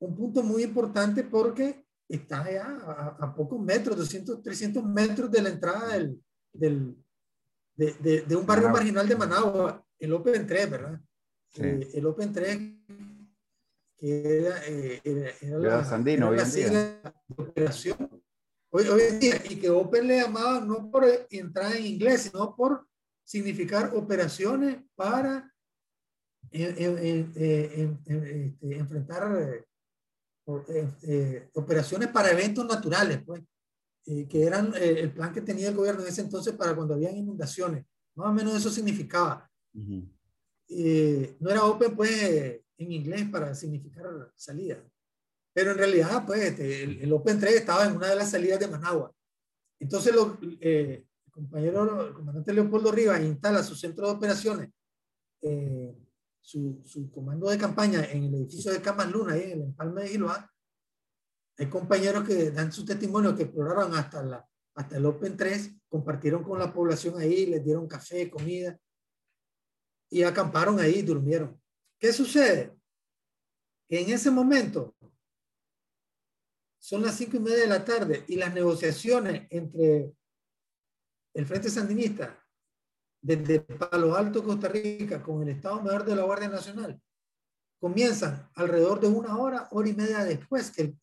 un 0.00 0.14
punto 0.14 0.42
muy 0.42 0.64
importante 0.64 1.22
porque 1.22 1.86
está 2.08 2.50
ya 2.50 2.66
a, 3.18 3.34
pocos 3.34 3.60
metros, 3.60 3.96
200, 3.96 4.42
300 4.42 4.84
metros 4.84 5.30
de 5.30 5.42
la 5.42 5.48
entrada 5.48 5.94
del, 5.94 6.20
del 6.52 6.96
de, 7.74 8.24
de, 8.26 8.36
un 8.36 8.46
barrio 8.46 8.68
marginal 8.68 9.08
de 9.08 9.16
Managua, 9.16 9.84
el 9.98 10.12
Open 10.12 10.46
3, 10.46 10.70
¿verdad? 10.70 11.00
Eh, 11.56 11.90
el 11.94 12.06
Open 12.06 12.32
3, 12.32 12.58
que 13.96 14.38
era, 14.38 14.66
eh, 14.66 15.00
era, 15.40 15.58
la, 15.58 15.84
Sandino, 15.84 16.32
era 16.32 16.42
la 16.42 16.48
sigla 16.48 17.14
de 17.28 17.42
operación. 17.42 18.22
Hoy, 18.70 18.84
en 19.08 19.20
día, 19.20 19.42
y 19.48 19.56
que 19.56 19.70
Open 19.70 20.06
le 20.06 20.20
llamaba 20.20 20.60
no 20.60 20.90
por 20.90 21.04
entrar 21.30 21.76
en 21.76 21.86
inglés, 21.86 22.22
sino 22.22 22.54
por 22.56 22.86
significar 23.24 23.94
operaciones 23.94 24.78
para 24.94 25.52
enfrentar 28.60 29.64
eh, 30.46 30.88
eh, 31.02 31.48
operaciones 31.54 32.08
para 32.08 32.32
eventos 32.32 32.66
naturales, 32.66 33.22
pues, 33.24 33.42
eh, 34.06 34.26
que 34.28 34.42
eran 34.42 34.74
el 34.74 35.12
plan 35.12 35.32
que 35.32 35.40
tenía 35.40 35.68
el 35.68 35.76
gobierno 35.76 36.02
en 36.02 36.08
ese 36.08 36.22
entonces 36.22 36.54
para 36.54 36.74
cuando 36.74 36.94
había 36.94 37.12
inundaciones. 37.12 37.86
Más 38.14 38.28
o 38.28 38.32
menos 38.32 38.56
eso 38.56 38.70
significaba. 38.70 39.48
no 39.72 41.50
era 41.50 41.64
open, 41.64 41.96
pues, 41.96 42.60
en 42.76 42.92
inglés 42.92 43.28
para 43.30 43.54
significar 43.54 44.32
salida. 44.34 44.82
Pero 45.54 45.72
en 45.72 45.78
realidad, 45.78 46.24
pues, 46.26 46.40
este, 46.42 46.82
el, 46.82 47.12
Open 47.12 47.38
3 47.38 47.54
estaba 47.54 47.86
en 47.86 47.96
una 47.96 48.08
de 48.08 48.16
las 48.16 48.30
salidas 48.30 48.58
de 48.58 48.68
Managua. 48.68 49.12
Entonces, 49.78 50.14
lo, 50.14 50.38
eh, 50.60 51.04
compañero, 51.32 52.06
el 52.06 52.14
comandante 52.14 52.52
Leopoldo 52.52 52.92
Rivas 52.92 53.20
instala 53.22 53.62
su 53.62 53.74
centro 53.74 54.06
de 54.06 54.12
operaciones, 54.12 54.70
eh, 55.40 55.96
su, 56.40 56.82
su, 56.84 57.10
comando 57.10 57.48
de 57.48 57.58
campaña 57.58 58.04
en 58.04 58.24
el 58.24 58.34
edificio 58.34 58.70
de 58.70 58.82
Camas 58.82 59.10
Luna, 59.10 59.34
ahí 59.34 59.44
en 59.44 59.52
el 59.52 59.62
empalme 59.62 60.02
de 60.02 60.08
Giloa. 60.08 60.50
Hay 61.58 61.68
compañeros 61.68 62.26
que 62.26 62.50
dan 62.50 62.72
su 62.72 62.84
testimonio 62.84 63.34
que 63.34 63.44
exploraron 63.44 63.94
hasta, 63.94 64.22
la, 64.22 64.46
hasta 64.74 64.96
el 64.96 65.06
Open 65.06 65.36
3, 65.36 65.74
compartieron 65.88 66.42
con 66.42 66.58
la 66.58 66.72
población 66.72 67.18
ahí, 67.18 67.46
les 67.46 67.64
dieron 67.64 67.88
café, 67.88 68.30
comida 68.30 68.78
y 70.10 70.22
acamparon 70.22 70.78
ahí 70.78 71.02
durmieron. 71.02 71.60
¿Qué 71.98 72.12
sucede? 72.12 72.76
Que 73.88 74.00
en 74.00 74.10
ese 74.10 74.30
momento 74.30 74.94
son 76.78 77.02
las 77.02 77.14
cinco 77.14 77.36
y 77.36 77.40
media 77.40 77.58
de 77.58 77.66
la 77.68 77.84
tarde 77.84 78.24
y 78.28 78.36
las 78.36 78.52
negociaciones 78.52 79.46
entre 79.50 80.12
el 81.34 81.46
Frente 81.46 81.70
Sandinista 81.70 82.38
desde 83.20 83.60
Palo 83.60 84.16
Alto, 84.16 84.42
Costa 84.42 84.68
Rica, 84.68 85.22
con 85.22 85.42
el 85.42 85.50
Estado 85.50 85.80
Mayor 85.80 86.04
de 86.04 86.16
la 86.16 86.24
Guardia 86.24 86.48
Nacional, 86.48 87.00
comienzan 87.80 88.48
alrededor 88.54 89.00
de 89.00 89.08
una 89.08 89.38
hora, 89.38 89.68
hora 89.70 89.88
y 89.88 89.94
media 89.94 90.24
después 90.24 90.70
que 90.70 90.94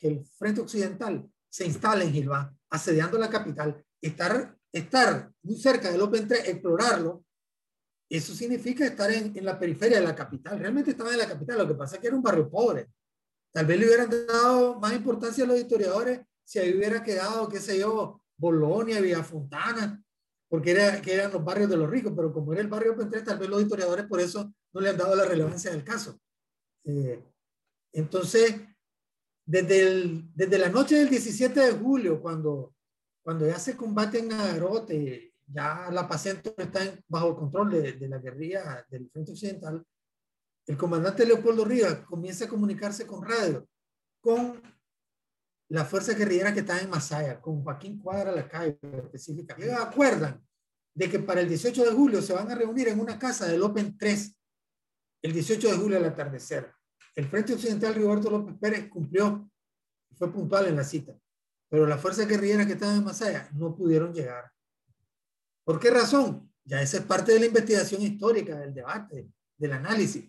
el, 0.00 0.24
Frente 0.38 0.60
Occidental 0.60 1.30
se 1.48 1.66
instala 1.66 2.04
en 2.04 2.12
Gilbá, 2.12 2.54
asediando 2.70 3.18
la 3.18 3.30
capital. 3.30 3.82
Estar, 4.00 4.56
estar 4.72 5.32
muy 5.42 5.56
cerca 5.56 5.90
del 5.90 6.00
Open 6.00 6.26
3, 6.28 6.48
explorarlo, 6.48 7.24
eso 8.08 8.34
significa 8.34 8.86
estar 8.86 9.10
en, 9.10 9.36
en, 9.36 9.44
la 9.44 9.58
periferia 9.58 9.98
de 9.98 10.06
la 10.06 10.14
capital. 10.14 10.58
Realmente 10.58 10.92
estaba 10.92 11.12
en 11.12 11.18
la 11.18 11.28
capital, 11.28 11.58
lo 11.58 11.68
que 11.68 11.74
pasa 11.74 11.96
es 11.96 12.00
que 12.00 12.06
era 12.06 12.16
un 12.16 12.22
barrio 12.22 12.48
pobre. 12.48 12.88
Tal 13.52 13.66
vez 13.66 13.78
le 13.78 13.86
hubieran 13.86 14.10
dado 14.10 14.78
más 14.78 14.92
importancia 14.94 15.44
a 15.44 15.46
los 15.46 15.58
historiadores 15.58 16.20
si 16.44 16.58
ahí 16.58 16.76
hubiera 16.76 17.02
quedado, 17.02 17.48
qué 17.48 17.58
sé 17.58 17.78
yo, 17.78 18.22
Bolonia, 18.36 19.00
Villa 19.00 19.22
Fontana, 19.22 20.02
porque 20.48 20.72
era, 20.72 21.00
que 21.00 21.14
eran 21.14 21.32
los 21.32 21.44
barrios 21.44 21.68
de 21.68 21.76
los 21.76 21.90
ricos, 21.90 22.12
pero 22.14 22.32
como 22.32 22.52
era 22.52 22.62
el 22.62 22.68
barrio 22.68 22.96
Pentres, 22.96 23.24
tal 23.24 23.38
vez 23.38 23.48
los 23.48 23.62
historiadores 23.62 24.06
por 24.06 24.20
eso 24.20 24.52
no 24.72 24.80
le 24.80 24.90
han 24.90 24.96
dado 24.96 25.16
la 25.16 25.24
relevancia 25.24 25.70
del 25.70 25.84
caso. 25.84 26.20
Eh, 26.84 27.22
entonces, 27.92 28.54
desde, 29.44 29.80
el, 29.80 30.30
desde 30.34 30.58
la 30.58 30.68
noche 30.68 30.96
del 30.96 31.08
17 31.08 31.58
de 31.58 31.72
julio, 31.72 32.20
cuando, 32.20 32.74
cuando 33.22 33.46
ya 33.46 33.58
se 33.58 33.76
combate 33.76 34.18
en 34.18 34.28
Nagarote, 34.28 35.32
ya 35.46 35.90
la 35.90 36.08
paciente 36.08 36.54
está 36.56 36.80
bajo 37.08 37.30
el 37.30 37.36
control 37.36 37.70
de, 37.70 37.92
de 37.92 38.08
la 38.08 38.18
guerrilla 38.18 38.84
del 38.88 39.08
Frente 39.10 39.32
Occidental, 39.32 39.84
el 40.66 40.76
comandante 40.76 41.24
Leopoldo 41.24 41.64
Rivas 41.64 42.00
comienza 42.00 42.44
a 42.44 42.48
comunicarse 42.48 43.06
con 43.06 43.24
radio 43.24 43.66
con 44.20 44.60
la 45.68 45.84
fuerza 45.84 46.14
guerrillera 46.14 46.54
que 46.54 46.60
está 46.60 46.80
en 46.80 46.90
Masaya, 46.90 47.40
con 47.40 47.62
Joaquín 47.62 47.98
Cuadra 47.98 48.32
la 48.32 48.48
calle 48.48 48.78
específica. 48.82 49.56
Ellos 49.58 49.78
acuerdan 49.80 50.44
de 50.94 51.10
que 51.10 51.18
para 51.18 51.40
el 51.40 51.48
18 51.48 51.84
de 51.84 51.90
julio 51.90 52.22
se 52.22 52.32
van 52.32 52.50
a 52.50 52.54
reunir 52.54 52.88
en 52.88 53.00
una 53.00 53.18
casa 53.18 53.46
del 53.46 53.62
Open 53.62 53.98
3, 53.98 54.36
el 55.22 55.32
18 55.32 55.70
de 55.70 55.76
julio 55.76 55.98
al 55.98 56.04
atardecer. 56.04 56.72
El 57.14 57.26
Frente 57.28 57.54
Occidental 57.54 57.94
Roberto 57.94 58.30
López 58.30 58.54
Pérez 58.60 58.88
cumplió, 58.88 59.50
fue 60.16 60.32
puntual 60.32 60.66
en 60.66 60.76
la 60.76 60.84
cita, 60.84 61.18
pero 61.68 61.86
las 61.86 62.00
fuerzas 62.00 62.28
guerrilleras 62.28 62.66
que 62.66 62.74
estaban 62.74 62.96
en 62.96 63.04
Masaya 63.04 63.48
no 63.54 63.74
pudieron 63.74 64.12
llegar. 64.14 64.50
¿Por 65.64 65.80
qué 65.80 65.90
razón? 65.90 66.52
Ya 66.64 66.80
esa 66.80 66.98
es 66.98 67.04
parte 67.04 67.32
de 67.32 67.40
la 67.40 67.46
investigación 67.46 68.02
histórica, 68.02 68.58
del 68.58 68.72
debate, 68.72 69.28
del 69.56 69.72
análisis. 69.72 70.24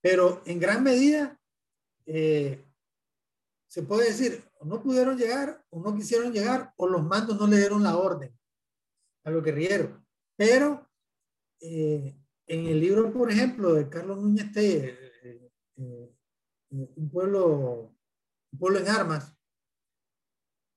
Pero 0.00 0.42
en 0.46 0.58
gran 0.58 0.82
medida, 0.82 1.38
eh, 2.06 2.64
se 3.68 3.82
puede 3.82 4.08
decir, 4.08 4.42
o 4.58 4.64
no 4.64 4.82
pudieron 4.82 5.16
llegar, 5.16 5.64
o 5.70 5.80
no 5.80 5.94
quisieron 5.94 6.32
llegar, 6.32 6.72
o 6.76 6.88
los 6.88 7.04
mandos 7.04 7.38
no 7.38 7.46
le 7.46 7.58
dieron 7.58 7.82
la 7.82 7.96
orden 7.96 8.36
a 9.24 9.30
los 9.30 9.42
guerrilleros. 9.42 9.90
Pero 10.36 10.88
eh, 11.60 12.16
en 12.46 12.66
el 12.66 12.80
libro, 12.80 13.12
por 13.12 13.30
ejemplo, 13.30 13.74
de 13.74 13.88
Carlos 13.88 14.18
Núñez 14.18 14.52
Telle, 14.52 14.98
eh, 15.22 15.50
eh, 15.76 16.14
un 16.70 17.10
pueblo, 17.10 17.94
un 18.52 18.58
pueblo 18.58 18.78
en 18.78 18.88
armas, 18.88 19.32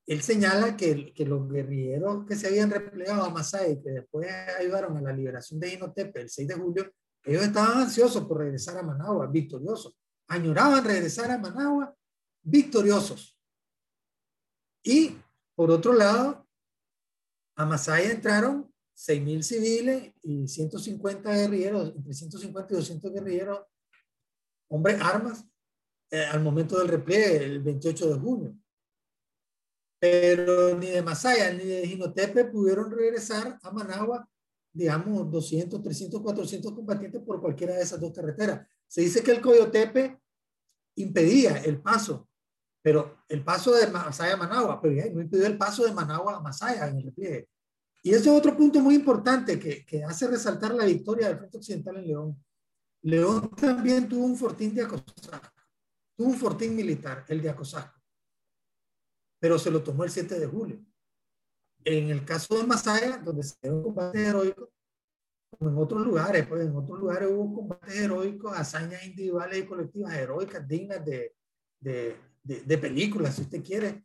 él 0.08 0.22
señala 0.24 0.76
que, 0.76 1.14
que, 1.14 1.24
los 1.24 1.48
guerrilleros 1.48 2.26
que 2.26 2.36
se 2.36 2.48
habían 2.48 2.72
replegado 2.72 3.24
a 3.24 3.30
Masai, 3.30 3.80
que 3.80 3.92
después 3.92 4.28
ayudaron 4.60 4.98
a 4.98 5.02
la 5.02 5.14
liberación 5.14 5.60
de 5.60 5.76
Inotepe 5.76 6.22
el 6.22 6.30
6 6.30 6.48
de 6.48 6.56
julio, 6.56 6.92
ellos 7.24 7.44
estaban 7.44 7.78
ansiosos 7.78 8.26
por 8.26 8.40
regresar 8.40 8.78
a 8.78 8.84
Managua, 8.84 9.28
victoriosos. 9.28 9.96
Añoraban 10.28 10.84
regresar 10.84 11.30
a 11.30 11.38
Managua, 11.38 11.96
victoriosos. 12.42 13.39
Y 14.90 15.16
por 15.54 15.70
otro 15.70 15.94
lado, 15.94 16.48
a 17.56 17.64
Masaya 17.64 18.10
entraron 18.12 18.74
6.000 18.96 19.44
civiles 19.44 20.14
y 20.24 20.48
150 20.48 21.32
guerrilleros, 21.32 21.94
entre 21.96 22.12
150 22.12 22.74
y 22.74 22.78
200 22.78 23.14
guerrilleros, 23.14 23.68
hombres 24.68 25.00
armas, 25.00 25.46
eh, 26.10 26.26
al 26.26 26.42
momento 26.42 26.80
del 26.80 26.88
repliegue, 26.88 27.38
el 27.38 27.60
28 27.62 28.14
de 28.16 28.20
junio. 28.20 28.58
Pero 30.00 30.76
ni 30.76 30.88
de 30.88 31.04
Masaya 31.04 31.54
ni 31.54 31.66
de 31.66 31.88
Jinotepe 31.88 32.46
pudieron 32.46 32.90
regresar 32.90 33.60
a 33.62 33.72
Managua, 33.72 34.28
digamos, 34.74 35.30
200, 35.30 35.84
300, 35.84 36.20
400 36.20 36.74
combatientes 36.74 37.22
por 37.22 37.40
cualquiera 37.40 37.76
de 37.76 37.84
esas 37.84 38.00
dos 38.00 38.12
carreteras. 38.12 38.66
Se 38.88 39.02
dice 39.02 39.22
que 39.22 39.32
el 39.32 39.42
Coyotepe 39.42 40.20
impedía 40.96 41.58
el 41.60 41.80
paso, 41.80 42.29
pero 42.90 43.20
el 43.28 43.44
paso 43.44 43.72
de 43.76 43.86
Masaya 43.86 44.34
a 44.34 44.38
Managua, 44.38 44.82
pero 44.82 44.96
ya 44.96 45.06
no 45.12 45.22
impidió 45.22 45.46
el 45.46 45.60
paso 45.60 45.86
de 45.86 45.94
Managua 45.94 46.38
a 46.38 46.40
Masaya 46.40 46.88
en 46.88 46.98
el 46.98 47.04
repliegue. 47.04 47.48
Y 48.02 48.10
ese 48.10 48.32
es 48.32 48.36
otro 48.36 48.58
punto 48.58 48.80
muy 48.80 48.96
importante 48.96 49.60
que, 49.60 49.86
que 49.86 50.04
hace 50.04 50.26
resaltar 50.26 50.74
la 50.74 50.86
victoria 50.86 51.28
del 51.28 51.38
Frente 51.38 51.58
Occidental 51.58 51.98
en 51.98 52.08
León. 52.08 52.44
León 53.04 53.52
también 53.56 54.10
tuvo 54.10 54.26
un 54.26 54.36
fortín 54.36 54.74
de 54.74 54.82
Acosasco, 54.82 55.52
tuvo 56.18 56.30
un 56.30 56.36
fortín 56.36 56.76
militar, 56.76 57.26
el 57.28 57.44
de 57.44 57.52
Acosasco, 57.52 58.02
pero 59.40 59.60
se 59.60 59.70
lo 59.70 59.84
tomó 59.84 60.04
el 60.04 60.10
7 60.10 60.40
de 60.40 60.48
julio. 60.48 60.84
En 61.84 62.10
el 62.10 62.26
caso 62.26 62.58
de 62.58 62.64
Masaya, 62.64 63.18
donde 63.18 63.44
se 63.44 63.56
dio 63.62 63.76
un 63.76 63.84
combate 63.84 64.26
heroico, 64.26 64.72
como 65.52 65.70
en 65.70 65.78
otros 65.78 66.04
lugares, 66.08 66.48
pues 66.48 66.66
en 66.66 66.76
otros 66.76 66.98
lugares 66.98 67.30
hubo 67.32 67.54
combates 67.54 67.96
heroicos, 67.96 68.58
hazañas 68.58 69.06
individuales 69.06 69.60
y 69.60 69.68
colectivas 69.68 70.16
heroicas, 70.16 70.68
dignas 70.68 71.06
de, 71.06 71.36
de, 71.80 72.29
de, 72.58 72.78
películas, 72.78 73.36
si 73.36 73.44
usted 73.44 73.64
quiere. 73.64 74.04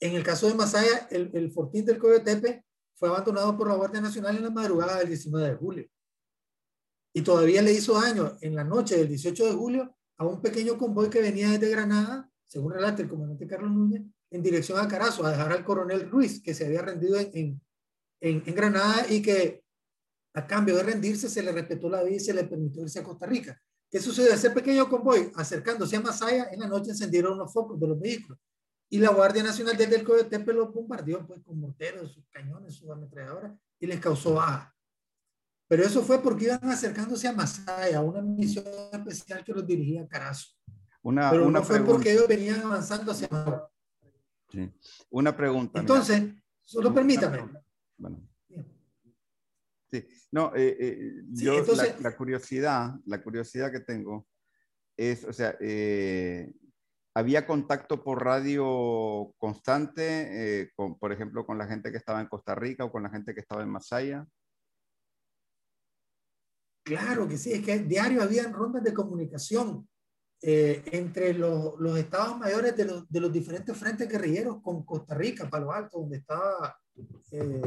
En 0.00 0.14
el 0.14 0.22
caso 0.22 0.46
de 0.46 0.54
Masaya, 0.54 1.08
el, 1.10 1.30
el 1.34 1.50
fortín 1.50 1.84
del 1.84 1.98
Coyotepe 1.98 2.64
fue 2.94 3.08
abandonado 3.08 3.56
por 3.56 3.68
la 3.68 3.74
Guardia 3.74 4.00
Nacional 4.00 4.36
en 4.36 4.44
la 4.44 4.50
madrugada 4.50 4.98
del 4.98 5.08
19 5.08 5.48
de 5.48 5.54
julio. 5.56 5.88
Y 7.12 7.22
todavía 7.22 7.62
le 7.62 7.72
hizo 7.72 8.00
daño 8.00 8.36
en 8.40 8.54
la 8.54 8.64
noche 8.64 8.96
del 8.96 9.08
18 9.08 9.46
de 9.46 9.52
julio 9.52 9.96
a 10.16 10.26
un 10.26 10.40
pequeño 10.40 10.78
convoy 10.78 11.10
que 11.10 11.20
venía 11.20 11.50
desde 11.50 11.70
Granada, 11.70 12.30
según 12.44 12.72
relata 12.72 13.02
el 13.02 13.08
comandante 13.08 13.46
Carlos 13.46 13.72
Núñez, 13.72 14.02
en 14.30 14.42
dirección 14.42 14.78
a 14.78 14.88
Carazo, 14.88 15.24
a 15.24 15.30
dejar 15.30 15.52
al 15.52 15.64
coronel 15.64 16.08
Ruiz, 16.08 16.42
que 16.42 16.54
se 16.54 16.66
había 16.66 16.82
rendido 16.82 17.18
en, 17.18 17.60
en, 18.20 18.42
en, 18.46 18.54
Granada 18.54 19.06
y 19.08 19.22
que 19.22 19.64
a 20.34 20.46
cambio 20.46 20.76
de 20.76 20.82
rendirse 20.82 21.28
se 21.28 21.42
le 21.42 21.52
respetó 21.52 21.88
la 21.88 22.02
vida 22.02 22.16
y 22.16 22.20
se 22.20 22.34
le 22.34 22.44
permitió 22.44 22.82
irse 22.82 23.00
a 23.00 23.04
Costa 23.04 23.26
Rica. 23.26 23.60
¿Qué 23.94 24.00
sucedió? 24.00 24.32
Ese 24.34 24.50
pequeño 24.50 24.88
convoy, 24.88 25.30
acercándose 25.36 25.94
a 25.94 26.00
Masaya, 26.00 26.48
en 26.50 26.58
la 26.58 26.66
noche 26.66 26.90
encendieron 26.90 27.38
los 27.38 27.52
focos 27.52 27.78
de 27.78 27.86
los 27.86 28.00
vehículos 28.00 28.40
y 28.90 28.98
la 28.98 29.10
Guardia 29.10 29.44
Nacional 29.44 29.76
desde 29.76 29.94
el 29.94 30.02
Coyotepe 30.02 30.52
los 30.52 30.74
bombardeó 30.74 31.24
pues, 31.24 31.40
con 31.44 31.60
morteros, 31.60 32.10
sus 32.10 32.26
cañones, 32.28 32.74
sus 32.74 32.90
ametralladoras 32.90 33.52
y 33.78 33.86
les 33.86 34.00
causó 34.00 34.34
baja. 34.34 34.74
Pero 35.68 35.84
eso 35.84 36.02
fue 36.02 36.20
porque 36.20 36.46
iban 36.46 36.68
acercándose 36.68 37.28
a 37.28 37.32
Masaya, 37.34 37.98
a 37.98 38.02
una 38.02 38.20
misión 38.20 38.64
especial 38.90 39.44
que 39.44 39.52
los 39.52 39.64
dirigía 39.64 40.08
Carazo. 40.08 40.48
Una, 41.00 41.30
Pero 41.30 41.46
una 41.46 41.60
no 41.60 41.64
fue 41.64 41.76
pregunta. 41.76 41.92
porque 41.92 42.12
ellos 42.14 42.26
venían 42.26 42.62
avanzando 42.62 43.12
hacia. 43.12 43.28
Sí. 44.50 44.72
Una 45.10 45.36
pregunta. 45.36 45.78
Entonces, 45.78 46.20
mira. 46.20 46.42
solo 46.64 46.88
Una 46.88 46.94
permítame. 46.96 47.32
pregunta. 47.32 47.64
Bueno. 47.96 48.28
Sí. 49.94 50.08
No, 50.32 50.52
eh, 50.56 50.76
eh, 50.80 51.12
Sí, 51.34 51.44
yo 51.44 51.58
entonces- 51.58 51.94
la, 52.00 52.10
la 52.10 52.16
curiosidad, 52.16 52.94
la 53.06 53.22
curiosidad 53.22 53.70
que 53.70 53.78
tengo 53.80 54.26
es, 54.96 55.22
o 55.24 55.32
sea, 55.32 55.56
eh, 55.60 56.52
había 57.14 57.46
contacto 57.46 58.02
por 58.02 58.24
radio 58.24 59.32
constante, 59.38 60.72
con, 60.74 60.98
por 60.98 61.12
ejemplo, 61.12 61.46
con 61.46 61.58
la 61.58 61.68
gente 61.68 61.92
que 61.92 61.98
estaba 61.98 62.20
en 62.20 62.26
Costa 62.26 62.56
Rica 62.56 62.84
o 62.84 62.90
con 62.90 63.04
la 63.04 63.10
gente 63.10 63.34
que 63.34 63.40
estaba 63.40 63.62
en 63.62 63.68
Masaya. 63.70 64.26
Claro 66.84 67.28
que 67.28 67.38
sí, 67.38 67.52
es 67.52 67.64
que 67.64 67.78
diario 67.78 68.20
habían 68.20 68.52
rondas 68.52 68.82
de 68.82 68.92
comunicación 68.92 69.88
entre 70.40 71.34
los, 71.34 71.78
los 71.78 71.96
estados 71.96 72.36
mayores 72.38 72.76
de 72.76 72.84
los, 72.84 73.08
de 73.08 73.20
los 73.20 73.32
diferentes 73.32 73.76
frentes 73.76 74.08
guerrilleros 74.08 74.60
con 74.60 74.84
Costa 74.84 75.14
Rica, 75.14 75.48
Palo 75.48 75.70
Alto, 75.72 76.00
donde 76.00 76.18
estaba... 76.18 76.76
eh, 77.32 77.62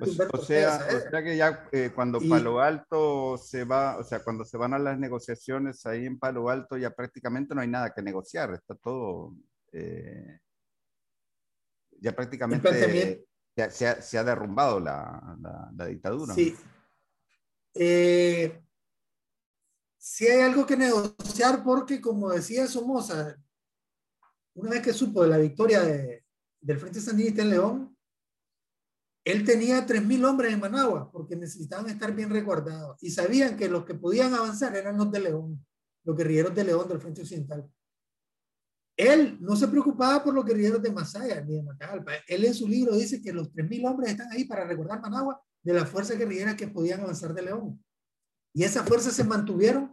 O, 0.00 0.04
Humberto 0.04 0.40
o 0.40 0.44
sea, 0.44 0.76
o 0.76 0.78
Saavedra. 0.78 1.10
sea 1.10 1.22
que 1.24 1.36
ya 1.36 1.68
eh, 1.72 1.90
cuando 1.94 2.18
Y- 2.20 2.28
Palo 2.28 2.60
Alto 2.60 3.38
se 3.38 3.64
va, 3.64 3.96
o 3.98 4.04
sea, 4.04 4.22
cuando 4.22 4.44
se 4.44 4.56
van 4.56 4.74
a 4.74 4.78
las 4.78 4.98
negociaciones 4.98 5.84
ahí 5.86 6.04
en 6.06 6.18
Palo 6.18 6.48
Alto 6.50 6.76
ya 6.76 6.90
prácticamente 6.90 7.54
no 7.54 7.60
hay 7.60 7.68
nada 7.68 7.92
que 7.94 8.02
negociar, 8.02 8.52
está 8.54 8.74
todo, 8.74 9.34
eh, 9.72 10.40
ya 12.00 12.12
prácticamente 12.14 12.60
planteamiento, 12.68 13.24
se, 13.70 13.86
ha- 13.88 14.02
se 14.02 14.18
ha, 14.18 14.24
derrumbado 14.24 14.80
la, 14.80 15.36
la- 15.40 15.70
la 15.74 15.86
dictadura. 15.86 16.34
Sí. 16.34 16.54
Eh, 17.74 18.62
sí 19.96 20.26
hay 20.26 20.40
algo 20.42 20.66
que 20.66 20.76
negociar 20.76 21.62
porque, 21.64 22.00
como 22.00 22.30
decía 22.30 22.66
Somoza, 22.66 23.36
una 24.54 24.70
vez 24.70 24.82
que 24.82 24.92
supo 24.92 25.22
de 25.22 25.28
la 25.28 25.38
victoria 25.38 25.80
de- 25.82 26.24
del 26.60 26.78
Frente 26.78 27.00
Sandinista 27.00 27.42
en 27.42 27.50
León, 27.50 27.95
él 29.26 29.44
tenía 29.44 29.84
3.000 29.84 30.24
hombres 30.24 30.52
en 30.52 30.60
Managua 30.60 31.10
porque 31.10 31.34
necesitaban 31.34 31.90
estar 31.90 32.14
bien 32.14 32.30
resguardados 32.30 32.96
y 33.02 33.10
sabían 33.10 33.56
que 33.56 33.68
los 33.68 33.84
que 33.84 33.94
podían 33.94 34.32
avanzar 34.32 34.76
eran 34.76 34.96
los 34.96 35.10
de 35.10 35.18
León, 35.18 35.66
los 36.04 36.16
guerrilleros 36.16 36.54
de 36.54 36.62
León 36.62 36.88
del 36.88 37.00
Frente 37.00 37.22
Occidental. 37.22 37.68
Él 38.96 39.36
no 39.40 39.56
se 39.56 39.66
preocupaba 39.66 40.22
por 40.22 40.32
los 40.32 40.44
guerrilleros 40.44 40.80
de 40.80 40.92
Masaya 40.92 41.40
ni 41.40 41.56
de 41.56 41.62
Matagalpa. 41.64 42.12
Él 42.28 42.44
en 42.44 42.54
su 42.54 42.68
libro 42.68 42.94
dice 42.94 43.20
que 43.20 43.32
los 43.32 43.52
3.000 43.52 43.90
hombres 43.90 44.12
están 44.12 44.30
ahí 44.30 44.44
para 44.44 44.64
resguardar 44.64 45.00
Managua 45.00 45.42
de 45.60 45.72
las 45.72 45.90
fuerzas 45.90 46.16
guerrilleras 46.16 46.54
que 46.54 46.68
podían 46.68 47.00
avanzar 47.00 47.34
de 47.34 47.42
León. 47.42 47.84
Y 48.54 48.62
esas 48.62 48.86
fuerzas 48.86 49.12
se 49.12 49.24
mantuvieron 49.24 49.92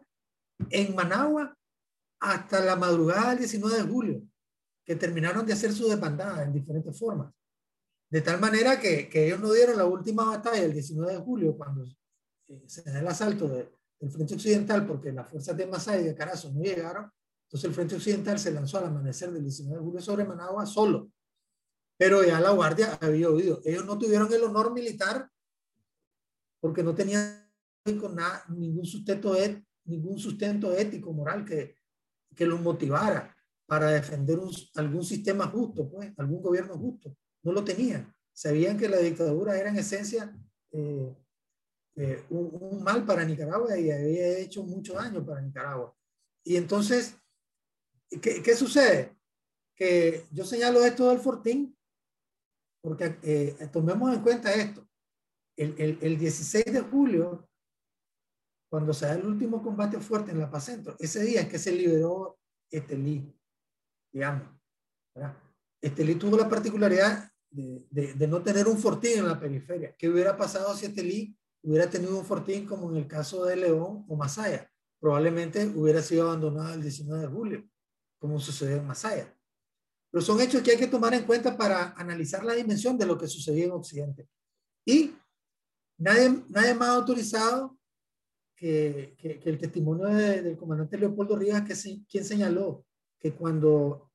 en 0.69 0.93
Managua 0.93 1.57
hasta 2.19 2.63
la 2.63 2.75
madrugada 2.75 3.31
del 3.31 3.39
19 3.39 3.77
de 3.77 3.83
julio, 3.83 4.21
que 4.85 4.95
terminaron 4.95 5.43
de 5.43 5.53
hacer 5.53 5.73
su 5.73 5.87
desbandada 5.87 6.43
en 6.43 6.53
diferentes 6.53 6.99
formas. 6.99 7.33
De 8.13 8.21
tal 8.21 8.39
manera 8.39 8.79
que, 8.79 9.09
que 9.09 9.25
ellos 9.25 9.39
no 9.39 9.51
dieron 9.51 9.75
la 9.75 9.85
última 9.85 10.25
batalla 10.25 10.63
el 10.63 10.73
19 10.73 11.13
de 11.13 11.19
julio, 11.19 11.57
cuando 11.57 11.83
eh, 12.47 12.63
se 12.67 12.83
da 12.83 12.99
el 12.99 13.07
asalto 13.07 13.47
de- 13.47 13.71
del 13.99 14.11
Frente 14.11 14.35
Occidental, 14.35 14.85
porque 14.85 15.11
las 15.11 15.27
fuerzas 15.29 15.57
de 15.57 15.65
Masaya 15.65 16.01
y 16.01 16.05
de 16.05 16.15
Carazo 16.15 16.51
no 16.53 16.61
llegaron. 16.61 17.09
Entonces 17.47 17.67
el 17.69 17.73
Frente 17.73 17.95
Occidental 17.95 18.37
se 18.37 18.51
lanzó 18.51 18.77
al 18.77 18.85
amanecer 18.85 19.31
del 19.31 19.41
19 19.43 19.77
de 19.79 19.83
julio 19.83 20.01
sobre 20.01 20.25
Managua 20.25 20.65
solo. 20.67 21.09
Pero 21.97 22.23
ya 22.23 22.39
la 22.39 22.51
Guardia 22.51 22.99
había 23.01 23.29
oído. 23.29 23.61
Ellos 23.65 23.85
no 23.85 23.97
tuvieron 23.97 24.31
el 24.31 24.43
honor 24.43 24.71
militar 24.73 25.27
porque 26.59 26.83
no 26.83 26.93
tenían 26.93 27.49
ningún 29.85 30.19
sustento 30.19 30.71
ético, 30.73 31.13
moral 31.13 31.45
que, 31.45 31.75
que 32.35 32.45
los 32.45 32.61
motivara 32.61 33.35
para 33.65 33.89
defender 33.89 34.37
un- 34.37 34.53
algún 34.75 35.03
sistema 35.03 35.47
justo, 35.47 35.89
pues, 35.89 36.13
algún 36.17 36.41
gobierno 36.43 36.77
justo. 36.77 37.15
No 37.43 37.51
lo 37.51 37.63
tenían. 37.63 38.13
Sabían 38.33 38.77
que 38.77 38.89
la 38.89 38.97
dictadura 38.97 39.57
era 39.57 39.69
en 39.69 39.77
esencia 39.77 40.35
eh, 40.71 41.15
eh, 41.95 42.23
un, 42.29 42.49
un 42.59 42.83
mal 42.83 43.05
para 43.05 43.23
Nicaragua 43.23 43.77
y 43.77 43.91
había 43.91 44.39
hecho 44.39 44.63
mucho 44.63 44.93
daño 44.93 45.23
para 45.25 45.41
Nicaragua. 45.41 45.95
Y 46.43 46.55
entonces, 46.55 47.15
¿qué, 48.21 48.41
qué 48.41 48.55
sucede? 48.55 49.15
Que 49.75 50.25
yo 50.31 50.45
señalo 50.45 50.83
esto 50.83 51.09
del 51.09 51.19
Fortín 51.19 51.77
porque 52.83 53.17
eh, 53.23 53.69
tomemos 53.71 54.13
en 54.13 54.21
cuenta 54.21 54.53
esto. 54.53 54.85
El, 55.55 55.75
el, 55.77 55.99
el 56.01 56.17
16 56.17 56.65
de 56.65 56.81
julio, 56.81 57.47
cuando 58.69 58.93
se 58.93 59.05
da 59.05 59.13
el 59.13 59.25
último 59.25 59.63
combate 59.63 59.99
fuerte 59.99 60.31
en 60.31 60.39
la 60.39 60.49
Paz 60.49 60.65
Centro, 60.65 60.95
ese 60.99 61.23
día 61.23 61.41
es 61.41 61.49
que 61.49 61.59
se 61.59 61.71
liberó 61.71 62.39
Estelí, 62.69 63.31
digamos. 64.11 64.49
¿verdad? 65.15 65.37
Estelí 65.79 66.15
tuvo 66.15 66.37
la 66.37 66.49
particularidad 66.49 67.31
de, 67.53 67.85
de, 67.91 68.13
de, 68.13 68.27
no 68.27 68.41
tener 68.41 68.67
un 68.67 68.77
fortín 68.77 69.19
en 69.19 69.27
la 69.27 69.39
periferia. 69.39 69.95
¿Qué 69.97 70.09
hubiera 70.09 70.35
pasado 70.35 70.75
si 70.75 70.87
Estelí 70.87 71.37
hubiera 71.61 71.89
tenido 71.89 72.17
un 72.17 72.25
fortín 72.25 72.65
como 72.65 72.89
en 72.89 72.97
el 72.97 73.07
caso 73.07 73.45
de 73.45 73.55
León 73.55 74.05
o 74.07 74.15
Masaya? 74.15 74.69
Probablemente 74.99 75.65
hubiera 75.67 76.01
sido 76.01 76.25
abandonado 76.25 76.73
el 76.73 76.81
19 76.81 77.21
de 77.21 77.27
julio, 77.27 77.69
como 78.19 78.39
sucedió 78.39 78.77
en 78.77 78.87
Masaya. 78.87 79.37
Pero 80.11 80.23
son 80.23 80.41
hechos 80.41 80.61
que 80.61 80.71
hay 80.71 80.77
que 80.77 80.87
tomar 80.87 81.13
en 81.13 81.25
cuenta 81.25 81.55
para 81.55 81.91
analizar 81.93 82.43
la 82.43 82.53
dimensión 82.53 82.97
de 82.97 83.05
lo 83.05 83.17
que 83.17 83.27
sucedió 83.27 83.65
en 83.65 83.71
Occidente. 83.71 84.27
Y 84.85 85.13
nadie, 85.97 86.43
nadie 86.49 86.73
más 86.73 86.89
autorizado 86.89 87.77
que, 88.55 89.15
que, 89.17 89.41
el 89.43 89.57
testimonio 89.59 90.07
del 90.07 90.57
comandante 90.57 90.97
Leopoldo 90.97 91.35
Rivas, 91.35 91.63
que 91.63 91.75
se, 91.75 92.03
quien 92.09 92.25
señaló 92.25 92.85
que 93.19 93.33
cuando 93.33 94.12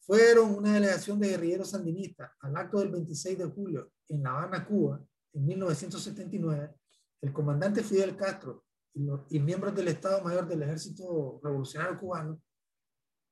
fueron 0.00 0.54
una 0.54 0.74
delegación 0.74 1.20
de 1.20 1.28
guerrilleros 1.28 1.70
sandinistas 1.70 2.30
al 2.40 2.56
acto 2.56 2.78
del 2.78 2.90
26 2.90 3.38
de 3.38 3.44
julio 3.44 3.92
en 4.08 4.22
La 4.22 4.30
Habana, 4.30 4.66
Cuba, 4.66 5.00
en 5.32 5.46
1979, 5.46 6.74
el 7.22 7.32
comandante 7.32 7.82
Fidel 7.82 8.16
Castro 8.16 8.64
y, 8.94 9.06
y 9.30 9.40
miembros 9.40 9.74
del 9.74 9.88
Estado 9.88 10.22
Mayor 10.22 10.48
del 10.48 10.62
Ejército 10.62 11.40
Revolucionario 11.42 11.98
Cubano 11.98 12.42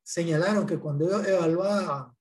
señalaron 0.03 0.67
que 0.67 0.79
cuando 0.79 1.07
ellos 1.07 1.27
evaluaban 1.27 2.13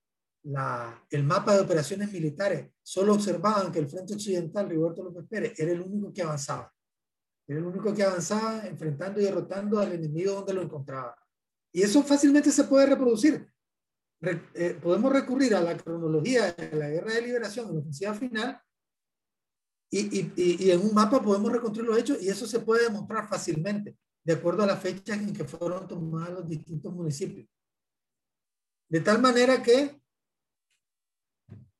la, 0.42 1.04
el 1.10 1.24
mapa 1.24 1.54
de 1.54 1.60
operaciones 1.60 2.12
militares, 2.12 2.70
solo 2.82 3.14
observaban 3.14 3.72
que 3.72 3.78
el 3.78 3.88
Frente 3.88 4.14
Occidental, 4.14 4.68
Roberto 4.70 5.04
López 5.04 5.24
Pérez, 5.28 5.58
era 5.58 5.72
el 5.72 5.80
único 5.80 6.12
que 6.12 6.22
avanzaba. 6.22 6.72
Era 7.46 7.58
el 7.58 7.64
único 7.64 7.94
que 7.94 8.02
avanzaba 8.02 8.66
enfrentando 8.66 9.20
y 9.20 9.24
derrotando 9.24 9.78
al 9.78 9.92
enemigo 9.92 10.34
donde 10.34 10.54
lo 10.54 10.62
encontraba. 10.62 11.16
Y 11.72 11.82
eso 11.82 12.02
fácilmente 12.02 12.50
se 12.50 12.64
puede 12.64 12.86
reproducir. 12.86 13.50
Eh, 14.20 14.78
podemos 14.82 15.12
recurrir 15.12 15.54
a 15.54 15.60
la 15.60 15.76
cronología 15.76 16.52
de 16.52 16.76
la 16.76 16.88
guerra 16.88 17.14
de 17.14 17.22
liberación 17.22 17.68
en 17.68 17.74
la 17.74 17.80
ofensiva 17.80 18.14
final 18.14 18.60
y, 19.90 20.18
y, 20.18 20.32
y, 20.36 20.70
en 20.70 20.80
un 20.80 20.92
mapa 20.92 21.22
podemos 21.22 21.52
reconstruir 21.52 21.88
los 21.88 21.98
hechos 21.98 22.18
y 22.20 22.28
eso 22.28 22.46
se 22.46 22.60
puede 22.60 22.84
demostrar 22.84 23.28
fácilmente 23.28 23.96
de 24.24 24.32
acuerdo 24.32 24.64
a 24.64 24.66
las 24.66 24.80
fechas 24.80 25.18
en 25.18 25.32
que 25.32 25.44
fueron 25.44 25.86
tomados 25.86 26.40
los 26.40 26.48
distintos 26.48 26.92
municipios. 26.92 27.48
De 28.90 29.00
tal 29.00 29.22
manera 29.22 29.62
que 29.62 30.02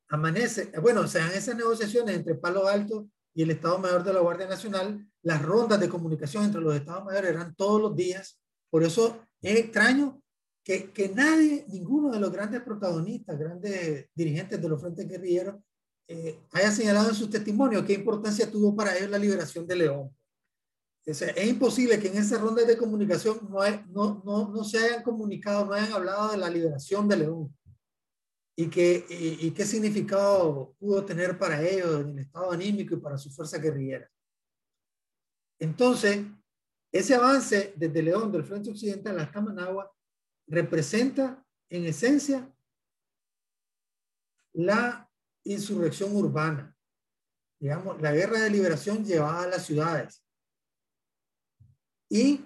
amanece, 0.08 0.72
bueno, 0.80 1.02
o 1.02 1.06
sea, 1.06 1.26
en 1.26 1.36
esas 1.36 1.56
negociaciones 1.56 2.16
entre 2.16 2.36
Palo 2.36 2.68
Alto 2.68 3.10
y 3.34 3.42
el 3.42 3.50
Estado 3.50 3.78
Mayor 3.78 4.04
de 4.04 4.12
la 4.12 4.20
Guardia 4.20 4.46
Nacional, 4.46 5.06
las 5.22 5.42
rondas 5.42 5.80
de 5.80 5.88
comunicación 5.88 6.44
entre 6.44 6.60
los 6.60 6.74
Estados 6.74 7.04
Mayores 7.04 7.30
eran 7.30 7.54
todos 7.54 7.80
los 7.80 7.96
días. 7.96 8.40
Por 8.70 8.84
eso 8.84 9.26
es 9.42 9.58
extraño 9.58 10.22
que, 10.68 11.08
nadie, 11.14 11.64
ninguno 11.68 12.10
de 12.10 12.20
los 12.20 12.30
grandes 12.30 12.60
protagonistas, 12.60 13.38
grandes 13.38 14.10
dirigentes 14.14 14.60
de 14.60 14.68
los 14.68 14.78
frentes 14.78 15.08
guerrilleros, 15.08 15.56
eh, 16.06 16.40
haya 16.52 16.70
señalado 16.70 17.08
en 17.08 17.14
su 17.14 17.30
testimonio 17.30 17.84
qué 17.84 17.94
importancia 17.94 18.50
tuvo 18.50 18.76
para 18.76 18.96
ellos 18.96 19.10
la 19.10 19.18
liberación 19.18 19.66
de 19.66 19.76
León. 19.76 20.14
es 21.04 21.46
imposible 21.46 21.98
que 21.98 22.08
en 22.08 22.18
esas 22.18 22.40
rondas 22.40 22.66
de 22.66 22.76
comunicación 22.76 23.38
no, 23.48 23.60
no, 23.88 24.22
no, 24.24 24.48
no 24.50 24.64
se 24.64 24.78
hayan 24.78 25.02
comunicado, 25.02 25.64
no 25.64 25.72
hayan 25.72 25.92
hablado 25.92 26.32
de 26.32 26.36
la 26.36 26.50
liberación 26.50 27.08
de 27.08 27.16
León 27.16 27.58
y, 28.60 28.68
qué 28.68 29.64
significado 29.64 30.74
pudo 30.78 31.04
tener 31.04 31.38
para 31.38 31.62
ellos 31.62 32.00
en 32.00 32.10
el 32.10 32.18
estado 32.18 32.50
anímico 32.50 32.94
y 32.94 32.98
para 32.98 33.16
su 33.16 33.30
fuerza 33.30 33.56
guerrillera. 33.56 34.10
Entonces, 35.60 36.26
ese 36.92 37.14
avance 37.14 37.72
desde 37.76 38.02
León, 38.02 38.32
del 38.32 38.44
Frente 38.44 38.70
Occidental 38.70 39.18
hasta 39.20 39.40
Managua, 39.40 39.90
representa 40.48 41.44
en 41.68 41.84
esencia 41.84 42.52
la 44.54 45.08
insurrección 45.44 46.16
urbana, 46.16 46.76
digamos, 47.60 48.00
la 48.00 48.12
guerra 48.12 48.40
de 48.40 48.50
liberación 48.50 49.04
llevada 49.04 49.44
a 49.44 49.48
las 49.48 49.66
ciudades. 49.66 50.24
Y 52.10 52.44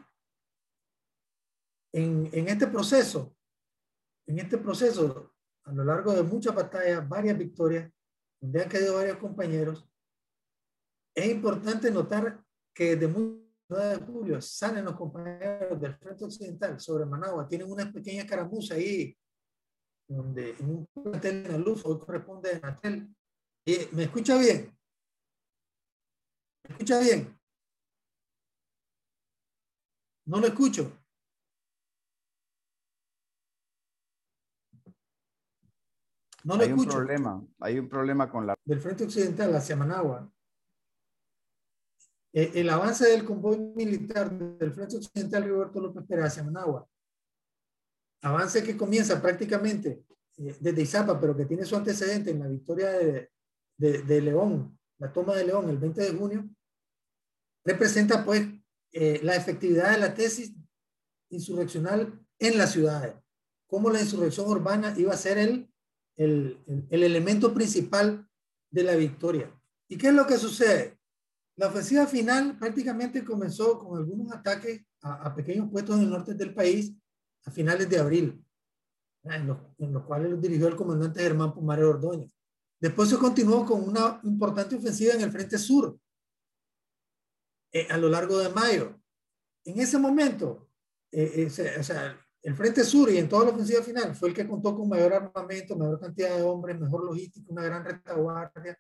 en, 1.93 2.29
en 2.33 2.49
este 2.49 2.67
proceso, 2.67 3.35
en 4.27 4.41
este 4.41 4.59
proceso, 4.59 5.35
a 5.65 5.73
lo 5.73 5.85
largo 5.85 6.13
de 6.13 6.23
muchas 6.23 6.55
batallas, 6.55 7.09
varias 7.09 7.39
victorias, 7.39 7.91
donde 8.41 8.63
han 8.63 8.69
caído 8.69 8.97
varios 8.97 9.19
compañeros, 9.19 9.89
es 11.15 11.27
importante 11.31 11.91
notar 11.91 12.45
que 12.75 12.97
desde 12.97 13.07
muy 13.07 13.42
de 13.79 13.97
julio 13.97 14.41
salen 14.41 14.85
los 14.85 14.97
compañeros 14.97 15.81
del 15.81 15.97
Frente 15.97 16.25
Occidental 16.25 16.81
sobre 16.81 17.07
Managua, 17.07 17.49
tienen 17.49 17.71
una 17.71 17.91
pequeña 17.93 18.27
caramuza 18.27 18.75
ahí, 18.75 19.17
donde 20.09 20.51
en 20.51 20.69
un 20.69 20.87
plantel 20.87 21.43
de 21.43 21.49
la 21.51 21.59
luz, 21.59 21.85
hoy 21.85 21.99
corresponde 21.99 22.53
a 22.53 22.59
Natel. 22.59 23.09
¿Me 23.93 24.03
escucha 24.05 24.37
bien? 24.39 24.77
¿Me 26.65 26.71
escucha 26.75 27.01
bien? 27.01 27.39
No 30.27 30.41
lo 30.41 30.47
escucho. 30.47 30.99
No 36.45 36.55
hay 36.55 36.73
un 36.73 36.85
problema, 36.85 37.47
hay 37.61 37.79
un 37.79 37.89
problema 37.89 38.29
con 38.29 38.47
la... 38.47 38.55
Del 38.65 38.81
frente 38.81 39.05
occidental 39.05 39.55
hacia 39.55 39.77
Managua. 39.77 40.29
Eh, 42.33 42.53
el 42.55 42.71
avance 42.71 43.09
del 43.09 43.25
convoy 43.25 43.59
militar 43.59 44.31
del 44.33 44.73
frente 44.73 44.97
occidental 44.97 45.49
Roberto 45.49 45.81
López 45.81 46.05
Pérez 46.07 46.27
hacia 46.27 46.43
Managua. 46.43 46.89
Avance 48.23 48.63
que 48.63 48.77
comienza 48.77 49.21
prácticamente 49.21 50.05
eh, 50.39 50.57
desde 50.61 50.83
Izapa, 50.83 51.21
pero 51.21 51.37
que 51.37 51.45
tiene 51.45 51.65
su 51.65 51.77
antecedente 51.77 52.31
en 52.31 52.41
la 52.41 52.49
victoria 52.49 52.91
de, 52.91 53.31
de, 53.77 54.21
León, 54.21 54.79
la 54.99 55.13
toma 55.13 55.35
de 55.35 55.45
León 55.45 55.69
el 55.69 55.79
20 55.79 56.01
de 56.01 56.17
junio, 56.17 56.49
representa 57.65 58.25
pues 58.25 58.47
eh, 58.93 59.21
la 59.23 59.35
efectividad 59.35 59.93
de 59.93 59.99
la 59.99 60.15
tesis 60.15 60.55
insurreccional 61.31 62.25
en 62.39 62.59
las 62.59 62.73
ciudades. 62.73 63.15
Cómo 63.67 63.91
la 63.91 64.01
insurrección 64.01 64.49
urbana 64.49 64.95
iba 64.97 65.13
a 65.13 65.17
ser 65.17 65.39
el 65.39 65.73
el, 66.17 66.87
el, 66.91 67.03
elemento 67.03 67.55
principal 67.55 68.29
de 68.71 68.83
la 68.83 68.95
victoria. 68.97 69.53
¿Y 69.89 69.97
qué 69.97 70.09
es 70.09 70.15
lo 70.15 70.27
que 70.27 70.37
sucede? 70.37 70.99
La 71.57 71.69
ofensiva 71.69 72.07
final 72.07 72.57
prácticamente 72.59 73.25
comenzó 73.25 73.79
con 73.79 73.99
algunos 73.99 74.33
ataques 74.33 74.83
a, 75.03 75.35
pequeños 75.35 75.71
puestos 75.71 75.97
en 75.97 76.03
el 76.03 76.11
norte 76.11 76.35
del 76.35 76.55
país 76.55 76.95
a 77.45 77.51
finales 77.51 77.89
de 77.89 77.99
abril, 77.99 78.45
en 79.25 79.47
los, 79.47 79.59
en 79.79 79.93
los 79.93 80.05
cuales 80.05 80.31
los 80.31 80.41
dirigió 80.41 80.69
el 80.69 80.77
comandante 80.77 81.21
Germán 81.21 81.53
Pumares 81.53 81.85
Ordóñez. 81.85 82.35
Después 82.81 83.09
se 83.09 83.19
continuó 83.19 83.67
con 83.67 83.87
una 83.87 84.21
importante 84.25 84.77
ofensiva 84.77 85.15
en 85.15 85.21
el 85.21 85.31
frente 85.31 85.59
sur 85.59 85.99
eh, 87.73 87.87
a 87.91 87.97
lo 87.97 88.09
largo 88.09 88.39
de 88.39 88.51
mayo. 88.51 89.01
En 89.65 89.81
ese 89.81 89.99
momento, 89.99 90.69
eh, 91.11 91.49
eh, 91.49 91.77
o 91.79 91.83
sea, 91.83 92.19
el 92.43 92.55
Frente 92.57 92.85
Sur 92.85 93.11
y 93.11 93.19
en 93.19 93.29
toda 93.29 93.47
la 93.47 93.51
ofensiva 93.53 93.83
final 93.83 94.15
fue 94.15 94.31
el 94.31 94.35
que 94.35 94.47
contó 94.49 94.77
con 94.77 94.89
mayor 94.89 95.15
armamento, 95.15 95.77
mayor 95.77 96.01
cantidad 96.01 96.37
de 96.37 96.43
hombres, 96.43 96.79
mejor 96.79 97.05
logística, 97.05 97.53
una 97.53 97.63
gran 97.63 97.85
retaguardia 97.85 98.77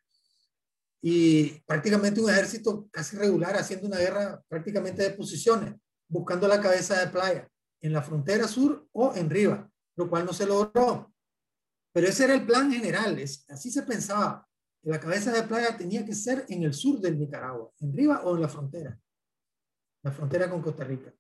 y 1.03 1.61
prácticamente 1.67 2.21
un 2.21 2.31
ejército 2.31 2.89
casi 2.93 3.17
regular 3.17 3.57
haciendo 3.57 3.89
una 3.89 3.99
guerra 3.99 4.41
prácticamente 4.49 5.03
de 5.03 5.11
posiciones, 5.11 5.75
buscando 6.09 6.47
la 6.47 6.61
cabeza 6.61 6.99
de 7.01 7.09
playa 7.09 7.49
en 7.81 7.93
la 7.93 8.03
frontera 8.03 8.47
sur 8.47 8.87
o 8.93 9.13
en 9.15 9.29
Riva, 9.29 9.69
lo 9.97 10.09
cual 10.09 10.25
no 10.25 10.33
se 10.33 10.47
logró. 10.47 11.13
Pero 11.93 12.07
ese 12.07 12.25
era 12.25 12.35
el 12.35 12.47
plan 12.47 12.73
general, 12.73 13.19
así 13.49 13.71
se 13.71 13.83
pensaba, 13.83 14.49
que 14.81 14.91
la 14.91 15.01
cabeza 15.01 15.33
de 15.33 15.43
playa 15.43 15.77
tenía 15.77 16.05
que 16.05 16.15
ser 16.15 16.47
en 16.49 16.63
el 16.63 16.73
sur 16.73 17.01
del 17.01 17.19
Nicaragua, 17.19 17.71
en 17.81 17.97
Riva 17.97 18.23
o 18.25 18.37
en 18.37 18.43
la 18.43 18.49
frontera, 18.49 18.99
la 20.05 20.13
frontera 20.13 20.49
con 20.49 20.63
Costa 20.63 20.85
Rica. 20.85 21.13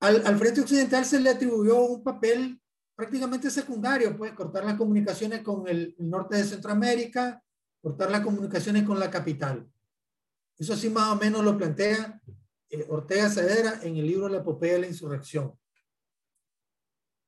Al, 0.00 0.36
Frente 0.36 0.60
Occidental 0.60 1.04
se 1.04 1.20
le 1.20 1.30
atribuyó 1.30 1.80
un 1.84 2.02
papel 2.02 2.60
prácticamente 2.94 3.50
secundario, 3.50 4.16
pues 4.16 4.32
cortar 4.32 4.64
las 4.64 4.76
comunicaciones 4.76 5.42
con 5.42 5.66
el, 5.68 5.94
norte 5.98 6.36
de 6.36 6.44
Centroamérica, 6.44 7.42
cortar 7.82 8.10
las 8.10 8.22
comunicaciones 8.22 8.84
con 8.84 8.98
la 8.98 9.10
capital. 9.10 9.68
Eso 10.56 10.76
sí 10.76 10.88
más 10.88 11.08
o 11.10 11.16
menos 11.16 11.44
lo 11.44 11.58
plantea 11.58 12.22
eh, 12.70 12.86
Ortega 12.88 13.28
Cedera 13.28 13.80
en 13.82 13.96
el 13.96 14.06
libro 14.06 14.28
La 14.28 14.38
epopeya 14.38 14.74
de 14.74 14.78
la 14.80 14.86
insurrección. 14.86 15.52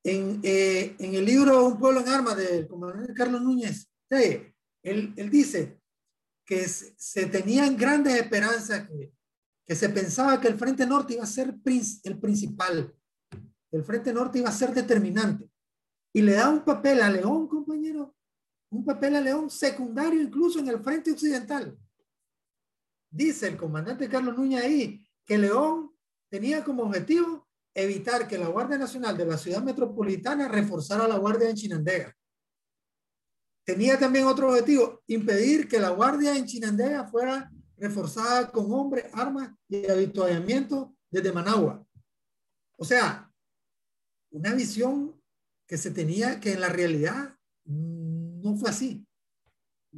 En, 0.03 0.39
eh, 0.43 0.95
en, 0.97 1.15
el 1.15 1.25
libro 1.25 1.65
Un 1.65 1.77
pueblo 1.77 1.99
en 2.01 2.09
armas 2.09 2.37
del 2.37 2.67
comandante 2.67 3.13
Carlos 3.13 3.41
Núñez, 3.41 3.91
él, 4.09 4.53
él, 4.83 5.29
dice 5.29 5.79
que 6.45 6.67
se 6.67 7.25
tenían 7.25 7.75
grandes 7.75 8.15
esperanzas 8.15 8.87
que 8.87 9.15
que 9.65 9.75
se 9.75 9.89
pensaba 9.89 10.39
que 10.39 10.47
el 10.47 10.57
Frente 10.57 10.85
Norte 10.85 11.15
iba 11.15 11.23
a 11.23 11.27
ser 11.27 11.55
el 12.03 12.19
principal, 12.19 12.95
el 13.71 13.83
Frente 13.83 14.13
Norte 14.13 14.39
iba 14.39 14.49
a 14.49 14.53
ser 14.53 14.73
determinante. 14.73 15.49
Y 16.13 16.21
le 16.21 16.33
da 16.33 16.49
un 16.49 16.63
papel 16.63 17.01
a 17.01 17.09
León, 17.09 17.47
compañero, 17.47 18.14
un 18.75 18.83
papel 18.83 19.15
a 19.15 19.21
León 19.21 19.49
secundario 19.49 20.21
incluso 20.21 20.59
en 20.59 20.67
el 20.67 20.83
Frente 20.83 21.11
Occidental. 21.11 21.77
Dice 23.09 23.47
el 23.47 23.55
comandante 23.55 24.09
Carlos 24.09 24.35
Núñez 24.35 24.63
ahí 24.63 25.01
que 25.25 25.37
León 25.37 25.91
tenía 26.29 26.63
como 26.63 26.83
objetivo 26.83 27.47
evitar 27.73 28.27
que 28.27 28.37
la 28.37 28.47
Guardia 28.47 28.77
Nacional 28.77 29.17
de 29.17 29.25
la 29.25 29.37
ciudad 29.37 29.63
metropolitana 29.63 30.49
reforzara 30.49 31.07
la 31.07 31.17
Guardia 31.17 31.49
en 31.49 31.55
Chinandega. 31.55 32.13
Tenía 33.65 33.97
también 33.97 34.25
otro 34.25 34.49
objetivo, 34.49 35.01
impedir 35.07 35.67
que 35.67 35.79
la 35.79 35.89
Guardia 35.89 36.35
en 36.35 36.45
Chinandega 36.45 37.07
fuera 37.07 37.49
reforzada 37.77 38.51
con 38.51 38.71
hombres, 38.71 39.05
armas 39.13 39.51
y 39.67 39.89
habituallamiento 39.89 40.95
desde 41.09 41.31
Managua. 41.31 41.85
O 42.77 42.85
sea, 42.85 43.31
una 44.31 44.53
visión 44.53 45.19
que 45.65 45.77
se 45.77 45.91
tenía 45.91 46.39
que 46.39 46.53
en 46.53 46.61
la 46.61 46.69
realidad 46.69 47.35
no 48.45 48.55
fue 48.55 48.69
así. 48.69 49.05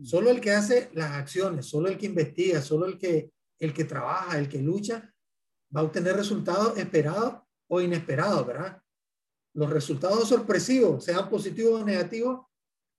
Solo 0.03 0.29
el 0.29 0.39
que 0.39 0.51
hace 0.51 0.89
las 0.93 1.11
acciones, 1.11 1.65
solo 1.65 1.89
el 1.89 1.97
que 1.97 2.05
investiga, 2.05 2.61
solo 2.61 2.85
el 2.85 2.97
que, 2.97 3.31
el 3.59 3.73
que 3.73 3.83
trabaja, 3.83 4.37
el 4.37 4.47
que 4.47 4.61
lucha, 4.61 5.13
va 5.75 5.81
a 5.81 5.83
obtener 5.83 6.15
resultados 6.15 6.77
esperados 6.77 7.41
o 7.67 7.81
inesperados, 7.81 8.45
¿verdad? 8.47 8.81
Los 9.53 9.69
resultados 9.69 10.29
sorpresivos, 10.29 11.03
sean 11.03 11.29
positivos 11.29 11.81
o 11.81 11.85
negativos, 11.85 12.45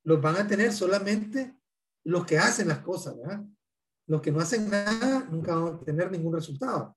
los 0.04 0.20
van 0.20 0.36
a 0.36 0.46
tener 0.46 0.72
solamente 0.72 1.56
los 2.04 2.26
que 2.26 2.38
hacen 2.38 2.68
las 2.68 2.80
cosas, 2.80 3.16
¿verdad? 3.16 3.44
Los 4.06 4.20
que 4.20 4.32
no 4.32 4.40
hacen 4.40 4.68
nada 4.68 5.26
nunca 5.30 5.54
van 5.54 5.74
a 5.74 5.80
tener 5.80 6.10
ningún 6.10 6.34
resultado. 6.34 6.96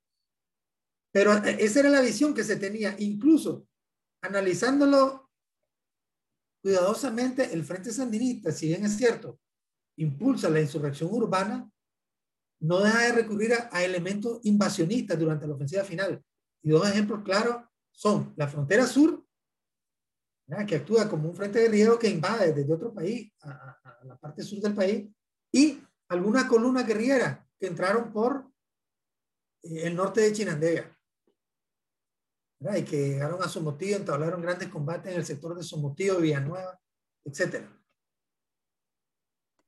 Pero 1.14 1.34
eh, 1.44 1.58
esa 1.60 1.82
era 1.82 1.90
la 1.90 2.02
visión 2.02 2.34
que 2.34 2.44
se 2.44 2.56
tenía, 2.56 2.96
incluso 3.00 3.68
analizándolo 4.22 5.21
cuidadosamente, 6.62 7.54
el 7.54 7.64
Frente 7.64 7.92
Sandinista, 7.92 8.52
si 8.52 8.68
bien 8.68 8.86
es 8.86 8.96
cierto, 8.98 9.40
impulsa 9.98 10.50
la 10.50 10.62
insurrección 10.62 11.10
urbana, 11.12 11.70
no 12.62 12.80
deja 12.80 13.00
de 13.02 13.12
recurrir 13.14 13.54
a, 13.54 13.84
elementos 13.84 14.40
invasionistas 14.44 15.18
durante 15.20 15.48
la 15.48 15.56
ofensiva 15.56 15.84
final. 15.84 16.24
Y 16.64 16.70
dos 16.70 16.88
ejemplos 16.88 17.24
claros 17.24 17.66
son 17.92 18.34
la 18.38 18.48
frontera 18.48 18.86
sur, 18.86 19.26
que 20.68 20.76
actúa 20.76 21.10
como 21.10 21.30
un 21.30 21.36
frente 21.36 21.62
guerrillero 21.62 21.98
que 21.98 22.10
invade 22.10 22.54
desde 22.54 22.74
otro 22.74 22.94
país 22.94 23.32
a, 23.42 23.80
la 24.04 24.18
parte 24.18 24.44
sur 24.44 24.60
del 24.60 24.76
país, 24.76 25.10
y 25.52 25.82
algunas 26.10 26.46
columnas 26.46 26.86
guerrilleras 26.86 27.40
que 27.58 27.68
entraron 27.68 28.12
por 28.12 28.52
eh, 29.64 29.88
el 29.88 29.96
norte 29.96 30.22
de 30.22 30.34
Chinandega. 30.34 30.98
Y 32.62 32.84
que 32.84 33.10
llegaron 33.10 33.42
a 33.42 33.48
Somotillo, 33.48 33.98
entablaron 33.98 34.42
grandes 34.42 34.70
combates 34.70 35.12
en 35.12 35.18
el 35.18 35.26
sector 35.26 35.56
de 35.56 35.64
Somotillo, 35.64 36.20
Villanueva, 36.20 36.80
etc. 37.26 37.66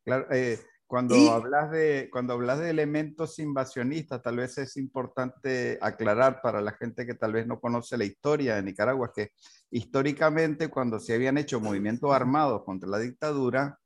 Claro, 0.04 0.28
eh, 0.30 0.60
cuando, 0.86 1.16
hablas 1.32 1.72
de, 1.72 2.08
cuando 2.12 2.34
hablas 2.34 2.60
de 2.60 2.70
elementos 2.70 3.40
invasionistas, 3.40 4.22
tal 4.22 4.38
vez 4.38 4.60
es 4.60 4.78
importante 4.78 5.80
aclarar 5.82 6.40
para 6.40 6.62
la 6.62 6.74
gente 6.74 7.08
que 7.08 7.16
tal 7.16 7.34
vez 7.34 7.48
no 7.48 7.60
conoce 7.60 7.98
la 7.98 8.06
historia 8.06 8.56
de 8.56 8.64
Nicaragua, 8.64 9.12
que 9.12 9.32
históricamente 9.72 10.70
cuando 10.70 11.00
se 11.00 11.16
habían 11.16 11.40
hecho 11.40 11.60
movimientos 11.60 12.14
armados 12.14 12.64
contra 12.64 12.88
la 12.88 13.00
dictadura, 13.00 13.80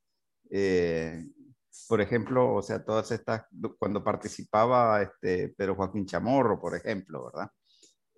eh, 0.50 1.26
por 1.88 2.02
ejemplo, 2.02 2.56
o 2.56 2.62
sea, 2.62 2.84
todas 2.84 3.10
estas, 3.12 3.46
cuando 3.80 4.04
participaba 4.04 5.02
este, 5.02 5.50
Pedro 5.58 5.76
Joaquín 5.76 6.06
Chamorro, 6.06 6.60
por 6.60 6.76
ejemplo, 6.76 7.32
¿verdad? 7.32 7.50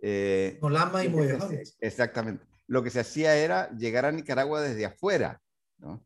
Eh, 0.02 0.58
Olama 0.62 1.04
y 1.04 1.14
Exactamente. 1.80 2.46
Lo 2.68 2.84
que 2.84 2.90
se 2.90 3.00
hacía 3.00 3.36
era 3.36 3.70
llegar 3.72 4.06
a 4.06 4.12
Nicaragua 4.12 4.62
desde 4.62 4.86
afuera, 4.86 5.42
¿no? 5.78 6.06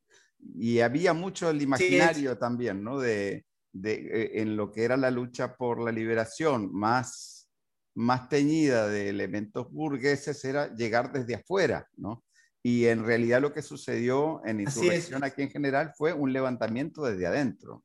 y 0.55 0.79
había 0.79 1.13
mucho 1.13 1.49
el 1.49 1.61
imaginario 1.61 2.37
también, 2.37 2.83
¿no? 2.83 2.99
De, 2.99 3.45
de, 3.71 3.93
eh, 3.93 4.41
en 4.41 4.55
lo 4.55 4.71
que 4.71 4.83
era 4.83 4.97
la 4.97 5.11
lucha 5.11 5.55
por 5.55 5.81
la 5.81 5.91
liberación 5.91 6.73
más, 6.73 7.49
más 7.95 8.29
teñida 8.29 8.87
de 8.87 9.09
elementos 9.09 9.71
burgueses 9.71 10.43
era 10.45 10.73
llegar 10.75 11.11
desde 11.11 11.35
afuera, 11.35 11.87
¿no? 11.95 12.23
Y 12.61 12.85
en 12.85 13.05
realidad 13.05 13.41
lo 13.41 13.51
que 13.51 13.61
sucedió 13.61 14.41
en 14.45 14.61
insurrección 14.61 15.23
aquí 15.23 15.41
en 15.41 15.49
general 15.49 15.91
fue 15.97 16.13
un 16.13 16.31
levantamiento 16.31 17.03
desde 17.03 17.27
adentro. 17.27 17.83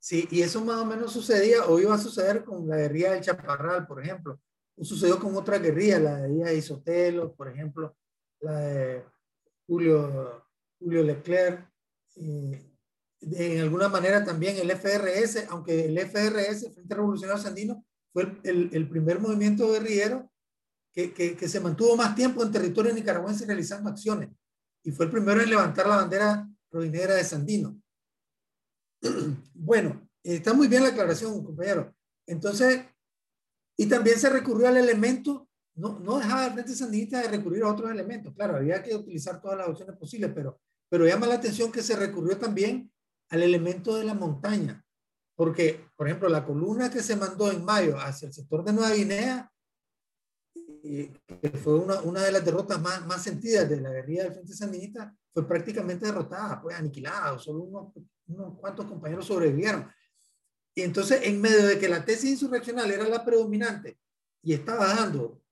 Sí, 0.00 0.26
y 0.30 0.42
eso 0.42 0.64
más 0.64 0.78
o 0.78 0.86
menos 0.86 1.12
sucedía 1.12 1.66
o 1.66 1.78
iba 1.78 1.94
a 1.94 1.98
suceder 1.98 2.42
con 2.42 2.66
la 2.66 2.76
guerrilla 2.76 3.12
del 3.12 3.20
Chaparral, 3.22 3.86
por 3.86 4.02
ejemplo. 4.02 4.40
O 4.76 4.84
sucedió 4.84 5.20
con 5.20 5.36
otra 5.36 5.58
guerrilla, 5.58 5.98
la 5.98 6.16
de 6.20 6.56
Isotelo, 6.56 7.34
por 7.34 7.48
ejemplo, 7.48 7.94
la 8.40 8.58
de 8.60 9.04
Julio 9.66 10.42
Leclerc, 10.80 11.70
eh, 12.16 12.66
en 13.20 13.60
alguna 13.60 13.88
manera 13.88 14.24
también 14.24 14.56
el 14.56 14.70
FRS, 14.70 15.46
aunque 15.50 15.84
el 15.84 15.98
FRS, 15.98 16.72
Frente 16.72 16.94
Revolucionario 16.94 17.42
Sandino, 17.42 17.84
fue 18.12 18.40
el, 18.44 18.88
primer 18.88 19.20
movimiento 19.20 19.70
guerrillero 19.70 20.30
que, 20.92 21.36
se 21.46 21.60
mantuvo 21.60 21.96
más 21.96 22.16
tiempo 22.16 22.42
en 22.42 22.50
territorio 22.50 22.92
nicaragüense 22.92 23.46
realizando 23.46 23.90
acciones 23.90 24.30
y 24.82 24.90
fue 24.90 25.04
el 25.04 25.12
primero 25.12 25.40
en 25.40 25.50
levantar 25.50 25.86
la 25.86 25.96
bandera 25.96 26.48
rojinegra 26.72 27.14
de 27.14 27.24
Sandino. 27.24 27.80
Bueno, 29.54 30.08
está 30.22 30.54
muy 30.54 30.68
bien 30.68 30.82
la 30.82 30.88
aclaración, 30.90 31.44
compañero. 31.44 31.94
Entonces, 32.26 32.84
y 33.76 33.86
también 33.86 34.18
se 34.18 34.30
recurrió 34.30 34.68
al 34.68 34.76
elemento, 34.76 35.48
no, 35.74 35.98
no 36.00 36.18
dejaba 36.18 36.46
el 36.46 36.52
Frente 36.52 36.74
Sandinista 36.74 37.20
de 37.20 37.28
recurrir 37.28 37.62
a 37.62 37.72
otros 37.72 37.90
elementos. 37.90 38.34
Claro, 38.34 38.56
había 38.56 38.82
que 38.82 38.94
utilizar 38.94 39.40
todas 39.40 39.58
las 39.58 39.68
opciones 39.68 39.96
posibles, 39.96 40.32
pero 40.34 40.60
pero 40.90 41.06
llama 41.06 41.26
la 41.26 41.36
atención 41.36 41.72
que 41.72 41.82
se 41.82 41.96
recurrió 41.96 42.36
también 42.36 42.92
al 43.30 43.42
elemento 43.42 43.94
de 43.94 44.04
la 44.04 44.12
montaña, 44.12 44.84
porque, 45.36 45.86
por 45.96 46.08
ejemplo, 46.08 46.28
la 46.28 46.44
columna 46.44 46.90
que 46.90 47.00
se 47.00 47.16
mandó 47.16 47.50
en 47.50 47.64
mayo 47.64 47.96
hacia 47.96 48.26
el 48.26 48.34
sector 48.34 48.64
de 48.64 48.72
Nueva 48.72 48.92
Guinea, 48.92 49.52
que 50.82 51.50
fue 51.62 51.78
una, 51.78 52.00
una 52.02 52.22
de 52.22 52.32
las 52.32 52.44
derrotas 52.44 52.80
más, 52.80 53.06
más 53.06 53.22
sentidas 53.22 53.68
de 53.68 53.80
la 53.80 53.90
guerrilla 53.90 54.24
del 54.24 54.32
Frente 54.32 54.52
Sandinista, 54.52 55.16
fue 55.32 55.46
prácticamente 55.46 56.06
derrotada, 56.06 56.60
pues 56.60 56.76
aniquilada, 56.76 57.38
solo 57.38 57.62
unos, 57.62 57.92
unos 58.26 58.58
cuantos 58.58 58.86
compañeros 58.86 59.26
sobrevivieron. 59.26 59.90
Y 60.74 60.82
entonces, 60.82 61.20
en 61.24 61.40
medio 61.40 61.66
de 61.66 61.78
que 61.78 61.88
la 61.88 62.04
tesis 62.04 62.30
insurreccional 62.30 62.90
era 62.90 63.08
la 63.08 63.24
predominante 63.24 63.98
y 64.42 64.54
estaba 64.54 64.94
dando 64.94 65.42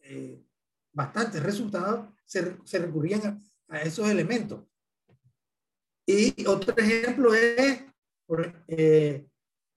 eh, 0.00 0.44
bastantes 0.92 1.42
resultados, 1.42 2.08
se, 2.24 2.56
se 2.64 2.78
recurrían 2.78 3.42
a, 3.68 3.82
esos 3.82 4.08
elementos. 4.08 4.62
Y 6.06 6.46
otro 6.46 6.76
ejemplo 6.76 7.32
es, 7.34 7.82
eh, 8.68 9.26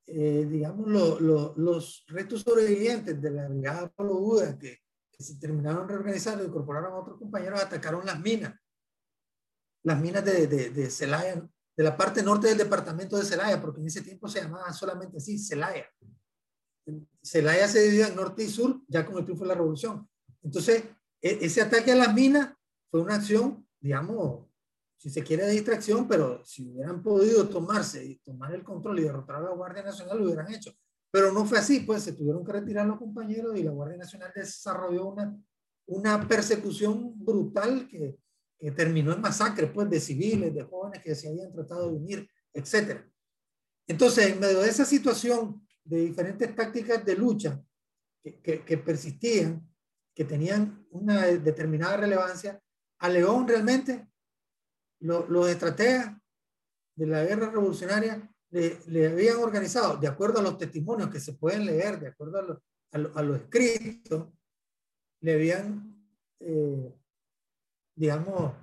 eh, 0.07 0.47
digamos, 0.49 1.21
los 1.57 2.05
restos 2.07 2.41
sobrevivientes 2.41 3.21
de 3.21 3.31
la 3.31 3.47
brigada 3.47 3.89
Polo 3.89 4.15
Buda 4.15 4.57
que, 4.57 4.79
se 5.19 5.39
terminaron 5.39 5.89
reorganizando, 5.89 6.43
incorporaron 6.43 6.93
a 6.93 6.97
otros 6.97 7.17
compañeros, 7.17 7.59
atacaron 7.59 8.05
las 8.05 8.19
minas, 8.19 8.53
las 9.83 9.99
minas 9.99 10.23
de, 10.25 10.47
de, 10.47 10.69
de 10.69 10.89
Celaya, 10.89 11.47
de 11.77 11.83
la 11.83 11.95
parte 11.95 12.23
norte 12.23 12.47
del 12.47 12.57
departamento 12.57 13.17
de 13.17 13.25
Celaya, 13.25 13.61
porque 13.61 13.81
en 13.81 13.87
ese 13.87 14.01
tiempo 14.01 14.27
se 14.27 14.41
llamaba 14.41 14.73
solamente 14.73 15.17
así, 15.17 15.37
Celaya. 15.37 15.85
Celaya 17.21 17.67
se 17.67 17.83
dividió 17.83 18.07
en 18.07 18.15
norte 18.15 18.43
y 18.43 18.49
sur, 18.49 18.81
ya 18.87 19.05
con 19.05 19.17
el 19.17 19.23
triunfo 19.23 19.43
de 19.43 19.49
la 19.49 19.55
revolución. 19.55 20.09
Entonces, 20.41 20.83
e, 21.21 21.39
ese 21.41 21.61
ataque 21.61 21.91
a 21.91 21.95
las 21.95 22.13
minas 22.13 22.53
fue 22.89 23.01
una 23.01 23.15
acción, 23.15 23.67
digamos, 23.79 24.47
si 24.97 25.11
se 25.11 25.23
quiere, 25.23 25.45
de 25.45 25.51
distracción, 25.51 26.07
pero 26.07 26.43
si 26.43 26.67
hubieran 26.67 27.03
podido 27.03 27.47
tomarse 27.47 28.03
y 28.03 28.15
tomar 28.15 28.55
el 28.55 28.63
control 28.63 28.99
y 28.99 29.03
derrotar 29.03 29.35
a 29.35 29.41
la 29.41 29.51
Guardia 29.51 29.83
Nacional, 29.83 30.17
lo 30.17 30.25
hubieran 30.25 30.51
hecho. 30.51 30.73
Pero 31.11 31.31
no 31.31 31.45
fue 31.45 31.59
así, 31.59 31.81
pues 31.81 32.03
se 32.03 32.13
tuvieron 32.13 32.43
que 32.43 32.53
retirar 32.53 32.87
los 32.87 32.97
compañeros 32.97 33.55
y 33.55 33.63
la 33.63 33.71
Guardia 33.71 33.97
Nacional 33.97 34.31
desarrolló 34.33 35.09
una, 35.09 35.39
una 35.85 36.27
persecución 36.27 37.13
brutal 37.23 37.87
que, 37.87 38.17
que 38.59 38.71
terminó 38.71 39.13
en 39.13 39.21
masacre, 39.21 39.67
pues, 39.67 39.89
de 39.89 39.99
civiles, 39.99 40.53
de 40.53 40.63
jóvenes 40.63 41.01
que 41.03 41.15
se 41.15 41.29
habían 41.29 41.51
tratado 41.53 41.89
de 41.89 41.95
unir, 41.95 42.29
etc. 42.53 43.01
Entonces, 43.87 44.27
en 44.27 44.39
medio 44.39 44.61
de 44.61 44.69
esa 44.69 44.85
situación 44.85 45.65
de 45.83 45.97
diferentes 45.97 46.55
tácticas 46.55 47.05
de 47.05 47.15
lucha 47.15 47.61
que, 48.23 48.41
que, 48.41 48.65
que 48.65 48.77
persistían, 48.77 49.67
que 50.13 50.25
tenían 50.25 50.85
una 50.89 51.27
determinada 51.27 51.97
relevancia, 51.97 52.61
a 52.99 53.09
León 53.09 53.47
realmente 53.47 54.07
los 54.99 55.49
estrategas 55.49 56.15
de 56.95 57.05
la 57.05 57.23
guerra 57.23 57.51
revolucionaria 57.51 58.27
le, 58.49 59.07
habían 59.07 59.37
organizado, 59.37 59.97
de 59.97 60.07
acuerdo 60.07 60.39
a 60.39 60.43
los 60.43 60.57
testimonios 60.57 61.09
que 61.09 61.19
se 61.19 61.33
pueden 61.33 61.65
leer, 61.65 61.99
de 61.99 62.07
acuerdo 62.07 62.39
a 62.39 62.41
lo, 62.41 63.15
a 63.15 63.21
lo, 63.21 63.35
escrito, 63.35 64.33
le 65.21 65.33
habían, 65.33 66.03
eh, 66.39 66.95
digamos, 67.97 68.53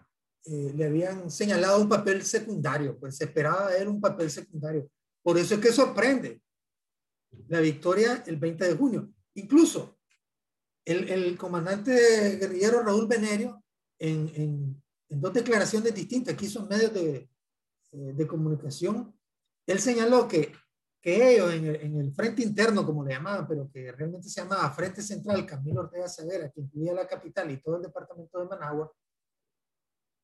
eh, 0.47 0.73
le 0.75 0.85
habían 0.85 1.31
señalado 1.31 1.83
un 1.83 1.89
papel 1.89 2.23
secundario, 2.23 2.99
pues 2.99 3.17
se 3.17 3.25
esperaba 3.25 3.71
de 3.71 3.83
él 3.83 3.89
un 3.89 4.01
papel 4.01 4.31
secundario. 4.31 4.89
Por 5.23 5.39
eso 5.39 5.55
es 5.55 5.61
que 5.61 5.73
sorprende 5.73 6.41
la 7.49 7.61
victoria 7.61 8.23
el 8.27 8.37
20 8.37 8.65
de 8.65 8.75
junio. 8.75 9.13
Incluso 9.35 9.99
el, 10.85 11.09
el 11.09 11.37
comandante 11.37 12.37
guerrillero 12.37 12.83
Raúl 12.83 13.09
Venerio, 13.09 13.63
en, 13.99 14.31
en, 14.35 14.83
en 15.09 15.21
dos 15.21 15.33
declaraciones 15.33 15.95
distintas 15.95 16.35
que 16.37 16.47
hizo 16.47 16.61
en 16.61 16.69
medios 16.69 16.93
de, 16.93 17.29
eh, 17.93 18.13
de 18.15 18.27
comunicación, 18.27 19.17
él 19.67 19.79
señaló 19.79 20.29
que, 20.29 20.53
que 21.01 21.35
ellos 21.35 21.53
en 21.55 21.65
el, 21.65 21.77
en 21.77 21.97
el, 22.01 22.13
frente 22.13 22.43
interno, 22.43 22.85
como 22.85 23.05
le 23.05 23.15
llamaban, 23.15 23.49
pero 23.49 23.71
que 23.73 23.93
realmente 23.93 24.29
se 24.29 24.43
llamaba 24.43 24.71
Frente 24.71 25.01
Central 25.01 25.47
Camilo 25.47 25.81
Ortega 25.81 26.09
Severa, 26.09 26.51
que 26.51 26.61
incluía 26.61 26.93
la 26.93 27.07
capital 27.07 27.51
y 27.51 27.63
todo 27.63 27.77
el 27.77 27.83
departamento 27.83 28.39
de 28.39 28.47
Managua, 28.47 28.93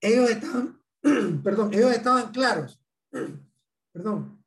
ellos 0.00 0.30
estaban, 0.30 0.80
perdón, 1.42 1.74
ellos 1.74 1.92
estaban 1.92 2.32
claros, 2.32 2.80
perdón, 3.92 4.44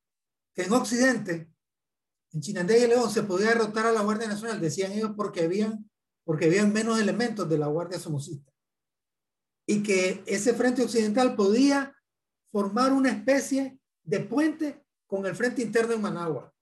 que 0.54 0.64
en 0.64 0.74
Occidente, 0.74 1.52
en 2.32 2.42
Chinandega 2.42 2.86
y 2.86 2.88
León, 2.88 3.10
se 3.10 3.24
podía 3.24 3.50
derrotar 3.50 3.86
a 3.86 3.92
la 3.92 4.02
Guardia 4.02 4.28
Nacional, 4.28 4.60
decían 4.60 4.92
ellos, 4.92 5.12
porque 5.16 5.44
habían, 5.44 5.90
porque 6.24 6.46
habían 6.46 6.72
menos 6.72 7.00
elementos 7.00 7.50
de 7.50 7.58
la 7.58 7.68
Guardia 7.68 8.00
Somocista 8.00 8.54
y 9.66 9.82
que 9.82 10.24
ese 10.26 10.54
frente 10.54 10.84
occidental 10.84 11.36
podía 11.36 11.96
formar 12.52 12.92
una 12.92 13.10
especie 13.10 13.80
de 14.04 14.20
puente 14.20 14.84
con 15.08 15.26
el 15.26 15.36
frente 15.36 15.62
interno 15.62 15.94
en 15.94 16.02
Managua. 16.02 16.54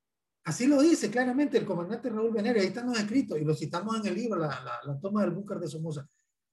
Así 0.43 0.67
lo 0.67 0.81
dice 0.81 1.11
claramente 1.11 1.57
el 1.57 1.65
comandante 1.65 2.09
Raúl 2.09 2.31
Venere, 2.31 2.61
ahí 2.61 2.67
están 2.67 2.87
los 2.87 2.99
escritos 2.99 3.39
y 3.39 3.45
lo 3.45 3.55
citamos 3.55 3.97
en 3.97 4.07
el 4.07 4.15
libro, 4.15 4.39
la, 4.39 4.81
la, 4.83 4.99
toma 4.99 5.21
del 5.21 5.31
búnker 5.31 5.59
de 5.59 5.67
Somoza. 5.67 6.07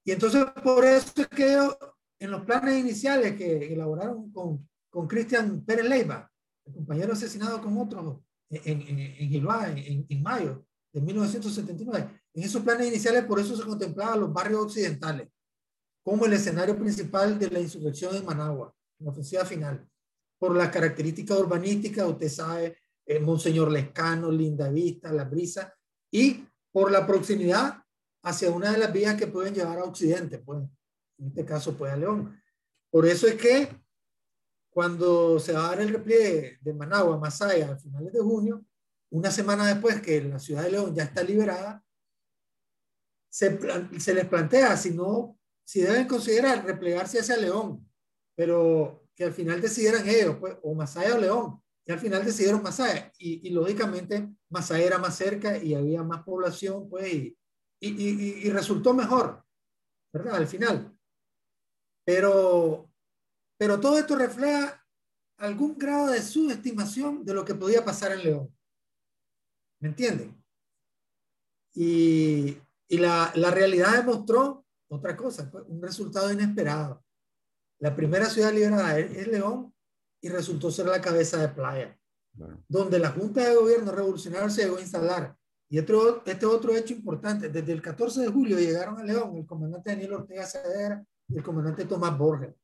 Y 0.05 0.13
entonces 0.13 0.45
por 0.63 0.85
eso 0.85 1.13
es 1.17 1.29
que 1.29 1.59
en 2.19 2.31
los 2.31 2.45
planes 2.45 2.79
iniciales 2.79 3.37
que 3.37 3.73
elaboraron 3.73 4.31
con, 4.33 4.69
con 4.91 5.07
Cristian 5.07 5.65
Pérez 5.65 5.89
Leiva, 5.89 6.31
el 6.65 6.75
compañero 6.75 7.13
asesinado 7.13 7.61
con 7.63 7.79
otros 7.79 8.21
en, 8.51 8.81
en, 8.83 10.07
en 10.09 10.23
mayo 10.23 10.65
de 10.93 11.01
1979, 11.01 12.23
en 12.35 12.43
esos 12.43 12.63
planes 12.63 12.89
iniciales 12.89 13.25
por 13.25 13.39
eso 13.41 13.57
se 13.57 13.63
contemplaban 13.63 14.21
los 14.21 14.33
barrios 14.33 14.63
occidentales 14.63 15.29
como 16.09 16.25
el 16.25 16.33
escenario 16.33 16.75
principal 16.79 17.39
de 17.39 17.51
la 17.51 17.61
insurrección 17.61 18.17
en 18.17 18.25
Managua, 18.25 18.75
la 18.99 19.11
ofensiva 19.11 19.45
final, 19.45 19.87
por 20.39 20.57
las 20.57 20.71
características 20.71 21.39
urbanísticas, 21.39 22.09
usted 22.09 22.31
sabe, 22.31 22.79
eh, 23.05 23.21
Monseñor 23.21 23.71
Lescano, 23.71 24.31
Linda 24.31 24.71
Vista, 24.71 25.13
La 25.13 25.25
Brisa, 25.25 25.75
y 26.11 26.47
por 26.73 26.91
la 26.91 27.07
proximidad 27.07 27.83
hacia 28.23 28.51
una 28.51 28.73
de 28.73 28.79
las 28.79 28.91
vías 28.91 29.17
que 29.17 29.27
pueden 29.27 29.55
llevar 29.55 29.81
a 29.81 29.85
Occidente, 29.85 30.39
pues, 30.39 30.61
en 31.19 31.29
este 31.29 31.45
caso, 31.45 31.77
pues 31.77 31.93
a 31.93 31.97
León. 31.97 32.41
Por 32.91 33.07
eso 33.07 33.27
es 33.27 33.35
que 33.35 33.69
cuando 34.71 35.39
se 35.39 35.53
va 35.53 35.67
a 35.67 35.69
dar 35.71 35.81
el 35.81 35.91
repliegue 35.91 36.59
de 36.61 36.75
Managua 36.75 37.17
a 37.17 37.19
Masaya 37.19 37.73
a 37.73 37.79
finales 37.79 38.13
de 38.13 38.21
junio, 38.21 38.65
una 39.11 39.31
semana 39.31 39.67
después 39.67 40.01
que 40.01 40.23
la 40.23 40.39
ciudad 40.39 40.63
de 40.63 40.73
León 40.73 40.95
ya 40.95 41.05
está 41.05 41.23
liberada, 41.23 41.83
se, 43.31 43.59
se 43.99 44.15
les 44.15 44.27
plantea 44.27 44.77
si 44.77 44.91
no, 44.91 45.39
si 45.65 45.81
deben 45.81 46.07
considerar 46.07 46.65
replegarse 46.65 47.21
hacia 47.21 47.37
León, 47.37 47.87
pero 48.35 49.09
que 49.15 49.25
al 49.25 49.33
final 49.33 49.61
decidieran 49.61 50.09
ellos, 50.09 50.37
pues, 50.39 50.57
o 50.63 50.75
Masaya 50.75 51.15
o 51.15 51.19
León, 51.19 51.63
y 51.85 51.93
al 51.93 51.99
final 51.99 52.25
decidieron 52.25 52.63
Masaya. 52.63 53.13
Y, 53.19 53.49
y 53.49 53.51
lógicamente 53.51 54.29
Masaya 54.49 54.85
era 54.85 54.99
más 54.99 55.17
cerca 55.17 55.59
y 55.59 55.75
había 55.75 56.03
más 56.03 56.23
población, 56.23 56.89
pues, 56.89 57.13
y, 57.13 57.37
y, 57.81 58.47
y, 58.47 58.51
resultó 58.51 58.95
mejor, 58.95 59.45
¿verdad? 60.13 60.35
Al 60.35 60.47
final. 60.47 60.98
Pero, 62.09 62.91
pero 63.59 63.79
todo 63.79 63.99
esto 63.99 64.17
refleja 64.17 64.83
algún 65.37 65.77
grado 65.77 66.07
de 66.07 66.23
subestimación 66.23 67.23
de 67.23 67.35
lo 67.35 67.45
que 67.45 67.55
podía 67.55 67.85
pasar 67.85 68.13
en 68.13 68.25
León. 68.25 68.59
¿Me 69.79 69.91
entienden? 69.91 70.43
Y, 71.75 72.57
y 72.89 72.97
la, 72.97 73.31
la, 73.35 73.51
realidad 73.51 73.93
demostró 73.93 74.65
otra 74.89 75.15
cosa, 75.19 75.51
pues, 75.51 75.65
un 75.69 75.83
resultado 75.83 76.33
inesperado. 76.33 77.05
La 77.79 77.95
primera 77.95 78.25
ciudad 78.31 78.55
liberada 78.55 78.99
es 78.99 79.29
León 79.29 79.75
y 80.23 80.31
resultó 80.31 80.71
ser 80.71 80.87
la 80.87 81.03
cabeza 81.03 81.37
de 81.37 81.49
playa, 81.49 82.01
donde 82.69 82.99
la 82.99 83.11
Junta 83.11 83.47
de 83.47 83.55
Gobierno 83.55 83.93
Revolucionario 83.93 84.49
se 84.49 84.63
llegó 84.63 84.79
a 84.79 84.81
instalar. 84.81 85.37
Y 85.69 85.79
otro, 85.79 86.23
este 86.25 86.47
otro 86.47 86.75
hecho 86.75 86.95
importante, 86.95 87.51
desde 87.51 87.73
el 87.73 87.83
14 87.83 88.23
de 88.23 88.29
julio 88.29 88.59
llegaron 88.59 88.99
a 88.99 89.05
León 89.05 89.37
el 89.37 89.45
comandante 89.45 89.91
Daniel 89.91 90.15
Ortega 90.15 90.47
Cedera 90.47 91.07
y 91.29 91.37
el 91.37 91.43
comandante 91.43 91.85
Tomás 91.85 92.17
Borges. 92.17 92.55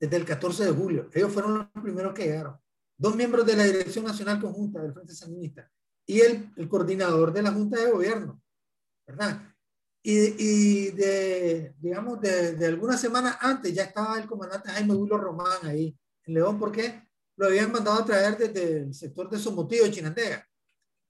Desde 0.00 0.16
el 0.16 0.24
14 0.24 0.64
de 0.64 0.72
julio. 0.72 1.08
Ellos 1.12 1.32
fueron 1.32 1.70
los 1.72 1.82
primeros 1.82 2.12
que 2.12 2.24
llegaron. 2.24 2.58
Dos 2.96 3.16
miembros 3.16 3.46
de 3.46 3.56
la 3.56 3.64
Dirección 3.64 4.04
Nacional 4.04 4.40
Conjunta 4.40 4.82
del 4.82 4.92
Frente 4.92 5.14
Sandinista 5.14 5.70
y 6.06 6.20
el, 6.20 6.50
el 6.56 6.68
coordinador 6.68 7.32
de 7.32 7.42
la 7.42 7.52
Junta 7.52 7.80
de 7.80 7.90
Gobierno, 7.90 8.42
¿verdad? 9.06 9.42
Y, 10.02 10.12
y 10.36 10.90
de, 10.90 11.74
digamos, 11.78 12.20
de, 12.20 12.56
de 12.56 12.66
algunas 12.66 13.00
semanas 13.00 13.36
antes 13.40 13.72
ya 13.72 13.84
estaba 13.84 14.18
el 14.18 14.26
comandante 14.26 14.70
Jaime 14.70 14.94
Huilo 14.94 15.16
Román 15.16 15.64
ahí 15.64 15.96
en 16.24 16.34
León 16.34 16.58
porque 16.58 17.02
lo 17.36 17.46
habían 17.46 17.70
mandado 17.70 18.00
a 18.00 18.04
traer 18.04 18.36
desde 18.36 18.78
el 18.78 18.94
sector 18.94 19.30
de 19.30 19.38
Somotillo, 19.38 19.84
de 19.84 19.90
Chinandega. 19.90 20.46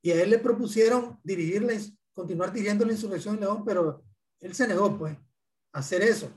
Y 0.02 0.10
a 0.10 0.22
él 0.22 0.30
le 0.30 0.38
propusieron 0.38 1.18
dirigirla, 1.22 1.74
continuar 2.12 2.52
dirigiendo 2.52 2.84
la 2.84 2.92
insurrección 2.92 3.36
en 3.36 3.40
León, 3.42 3.64
pero 3.64 4.04
él 4.40 4.54
se 4.54 4.66
negó, 4.66 4.98
pues, 4.98 5.16
a 5.72 5.78
hacer 5.78 6.02
eso. 6.02 6.30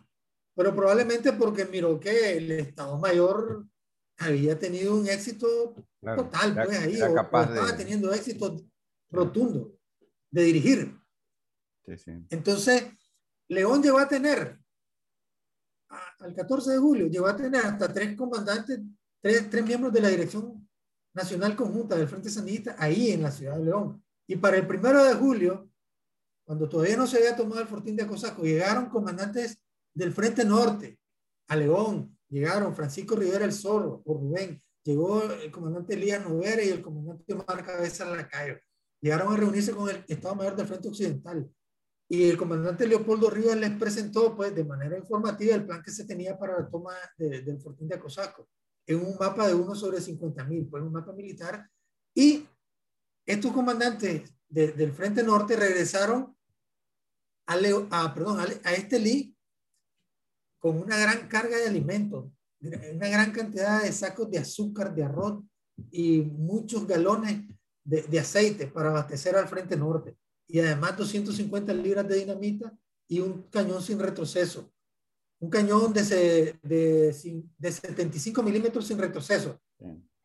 Pero 0.56 0.76
probablemente 0.76 1.34
porque 1.34 1.66
miró 1.66 2.00
que 2.00 2.38
el 2.38 2.52
Estado 2.52 2.98
Mayor 2.98 3.66
había 4.18 4.58
tenido 4.58 4.96
un 4.96 5.08
éxito 5.08 5.76
total, 6.02 6.54
pues 6.54 6.80
ahí, 6.80 7.02
o, 7.02 7.08
estaba 7.08 7.78
teniendo 7.78 8.14
éxito 8.14 8.56
rotundo 9.10 9.78
de 10.32 10.44
dirigir. 10.44 10.98
Sí, 11.86 11.98
sí. 11.98 12.12
Entonces, 12.30 12.86
León 13.48 13.84
llegó 13.84 14.00
a 14.00 14.08
tener 14.08 14.60
al 16.20 16.34
14 16.34 16.72
de 16.72 16.78
julio 16.78 17.08
llegó 17.08 17.28
a 17.28 17.36
tener 17.36 17.66
hasta 17.66 17.92
tres 17.92 18.16
comandantes, 18.16 18.80
tres, 19.22 19.50
tres 19.50 19.66
miembros 19.66 19.94
de 19.94 20.02
la 20.02 20.10
Dirección 20.10 20.68
Nacional 21.14 21.56
Conjunta 21.56 21.96
del 21.96 22.08
Frente 22.08 22.30
Sandinista 22.30 22.76
ahí 22.78 23.12
en 23.12 23.22
la 23.22 23.32
ciudad 23.32 23.58
de 23.58 23.66
León. 23.66 24.04
Y 24.28 24.36
para 24.36 24.58
el 24.58 24.68
primero 24.68 25.04
de 25.04 25.14
julio, 25.14 25.70
cuando 26.46 26.68
todavía 26.68 26.98
no 26.98 27.08
se 27.08 27.18
había 27.18 27.36
tomado 27.36 27.62
el 27.62 27.68
fortín 27.68 27.96
de 27.96 28.04
Acosaco, 28.04 28.44
llegaron 28.44 28.90
comandantes 28.90 29.60
del 29.96 30.14
Frente 30.14 30.46
Norte 30.46 31.00
a 31.48 31.56
León, 31.56 32.18
llegaron 32.30 32.76
Francisco 32.76 33.16
Rivera 33.16 33.46
el 33.46 33.54
Zorro, 33.54 34.02
o 34.06 34.14
Rubén, 34.14 34.62
llegó 34.84 35.24
el 35.24 35.50
comandante 35.52 35.94
Elías 35.94 36.24
Novera 36.24 36.64
y 36.64 36.70
el 36.70 36.82
comandante 36.82 37.34
Omar 37.34 37.66
Cabeza 37.66 38.06
Lacayo. 38.06 38.60
Llegaron 39.02 39.34
a 39.34 39.38
reunirse 39.38 39.72
con 39.72 39.90
el 39.90 40.04
Estado 40.08 40.36
Mayor 40.36 40.56
del 40.56 40.68
Frente 40.68 40.90
Occidental 40.90 41.50
y 42.08 42.30
el 42.30 42.38
comandante 42.38 42.88
Leopoldo 42.88 43.30
Rivas 43.30 43.58
les 43.58 43.72
presentó 43.72 44.36
pues 44.36 44.54
de 44.54 44.64
manera 44.64 44.98
informativa 44.98 45.56
el 45.56 45.66
plan 45.66 45.82
que 45.82 45.92
se 45.92 46.06
tenía 46.06 46.38
para 46.38 46.60
la 46.60 46.70
toma 46.70 46.94
del 47.18 47.60
fortín 47.60 47.88
de 47.88 47.96
Acosaco 47.96 48.48
en 48.88 49.04
un 49.04 49.16
mapa 49.18 49.48
de 49.48 49.56
1 49.56 49.76
sobre 49.76 50.00
50 50.00 50.44
mil, 50.44 50.68
pues 50.68 50.84
un 50.84 50.92
mapa 50.92 51.12
militar. 51.14 51.68
Y 52.14 52.48
estos 53.26 53.52
comandantes 53.52 54.32
del 54.48 54.92
Frente 54.92 55.24
Norte 55.24 55.56
regresaron 55.56 56.36
a, 57.48 57.56
a, 57.92 58.14
perdón, 58.14 58.40
a, 58.40 58.74
este 58.74 59.00
Lee 59.00 59.35
con 60.66 60.82
una 60.82 60.98
gran 60.98 61.28
carga 61.28 61.58
de 61.58 61.68
alimentos, 61.68 62.26
una 62.60 63.08
gran 63.08 63.32
cantidad 63.32 63.84
de 63.84 63.92
sacos 63.92 64.32
de 64.32 64.40
azúcar, 64.40 64.96
de 64.96 65.04
arroz 65.04 65.44
y 65.92 66.22
muchos 66.22 66.88
galones 66.88 67.48
de, 67.84 68.02
de 68.02 68.20
aceite 68.20 68.66
para 68.66 68.90
abastecer 68.90 69.36
al 69.36 69.48
Frente 69.48 69.78
Norte 69.78 70.16
y 70.48 70.60
además 70.60 70.98
250 70.98 71.72
libras 71.72 72.08
de 72.08 72.16
dinamita 72.16 72.76
y 73.08 73.20
un 73.20 73.44
cañón 73.44 73.80
sin 73.84 74.00
retroceso. 74.00 74.74
Un 75.40 75.52
cañón 75.52 75.94
de, 75.94 76.58
de, 76.64 77.16
de 77.60 77.72
75 77.72 78.42
milímetros 78.42 78.88
sin 78.88 78.98
retroceso. 78.98 79.62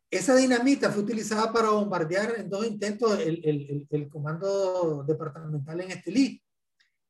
Esa 0.09 0.35
dinamita 0.35 0.89
fue 0.89 1.03
utilizada 1.03 1.53
para 1.53 1.69
bombardear 1.69 2.39
en 2.39 2.49
dos 2.49 2.65
intentos 2.65 3.19
el, 3.19 3.45
el, 3.45 3.87
el, 3.87 4.09
comando 4.09 5.05
departamental 5.07 5.81
en 5.81 5.91
Estelí, 5.91 6.41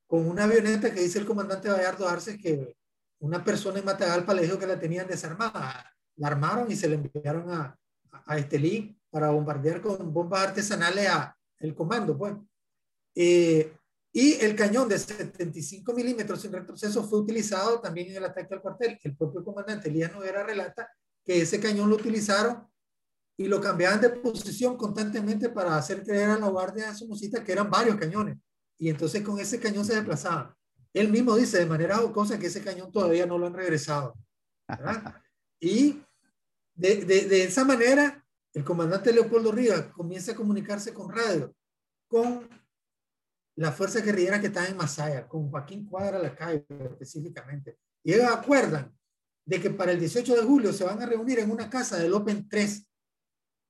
con 0.06 0.28
una 0.28 0.44
avioneta 0.44 0.94
que 0.94 1.00
dice 1.00 1.20
el 1.20 1.26
comandante 1.26 1.70
Bayardo 1.70 2.10
Arce 2.10 2.38
que 2.38 2.76
una 3.22 3.44
persona 3.44 3.80
en 3.80 3.86
Matagalpa 3.86 4.34
le 4.34 4.44
dijo 4.44 4.58
que 4.58 4.68
la 4.68 4.80
tenían 4.80 5.08
desarmada. 5.08 5.92
La 6.18 6.28
armaron 6.28 6.70
y 6.72 6.76
se 6.76 6.90
la 6.90 6.96
enviaron 6.96 7.50
a, 7.52 7.78
a 8.26 8.38
Estelí 8.38 9.00
para 9.10 9.30
bombardear 9.30 9.82
con 9.82 10.12
bombas 10.12 10.48
artesanales 10.48 11.08
a 11.08 11.38
el 11.60 11.76
comando, 11.76 12.18
pues. 12.18 12.34
Eh, 13.16 13.74
y 14.14 14.34
el 14.44 14.56
cañón 14.56 14.90
de 14.90 14.98
75 14.98 15.94
milímetros 15.94 16.42
sin 16.42 16.52
retroceso 16.52 17.04
fue 17.04 17.20
utilizado 17.20 17.80
también 17.80 18.10
en 18.10 18.18
el 18.18 18.26
ataque 18.26 18.54
al 18.54 18.62
cuartel. 18.62 19.00
El 19.04 19.16
propio 19.16 19.44
comandante 19.44 19.90
Elías 19.90 20.12
Noguera 20.12 20.44
relata 20.44 20.90
que 21.24 21.42
ese 21.42 21.60
cañón 21.60 21.90
lo 21.90 21.96
utilizaron 21.96 22.68
y 23.38 23.46
lo 23.46 23.62
cambiaban 23.62 24.02
de 24.02 24.10
posición 24.10 24.76
constantemente 24.76 25.50
para 25.50 25.78
hacer 25.78 26.04
creer 26.04 26.32
a 26.32 26.40
la 26.40 26.48
guardia 26.48 26.94
somocista 26.94 27.44
que 27.44 27.52
eran 27.52 27.70
varios 27.70 27.96
cañones. 27.96 28.38
Y 28.78 28.90
entonces 28.90 29.22
con 29.22 29.40
ese 29.40 29.60
cañón 29.60 29.86
se 29.86 29.96
desplazaban. 29.96 30.54
Él 30.94 31.10
mismo 31.10 31.36
dice 31.36 31.60
de 31.60 31.66
manera 31.66 31.98
jocosa 31.98 32.38
que 32.38 32.48
ese 32.48 32.64
cañón 32.64 32.92
todavía 32.92 33.26
no 33.26 33.38
lo 33.38 33.48
han 33.48 33.54
regresado. 33.54 34.16
Y 35.64 36.02
de, 36.74 37.06
de, 37.06 37.28
de, 37.28 37.44
esa 37.44 37.64
manera, 37.64 38.26
el 38.52 38.64
comandante 38.64 39.14
Leopoldo 39.14 39.52
Rivas 39.52 39.86
comienza 39.94 40.32
a 40.32 40.36
comunicarse 40.36 40.92
con 40.92 41.16
radio, 41.16 41.56
con 42.08 42.50
la 43.58 43.72
fuerza 43.72 44.02
guerrillera 44.02 44.42
que 44.42 44.48
está 44.48 44.68
en 44.68 44.78
Masaya, 44.78 45.28
con 45.28 45.52
Joaquín 45.52 45.86
Cuadra 45.86 46.18
la 46.18 46.36
calle 46.36 46.66
específicamente. 46.68 47.78
Y 48.04 48.14
ellos 48.14 48.32
acuerdan 48.32 48.92
de 49.46 49.62
que 49.62 49.70
para 49.70 49.92
el 49.92 50.00
18 50.00 50.36
de 50.36 50.44
julio 50.44 50.74
se 50.74 50.84
van 50.84 51.02
a 51.02 51.06
reunir 51.06 51.40
en 51.40 51.52
una 51.52 51.70
casa 51.70 51.98
del 51.98 52.14
Open 52.14 52.48
3, 52.50 52.88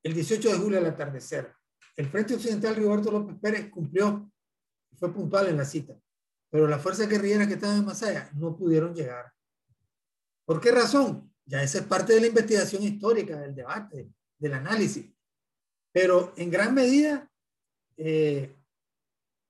el 0.04 0.14
18 0.14 0.50
de 0.50 0.58
julio 0.58 0.78
al 0.78 0.86
atardecer. 0.86 1.54
El 1.96 2.08
Frente 2.10 2.36
Occidental 2.36 2.76
Roberto 2.76 3.12
López 3.12 3.36
Pérez 3.42 3.70
cumplió, 3.70 4.32
fue 4.98 5.14
puntual 5.14 5.48
en 5.48 5.58
la 5.58 5.66
cita, 5.66 5.94
pero 6.52 6.68
las 6.68 6.82
fuerzas 6.82 7.10
guerrilleras 7.10 7.48
que 7.48 7.56
estaban 7.56 7.78
en 7.78 7.86
Masaya 7.86 8.30
no 8.36 8.56
pudieron 8.56 8.94
llegar. 8.94 9.34
¿Por 10.46 10.62
qué 10.62 10.72
razón? 10.72 11.34
Ya 11.46 11.64
esa 11.64 11.80
es 11.80 11.86
parte 11.86 12.14
de 12.14 12.22
la 12.22 12.28
investigación 12.28 12.84
histórica, 12.84 13.40
del 13.40 13.56
debate, 13.56 14.12
del 14.38 14.54
análisis. 14.54 15.12
Pero 15.92 16.34
en 16.38 16.52
gran 16.52 16.76
medida, 16.76 17.28
eh, 17.98 18.56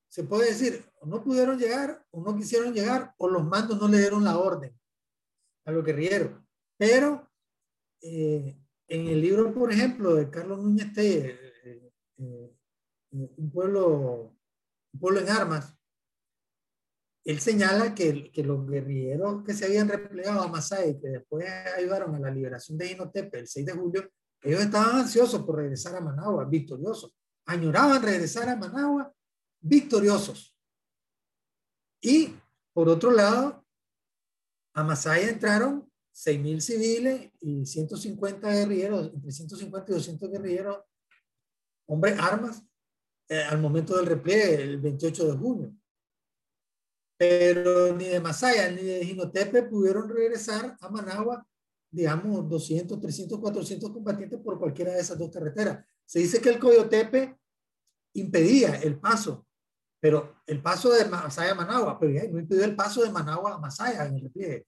se 0.08 0.24
puede 0.24 0.50
decir, 0.50 0.86
no 1.04 1.24
pudieron 1.24 1.58
llegar, 1.58 2.06
o 2.12 2.22
no 2.22 2.38
quisieron 2.38 2.74
llegar, 2.74 3.14
o 3.18 3.28
los 3.28 3.44
mandos 3.44 3.80
no 3.80 3.88
le 3.88 3.98
dieron 3.98 4.24
la 4.24 4.38
orden 4.38 4.78
a 5.66 5.72
los 5.72 5.84
guerrilleros. 5.84 6.32
Pero 6.78 7.30
eh, 8.02 8.58
en 8.88 9.08
el 9.08 9.22
libro, 9.22 9.54
por 9.54 9.72
ejemplo, 9.72 10.16
de 10.16 10.30
Carlos 10.30 10.60
Núñez 10.60 10.94
T, 10.94 11.18
eh, 11.64 11.94
eh, 12.18 12.56
un, 13.12 13.52
pueblo, 13.52 14.36
un 14.94 15.00
pueblo 15.00 15.22
en 15.22 15.30
armas, 15.30 15.78
él 17.24 17.40
señala 17.40 17.94
que, 17.94 18.32
que, 18.32 18.44
los 18.44 18.68
guerrilleros 18.68 19.44
que 19.44 19.54
se 19.54 19.66
habían 19.66 19.88
replegado 19.88 20.42
a 20.42 20.48
Masai, 20.48 21.00
que 21.00 21.08
después 21.08 21.46
ayudaron 21.78 22.16
a 22.16 22.20
la 22.20 22.32
liberación 22.32 22.78
de 22.78 22.92
Inotepe 22.92 23.40
el 23.40 23.48
6 23.48 23.66
de 23.66 23.74
julio, 23.74 24.10
ellos 24.42 24.62
estaban 24.62 25.02
ansiosos 25.02 25.44
por 25.44 25.58
regresar 25.58 25.96
a 25.96 26.02
Managua, 26.02 26.46
victoriosos. 26.46 27.16
Añoraban 27.46 28.02
regresar 28.02 28.50
a 28.50 28.56
Managua, 28.56 29.14
victoriosos. 29.60 30.58
Y, 32.02 32.36
por 32.74 32.90
otro 32.90 33.12
lado, 33.12 33.64
a 34.74 34.84
Masaya 34.84 35.30
entraron 35.30 35.88
6.000 36.14 36.60
civiles 36.60 37.32
y 37.40 37.66
150 37.66 38.52
guerrilleros, 38.52 39.12
entre 39.14 39.32
150 39.32 39.92
y 39.92 39.96
200 39.96 40.32
guerrilleros, 40.32 40.80
hombres 41.88 42.20
armas, 42.20 42.64
eh, 43.30 43.44
al 43.44 43.60
momento 43.60 43.96
del 43.96 44.08
repliegue, 44.08 44.56
el 44.56 44.82
28 44.82 45.32
de 45.32 45.38
junio. 45.38 45.76
Pero 47.22 47.96
ni 47.96 48.06
de 48.06 48.20
Masaya 48.20 48.72
ni 48.72 48.82
de 48.82 49.06
Jinotepe 49.06 49.62
pudieron 49.62 50.10
regresar 50.10 50.76
a 50.82 50.90
Managua, 50.90 51.46
digamos, 51.92 52.50
200, 52.50 53.00
300, 53.00 53.40
400 53.40 53.92
combatientes 53.92 54.40
por 54.40 54.58
cualquiera 54.58 54.94
de 54.94 55.02
esas 55.02 55.20
dos 55.20 55.30
carreteras. 55.30 55.86
Se 56.04 56.18
dice 56.18 56.42
que 56.42 56.50
el 56.50 56.58
Coyotepe 56.58 57.38
impedía 58.14 58.78
el 58.78 59.00
paso, 59.00 59.46
pero 60.00 60.38
el 60.48 60.64
paso 60.64 60.92
de 60.94 61.06
Masaya 61.06 61.52
a 61.52 61.56
Managua, 61.56 62.00
pero 62.00 62.12
ya 62.12 62.28
no 62.28 62.40
impidió 62.40 62.66
el 62.66 62.76
paso 62.76 63.04
de 63.04 63.12
Managua 63.12 63.54
a 63.54 63.60
Masaya 63.60 64.08
en 64.08 64.16
el 64.16 64.22
repliegue. 64.22 64.66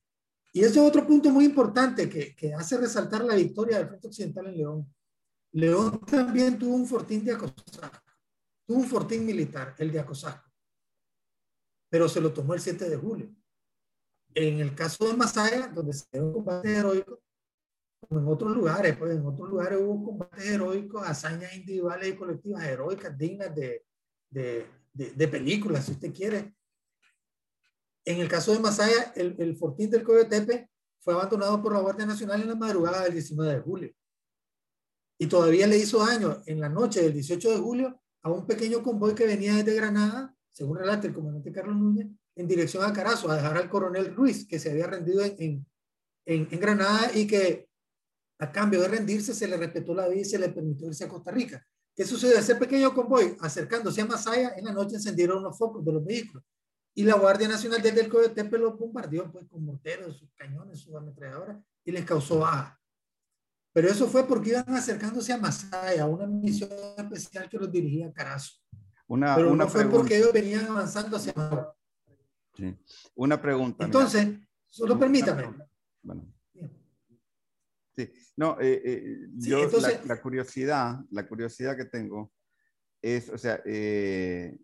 Y 0.51 0.59
ese 0.59 0.79
es 0.79 0.87
otro 0.87 1.07
punto 1.07 1.31
muy 1.31 1.45
importante 1.45 2.07
que, 2.07 2.53
hace 2.53 2.77
resaltar 2.77 3.23
la 3.23 3.33
victoria 3.33 3.79
del 3.79 3.87
Frente 3.87 4.09
Occidental 4.09 4.45
en 4.45 4.57
León. 4.57 4.93
León 5.53 6.01
también 6.05 6.59
tuvo 6.59 6.75
un 6.75 6.85
fortín 6.85 7.25
de 7.25 7.31
Acosasco, 7.31 8.13
tuvo 8.67 8.77
un 8.77 8.85
fortín 8.85 9.25
militar, 9.25 9.73
el 9.79 9.91
de 9.91 9.99
Acosasco, 9.99 10.42
pero 11.93 12.09
se 12.09 12.19
lo 12.19 12.33
tomó 12.33 12.55
el 12.55 12.59
7 12.59 12.89
de 12.89 12.97
julio. 12.97 13.29
En 14.33 14.59
el 14.59 14.73
caso 14.73 15.07
de 15.07 15.13
Masaya, 15.13 15.67
donde 15.67 15.93
se 15.93 16.07
dio 16.11 16.25
un 16.25 16.33
combate 16.33 16.75
heroico, 16.75 17.21
como 17.99 18.19
en 18.19 18.27
otros 18.29 18.55
lugares, 18.55 18.97
pues 18.97 19.11
en 19.11 19.23
otros 19.23 19.47
lugares 19.47 19.77
hubo 19.79 20.03
combates 20.03 20.43
heroicos, 20.43 21.07
hazañas 21.07 21.55
individuales 21.55 22.09
y 22.09 22.15
colectivas 22.15 22.63
heroicas, 22.63 23.15
dignas 23.15 23.53
de, 23.53 23.85
de, 24.27 24.65
de, 24.91 25.11
de 25.11 25.27
películas, 25.27 25.85
si 25.85 25.91
usted 25.91 26.11
quiere. 26.11 26.55
En 28.05 28.19
el 28.21 28.27
caso 28.27 28.53
de 28.53 28.59
Masaya, 28.59 29.13
el, 29.15 29.35
el 29.37 29.55
fortín 29.55 29.91
del 29.91 30.03
Coyotepe 30.03 30.71
fue 30.99 31.13
abandonado 31.13 31.61
por 31.61 31.73
la 31.73 31.81
Guardia 31.81 32.07
Nacional 32.07 32.41
en 32.41 32.47
la 32.47 32.55
madrugada 32.55 33.03
del 33.03 33.13
19 33.13 33.53
de 33.53 33.61
julio. 33.61 33.93
Y 35.19 35.27
todavía 35.27 35.67
le 35.67 35.77
hizo 35.77 36.03
daño 36.03 36.41
en 36.47 36.59
la 36.59 36.69
noche 36.69 37.03
del 37.03 37.13
18 37.13 37.51
de 37.51 37.57
julio 37.59 38.01
a 38.23 38.31
un 38.31 38.47
pequeño 38.47 38.81
convoy 38.81 39.13
que 39.13 39.27
venía 39.27 39.53
desde 39.53 39.75
Granada, 39.75 40.35
según 40.53 40.77
relata 40.77 41.07
el 41.07 41.13
comandante 41.13 41.51
Carlos 41.51 41.75
Núñez, 41.75 42.07
en 42.35 42.47
dirección 42.47 42.83
a 42.83 42.93
Carazo, 42.93 43.29
a 43.29 43.35
dejar 43.35 43.57
al 43.57 43.69
coronel 43.69 44.15
Ruiz, 44.15 44.47
que 44.47 44.59
se 44.59 44.71
había 44.71 44.87
rendido 44.87 45.21
en, 45.23 45.65
en, 46.25 46.47
en, 46.49 46.59
Granada 46.59 47.11
y 47.13 47.27
que 47.27 47.67
a 48.39 48.51
cambio 48.51 48.81
de 48.81 48.87
rendirse 48.87 49.33
se 49.33 49.47
le 49.47 49.57
respetó 49.57 49.93
la 49.93 50.07
vida 50.07 50.21
y 50.21 50.25
se 50.25 50.39
le 50.39 50.49
permitió 50.49 50.87
irse 50.87 51.03
a 51.03 51.09
Costa 51.09 51.31
Rica. 51.31 51.65
¿Qué 51.95 52.05
sucedió? 52.05 52.37
Ese 52.37 52.55
pequeño 52.55 52.93
convoy, 52.93 53.35
acercándose 53.41 54.01
a 54.01 54.05
Masaya, 54.05 54.53
en 54.55 54.65
la 54.65 54.73
noche 54.73 54.95
encendieron 54.95 55.43
los 55.43 55.57
focos 55.57 55.83
de 55.83 55.91
los 55.91 56.05
vehículos 56.05 56.43
y 56.95 57.03
la 57.03 57.15
Guardia 57.15 57.47
Nacional 57.47 57.81
desde 57.81 58.01
el 58.01 58.09
Coyotepe 58.09 58.57
los 58.57 58.77
bombardeó 58.77 59.31
pues, 59.31 59.47
con 59.49 59.65
morteros, 59.65 60.17
sus 60.17 60.31
cañones, 60.33 60.79
sus 60.79 60.93
ametralladoras 60.95 61.57
y 61.83 61.91
les 61.91 62.05
causó 62.05 62.39
baja. 62.39 62.79
Pero 63.73 63.87
eso 63.87 64.07
fue 64.07 64.27
porque 64.27 64.51
iban 64.51 64.69
acercándose 64.69 65.33
a 65.33 65.37
Masaya, 65.37 66.05
una 66.05 66.27
misión 66.27 66.69
especial 66.97 67.49
que 67.49 67.57
los 67.57 67.71
dirigía 67.71 68.13
Carazo. 68.13 68.62
Una, 69.07 69.35
Pero 69.35 69.55
no 69.55 69.67
fue 69.67 69.85
porque 69.85 70.17
ellos 70.17 70.33
venían 70.33 70.65
avanzando 70.65 71.17
hacia 71.17 71.33
sí. 72.53 72.75
Una 73.15 73.41
pregunta. 73.41 73.85
Entonces, 73.85 74.27
solo 74.69 74.97
permítame. 74.97 75.53
Bueno. 76.01 76.33
Sí, 77.95 78.11
no, 78.37 78.59
eh, 78.59 78.81
eh, 78.83 79.27
yo 79.35 79.63
entonces, 79.63 80.05
la, 80.05 80.19
curiosidad, 80.19 80.99
la 81.11 81.27
curiosidad 81.27 81.77
que 81.77 81.85
tengo 81.85 82.31
es, 83.01 83.29
o 83.29 83.37
sea, 83.37 83.61
eh, 83.65 84.57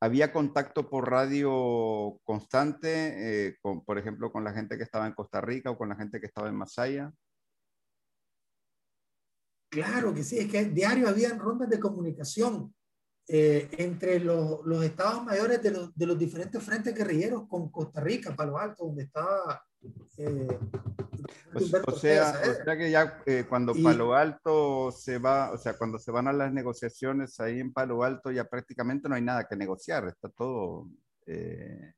había 0.00 0.32
contacto 0.32 0.90
por 0.90 1.08
radio 1.08 2.20
constante, 2.24 3.56
con, 3.62 3.84
por 3.84 3.98
ejemplo, 3.98 4.32
con 4.32 4.42
la 4.42 4.52
gente 4.52 4.76
que 4.76 4.82
estaba 4.82 5.06
en 5.06 5.14
Costa 5.14 5.40
Rica 5.40 5.70
o 5.70 5.78
con 5.78 5.88
la 5.88 5.96
gente 5.96 6.20
que 6.20 6.26
estaba 6.26 6.48
en 6.48 6.56
Masaya. 6.56 7.12
Claro 9.70 10.12
que 10.12 10.22
sí, 10.22 10.38
es 10.38 10.50
que 10.50 10.64
diario 10.66 11.08
habían 11.08 11.38
rondas 11.38 11.68
de 11.68 11.80
comunicación 11.80 12.74
eh, 13.26 13.68
entre 13.78 14.20
los, 14.20 14.64
los, 14.64 14.84
estados 14.84 15.24
mayores 15.24 15.62
de 15.62 15.70
los, 15.70 15.96
de 15.96 16.06
los, 16.06 16.18
diferentes 16.18 16.62
frentes 16.62 16.94
guerrilleros 16.94 17.46
con 17.48 17.70
Costa 17.70 18.00
Rica, 18.00 18.34
Palo 18.36 18.58
Alto, 18.58 18.84
donde 18.86 19.04
estaba 19.04 19.64
eh, 20.18 20.58
o, 21.86 21.92
sea, 21.92 22.76
que 22.76 22.90
ya 22.90 23.22
eh, 23.26 23.44
cuando 23.48 23.74
Palo 23.74 24.14
Alto 24.14 24.90
se 24.90 25.18
va, 25.18 25.52
o 25.52 25.58
sea, 25.58 25.74
cuando 25.74 25.98
se 25.98 26.10
van 26.10 26.28
a 26.28 26.32
las 26.32 26.52
negociaciones 26.52 27.38
ahí 27.40 27.60
en 27.60 27.72
Palo 27.72 28.02
Alto 28.02 28.30
ya 28.30 28.44
prácticamente 28.44 29.08
no 29.08 29.14
hay 29.14 29.22
nada 29.22 29.46
que 29.48 29.56
negociar, 29.56 30.08
está 30.08 30.28
todo, 30.28 30.88
eh, 31.26 31.92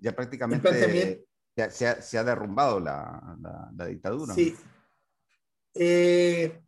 ya 0.00 0.12
prácticamente 0.12 1.24
se, 1.54 1.86
ha, 1.86 2.00
se, 2.00 2.18
ha, 2.18 2.24
derrumbado 2.24 2.80
la, 2.80 3.38
la, 3.76 3.86
dictadura. 3.86 4.34
Sí. 4.34 4.56
Eh, 5.74 6.60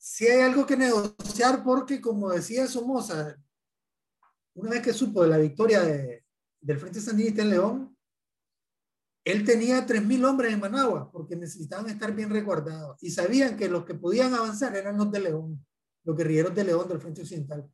sí 0.00 0.26
hay 0.26 0.40
algo 0.40 0.66
que 0.66 0.76
negociar 0.76 1.62
porque, 1.62 2.00
como 2.00 2.30
decía 2.30 2.66
Somoza, 2.66 3.36
una 4.54 4.70
vez 4.70 4.82
que 4.82 4.94
supo 4.94 5.22
de 5.22 5.28
la 5.28 5.36
victoria 5.36 5.82
de, 5.82 6.24
del 6.60 6.78
Frente 6.78 7.00
Sandinista 7.00 7.42
en 7.42 7.50
León, 7.50 7.96
él 9.24 9.44
tenía 9.44 9.86
3.000 9.86 10.24
hombres 10.24 10.54
en 10.54 10.60
Managua 10.60 11.12
porque 11.12 11.36
necesitaban 11.36 11.88
estar 11.90 12.14
bien 12.14 12.30
resguardados 12.30 12.96
y 13.02 13.10
sabían 13.10 13.56
que 13.56 13.68
los 13.68 13.84
que 13.84 13.94
podían 13.94 14.32
avanzar 14.32 14.74
eran 14.74 14.96
los 14.96 15.12
de 15.12 15.20
León, 15.20 15.66
los 16.04 16.16
guerrilleros 16.16 16.54
de 16.54 16.64
León 16.64 16.88
del 16.88 17.00
Frente 17.00 17.20
Occidental. 17.20 17.70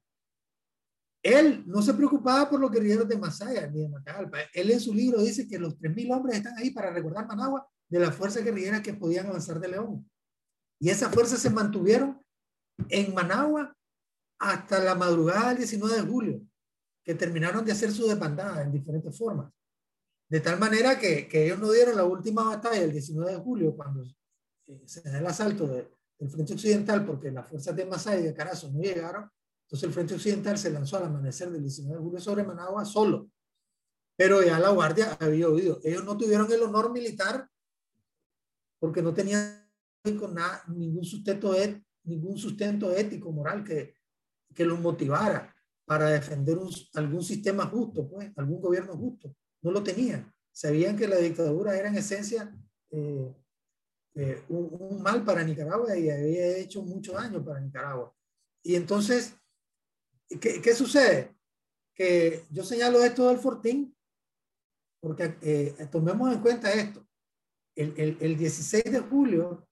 Él 1.23 1.63
no 1.67 1.81
se 1.81 1.95
preocupaba 1.95 2.51
por 2.51 2.61
los 2.61 2.71
guerrilleros 2.71 3.09
de 3.09 3.17
Masaya 3.17 3.69
ni 3.69 3.83
de 3.83 3.89
Macalpa. 3.89 4.39
Él 4.53 4.73
en 4.73 4.81
su 4.81 4.93
libro 4.93 5.23
dice 5.23 5.47
que 5.47 5.59
los 5.59 5.79
3.000 5.79 6.13
hombres 6.13 6.37
están 6.37 6.59
ahí 6.59 6.71
para 6.71 6.91
resguardar 6.91 7.29
Managua 7.29 7.69
de 7.89 8.01
las 8.01 8.15
fuerzas 8.15 8.45
guerrilleras 8.45 8.81
que 8.81 8.95
podían 8.95 9.27
avanzar 9.27 9.61
de 9.61 9.69
León. 9.69 10.11
Y 10.79 10.91
esas 10.91 11.13
fuerzas 11.13 11.41
se 11.41 11.51
mantuvieron 11.51 12.21
en 12.89 13.15
Managua 13.15 13.75
hasta 14.39 14.83
la 14.83 14.95
madrugada 14.95 15.49
del 15.49 15.59
19 15.59 15.97
de 15.97 16.03
julio, 16.03 16.41
que 17.03 17.15
terminaron 17.15 17.65
de 17.65 17.73
hacer 17.73 17.91
su 17.91 18.07
desbandada 18.07 18.63
en 18.63 18.73
diferentes 18.73 19.17
formas. 19.17 19.51
De 20.29 20.41
tal 20.41 20.59
manera 20.59 20.99
que, 20.99 21.29
que, 21.29 21.47
ellos 21.47 21.59
no 21.59 21.71
dieron 21.71 21.97
la 21.97 22.05
última 22.05 22.45
batalla 22.45 22.83
el 22.83 22.93
19 22.93 23.33
de 23.33 23.39
julio, 23.39 23.77
cuando 23.77 24.03
eh, 24.67 24.83
se 24.85 25.03
da 25.03 25.19
el 25.19 25.27
asalto 25.27 25.67
del 25.67 26.31
Frente 26.31 26.55
Occidental, 26.55 27.07
porque 27.07 27.31
las 27.31 27.49
fuerzas 27.49 27.75
de 27.75 27.87
Masaya 27.87 28.21
y 28.21 28.25
de 28.25 28.35
Carazo 28.35 28.71
no 28.71 28.81
llegaron. 28.81 29.31
Entonces 29.63 29.89
el 29.89 29.95
Frente 29.95 30.15
Occidental 30.15 30.59
se 30.59 30.71
lanzó 30.71 30.97
al 30.99 31.05
amanecer 31.05 31.51
del 31.51 31.63
19 31.63 31.97
de 31.97 32.03
julio 32.03 32.21
sobre 32.21 32.45
Managua 32.45 32.85
solo. 32.85 33.31
Pero 34.17 34.43
ya 34.43 34.59
la 34.59 34.71
Guardia 34.71 35.17
había 35.21 35.49
oído. 35.49 35.81
Ellos 35.85 36.05
no 36.05 36.17
tuvieron 36.17 36.51
el 36.51 36.63
honor 36.63 36.91
militar 36.91 37.49
porque 38.79 39.03
no 39.03 39.13
tenían 39.13 39.66
nada, 40.13 40.63
ningún, 40.69 41.05
sustento 41.05 41.55
ningún 42.05 42.39
sustento 42.39 42.93
ético, 42.93 43.33
moral 43.33 43.65
que, 43.65 43.95
que 44.55 44.65
los 44.65 44.81
motivara 44.81 45.55
para 45.85 46.11
defender 46.11 46.59
un, 46.59 46.71
algún 46.95 47.23
sistema 47.23 47.67
justo, 47.67 48.09
pues, 48.09 48.33
algún 48.37 48.61
gobierno 48.61 48.97
justo 48.97 49.35
no 49.63 49.71
lo 49.71 49.83
tenían. 49.83 50.33
Sabían 50.53 50.97
que 50.97 51.09
la 51.09 51.17
dictadura 51.17 51.77
era 51.77 51.89
en 51.89 51.97
esencia 51.97 52.55
eh, 52.91 53.35
eh, 54.15 54.43
un, 54.49 55.03
mal 55.03 55.25
para 55.25 55.45
Nicaragua 55.45 55.97
y 55.97 56.09
había 56.09 56.57
hecho 56.59 56.83
mucho 56.83 57.13
daño 57.13 57.45
para 57.45 57.61
Nicaragua. 57.61 58.15
Y 58.63 58.75
entonces, 58.75 59.35
¿qué, 60.41 60.61
qué 60.63 60.75
sucede? 60.75 61.37
Que 61.95 62.45
yo 62.51 62.65
señalo 62.65 63.03
esto 63.03 63.29
del 63.29 63.39
Fortín 63.39 63.95
porque 65.01 65.37
eh, 65.43 65.89
tomemos 65.91 66.33
en 66.33 66.41
cuenta 66.41 66.73
esto. 66.73 67.07
El, 67.75 67.93
el, 67.99 68.17
el, 68.21 68.37
16 68.37 68.85
de 68.85 69.01
julio, 69.01 69.69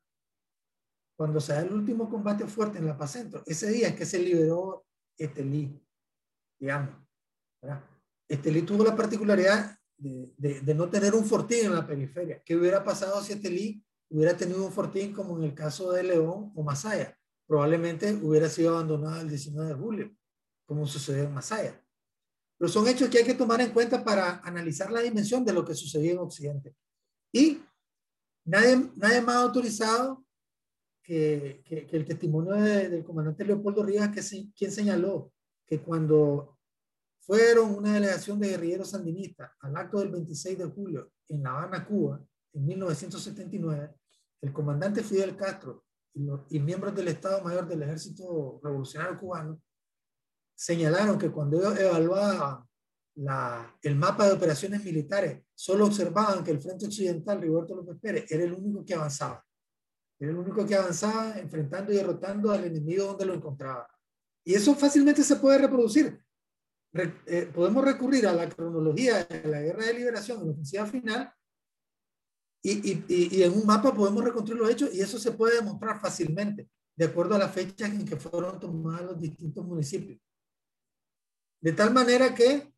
cuando 1.16 1.40
se 1.40 1.52
da 1.52 1.60
el 1.60 1.72
último 1.72 2.08
combate 2.10 2.46
fuerte 2.46 2.78
en 2.78 2.86
La 2.86 2.96
Paz 2.96 3.12
Centro, 3.12 3.42
ese 3.46 3.70
día 3.70 3.88
es 3.88 3.96
que 3.96 4.06
se 4.06 4.18
liberó 4.18 4.84
Estelí, 5.16 5.80
digamos. 6.58 6.96
¿verdad? 7.62 7.84
Estelí 8.28 8.62
tuvo 8.62 8.84
la 8.84 8.96
particularidad 8.96 9.78
de, 9.96 10.60
de, 10.60 10.74
no 10.74 10.90
tener 10.90 11.14
un 11.14 11.24
fortín 11.24 11.66
en 11.66 11.74
la 11.74 11.86
periferia. 11.86 12.42
¿Qué 12.44 12.56
hubiera 12.56 12.82
pasado 12.82 13.22
si 13.22 13.32
Estelí 13.32 13.84
hubiera 14.10 14.36
tenido 14.36 14.64
un 14.64 14.72
fortín 14.72 15.12
como 15.12 15.36
en 15.38 15.44
el 15.44 15.54
caso 15.54 15.92
de 15.92 16.02
León 16.02 16.52
o 16.54 16.62
Masaya? 16.62 17.16
Probablemente 17.46 18.12
hubiera 18.12 18.48
sido 18.48 18.74
abandonado 18.74 19.20
el 19.20 19.28
19 19.28 19.68
de 19.68 19.74
julio, 19.74 20.16
como 20.66 20.86
sucedió 20.86 21.24
en 21.24 21.34
Masaya. 21.34 21.80
Pero 22.58 22.68
son 22.68 22.88
hechos 22.88 23.08
que 23.08 23.18
hay 23.18 23.24
que 23.24 23.34
tomar 23.34 23.60
en 23.60 23.70
cuenta 23.70 24.02
para 24.02 24.38
analizar 24.38 24.90
la 24.90 25.00
dimensión 25.00 25.44
de 25.44 25.52
lo 25.52 25.64
que 25.64 25.74
sucedió 25.74 26.12
en 26.12 26.18
Occidente. 26.18 26.74
Y 27.32 27.62
nadie, 28.44 28.90
nadie 28.96 29.20
más 29.20 29.36
autorizado 29.36 30.23
que, 31.04 31.62
que, 31.64 31.86
el 31.92 32.04
testimonio 32.06 32.54
del 32.54 33.04
comandante 33.04 33.44
Leopoldo 33.44 33.84
Rivas, 33.84 34.08
que 34.08 34.20
es 34.20 34.46
quien 34.56 34.72
señaló 34.72 35.32
que 35.66 35.80
cuando 35.80 36.58
fueron 37.20 37.74
una 37.74 37.92
delegación 37.94 38.40
de 38.40 38.48
guerrilleros 38.48 38.90
sandinistas 38.90 39.50
al 39.60 39.76
acto 39.76 39.98
del 39.98 40.10
26 40.10 40.58
de 40.58 40.64
julio 40.64 41.12
en 41.28 41.42
La 41.42 41.50
Habana, 41.50 41.86
Cuba, 41.86 42.24
en 42.52 42.66
1979, 42.66 43.90
el 44.40 44.52
comandante 44.52 45.02
Fidel 45.02 45.36
Castro 45.36 45.84
y, 46.14 46.24
los, 46.24 46.40
y 46.50 46.60
miembros 46.60 46.94
del 46.94 47.08
Estado 47.08 47.42
Mayor 47.42 47.66
del 47.66 47.82
Ejército 47.82 48.60
Revolucionario 48.62 49.18
Cubano 49.18 49.60
señalaron 50.54 51.18
que 51.18 51.30
cuando 51.30 51.58
ellos 51.58 51.78
evaluaban 51.78 52.64
la, 53.16 53.76
el 53.82 53.96
mapa 53.96 54.26
de 54.26 54.32
operaciones 54.32 54.84
militares, 54.84 55.42
solo 55.54 55.86
observaban 55.86 56.44
que 56.44 56.50
el 56.50 56.60
Frente 56.60 56.86
Occidental, 56.86 57.40
Rigoberto 57.40 57.76
López 57.76 57.96
Pérez, 58.00 58.30
era 58.30 58.44
el 58.44 58.52
único 58.52 58.84
que 58.84 58.94
avanzaba. 58.94 59.44
Era 60.24 60.32
el 60.32 60.38
único 60.38 60.66
que 60.66 60.74
avanzaba 60.74 61.38
enfrentando 61.38 61.92
y 61.92 61.96
derrotando 61.96 62.50
al 62.50 62.64
enemigo 62.64 63.04
donde 63.04 63.26
lo 63.26 63.34
encontraba. 63.34 63.86
Y 64.42 64.54
eso 64.54 64.74
fácilmente 64.74 65.22
se 65.22 65.36
puede 65.36 65.58
reproducir. 65.58 66.18
Eh, 66.94 67.50
podemos 67.54 67.84
recurrir 67.84 68.26
a 68.26 68.32
la 68.32 68.48
cronología 68.48 69.22
de 69.24 69.46
la 69.46 69.60
guerra 69.60 69.84
de 69.84 69.92
liberación 69.94 70.40
en 70.40 70.46
la 70.46 70.52
ofensiva 70.52 70.86
final 70.86 71.34
y, 72.62 72.92
y, 72.92 73.04
y, 73.08 73.42
en 73.42 73.52
un 73.52 73.66
mapa 73.66 73.92
podemos 73.92 74.24
reconstruir 74.24 74.62
los 74.62 74.70
hechos 74.70 74.94
y 74.94 75.00
eso 75.00 75.18
se 75.18 75.32
puede 75.32 75.56
demostrar 75.56 76.00
fácilmente 76.00 76.70
de 76.96 77.04
acuerdo 77.04 77.34
a 77.34 77.38
las 77.38 77.52
fechas 77.52 77.90
en 77.90 78.06
que 78.06 78.16
fueron 78.16 78.58
tomados 78.58 79.06
los 79.06 79.20
distintos 79.20 79.66
municipios. 79.66 80.18
De 81.60 81.72
tal 81.72 81.92
manera 81.92 82.34
que 82.34 82.72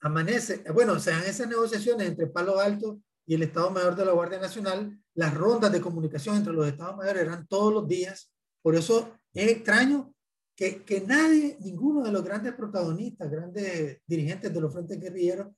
amanece, 0.00 0.62
bueno, 0.72 0.98
se 1.00 1.12
dan 1.12 1.24
esas 1.24 1.48
negociaciones 1.48 2.08
entre 2.08 2.26
Palo 2.26 2.58
Alto 2.58 3.00
y 3.26 3.34
el 3.34 3.42
Estado 3.42 3.70
Mayor 3.70 3.96
de 3.96 4.04
la 4.04 4.12
Guardia 4.12 4.38
Nacional, 4.38 4.98
las 5.14 5.34
rondas 5.34 5.72
de 5.72 5.80
comunicación 5.80 6.36
entre 6.36 6.52
los 6.52 6.66
Estados 6.66 6.96
Mayores 6.96 7.22
eran 7.22 7.46
todos 7.46 7.72
los 7.72 7.88
días, 7.88 8.32
por 8.62 8.74
eso 8.74 9.12
es 9.32 9.50
extraño 9.50 10.14
que, 10.56 10.84
que 10.84 11.00
nadie, 11.00 11.56
ninguno 11.60 12.02
de 12.02 12.12
los 12.12 12.22
grandes 12.24 12.54
protagonistas, 12.54 13.30
grandes 13.30 13.98
dirigentes 14.06 14.52
de 14.52 14.60
los 14.60 14.72
frentes 14.72 15.00
guerrilleros, 15.00 15.48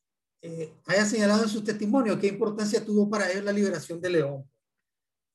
eh, 0.43 0.75
haya 0.87 1.05
señalado 1.05 1.43
en 1.43 1.49
sus 1.49 1.65
testimonios 1.65 2.19
qué 2.19 2.29
importancia 2.29 2.85
tuvo 2.85 3.09
para 3.09 3.31
ellos 3.31 3.45
la 3.45 3.53
liberación 3.53 4.01
de 4.01 4.11
León. 4.11 4.51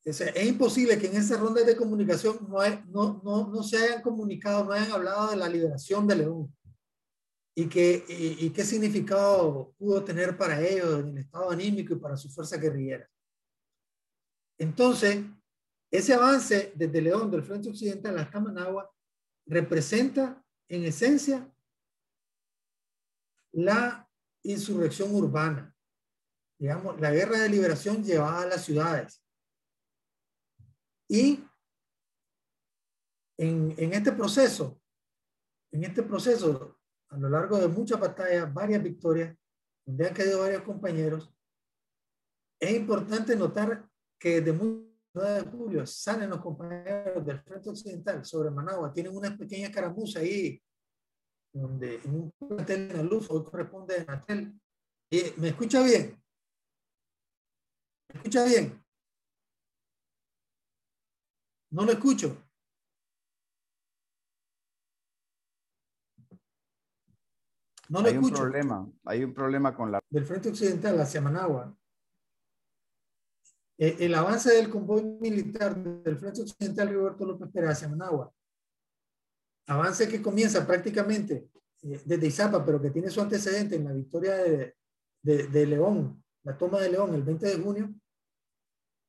Es, 0.03 0.22
es 0.22 0.48
imposible 0.48 0.98
que 0.98 1.08
en 1.08 1.18
esa 1.18 1.38
ronda 1.38 1.64
de 1.64 1.76
comunicación 1.76 2.48
no, 2.49 2.60
hay, 2.60 2.82
no, 2.88 3.22
no, 3.24 3.48
no, 3.48 3.64
se 3.64 3.78
hayan 3.78 4.02
comunicado, 4.02 4.66
no 4.66 4.72
hayan 4.72 4.91
hablado 4.91 5.30
de 5.30 5.36
la 5.36 5.49
liberación 5.49 6.08
de 6.08 6.16
León 6.16 6.56
y, 7.62 8.50
qué 8.50 8.64
significado 8.64 9.74
pudo 9.78 10.04
tener 10.04 10.38
para 10.38 10.62
ellos 10.62 11.02
en 11.02 11.10
el 11.10 11.18
estado 11.20 11.52
anímico 11.52 11.94
y 11.94 12.00
para 12.00 12.18
su 12.18 12.30
fuerza 12.30 12.58
guerrillera. 12.58 13.10
Entonces, 14.58 15.26
ese 15.90 16.14
avance 16.14 16.72
desde 16.76 17.02
León, 17.02 17.30
del 17.30 17.44
Frente 17.44 17.70
Occidental 17.70 18.18
hasta 18.18 18.40
Managua, 18.40 18.90
representa 19.46 20.44
en 20.70 20.86
esencia 20.86 21.52
la 23.52 24.08
insurrección 24.44 25.14
urbana, 25.14 25.76
digamos, 26.58 27.00
la 27.00 27.12
guerra 27.12 27.40
de 27.40 27.50
liberación 27.50 28.04
llevada 28.04 28.44
a 28.44 28.48
las 28.48 28.64
ciudades. 28.64 29.22
Y 31.10 31.44
en 33.38 33.94
este 33.94 34.12
proceso, 34.12 34.80
en 35.72 35.84
este 35.84 36.04
proceso, 36.04 36.81
a 37.12 37.18
lo 37.18 37.30
largo 37.30 37.58
de 37.58 37.68
muchas 37.68 38.00
batallas, 38.00 38.52
varias 38.54 38.82
victorias, 38.82 39.38
donde 39.86 40.08
han 40.08 40.14
caído 40.14 40.40
varios 40.40 40.64
compañeros, 40.64 41.34
es 42.60 42.72
importante 42.72 43.36
notar 43.36 43.88
que 44.20 44.40
desde 44.42 44.54
muy 44.54 44.88
9 45.14 45.30
de 45.30 45.52
julio 45.52 45.86
salen 45.86 46.30
los 46.30 46.40
compañeros 46.40 47.26
del 47.26 47.42
Frente 47.42 47.70
Occidental 47.70 48.24
sobre 48.24 48.50
Managua, 48.50 48.94
tienen 48.94 49.16
una 49.16 49.36
pequeña 49.38 49.70
caramuza 49.70 50.20
ahí, 50.20 50.62
donde 51.54 51.96
en 51.96 52.16
un 52.16 52.32
plantel 52.32 52.88
de 52.88 53.04
luz, 53.04 53.30
hoy 53.30 53.44
corresponde 53.44 54.06
a 54.08 54.16
Natel. 54.16 54.58
y 55.10 55.34
¿Me 55.38 55.50
escucha 55.50 55.84
bien? 55.84 56.18
¿Me 58.08 58.16
escucha 58.16 58.46
bien? 58.46 58.82
No 61.72 61.84
lo 61.84 61.92
escucho. 61.92 62.51
No 67.91 68.01
lo 68.01 68.07
hay 68.07 68.13
escucho. 68.13 68.35
un 68.35 68.39
problema, 68.39 68.89
hay 69.03 69.23
un 69.26 69.34
problema 69.34 69.76
con 69.76 69.91
la... 69.91 69.99
Del 70.09 70.26
Frente 70.26 70.47
Occidental 70.47 70.97
hacia 71.01 71.19
Managua. 71.19 71.77
Eh, 73.77 73.97
el 73.99 74.15
avance 74.15 74.49
del 74.53 74.69
convoy 74.69 75.03
militar 75.03 75.76
del 75.76 76.18
Frente 76.18 76.41
Occidental 76.41 76.93
Roberto 76.93 77.26
López 77.26 77.49
Pérez 77.51 77.72
hacia 77.72 77.89
Managua, 77.89 78.34
avance 79.68 80.07
que 80.07 80.22
comienza 80.22 80.65
prácticamente 80.65 81.49
eh, 81.81 82.01
desde 82.05 82.27
Izapa, 82.27 82.65
pero 82.65 82.81
que 82.81 82.91
tiene 82.91 83.09
su 83.09 83.19
antecedente 83.19 83.76
en 83.76 83.84
la 83.84 83.91
victoria 83.91 84.35
de, 84.38 84.73
de, 85.22 85.65
León, 85.65 86.23
la 86.43 86.57
toma 86.57 86.80
de 86.80 86.91
León 86.91 87.13
el 87.13 87.23
20 87.23 87.45
de 87.45 87.61
junio, 87.61 87.93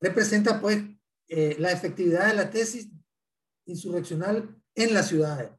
representa 0.00 0.60
pues 0.60 0.82
eh, 1.28 1.54
la 1.60 1.70
efectividad 1.70 2.26
de 2.26 2.34
la 2.34 2.50
tesis 2.50 2.90
insurreccional 3.66 4.60
en 4.74 4.92
las 4.92 5.06
ciudades, 5.06 5.52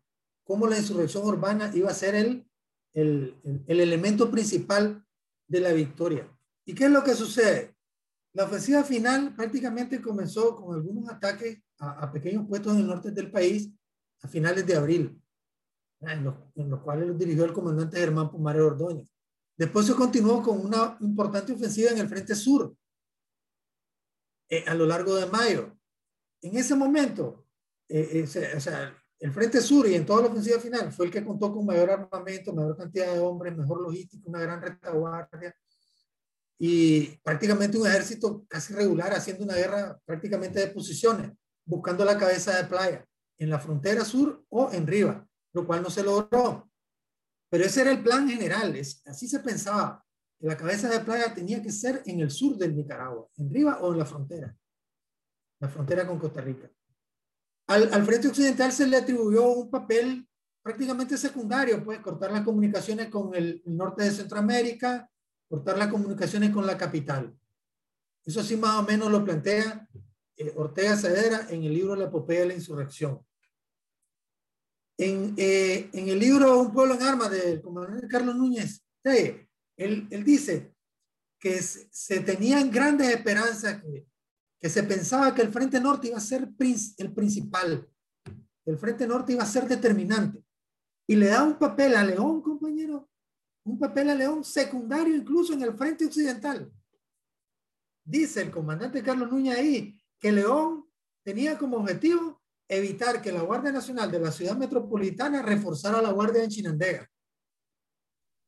cómo 0.44 0.68
la 0.68 0.78
insurrección 0.78 1.24
urbana 1.24 1.72
iba 1.74 1.90
a 1.90 1.94
ser 1.94 2.16
el, 2.16 2.50
el, 2.94 3.36
el 3.68 3.80
elemento 3.80 4.30
principal 4.30 5.06
de 5.48 5.60
la 5.60 5.74
victoria. 5.74 6.28
¿Y 6.66 6.74
qué 6.74 6.86
es 6.86 6.92
lo 6.92 7.04
que 7.04 7.14
sucede? 7.14 7.76
La 8.34 8.46
ofensiva 8.46 8.84
final 8.84 9.36
prácticamente 9.36 10.02
comenzó 10.02 10.56
con 10.56 10.76
algunos 10.76 11.08
ataques 11.10 11.62
a, 11.78 12.12
pequeños 12.12 12.48
puestos 12.48 12.74
en 12.74 12.80
el 12.80 12.88
norte 12.88 13.12
del 13.12 13.30
país 13.30 13.72
a 14.22 14.28
finales 14.28 14.66
de 14.66 14.76
abril, 14.76 15.22
en 16.02 16.24
los, 16.24 16.82
cuales 16.82 17.08
los 17.08 17.18
dirigió 17.18 17.46
el 17.46 17.54
comandante 17.54 18.00
Germán 18.00 18.32
Pomares 18.32 18.64
Ordóñez. 18.64 19.14
Después 19.56 19.86
se 19.86 19.94
continuó 19.94 20.42
con 20.42 20.66
una 20.66 20.98
importante 21.02 21.54
ofensiva 21.54 21.92
en 21.92 22.00
el 22.00 22.10
frente 22.10 22.34
sur 22.34 22.76
eh, 24.50 24.64
a 24.66 24.74
lo 24.74 24.86
largo 24.88 25.16
de 25.16 25.28
mayo. 25.28 25.78
En 26.42 26.58
ese 26.58 26.76
momento, 26.76 27.46
eh, 27.88 28.26
eh, 28.36 28.54
o 28.58 28.60
sea, 28.60 28.98
el 29.24 29.32
frente 29.32 29.62
sur 29.62 29.88
y 29.88 29.96
en 29.96 30.06
toda 30.06 30.24
la 30.24 30.28
ofensiva 30.28 30.60
final 30.60 30.92
fue 30.92 31.06
el 31.06 31.12
que 31.12 31.24
contó 31.24 31.50
con 31.54 31.66
mayor 31.66 31.90
armamento, 31.90 32.54
mayor 32.54 32.76
cantidad 32.76 33.14
de 33.14 33.20
hombres, 33.20 33.56
mejor 33.56 33.82
logística, 33.82 34.22
una 34.28 34.42
gran 34.42 34.62
retaguardia 34.62 35.56
y 36.60 37.06
prácticamente 37.24 37.78
un 37.78 37.88
ejército 37.88 38.46
casi 38.50 38.74
regular 38.74 39.14
haciendo 39.14 39.46
una 39.46 39.56
guerra 39.56 39.98
prácticamente 40.04 40.60
de 40.60 40.68
posiciones, 40.68 41.32
buscando 41.64 42.04
la 42.04 42.18
cabeza 42.18 42.58
de 42.58 42.66
playa 42.66 43.06
en 43.38 43.50
la 43.50 43.60
frontera 43.60 44.04
sur 44.04 44.44
o 44.50 44.70
en 44.74 44.86
Riva, 44.86 45.26
lo 45.54 45.66
cual 45.66 45.84
no 45.84 45.90
se 45.90 46.04
logró. 46.04 46.70
Pero 47.50 47.64
ese 47.64 47.80
era 47.80 47.92
el 47.92 48.04
plan 48.04 48.28
general, 48.28 48.76
es, 48.76 49.08
así 49.08 49.30
se 49.30 49.40
pensaba, 49.40 50.04
que 50.38 50.48
la 50.48 50.58
cabeza 50.58 50.90
de 50.90 51.00
playa 51.00 51.34
tenía 51.34 51.64
que 51.64 51.72
ser 51.72 52.04
en 52.08 52.20
el 52.20 52.30
sur 52.30 52.58
del 52.58 52.76
Nicaragua, 52.76 53.30
en 53.38 53.50
Riva 53.50 53.80
o 53.80 53.94
en 53.94 54.00
la 54.00 54.06
frontera, 54.06 54.54
la 55.62 55.70
frontera 55.70 56.06
con 56.06 56.20
Costa 56.20 56.42
Rica. 56.42 56.70
Al, 57.74 58.06
Frente 58.06 58.28
Occidental 58.28 58.72
se 58.72 58.88
le 58.88 58.98
atribuyó 58.98 59.48
un 59.48 59.70
papel 59.70 60.28
prácticamente 60.62 61.18
secundario, 61.18 61.84
pues 61.84 62.00
cortar 62.00 62.32
las 62.32 62.44
comunicaciones 62.44 63.10
con 63.10 63.34
el 63.34 63.62
norte 63.66 64.04
de 64.04 64.12
Centroamérica, 64.12 65.10
cortar 65.50 65.78
las 65.78 65.88
comunicaciones 65.88 66.52
con 66.52 66.66
la 66.66 66.78
capital. 66.78 67.36
Eso 68.24 68.44
sí 68.44 68.56
más 68.56 68.76
o 68.80 68.84
menos 68.84 69.12
lo 69.12 69.26
plantea 69.26 69.88
eh, 70.38 70.54
Ortega 70.56 70.96
Cedera 70.96 71.48
en 71.50 71.64
el 71.64 71.74
libro 71.74 71.96
La 71.96 72.06
epopeya 72.06 72.42
de 72.42 72.48
la 72.48 72.54
insurrección. 72.54 73.26
En, 74.98 75.34
eh, 75.38 75.90
el 75.94 76.20
libro 76.20 76.60
Un 76.60 76.72
pueblo 76.72 76.94
en 76.94 77.02
armas 77.02 77.32
del 77.32 77.62
comandante 77.62 78.08
Carlos 78.08 78.36
Núñez, 78.36 78.84
él, 79.04 80.24
dice 80.24 80.74
que 81.40 81.62
se, 81.62 82.20
tenían 82.22 82.72
grandes 82.72 83.10
esperanzas, 83.10 83.82
que, 83.82 84.06
que, 84.64 84.70
se 84.70 84.84
pensaba 84.84 85.36
que 85.36 85.42
el 85.42 85.52
Frente 85.52 85.78
Norte 85.78 86.08
iba 86.08 86.18
a 86.18 86.22
ser 86.22 86.50
el 86.98 87.14
principal, 87.14 87.86
el 88.66 88.78
Frente 88.78 89.06
Norte 89.06 89.34
iba 89.34 89.44
a 89.44 89.46
ser 89.46 89.68
determinante. 89.68 90.42
Y 91.06 91.18
le 91.18 91.28
da 91.28 91.44
un 91.44 91.60
papel 91.60 91.96
a 91.96 92.04
León, 92.06 92.42
compañero, 92.42 93.10
un 93.66 93.78
papel 93.78 94.10
a 94.10 94.16
León 94.16 94.42
secundario 94.46 95.14
incluso 95.14 95.52
en 95.52 95.64
el 95.64 95.74
frente 95.74 96.06
occidental. 96.06 96.72
Dice 98.06 98.42
el 98.42 98.52
comandante 98.52 99.04
Carlos 99.04 99.30
Núñez 99.30 99.58
ahí 99.58 100.02
que 100.18 100.32
León 100.32 100.86
tenía 101.26 101.58
como 101.58 101.76
objetivo 101.76 102.42
evitar 102.70 103.22
que 103.22 103.34
la 103.34 103.42
Guardia 103.42 103.74
Nacional 103.74 104.10
de 104.10 104.20
la 104.20 104.32
ciudad 104.32 104.56
metropolitana 104.56 105.42
reforzara 105.42 106.02
la 106.02 106.14
Guardia 106.14 106.42
en 106.42 106.50
Chinandega. 106.50 107.10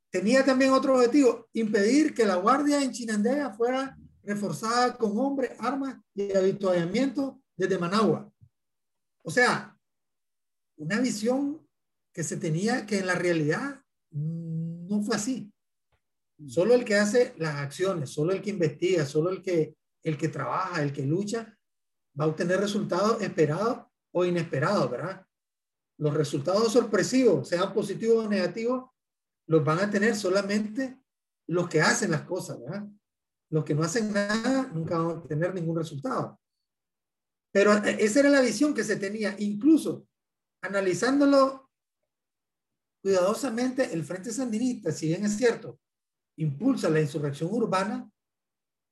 Tenía 0.10 0.46
también 0.46 0.72
otro 0.72 0.96
objetivo, 0.96 1.50
impedir 1.52 2.14
que 2.14 2.26
la 2.26 2.36
Guardia 2.36 2.82
en 2.82 2.94
Chinandega 2.94 3.54
fuera 3.54 3.98
reforzada 4.26 4.98
con 4.98 5.18
hombres, 5.18 5.52
armas 5.60 5.98
y 6.14 6.36
habituallamiento 6.36 7.42
desde 7.56 7.78
Managua. 7.78 8.32
O 9.24 9.32
sea, 9.32 9.78
una 10.78 11.00
visión 11.00 11.66
que 12.14 12.24
se 12.24 12.38
tenía 12.38 12.86
que 12.86 13.00
en 13.00 13.08
la 13.08 13.16
realidad 13.16 13.82
no 14.12 15.02
fue 15.02 15.16
así. 15.16 15.52
Solo 16.48 16.74
el 16.74 16.84
que 16.84 16.96
hace 16.96 17.34
las 17.38 17.56
acciones, 17.56 18.10
solo 18.10 18.34
el 18.34 18.42
que 18.42 18.50
investiga, 18.50 19.06
solo 19.06 19.30
el 19.30 19.42
que, 19.42 19.78
el 20.04 20.18
que 20.18 20.28
trabaja, 20.28 20.82
el 20.82 20.92
que 20.92 21.06
lucha, 21.06 21.58
va 22.20 22.26
a 22.26 22.28
obtener 22.28 22.60
resultados 22.60 23.22
esperados 23.22 23.86
o 24.12 24.26
inesperados, 24.26 24.90
¿verdad? 24.90 25.26
Los 25.98 26.14
resultados 26.14 26.74
sorpresivos, 26.74 27.48
sean 27.48 27.74
positivos 27.74 28.26
o 28.26 28.30
negativos, 28.30 28.90
los 29.48 29.64
van 29.64 29.80
a 29.80 29.90
tener 29.90 30.16
solamente 30.16 31.00
los 31.48 31.70
que 31.70 31.82
hacen 31.82 32.12
las 32.12 32.22
cosas, 32.22 32.60
¿verdad? 32.60 32.88
Los 33.50 33.64
que 33.64 33.76
no 33.76 33.84
hacen 33.84 34.12
nada 34.12 34.70
nunca 34.74 34.98
van 34.98 35.18
a 35.18 35.24
tener 35.24 35.54
ningún 35.54 35.78
resultado. 35.78 36.40
Pero 37.52 37.74
esa 37.74 38.20
era 38.20 38.30
la 38.30 38.42
visión 38.42 38.74
que 38.74 38.84
se 38.84 38.98
tenía, 38.98 39.36
incluso 39.40 40.08
analizándolo 40.62 41.70
cuidadosamente, 43.02 43.94
el 43.94 44.04
Frente 44.04 44.32
Sandinista, 44.32 44.92
si 44.92 45.08
bien 45.08 45.24
es 45.26 45.38
cierto, 45.38 45.80
impulsa 46.38 46.90
la 46.90 47.00
insurrección 47.00 47.50
urbana, 47.52 48.12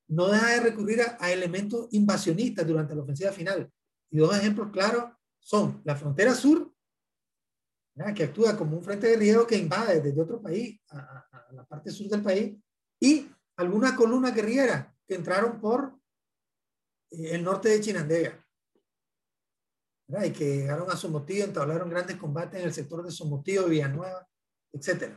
no 0.07 0.27
deja 0.27 0.51
de 0.51 0.59
recurrir 0.59 1.01
a, 1.01 1.31
elementos 1.31 1.87
invasionistas 1.91 2.65
durante 2.67 2.95
la 2.95 3.01
ofensiva 3.01 3.31
final. 3.31 3.71
Y 4.11 4.17
dos 4.17 4.37
ejemplos 4.37 4.71
claros 4.71 5.11
son 5.39 5.81
la 5.83 5.95
frontera 5.95 6.35
sur, 6.35 6.71
que 8.15 8.23
actúa 8.23 8.55
como 8.57 8.77
un 8.77 8.83
frente 8.83 9.09
guerrillero 9.09 9.45
que 9.45 9.57
invade 9.57 10.01
desde 10.01 10.21
otro 10.21 10.41
país 10.41 10.79
a, 10.89 11.27
la 11.51 11.65
parte 11.65 11.91
sur 11.91 12.07
del 12.07 12.21
país, 12.21 12.55
y 12.99 13.27
algunas 13.57 13.93
columnas 13.93 14.33
guerrilleras 14.33 14.87
que 15.07 15.15
entraron 15.15 15.59
por 15.59 15.95
eh, 17.11 17.35
el 17.35 17.43
norte 17.43 17.69
de 17.69 17.81
Chinandega. 17.81 18.39
Y 20.25 20.31
que 20.31 20.57
llegaron 20.57 20.91
a 20.91 20.95
Somotillo, 20.95 21.45
entablaron 21.45 21.89
grandes 21.89 22.17
combates 22.17 22.59
en 22.59 22.67
el 22.67 22.73
sector 22.73 23.03
de 23.03 23.11
Somotillo, 23.11 23.67
Villanueva, 23.67 24.27
etc. 24.71 25.11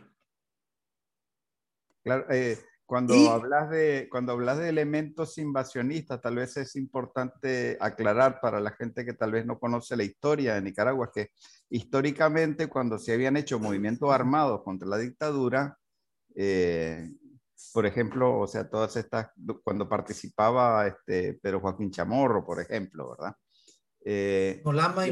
Claro, 2.03 2.25
eh, 2.31 2.59
cuando, 2.87 3.15
hablas 3.31 3.69
de, 3.69 4.09
cuando 4.11 4.33
hablas 4.33 4.59
de 4.59 4.69
elementos 4.69 5.37
invasionistas, 5.39 6.21
tal 6.21 6.37
vez 6.37 6.57
es 6.57 6.77
importante 6.77 7.77
aclarar 7.81 8.41
para 8.41 8.61
la 8.61 8.71
gente 8.71 9.05
que 9.05 9.13
tal 9.13 9.33
vez 9.33 9.45
no 9.45 9.59
conoce 9.59 9.97
la 9.97 10.05
historia 10.05 10.55
de 10.55 10.63
Nicaragua, 10.63 11.11
que 11.13 11.31
históricamente 11.69 12.69
cuando 12.69 12.99
se 12.99 13.13
habían 13.13 13.37
hecho 13.37 13.59
movimientos 13.59 14.11
armados 14.13 14.63
contra 14.63 14.89
la 14.89 14.99
dictadura, 14.99 15.77
eh, 16.37 17.11
por 17.73 17.87
ejemplo, 17.87 18.39
o 18.39 18.47
sea, 18.47 18.69
todas 18.69 18.97
estas, 18.97 19.31
cuando 19.65 19.89
participaba 19.89 20.87
este, 20.87 21.35
Pedro 21.35 21.61
Joaquín 21.61 21.91
Chamorro, 21.91 22.45
por 22.45 22.61
ejemplo, 22.61 23.11
¿verdad? 23.11 23.35
Eh, 24.05 24.63
y 25.07 25.11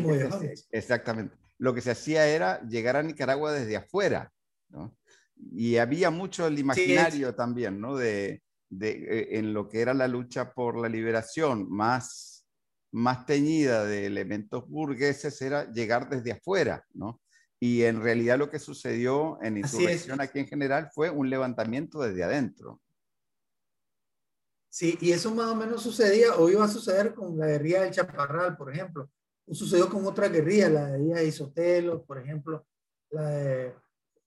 Exactamente. 0.71 1.37
Lo 1.59 1.75
que 1.75 1.81
se 1.81 1.93
hacía 1.93 2.27
era 2.27 2.61
llegar 2.63 2.97
a 2.97 3.03
Nicaragua 3.03 3.53
desde 3.53 3.77
afuera, 3.77 4.33
¿no? 4.69 4.97
y 5.37 5.77
había 5.77 6.11
mucho 6.11 6.47
el 6.47 6.59
imaginario 6.59 7.35
también, 7.35 7.81
¿no? 7.81 7.97
De, 7.97 8.43
de, 8.71 8.91
eh, 8.91 9.39
en 9.39 9.53
lo 9.53 9.69
que 9.69 9.81
era 9.81 9.95
la 9.95 10.09
lucha 10.09 10.53
por 10.53 10.79
la 10.79 10.89
liberación 10.89 11.71
más, 11.71 12.47
más 12.93 13.27
teñida 13.27 13.85
de 13.85 14.07
elementos 14.07 14.69
burgueses 14.69 15.41
era 15.43 15.71
llegar 15.73 16.09
desde 16.09 16.33
afuera, 16.33 16.85
¿no? 16.93 17.21
Y 17.65 17.85
en 17.85 18.03
realidad 18.03 18.37
lo 18.37 18.51
que 18.51 18.59
sucedió 18.59 19.39
en 19.41 19.57
insurrección 19.57 20.21
aquí 20.21 20.39
en 20.39 20.47
general 20.47 20.91
fue 20.93 21.09
un 21.09 21.31
levantamiento 21.31 21.99
desde 22.03 22.23
adentro. 22.23 22.79
Sí, 24.69 24.99
y 25.01 25.13
eso 25.13 25.35
más 25.35 25.47
o 25.47 25.55
menos 25.55 25.83
sucedía 25.83 26.35
o 26.35 26.51
iba 26.51 26.63
a 26.63 26.69
suceder 26.69 27.15
con 27.15 27.39
la 27.39 27.47
guerrilla 27.47 27.81
del 27.81 27.91
Chaparral, 27.91 28.55
por 28.59 28.71
ejemplo. 28.71 29.11
O 29.47 29.55
sucedió 29.55 29.89
con 29.89 30.05
otra 30.05 30.29
guerrilla, 30.29 30.69
la 30.69 30.91
de 30.91 31.27
Isotelo, 31.27 32.05
por 32.05 32.19
ejemplo, 32.19 32.67
la 33.09 33.31
de 33.31 33.75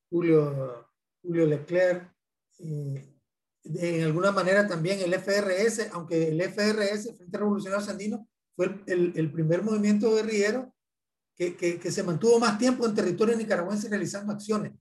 Julio 0.10 0.90
Julio 1.22 1.46
Leclerc, 1.46 2.12
eh, 2.58 3.20
en 3.66 4.04
alguna 4.04 4.32
manera 4.32 4.68
también 4.68 5.00
el 5.00 5.14
FRS, 5.14 5.92
aunque 5.92 6.30
el 6.30 6.42
FRS, 6.42 7.16
Frente 7.16 7.38
Revolucionario 7.38 7.86
Sandino, 7.86 8.28
fue 8.56 8.82
el, 8.88 9.14
el, 9.16 9.32
primer 9.32 9.62
movimiento 9.62 10.16
guerrillero 10.16 10.74
que, 11.38 11.92
se 11.92 12.04
mantuvo 12.04 12.40
más 12.40 12.58
tiempo 12.58 12.86
en 12.86 12.96
territorio 12.96 13.38
nicaragüense 13.38 13.90
realizando 13.90 14.34
acciones 14.34 14.74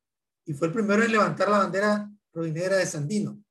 y 0.44 0.54
fue 0.54 0.68
el 0.68 0.72
primero 0.72 1.02
en 1.02 1.12
levantar 1.12 1.48
la 1.48 1.58
bandera 1.58 2.10
rojinegra 2.32 2.76
de 2.76 2.86
Sandino. 2.86 3.42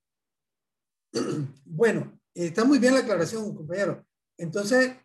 Bueno, 1.65 2.19
está 2.33 2.63
muy 2.63 2.79
bien 2.79 2.93
la 2.93 3.01
aclaración, 3.01 3.53
compañero. 3.53 4.05
Entonces, 4.37 4.95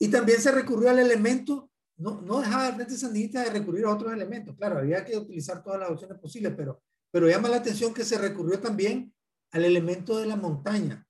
y 0.00 0.08
también 0.08 0.40
se 0.40 0.50
recurrió 0.50 0.90
al 0.90 0.98
elemento, 0.98 1.70
no, 1.98 2.20
no 2.22 2.40
dejaba 2.40 2.68
el 2.68 2.74
Frente 2.74 2.96
Sandinista 2.96 3.44
de 3.44 3.50
recurrir 3.50 3.84
a 3.84 3.92
otros 3.92 4.12
elementos. 4.12 4.56
Claro, 4.56 4.78
había 4.78 5.04
que 5.04 5.16
utilizar 5.16 5.62
todas 5.62 5.78
las 5.78 5.90
opciones 5.90 6.18
posibles, 6.18 6.54
pero 6.56 6.82
pero 7.16 7.30
llama 7.30 7.48
la 7.48 7.56
atención 7.56 7.94
que 7.94 8.04
se 8.04 8.18
recurrió 8.18 8.60
también 8.60 9.10
al 9.52 9.64
elemento 9.64 10.18
de 10.18 10.26
la 10.26 10.36
montaña, 10.36 11.06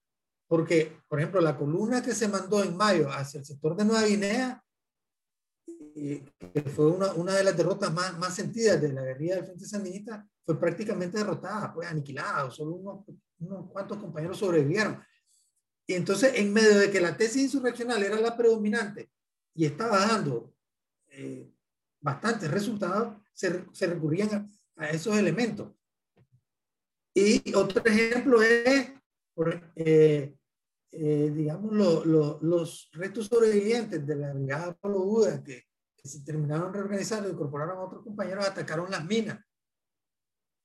porque, 0.46 1.00
por 1.08 1.18
ejemplo, 1.18 1.40
la 1.40 1.56
columna 1.56 2.00
que 2.00 2.14
se 2.14 2.28
mandó 2.28 2.62
en 2.62 2.76
mayo 2.76 3.10
hacia 3.10 3.40
el 3.40 3.44
sector 3.44 3.74
de 3.76 3.84
Nueva 3.84 4.06
Guinea, 4.06 4.64
que 5.96 6.62
fue 6.74 6.90
una, 6.90 7.12
una 7.14 7.32
de 7.34 7.44
las 7.44 7.56
derrotas 7.56 7.92
más, 7.92 8.18
más 8.18 8.34
sentidas 8.34 8.80
de 8.80 8.92
la 8.92 9.02
guerrilla 9.02 9.36
del 9.36 9.46
Frente 9.46 9.64
Sandinista, 9.64 10.28
fue 10.44 10.60
prácticamente 10.60 11.18
derrotada, 11.18 11.72
fue 11.72 11.86
aniquilada, 11.86 12.50
solo 12.50 12.74
unos, 12.74 13.04
unos 13.38 13.70
cuantos 13.70 13.96
compañeros 13.98 14.38
sobrevivieron. 14.38 15.02
Y 15.86 15.94
entonces, 15.94 16.32
en 16.34 16.52
medio 16.52 16.78
de 16.78 16.90
que 16.90 17.00
la 17.00 17.16
tesis 17.16 17.44
insurreccional 17.44 18.02
era 18.02 18.20
la 18.20 18.36
predominante 18.36 19.10
y 19.54 19.64
estaba 19.64 19.98
dando 20.06 20.52
eh, 21.08 21.50
bastantes 22.00 22.50
resultados, 22.50 23.16
se, 23.32 23.64
se 23.72 23.86
recurrían 23.86 24.50
a, 24.76 24.90
esos 24.90 25.16
elementos. 25.16 25.72
Y 27.14 27.54
otro 27.54 27.82
ejemplo 27.86 28.42
es, 28.42 28.92
eh, 29.76 30.36
eh, 30.92 31.32
digamos, 31.34 31.72
los 32.42 32.90
restos 32.92 33.26
sobrevivientes 33.26 34.06
de 34.06 34.16
la 34.16 34.34
brigada 34.34 34.74
Polo 34.74 35.00
Buda 35.00 35.42
que, 35.42 35.65
se 36.06 36.20
terminaron 36.24 36.72
reorganizando, 36.72 37.28
incorporaron 37.28 37.78
a 37.78 37.82
otros 37.82 38.02
compañeros, 38.02 38.46
atacaron 38.46 38.90
las 38.90 39.04
minas, 39.04 39.40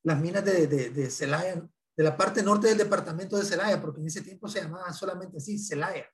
las 0.04 0.20
minas 0.20 0.44
de, 0.46 0.68
de, 0.68 0.90
de 0.90 1.10
Celaya, 1.10 1.68
de 1.96 2.04
la 2.04 2.16
parte 2.16 2.42
norte 2.42 2.68
del 2.68 2.78
departamento 2.78 3.38
de 3.38 3.46
Celaya, 3.46 3.82
porque 3.82 4.02
en 4.02 4.08
ese 4.08 4.22
tiempo 4.22 4.48
se 4.48 4.62
llamaba 4.62 4.92
solamente 4.94 5.38
así, 5.38 5.60
Celaya. 5.60 6.06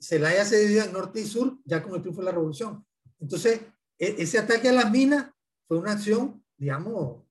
Celaya 0.00 0.44
se 0.44 0.58
dividía 0.58 0.84
en 0.84 0.92
norte 0.92 1.20
y 1.20 1.26
sur, 1.26 1.58
ya 1.64 1.82
con 1.82 1.94
el 1.94 2.00
triunfo 2.00 2.20
de 2.20 2.26
la 2.26 2.32
revolución. 2.32 2.84
Entonces, 3.20 3.60
e, 3.98 4.16
ese 4.18 4.38
ataque 4.38 4.68
a 4.68 4.72
las 4.72 4.90
minas 4.90 5.30
fue 5.66 5.78
una 5.78 5.92
acción, 5.92 6.42
digamos, 6.56 7.24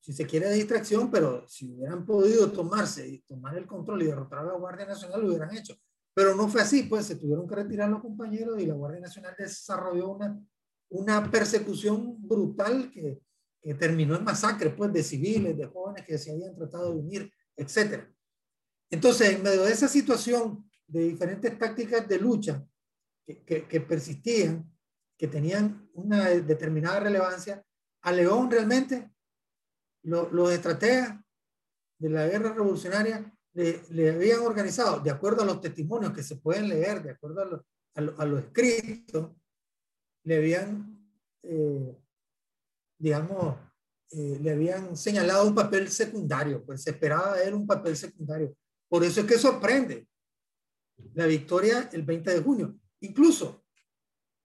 si 0.00 0.12
se 0.12 0.26
quiere, 0.26 0.48
de 0.48 0.56
distracción, 0.56 1.10
pero 1.10 1.46
si 1.48 1.72
hubieran 1.72 2.04
podido 2.04 2.50
tomarse 2.52 3.08
y 3.08 3.18
tomar 3.20 3.56
el 3.56 3.66
control 3.66 4.02
y 4.02 4.06
derrotar 4.06 4.40
a 4.40 4.44
la 4.44 4.52
Guardia 4.54 4.86
Nacional, 4.86 5.22
lo 5.22 5.28
hubieran 5.28 5.54
hecho. 5.56 5.74
Pero 6.14 6.34
no 6.34 6.48
fue 6.48 6.62
así, 6.62 6.84
pues 6.84 7.06
se 7.06 7.16
tuvieron 7.16 7.48
que 7.48 7.56
retirar 7.56 7.90
los 7.90 8.00
compañeros 8.00 8.60
y 8.60 8.66
la 8.66 8.74
Guardia 8.74 9.00
Nacional 9.00 9.34
desarrolló 9.36 10.10
una, 10.10 10.40
una 10.90 11.30
persecución 11.30 12.16
brutal 12.26 12.90
que, 12.90 13.20
que 13.60 13.74
terminó 13.74 14.14
en 14.14 14.24
masacre, 14.24 14.70
pues, 14.70 14.92
de 14.92 15.02
civiles, 15.02 15.56
de 15.56 15.66
jóvenes 15.66 16.06
que 16.06 16.16
se 16.18 16.30
habían 16.30 16.54
tratado 16.54 16.92
de 16.92 17.00
unir, 17.00 17.32
etc. 17.56 18.04
Entonces, 18.90 19.30
en 19.30 19.42
medio 19.42 19.64
de 19.64 19.72
esa 19.72 19.88
situación 19.88 20.70
de 20.86 21.00
diferentes 21.00 21.58
tácticas 21.58 22.06
de 22.06 22.18
lucha 22.18 22.64
que, 23.26 23.42
que, 23.42 23.66
que 23.66 23.80
persistían, 23.80 24.70
que 25.18 25.26
tenían 25.26 25.88
una 25.94 26.28
determinada 26.28 27.00
relevancia, 27.00 27.64
a 28.02 28.12
León 28.12 28.50
realmente 28.50 29.10
los 30.02 30.52
estrategas 30.52 31.18
de 31.98 32.10
la 32.10 32.26
guerra 32.26 32.52
revolucionaria 32.52 33.33
le, 33.54 34.10
habían 34.10 34.40
organizado, 34.40 35.00
de 35.00 35.10
acuerdo 35.10 35.42
a 35.42 35.46
los 35.46 35.60
testimonios 35.60 36.12
que 36.12 36.22
se 36.22 36.36
pueden 36.36 36.68
leer, 36.68 37.02
de 37.02 37.12
acuerdo 37.12 37.42
a 37.42 37.44
lo, 37.44 38.20
a 38.20 38.24
lo, 38.24 38.38
escrito, 38.38 39.36
le 40.24 40.36
habían, 40.36 41.08
eh, 41.42 41.96
digamos, 42.98 43.56
eh, 44.10 44.38
le 44.40 44.50
habían 44.50 44.96
señalado 44.96 45.46
un 45.46 45.54
papel 45.54 45.88
secundario, 45.88 46.64
pues 46.64 46.82
se 46.82 46.90
esperaba 46.90 47.36
de 47.36 47.44
él 47.44 47.54
un 47.54 47.66
papel 47.66 47.96
secundario. 47.96 48.56
Por 48.88 49.04
eso 49.04 49.20
es 49.20 49.26
que 49.26 49.38
sorprende 49.38 50.08
la 51.14 51.26
victoria 51.26 51.88
el 51.92 52.02
20 52.02 52.32
de 52.32 52.40
junio. 52.40 52.78
Incluso 53.00 53.64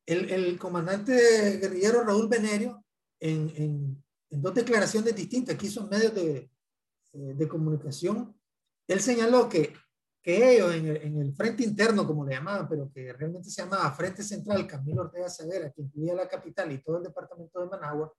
el, 0.06 0.30
el 0.30 0.58
comandante 0.60 1.58
guerrillero 1.58 2.04
Raúl 2.04 2.28
Venerio, 2.28 2.84
en, 3.20 3.52
en, 3.56 4.04
en 4.30 4.42
dos 4.42 4.54
declaraciones 4.54 5.16
distintas 5.16 5.56
que 5.58 5.68
hizo 5.68 5.82
en 5.82 5.90
medios 5.90 6.14
de, 6.14 6.52
eh, 7.14 7.34
de 7.36 7.48
comunicación, 7.48 8.39
él 8.90 9.02
señaló 9.02 9.48
que, 9.48 9.74
que 10.22 10.56
ellos 10.56 10.74
en 10.74 10.88
el, 10.88 10.98
en 10.98 11.22
el, 11.22 11.36
frente 11.36 11.64
interno, 11.64 12.08
como 12.08 12.26
le 12.26 12.34
llamaban, 12.34 12.68
pero 12.68 12.92
que 12.92 13.14
realmente 13.14 13.50
se 13.50 13.62
llamaba 13.62 13.92
Frente 13.92 14.24
Central 14.24 14.66
Camilo 14.66 15.04
Ortega 15.04 15.30
Severa, 15.30 15.72
que 15.72 15.84
incluía 15.84 16.16
la 16.16 16.28
capital 16.28 16.72
y 16.72 16.82
todo 16.82 16.98
el 16.98 17.04
departamento 17.04 17.60
de 17.60 17.68
Managua, 17.68 18.12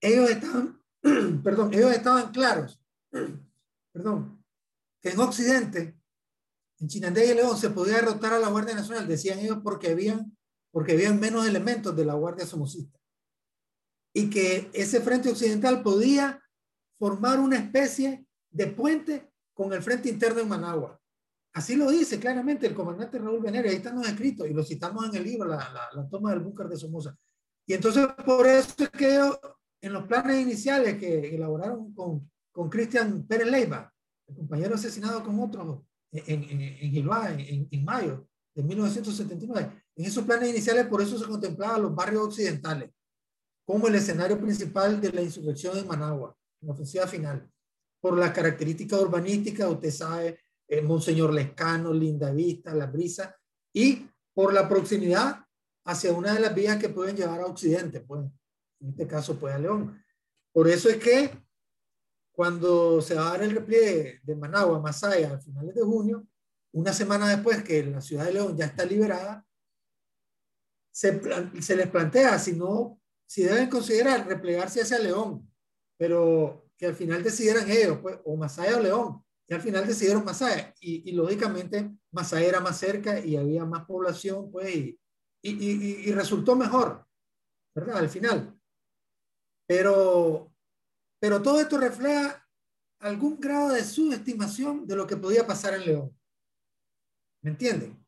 ellos 0.00 0.30
estaban, 0.30 0.82
perdón, 1.44 1.74
ellos 1.74 1.92
estaban 1.92 2.32
claros, 2.32 2.82
perdón, 3.92 4.42
que 5.02 5.10
en 5.10 5.20
Occidente, 5.20 6.00
en 6.78 6.88
Chinandega 6.88 7.32
y 7.32 7.34
León, 7.34 7.58
se 7.58 7.68
podía 7.68 7.96
derrotar 7.96 8.32
a 8.32 8.38
la 8.38 8.48
Guardia 8.48 8.74
Nacional, 8.74 9.06
decían 9.06 9.40
ellos, 9.40 9.58
porque 9.62 9.90
habían, 9.90 10.34
porque 10.70 10.92
habían 10.92 11.20
menos 11.20 11.46
elementos 11.46 11.94
de 11.94 12.06
la 12.06 12.14
Guardia 12.14 12.46
Somocista. 12.46 12.98
Y 14.14 14.30
que 14.30 14.70
ese 14.72 15.02
frente 15.02 15.28
occidental 15.28 15.82
podía 15.82 16.42
formar 16.98 17.40
una 17.40 17.58
especie 17.58 18.26
de 18.50 18.68
puente 18.68 19.33
con 19.54 19.72
el 19.72 19.82
frente 19.82 20.08
interno 20.08 20.40
en 20.40 20.48
Managua. 20.48 21.00
Así 21.54 21.76
lo 21.76 21.88
dice 21.88 22.18
claramente 22.18 22.66
el 22.66 22.74
comandante 22.74 23.18
Raúl 23.18 23.40
Venere, 23.40 23.70
ahí 23.70 23.76
están 23.76 23.96
los 23.96 24.08
escritos 24.08 24.48
y 24.48 24.52
lo 24.52 24.64
citamos 24.64 25.08
en 25.08 25.14
el 25.14 25.24
libro, 25.24 25.48
la, 25.48 25.90
la, 25.94 26.08
toma 26.08 26.30
del 26.30 26.40
búnker 26.40 26.68
de 26.68 26.76
Somoza. 26.76 27.16
Y 27.64 27.74
entonces 27.74 28.08
por 28.26 28.46
eso 28.46 28.74
es 28.78 28.90
que 28.90 29.20
en 29.80 29.92
los 29.92 30.04
planes 30.06 30.40
iniciales 30.40 30.98
que 30.98 31.34
elaboraron 31.34 31.94
con, 31.94 32.28
con 32.50 32.68
Cristian 32.68 33.24
Pérez 33.24 33.46
Leiva, 33.46 33.92
el 34.26 34.34
compañero 34.34 34.74
asesinado 34.74 35.22
con 35.22 35.38
otro 35.38 35.86
en, 36.10 36.42
en, 36.42 36.60
en 36.60 37.68
en, 37.70 37.84
mayo 37.84 38.26
de 38.54 38.62
1979, 38.62 39.84
en 39.96 40.04
esos 40.04 40.24
planes 40.24 40.50
iniciales 40.50 40.86
por 40.86 41.02
eso 41.02 41.18
se 41.18 41.26
contemplaban 41.26 41.82
los 41.82 41.94
barrios 41.94 42.24
occidentales 42.24 42.90
como 43.64 43.88
el 43.88 43.94
escenario 43.94 44.38
principal 44.38 45.00
de 45.00 45.12
la 45.12 45.22
insurrección 45.22 45.78
en 45.78 45.86
Managua, 45.86 46.36
la 46.60 46.72
ofensiva 46.72 47.06
final, 47.06 47.48
por 48.04 48.18
las 48.18 48.32
características 48.32 49.00
urbanísticas, 49.00 49.66
usted 49.70 49.90
sabe, 49.90 50.38
eh, 50.68 50.82
Monseñor 50.82 51.32
Lescano, 51.32 51.90
Linda 51.90 52.30
Vista, 52.32 52.74
La 52.74 52.84
Brisa, 52.84 53.34
y 53.72 54.06
por 54.34 54.52
la 54.52 54.68
proximidad 54.68 55.42
hacia 55.86 56.12
una 56.12 56.34
de 56.34 56.40
las 56.40 56.54
vías 56.54 56.76
que 56.76 56.90
pueden 56.90 57.16
llevar 57.16 57.40
a 57.40 57.46
Occidente, 57.46 58.00
pues, 58.00 58.26
en 58.80 58.90
este 58.90 59.06
caso, 59.06 59.40
pues 59.40 59.54
a 59.54 59.58
León. 59.58 60.04
Por 60.52 60.68
eso 60.68 60.90
es 60.90 60.98
que 60.98 61.30
cuando 62.30 63.00
se 63.00 63.14
va 63.14 63.28
a 63.28 63.30
dar 63.30 63.44
el 63.44 63.52
repliegue 63.52 64.20
de 64.22 64.36
Managua 64.36 64.78
Masaya 64.80 65.32
a 65.32 65.40
finales 65.40 65.74
de 65.74 65.80
junio, 65.80 66.26
una 66.72 66.92
semana 66.92 67.26
después 67.30 67.64
que 67.64 67.84
la 67.84 68.02
ciudad 68.02 68.26
de 68.26 68.34
León 68.34 68.54
ya 68.54 68.66
está 68.66 68.84
liberada, 68.84 69.46
se, 70.92 71.22
se 71.62 71.74
les 71.74 71.88
plantea 71.88 72.38
si 72.38 72.52
no, 72.52 73.00
si 73.26 73.44
deben 73.44 73.70
considerar 73.70 74.28
replegarse 74.28 74.82
hacia 74.82 74.98
León, 74.98 75.50
pero 75.96 76.63
que 76.84 76.88
al 76.88 76.96
final 76.96 77.22
decidieran 77.22 77.70
ellos, 77.70 77.98
pues, 78.02 78.18
o 78.24 78.36
Masaya 78.36 78.76
o 78.76 78.80
León, 78.80 79.24
y 79.48 79.54
al 79.54 79.62
final 79.62 79.86
decidieron 79.86 80.22
Masaya. 80.22 80.74
Y, 80.80 81.10
lógicamente 81.12 81.90
Masaya 82.12 82.46
era 82.46 82.60
más 82.60 82.78
cerca 82.78 83.18
y 83.20 83.36
había 83.36 83.64
más 83.64 83.86
población, 83.86 84.50
pues, 84.50 84.94
y, 85.42 86.12
resultó 86.12 86.54
mejor, 86.56 87.06
¿verdad? 87.74 87.96
Al 87.96 88.10
final. 88.10 88.54
Pero, 89.66 90.52
pero 91.18 91.40
todo 91.40 91.58
esto 91.58 91.78
refleja 91.78 92.46
algún 93.00 93.40
grado 93.40 93.70
de 93.70 93.82
subestimación 93.82 94.86
de 94.86 94.96
lo 94.96 95.06
que 95.06 95.16
podía 95.16 95.46
pasar 95.46 95.72
en 95.74 95.86
León. 95.86 96.18
¿Me 97.42 97.50
entienden? 97.52 98.06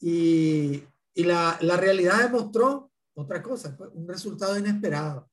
Y, 0.00 0.84
la, 1.14 1.58
realidad 1.78 2.24
demostró 2.24 2.92
otra 3.14 3.42
cosa, 3.42 3.74
pues, 3.74 3.90
un 3.94 4.06
resultado 4.06 4.58
inesperado. 4.58 5.30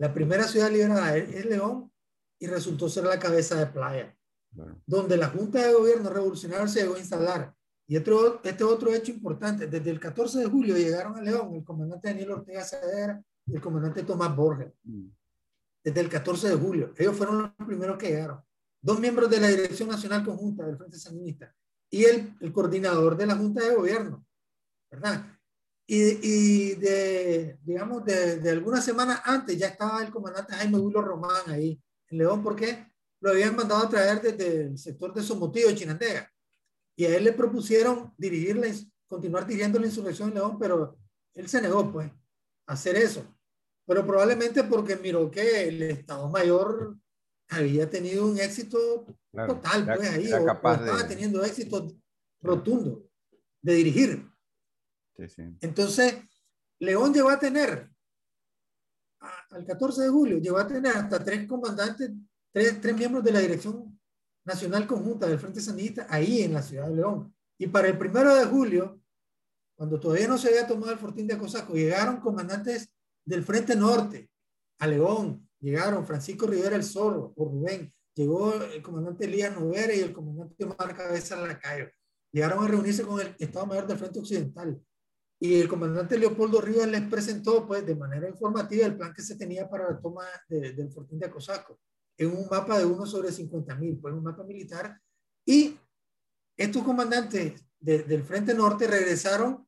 La 0.00 0.14
primera 0.14 0.44
ciudad 0.44 0.70
liberada 0.70 1.14
es 1.14 1.44
León 1.44 1.92
y 2.38 2.46
resultó 2.46 2.88
ser 2.88 3.04
la 3.04 3.18
cabeza 3.18 3.56
de 3.56 3.66
playa, 3.66 4.16
donde 4.86 5.18
la 5.18 5.28
Junta 5.28 5.62
de 5.62 5.74
Gobierno 5.74 6.08
Revolucionario 6.08 6.66
se 6.68 6.80
llegó 6.80 6.94
a 6.94 7.00
instalar. 7.00 7.54
Y 7.86 7.96
este, 7.96 8.10
este 8.44 8.64
otro 8.64 8.94
hecho 8.94 9.12
importante, 9.12 9.66
desde 9.66 9.90
el 9.90 10.00
14 10.00 10.38
de 10.38 10.46
julio 10.46 10.74
llegaron 10.74 11.18
a 11.18 11.20
León 11.20 11.54
el 11.54 11.62
comandante 11.64 12.08
Daniel 12.08 12.30
Ortega 12.30 12.64
Cedera 12.64 13.22
y 13.44 13.56
el 13.56 13.60
comandante 13.60 14.02
Tomás 14.02 14.34
Borges. 14.34 14.72
Mm. 14.84 15.08
Desde 15.84 16.00
el 16.00 16.08
14 16.08 16.48
de 16.48 16.54
julio. 16.54 16.94
Ellos 16.96 17.14
fueron 17.14 17.42
los 17.42 17.66
primeros 17.66 17.98
que 17.98 18.08
llegaron. 18.08 18.40
Dos 18.80 18.98
miembros 19.00 19.28
de 19.28 19.38
la 19.38 19.48
Dirección 19.48 19.90
Nacional 19.90 20.24
Conjunta 20.24 20.64
del 20.64 20.78
Frente 20.78 20.96
Sandinista 20.96 21.54
y 21.90 22.04
el, 22.04 22.38
el 22.40 22.52
coordinador 22.54 23.18
de 23.18 23.26
la 23.26 23.36
Junta 23.36 23.62
de 23.62 23.74
Gobierno, 23.74 24.24
¿verdad? 24.90 25.26
Y, 25.92 26.20
y 26.22 26.74
de, 26.76 27.58
digamos, 27.64 28.04
de, 28.04 28.36
de 28.36 28.50
algunas 28.50 28.84
semanas 28.84 29.22
antes 29.24 29.58
ya 29.58 29.66
estaba 29.66 30.00
el 30.04 30.12
comandante 30.12 30.54
Jaime 30.54 30.78
Willo 30.78 31.02
Román 31.02 31.42
ahí, 31.48 31.82
en 32.08 32.18
León 32.18 32.44
porque 32.44 32.86
lo 33.20 33.30
habían 33.30 33.56
mandado 33.56 33.84
a 33.84 33.88
traer 33.88 34.22
desde 34.22 34.66
el 34.66 34.78
sector 34.78 35.12
de 35.12 35.20
Somotillo, 35.20 35.66
de 35.66 35.74
Chinandega. 35.74 36.30
Y 36.94 37.06
a 37.06 37.16
él 37.16 37.24
le 37.24 37.32
propusieron 37.32 38.14
dirigir 38.16 38.60
continuar 39.08 39.44
dirigiendo 39.44 39.80
la 39.80 39.86
insurrección 39.86 40.28
en 40.28 40.36
León, 40.36 40.60
pero 40.60 40.96
él 41.34 41.48
se 41.48 41.60
negó, 41.60 41.90
pues, 41.90 42.08
a 42.66 42.72
hacer 42.74 42.94
eso. 42.94 43.24
Pero 43.84 44.06
probablemente 44.06 44.62
porque 44.62 44.94
miró 44.94 45.28
que 45.28 45.66
el 45.66 45.82
Estado 45.82 46.28
Mayor 46.28 46.96
había 47.48 47.90
tenido 47.90 48.28
un 48.28 48.38
éxito 48.38 49.06
total, 49.32 49.92
pues, 49.96 50.08
ahí, 50.08 50.32
o, 50.32 50.48
estaba 50.48 51.08
teniendo 51.08 51.44
éxito 51.44 51.88
rotundo 52.40 53.10
de 53.60 53.74
dirigir. 53.74 54.29
Entonces, 55.60 56.16
León 56.78 57.12
llegó 57.12 57.30
a 57.30 57.38
tener 57.38 57.90
al 59.50 59.64
14 59.66 60.02
de 60.02 60.08
julio 60.08 60.38
llegó 60.38 60.58
a 60.58 60.66
tener 60.66 60.96
hasta 60.96 61.22
tres 61.22 61.46
comandantes, 61.46 62.10
tres, 62.52 62.80
tres 62.80 62.96
miembros 62.96 63.22
de 63.24 63.32
la 63.32 63.40
Dirección 63.40 63.98
Nacional 64.44 64.86
Conjunta 64.86 65.26
del 65.26 65.38
Frente 65.38 65.60
Sandinista 65.60 66.06
ahí 66.08 66.42
en 66.42 66.54
la 66.54 66.62
ciudad 66.62 66.88
de 66.88 66.96
León. 66.96 67.34
Y 67.58 67.66
para 67.66 67.88
el 67.88 67.98
primero 67.98 68.34
de 68.34 68.44
julio, 68.46 69.00
cuando 69.76 70.00
todavía 70.00 70.28
no 70.28 70.38
se 70.38 70.48
había 70.48 70.66
tomado 70.66 70.92
el 70.92 70.98
fortín 70.98 71.26
de 71.26 71.38
Cosaco, 71.38 71.74
llegaron 71.74 72.20
comandantes 72.20 72.90
del 73.24 73.44
Frente 73.44 73.76
Norte 73.76 74.30
a 74.78 74.86
León, 74.86 75.48
llegaron 75.60 76.06
Francisco 76.06 76.46
Rivera 76.46 76.76
el 76.76 76.84
Zorro, 76.84 77.32
por 77.34 77.48
Rubén, 77.48 77.92
llegó 78.14 78.54
el 78.54 78.82
comandante 78.82 79.26
Elías 79.26 79.54
Novera 79.54 79.94
y 79.94 80.00
el 80.00 80.12
comandante 80.12 80.64
Omar 80.64 80.96
Cabeza 80.96 81.36
Lacayo. 81.36 81.88
Llegaron 82.32 82.64
a 82.64 82.68
reunirse 82.68 83.02
con 83.02 83.20
el 83.20 83.34
Estado 83.38 83.66
Mayor 83.66 83.86
del 83.86 83.98
Frente 83.98 84.20
Occidental. 84.20 84.80
Y 85.42 85.58
el 85.58 85.68
comandante 85.68 86.18
Leopoldo 86.18 86.60
Rivas 86.60 86.86
les 86.88 87.00
presentó, 87.08 87.66
pues, 87.66 87.86
de 87.86 87.94
manera 87.94 88.28
informativa 88.28 88.84
el 88.84 88.98
plan 88.98 89.14
que 89.14 89.22
se 89.22 89.36
tenía 89.36 89.70
para 89.70 89.90
la 89.90 89.98
toma 89.98 90.26
del 90.48 90.92
fortín 90.92 91.18
de 91.18 91.26
Acosaco, 91.26 91.80
en 92.18 92.36
un 92.36 92.46
mapa 92.50 92.78
de 92.78 92.84
1 92.84 93.06
sobre 93.06 93.32
50 93.32 93.74
mil, 93.76 93.98
pues 93.98 94.12
un 94.12 94.22
mapa 94.22 94.44
militar. 94.44 95.00
Y 95.46 95.78
estos 96.58 96.82
comandantes 96.82 97.64
del 97.80 98.22
Frente 98.22 98.52
Norte 98.52 98.86
regresaron 98.86 99.66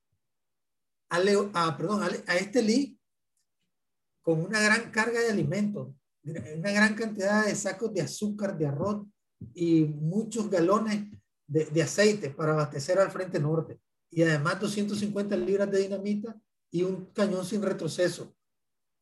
a, 1.09 1.23
a, 1.55 1.77
perdón, 1.79 2.03
a, 2.03 2.37
este 2.37 2.61
Lee 2.61 3.01
con 4.21 4.43
una 4.43 4.61
gran 4.61 4.91
carga 4.91 5.21
de 5.21 5.31
alimentos, 5.31 5.95
una 6.23 6.71
gran 6.71 6.95
cantidad 6.95 7.47
de 7.47 7.55
sacos 7.55 7.95
de 7.95 8.03
azúcar, 8.03 8.59
de 8.59 8.67
arroz 8.67 9.07
y 9.55 9.85
muchos 9.85 10.51
galones 10.51 11.11
de, 11.47 11.65
de 11.65 11.83
aceite 11.83 12.29
para 12.29 12.53
abastecer 12.53 12.99
al 12.99 13.11
Frente 13.11 13.41
Norte 13.41 13.81
y 14.13 14.23
además 14.23 14.61
250 14.61 15.37
libras 15.39 15.71
de 15.71 15.79
dinamita 15.79 16.39
y 16.71 16.83
un 16.83 17.07
cañón 17.07 17.45
sin 17.47 17.63
retroceso. 17.63 18.37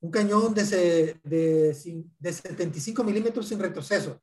Un 0.00 0.10
cañón 0.10 0.54
de, 0.54 1.18
de, 1.24 2.04
de 2.18 2.32
75 2.32 3.04
milímetros 3.04 3.48
sin 3.48 3.58
retroceso. 3.58 4.22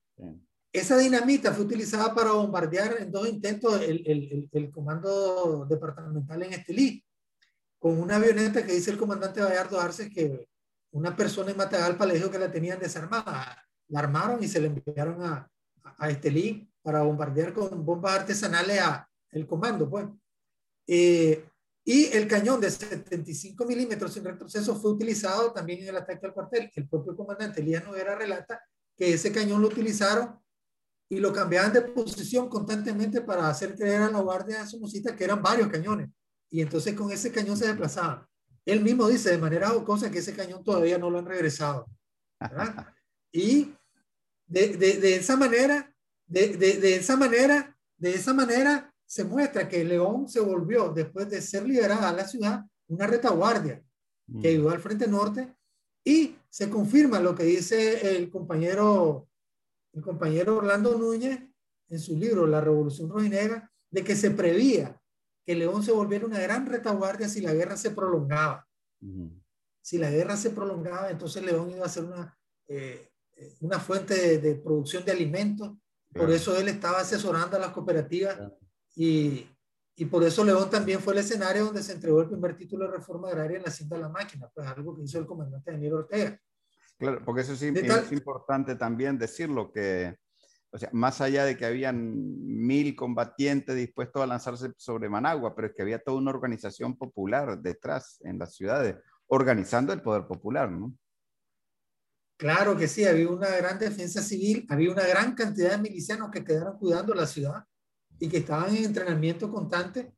Esa 0.72 0.98
dinamita 0.98 1.54
fue 1.54 1.66
utilizada 1.66 2.16
para 2.16 2.32
bombardear 2.32 3.02
en 3.02 3.12
dos 3.12 3.28
intentos 3.28 3.82
el, 3.82 4.02
el, 4.08 4.50
el, 4.52 4.72
comando 4.72 5.66
departamental 5.70 6.44
en 6.44 6.54
Estelí, 6.54 7.04
con 7.80 8.00
una 8.00 8.16
avioneta 8.16 8.66
que 8.66 8.74
dice 8.74 8.92
el 8.92 8.98
comandante 8.98 9.42
Bayardo 9.42 9.80
Arce 9.80 10.10
que 10.10 10.48
una 10.92 11.16
persona 11.16 11.52
en 11.52 11.58
Matagalpa 11.58 12.06
le 12.06 12.16
dijo 12.16 12.32
que 12.32 12.40
la 12.40 12.52
tenían 12.52 12.80
desarmada. 12.80 13.62
La 13.90 14.00
armaron 14.00 14.42
y 14.42 14.48
se 14.48 14.62
la 14.62 14.68
enviaron 14.68 15.22
a, 15.22 15.52
a 15.98 16.10
Estelí 16.10 16.72
para 16.82 17.02
bombardear 17.02 17.54
con 17.54 17.86
bombas 17.86 18.22
artesanales 18.22 18.80
a 18.80 19.10
el 19.32 19.46
comando, 19.46 19.90
pues. 19.90 20.06
Eh, 20.88 21.46
y 21.84 22.06
el 22.08 22.28
cañón 22.28 22.60
de 22.60 22.70
75 22.70 23.66
milímetros 23.66 24.14
sin 24.14 24.24
retroceso 24.24 24.76
fue 24.76 24.92
utilizado 24.92 25.54
también 25.54 25.84
en 25.84 25.90
el 25.90 25.98
ataque 25.98 26.26
al 26.26 26.34
cuartel. 26.34 26.72
El 26.76 26.88
propio 26.88 27.16
comandante 27.16 27.62
Elías 27.62 27.86
Noguera 27.86 28.16
relata 28.16 28.62
que 28.96 29.14
ese 29.14 29.32
cañón 29.32 29.62
lo 29.62 29.68
utilizaron 29.68 30.40
y 31.10 31.20
lo 31.20 31.32
cambiaban 31.32 31.72
de 31.72 31.82
posición 31.82 32.50
constantemente 32.50 33.22
para 33.22 33.48
hacer 33.48 33.76
creer 33.76 34.02
a 34.02 34.12
la 34.12 34.20
guardia 34.20 34.66
somocita 34.66 35.16
que 35.16 35.24
eran 35.24 35.42
varios 35.42 35.70
cañones. 35.70 36.10
Y 36.50 36.62
entonces 36.62 36.94
con 36.94 37.12
ese 37.12 37.32
cañón 37.32 37.58
se 37.58 37.68
desplazaban. 37.68 38.26
Él 38.66 38.82
mismo 38.82 39.08
dice 39.08 39.32
de 39.32 39.38
manera 39.38 39.70
jocosa 39.70 40.12
que 40.12 40.20
ese 40.20 40.36
cañón 40.36 40.64
todavía 40.64 40.98
no 40.98 41.10
lo 41.10 41.20
han 41.20 41.26
regresado. 41.26 41.90
Y 43.30 43.76
de, 44.48 44.78
de, 44.78 44.94
de, 45.00 45.16
esa 45.18 45.36
manera, 45.36 45.94
de, 46.26 46.56
de, 46.56 46.96
esa 46.96 47.18
manera, 47.18 47.78
de 47.98 48.16
esa 48.16 48.34
manera, 48.34 48.96
se 49.08 49.24
muestra 49.24 49.68
que 49.70 49.84
León 49.84 50.28
se 50.28 50.42
volvió, 50.42 50.90
después 50.90 51.30
de 51.30 51.42
ser 51.42 51.66
liberada 51.66 52.12
la 52.12 52.28
ciudad, 52.28 52.66
una 52.88 53.08
retaguardia 53.08 53.82
que 54.42 54.50
mm. 54.50 54.54
ayudó 54.54 54.70
al 54.70 54.82
Frente 54.82 55.08
Norte 55.08 55.56
y 56.04 56.36
se 56.50 56.70
confirma 56.70 57.20
lo 57.20 57.34
que 57.34 57.44
dice 57.44 58.16
el 58.16 58.30
compañero, 58.30 59.28
el 59.94 60.02
compañero 60.02 60.58
Orlando 60.58 60.98
Núñez 60.98 61.42
en 61.90 62.00
su 62.00 62.18
libro 62.18 62.46
La 62.46 62.62
Revolución 62.62 63.10
Rojinega, 63.10 63.72
de 63.90 64.04
que 64.04 64.16
se 64.16 64.32
prevía 64.32 65.02
que 65.46 65.56
León 65.56 65.82
se 65.84 65.94
volviera 65.94 66.26
una 66.26 66.40
gran 66.40 66.66
retaguardia 66.66 67.30
si 67.30 67.40
la 67.40 67.54
guerra 67.54 67.78
se 67.78 67.92
prolongaba. 67.92 68.68
Si 69.82 69.98
la 69.98 70.12
guerra 70.12 70.36
se 70.36 70.50
prolongaba, 70.50 71.10
entonces 71.10 71.42
León 71.44 71.72
iba 71.72 71.86
a 71.86 71.90
ser 71.90 72.04
una, 72.04 72.38
eh, 72.68 73.12
una 73.62 73.80
fuente 73.80 74.40
de, 74.40 74.56
producción 74.56 75.06
de 75.06 75.14
alimentos. 75.14 75.72
Por 76.14 76.30
eso 76.32 76.58
él 76.58 76.68
estaba 76.68 77.00
asesorando 77.00 77.56
a 77.56 77.60
las 77.60 77.72
cooperativas 77.72 78.38
y, 78.98 79.48
y, 79.96 80.06
por 80.06 80.24
eso 80.24 80.44
León 80.44 80.72
también 80.72 81.00
fue 81.00 81.14
el 81.14 81.20
escenario 81.20 81.66
donde 81.66 81.84
se 81.84 81.94
entregó 81.94 82.22
el 82.22 82.30
primer 82.30 82.58
título 82.58 82.86
de 82.86 82.98
reforma 82.98 83.28
agraria 83.28 83.58
en 83.58 83.64
la 83.64 83.70
Hacienda 83.70 83.96
de 83.96 84.02
la 84.02 84.10
Máquina, 84.10 84.50
pues 84.52 84.68
algo 84.68 84.96
que 84.96 85.04
hizo 85.04 85.20
el 85.20 85.28
comandante 85.28 85.72
Daniel 85.72 85.94
Ortega. 85.94 86.40
Claro, 86.98 87.22
porque 87.24 87.42
eso 87.42 87.56
sí, 87.56 87.72
es 87.76 88.12
importante 88.12 88.76
también 88.76 89.20
decirlo, 89.20 89.72
que 89.72 90.18
o 90.72 90.80
sea, 90.80 90.90
más 90.94 91.22
allá 91.22 91.46
de 91.46 91.56
que 91.56 91.66
habían 91.66 92.14
mil 92.16 92.96
combatientes 92.96 93.76
dispuestos 93.76 94.22
a 94.22 94.26
lanzarse 94.26 94.74
sobre 94.78 95.10
Managua, 95.10 95.56
pero 95.56 95.68
es 95.68 95.74
que 95.76 95.84
había 95.84 96.00
toda 96.00 96.18
una 96.18 96.32
organización 96.32 96.98
popular 96.98 97.62
detrás 97.62 98.20
en 98.24 98.40
las 98.40 98.56
ciudades, 98.56 98.96
organizando 99.28 99.94
el 99.94 100.02
poder 100.02 100.26
popular, 100.26 100.72
¿no? 100.72 100.92
Claro 102.36 102.76
que 102.76 102.88
sí, 102.88 103.06
había 103.06 103.30
una 103.30 103.50
gran 103.50 103.78
defensa 103.78 104.24
civil, 104.24 104.66
había 104.70 104.92
una 104.92 105.06
gran 105.06 105.36
cantidad 105.36 105.72
de 105.72 105.78
milicianos 105.78 106.32
que 106.32 106.44
quedaron 106.44 106.80
cuidando 106.80 107.14
la 107.14 107.28
ciudad 107.28 107.64
y 108.20 108.30
que 108.30 108.38
estaban 108.38 108.76
en 108.76 108.86
entrenamiento 108.86 109.52
constante. 109.52 110.14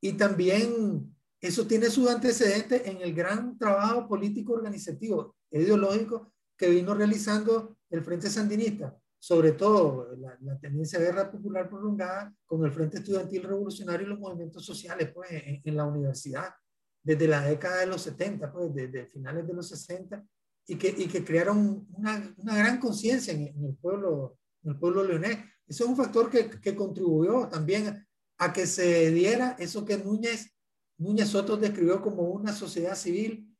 Y 0.00 0.12
también 0.14 1.14
eso 1.40 1.66
tiene 1.66 1.90
su 1.90 2.08
antecedente 2.08 2.90
en 2.90 3.02
el 3.02 3.14
gran 3.14 3.58
trabajo 3.58 4.08
político 4.08 4.54
organizativo, 4.54 5.36
ideológico 5.50 6.32
que 6.56 6.70
vino 6.70 6.94
realizando 6.94 7.76
el 7.90 8.02
Frente 8.02 8.30
Sandinista, 8.30 8.96
sobre 9.18 9.52
todo 9.52 10.16
la, 10.16 10.58
tendencia 10.58 10.98
de 10.98 11.06
guerra 11.06 11.30
popular 11.30 11.68
prolongada 11.68 12.34
con 12.46 12.64
el 12.64 12.72
Frente 12.72 12.98
Estudiantil 12.98 13.42
Revolucionario 13.42 14.06
y 14.06 14.10
los 14.10 14.18
movimientos 14.18 14.64
sociales 14.64 15.12
pues, 15.12 15.28
en, 15.32 15.76
la 15.76 15.84
universidad, 15.84 16.54
desde 17.02 17.28
la 17.28 17.42
década 17.42 17.80
de 17.80 17.86
los 17.86 18.02
70, 18.02 18.52
pues, 18.52 18.74
desde 18.74 19.06
finales 19.06 19.46
de 19.46 19.54
los 19.54 19.68
60 19.68 20.24
y 20.66 20.76
que, 20.76 20.94
y 20.96 21.06
que 21.08 21.24
crearon 21.24 21.86
una, 21.92 22.34
una 22.38 22.56
gran 22.56 22.80
conciencia 22.80 23.34
en, 23.34 23.64
el 23.64 23.76
pueblo, 23.76 24.38
en 24.62 24.72
el 24.72 24.78
pueblo 24.78 25.04
leonés. 25.04 25.38
Eso 25.66 25.84
es 25.84 25.90
un 25.90 25.96
factor 25.96 26.30
que, 26.30 26.50
que, 26.60 26.74
contribuyó 26.74 27.48
también 27.48 28.06
a 28.38 28.52
que 28.52 28.66
se 28.66 29.10
diera 29.10 29.56
eso 29.58 29.84
que 29.84 29.96
Núñez, 29.96 30.54
Núñez 30.98 31.28
Soto 31.28 31.56
describió 31.56 32.02
como 32.02 32.22
una 32.22 32.52
sociedad 32.52 32.94
civil 32.94 33.54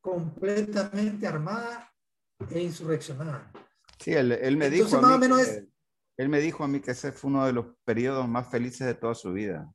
completamente 0.00 1.26
armada 1.26 1.92
e 2.50 2.60
insurreccionada. 2.60 3.52
Sí, 3.98 4.12
él, 4.12 4.32
él 4.32 4.56
me 4.56 4.70
dijo 4.70 4.96
a 4.96 5.18
mí 5.18 5.26
que, 5.26 5.68
él 6.16 6.28
me 6.28 6.40
dijo 6.40 6.64
a 6.64 6.68
mí 6.68 6.80
que 6.80 6.92
ese 6.92 7.12
fue 7.12 7.30
uno 7.30 7.46
de 7.46 7.52
los 7.52 7.66
periodos 7.84 8.28
más 8.28 8.50
felices 8.50 8.86
de 8.86 8.94
toda 8.94 9.14
su 9.14 9.32
vida. 9.32 9.72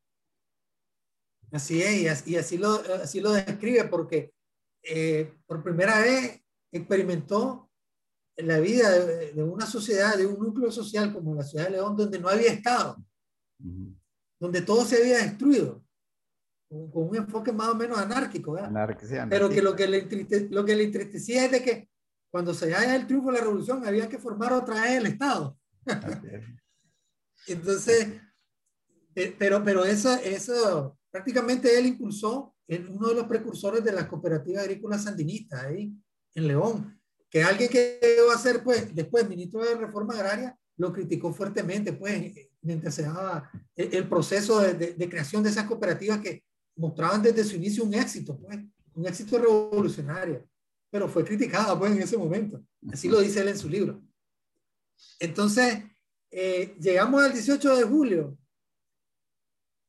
Así 1.51 1.81
es, 1.81 2.27
y 2.27 2.35
así, 2.35 2.57
lo, 2.57 2.73
así 3.01 3.21
lo 3.21 3.31
describe, 3.31 3.83
porque 3.85 4.33
eh, 4.81 5.37
por 5.45 5.63
primera 5.63 5.99
vez 5.99 6.41
experimentó 6.71 7.69
la 8.37 8.59
vida 8.59 8.89
de, 8.91 9.43
una 9.43 9.65
sociedad, 9.65 10.17
de 10.17 10.25
un 10.25 10.39
núcleo 10.39 10.71
social 10.71 11.13
como 11.13 11.35
la 11.35 11.43
ciudad 11.43 11.65
de 11.65 11.71
León, 11.71 11.95
donde 11.95 12.19
no 12.19 12.29
había 12.29 12.51
Estado, 12.51 12.97
donde 14.39 14.61
todo 14.61 14.83
se 14.85 14.97
había 14.97 15.19
destruido, 15.19 15.83
con, 16.69 17.09
un 17.09 17.15
enfoque 17.15 17.51
más 17.51 17.69
o 17.69 17.75
menos 17.75 17.97
anárquico, 17.97 18.57
pero 19.29 19.49
que 19.49 19.61
lo 19.61 19.75
que, 19.75 19.87
le 19.87 20.07
lo 20.49 20.65
que 20.65 20.75
le 20.75 20.85
entristecía 20.85 21.45
es 21.45 21.51
de 21.51 21.63
que 21.63 21.89
cuando 22.31 22.53
se 22.53 22.73
haya 22.73 22.95
el 22.95 23.05
triunfo 23.05 23.31
de 23.31 23.37
la 23.37 23.43
revolución 23.43 23.85
había 23.85 24.09
que 24.09 24.17
formar 24.17 24.53
otra 24.53 24.81
vez 24.81 24.93
el 24.93 25.05
Estado. 25.05 25.57
Entonces, 27.47 28.19
eh, 29.15 29.35
pero, 29.37 29.63
pero 29.63 29.85
eso, 29.85 30.11
eso 30.15 30.97
prácticamente 31.11 31.77
él 31.77 31.85
impulsó, 31.85 32.55
uno 32.67 33.09
de 33.09 33.15
los 33.15 33.27
precursores 33.27 33.83
de 33.83 33.91
las 33.91 34.07
cooperativas 34.07 34.63
agrícolas 34.63 35.03
sandinistas 35.03 35.63
ahí, 35.65 35.93
en 36.33 36.47
León, 36.47 36.99
que 37.33 37.41
alguien 37.41 37.67
que 37.67 37.99
iba 38.23 38.31
a 38.31 38.37
ser, 38.37 38.63
pues, 38.63 38.93
después 38.93 39.27
ministro 39.27 39.63
de 39.63 39.73
Reforma 39.73 40.13
Agraria, 40.13 40.55
lo 40.77 40.93
criticó 40.93 41.33
fuertemente, 41.33 41.91
pues, 41.91 42.31
mientras 42.61 42.93
se 42.93 43.01
daba 43.01 43.49
el, 43.75 44.07
proceso 44.07 44.59
de, 44.59 44.93
de, 44.93 45.09
creación 45.09 45.41
de 45.41 45.49
esas 45.49 45.65
cooperativas 45.65 46.19
que 46.19 46.43
mostraban 46.75 47.23
desde 47.23 47.43
su 47.43 47.55
inicio 47.55 47.85
un 47.85 47.95
éxito, 47.95 48.37
pues, 48.37 48.59
un 48.93 49.07
éxito 49.07 49.39
revolucionario, 49.39 50.47
pero 50.91 51.09
fue 51.09 51.25
criticada, 51.25 51.77
pues, 51.77 51.93
en 51.93 52.03
ese 52.03 52.17
momento. 52.17 52.63
Así 52.91 53.09
lo 53.09 53.19
dice 53.19 53.41
él 53.41 53.47
en 53.47 53.57
su 53.57 53.67
libro. 53.67 53.99
Entonces, 55.19 55.85
eh, 56.29 56.75
llegamos 56.79 57.23
al 57.23 57.33
18 57.33 57.77
de 57.77 57.83
julio. 57.83 58.37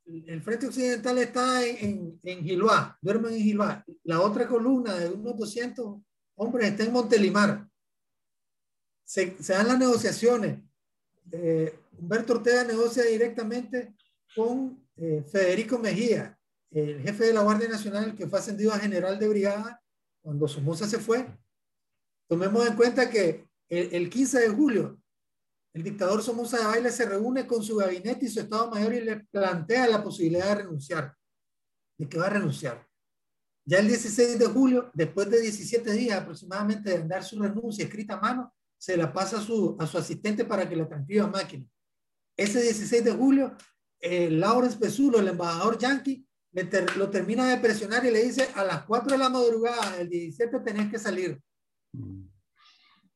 El 0.07 0.41
Frente 0.41 0.69
Occidental 0.69 1.19
está 1.19 1.63
en, 1.63 1.77
en, 1.77 2.21
en 2.23 2.43
Giluá, 2.43 2.97
duermen 3.03 3.35
en 3.35 3.41
Giluá. 3.41 3.85
La 4.05 4.23
otra 4.23 4.49
columna 4.49 4.95
de 4.95 5.11
unos 5.11 5.37
200 5.37 6.01
Hombre, 6.37 6.67
está 6.67 6.85
en 6.85 6.93
Montelimar. 6.93 7.69
Se, 9.05 9.37
dan 9.49 9.69
las 9.69 9.79
negociaciones. 9.79 10.61
Eh, 11.31 11.79
Humberto 11.99 12.35
Ortega 12.35 12.65
negocia 12.65 13.05
directamente 13.05 13.95
con 14.35 14.85
eh, 14.97 15.25
Federico 15.31 15.79
Mejía, 15.79 16.39
el 16.71 17.01
jefe 17.03 17.27
de 17.27 17.33
la 17.33 17.43
Guardia 17.43 17.69
Nacional 17.69 18.15
que 18.15 18.27
fue 18.27 18.39
ascendido 18.39 18.73
a 18.73 18.79
general 18.79 19.19
de 19.19 19.29
brigada 19.29 19.83
cuando 20.23 20.49
Somoza 20.49 20.89
se 20.89 20.99
fue. 20.99 21.27
Tomemos 22.29 22.67
en 22.67 22.77
cuenta 22.77 23.11
que 23.11 23.47
el, 23.69 24.11
15 24.11 24.41
de 24.41 24.49
julio 24.49 25.01
el 25.73 25.83
dictador 25.83 26.23
Somoza 26.23 26.59
de 26.59 26.65
Baile 26.65 26.91
se 26.91 27.05
reúne 27.05 27.47
con 27.47 27.63
su 27.63 27.77
gabinete 27.77 28.27
y 28.27 28.29
su 28.29 28.41
Estado 28.41 28.71
Mayor 28.71 28.95
y 28.95 29.01
le 29.01 29.21
plantea 29.31 29.89
la 29.89 30.03
posibilidad 30.03 30.49
de 30.49 30.55
renunciar, 30.63 31.17
de 31.99 32.09
que 32.09 32.19
va 32.19 32.27
a 32.27 32.31
renunciar. 32.31 32.87
Ya 33.67 33.79
el 33.79 33.89
16 33.89 34.39
de 34.39 34.47
julio, 34.47 34.91
después 34.93 35.31
de 35.31 35.41
17 35.41 35.93
días 35.93 36.21
aproximadamente 36.21 36.91
de 36.91 37.09
dar 37.09 37.25
su 37.25 37.41
renuncia 37.41 37.85
escrita 37.85 38.15
a 38.15 38.21
mano, 38.21 38.55
se 38.77 38.97
la 38.97 39.13
pasa 39.13 39.39
a 39.39 39.41
su, 39.41 39.77
a 39.79 39.87
su 39.87 39.97
asistente 39.97 40.45
para 40.45 40.69
que 40.69 40.77
la 40.77 40.87
transcriba 40.87 41.25
a 41.25 41.29
máquina. 41.29 41.67
Ese 42.37 42.61
16 42.61 43.05
de 43.05 43.13
julio, 43.13 43.57
eh, 44.01 44.29
Lawrence 44.31 44.79
Pesulo, 44.79 45.19
el 45.19 45.29
embajador 45.29 45.79
yankee, 45.79 46.27
lo 46.97 47.11
termina 47.11 47.49
de 47.49 47.57
presionar 47.57 48.05
y 48.05 48.11
le 48.11 48.25
dice, 48.25 48.49
a 48.55 48.65
las 48.65 48.85
4 48.85 49.13
de 49.13 49.19
la 49.19 49.29
madrugada 49.29 49.97
del 49.97 50.09
17 50.09 50.61
tenés 50.61 50.91
que 50.91 50.99
salir. 50.99 51.41
Mm. 51.93 52.27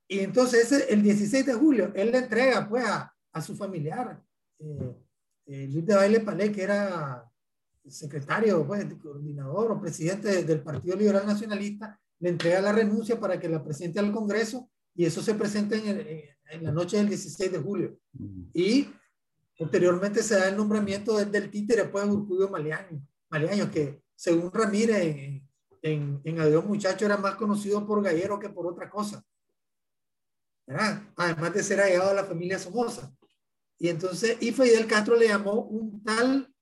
Y 0.08 0.20
entonces 0.20 0.72
el 0.88 1.02
16 1.02 1.44
de 1.44 1.54
julio, 1.54 1.92
él 1.94 2.10
le 2.10 2.18
entrega 2.18 2.66
pues 2.66 2.84
a, 2.86 3.14
a 3.32 3.42
su 3.42 3.54
familiar, 3.54 4.20
eh, 4.58 4.96
eh, 5.46 5.68
Luis 5.70 5.84
de 5.84 5.94
Baile 5.94 6.20
Palé, 6.20 6.50
que 6.50 6.62
era 6.62 7.27
secretario, 7.90 8.66
pues, 8.66 8.86
coordinador 9.02 9.72
o 9.72 9.80
presidente 9.80 10.44
del 10.44 10.62
Partido 10.62 10.96
Liberal 10.96 11.26
Nacionalista, 11.26 12.00
le 12.20 12.30
entrega 12.30 12.60
la 12.60 12.72
renuncia 12.72 13.18
para 13.18 13.38
que 13.38 13.48
la 13.48 13.62
presente 13.62 13.98
al 13.98 14.12
Congreso 14.12 14.68
y 14.94 15.04
eso 15.04 15.22
se 15.22 15.34
presenta 15.34 15.76
en, 15.76 15.86
en 16.50 16.64
la 16.64 16.72
noche 16.72 16.96
del 16.96 17.08
16 17.08 17.52
de 17.52 17.58
julio. 17.58 17.98
Y 18.52 18.88
posteriormente 19.56 20.22
se 20.22 20.36
da 20.36 20.48
el 20.48 20.56
nombramiento 20.56 21.16
desde 21.16 21.38
el 21.38 21.50
títere, 21.50 21.84
pues, 21.84 22.04
Urcuyo 22.06 22.48
Maleaño, 22.48 23.00
Maleaño 23.30 23.70
que 23.70 24.02
según 24.14 24.52
Ramírez, 24.52 24.98
en, 25.00 25.48
en, 25.82 26.20
en 26.24 26.40
Adiós 26.40 26.64
Muchacho 26.64 27.06
era 27.06 27.16
más 27.16 27.36
conocido 27.36 27.86
por 27.86 28.02
gallero 28.02 28.38
que 28.38 28.48
por 28.48 28.66
otra 28.66 28.90
cosa. 28.90 29.24
¿verdad? 30.68 31.02
Además 31.16 31.54
de 31.54 31.62
ser 31.62 31.80
allegado 31.80 32.10
a 32.10 32.14
la 32.14 32.24
familia 32.24 32.58
Somoza. 32.58 33.10
Y 33.78 33.88
entonces, 33.88 34.36
y 34.40 34.52
Fidel 34.52 34.86
Castro 34.86 35.16
le 35.16 35.28
llamó 35.28 35.62
un 35.62 36.02
tal 36.02 36.52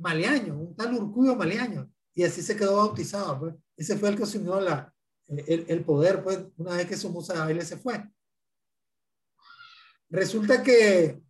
Maleaño, 0.00 0.56
un 0.56 0.74
tal 0.74 0.94
Urcuyo 0.94 1.36
Maleaño, 1.36 1.90
y 2.14 2.24
así 2.24 2.42
se 2.42 2.56
quedó 2.56 2.76
bautizado. 2.76 3.38
Pues. 3.38 3.54
Ese 3.76 3.96
fue 3.96 4.08
el 4.08 4.16
que 4.16 4.24
asumió 4.24 4.60
la, 4.60 4.92
el, 5.28 5.66
el, 5.68 5.84
poder, 5.84 6.22
pues, 6.22 6.40
una 6.56 6.76
vez 6.76 6.86
que 6.86 6.96
Somoza 6.96 7.44
Baile 7.44 7.64
se 7.64 7.76
fue. 7.76 8.02
Resulta 10.08 10.62
que, 10.62 11.22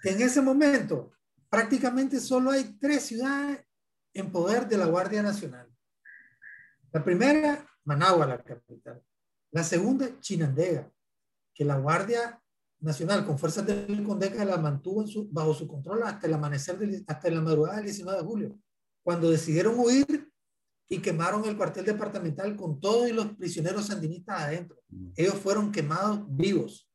que 0.00 0.10
en 0.10 0.22
ese 0.22 0.40
momento 0.40 1.12
prácticamente 1.48 2.20
solo 2.20 2.50
hay 2.50 2.76
tres 2.78 3.04
ciudades 3.04 3.64
en 4.12 4.30
poder 4.30 4.68
de 4.68 4.76
la 4.76 4.86
Guardia 4.86 5.22
Nacional. 5.22 5.68
La 6.92 7.02
primera, 7.02 7.66
Managua, 7.84 8.26
la 8.26 8.42
capital. 8.42 9.02
La 9.50 9.64
segunda, 9.64 10.20
Chinandega, 10.20 10.90
que 11.52 11.64
la 11.64 11.76
Guardia 11.76 12.40
Nacional 12.84 13.24
con 13.24 13.38
fuerzas 13.38 13.66
del 13.66 14.04
Condeca 14.04 14.44
la 14.44 14.58
mantuvo 14.58 15.00
en 15.00 15.08
su, 15.08 15.26
bajo 15.30 15.54
su 15.54 15.66
control 15.66 16.02
hasta 16.02 16.26
el 16.26 16.34
amanecer, 16.34 16.76
hasta 17.06 17.30
la 17.30 17.40
madrugada 17.40 17.76
del 17.76 17.86
19 17.86 18.18
de 18.18 18.24
julio, 18.24 18.58
cuando 19.02 19.30
decidieron 19.30 19.78
huir 19.78 20.30
y 20.86 20.98
quemaron 20.98 21.46
el 21.46 21.56
cuartel 21.56 21.86
departamental 21.86 22.54
con 22.56 22.78
todos 22.78 23.10
los 23.10 23.34
prisioneros 23.36 23.86
sandinistas 23.86 24.42
adentro. 24.42 24.82
Mm. 24.88 25.12
Ellos 25.16 25.34
fueron 25.36 25.72
quemados 25.72 26.24
vivos. 26.28 26.86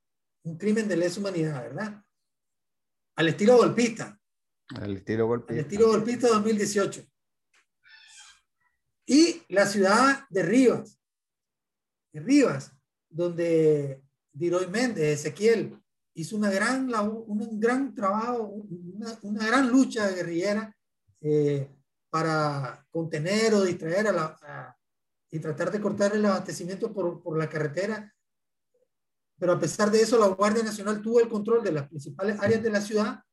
Un 0.43 0.59
crimen 0.59 0.87
de 0.87 0.95
lesa 0.95 1.19
humanidad, 1.19 1.59
¿verdad? 1.59 2.03
Al 3.15 3.27
estilo 3.27 3.57
golpista. 3.57 4.17
Al 4.75 4.97
estilo 4.97 5.25
golpista. 5.25 5.53
Al 5.53 5.59
estilo 5.59 5.87
golpista 5.87 6.27
2018. 6.27 7.03
Y 9.07 9.41
la 9.49 9.65
ciudad 9.65 10.27
de 10.29 10.43
Rivas. 10.43 10.99
De 12.13 12.19
Rivas, 12.19 12.71
donde 13.09 14.03
Diroy 14.31 14.67
Méndez, 14.67 15.19
Ezequiel, 15.19 15.78
hizo 16.19 16.35
una 16.35 16.49
gran, 16.49 16.91
un 17.27 17.59
gran 17.59 17.95
trabajo, 17.95 18.65
una, 19.23 19.47
gran 19.47 19.69
lucha 19.69 20.09
guerrillera 20.09 20.75
eh, 21.21 21.69
para 22.09 22.85
contener 22.91 23.53
o 23.53 23.63
distraer 23.63 24.07
a 24.07 24.11
la, 24.11 24.77
y 25.31 25.39
tratar 25.39 25.71
de 25.71 25.79
cortar 25.79 26.13
el 26.15 26.25
abastecimiento 26.25 26.93
por, 26.93 27.21
por, 27.23 27.37
la 27.37 27.47
carretera. 27.47 28.13
Pero 29.39 29.53
a 29.53 29.59
pesar 29.59 29.89
de 29.89 30.01
eso, 30.01 30.17
la 30.17 30.27
Guardia 30.27 30.63
Nacional 30.63 31.01
tuvo 31.01 31.21
el 31.21 31.29
control 31.29 31.63
de 31.63 31.71
las 31.71 31.87
principales 31.87 32.37
áreas 32.41 32.61
de 32.61 32.71
la 32.71 32.81
ciudad 32.81 33.23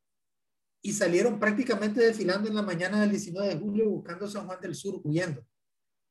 y 0.81 0.93
salieron 0.93 1.41
prácticamente 1.41 2.01
desfilando 2.01 2.49
en 2.49 2.55
la 2.55 2.63
mañana 2.63 3.01
del 3.01 3.11
19 3.11 3.49
de 3.49 3.59
julio 3.59 3.91
buscando 3.91 4.29
San 4.29 4.47
Juan 4.47 4.61
del 4.61 4.77
Sur, 4.77 5.01
huyendo. 5.03 5.45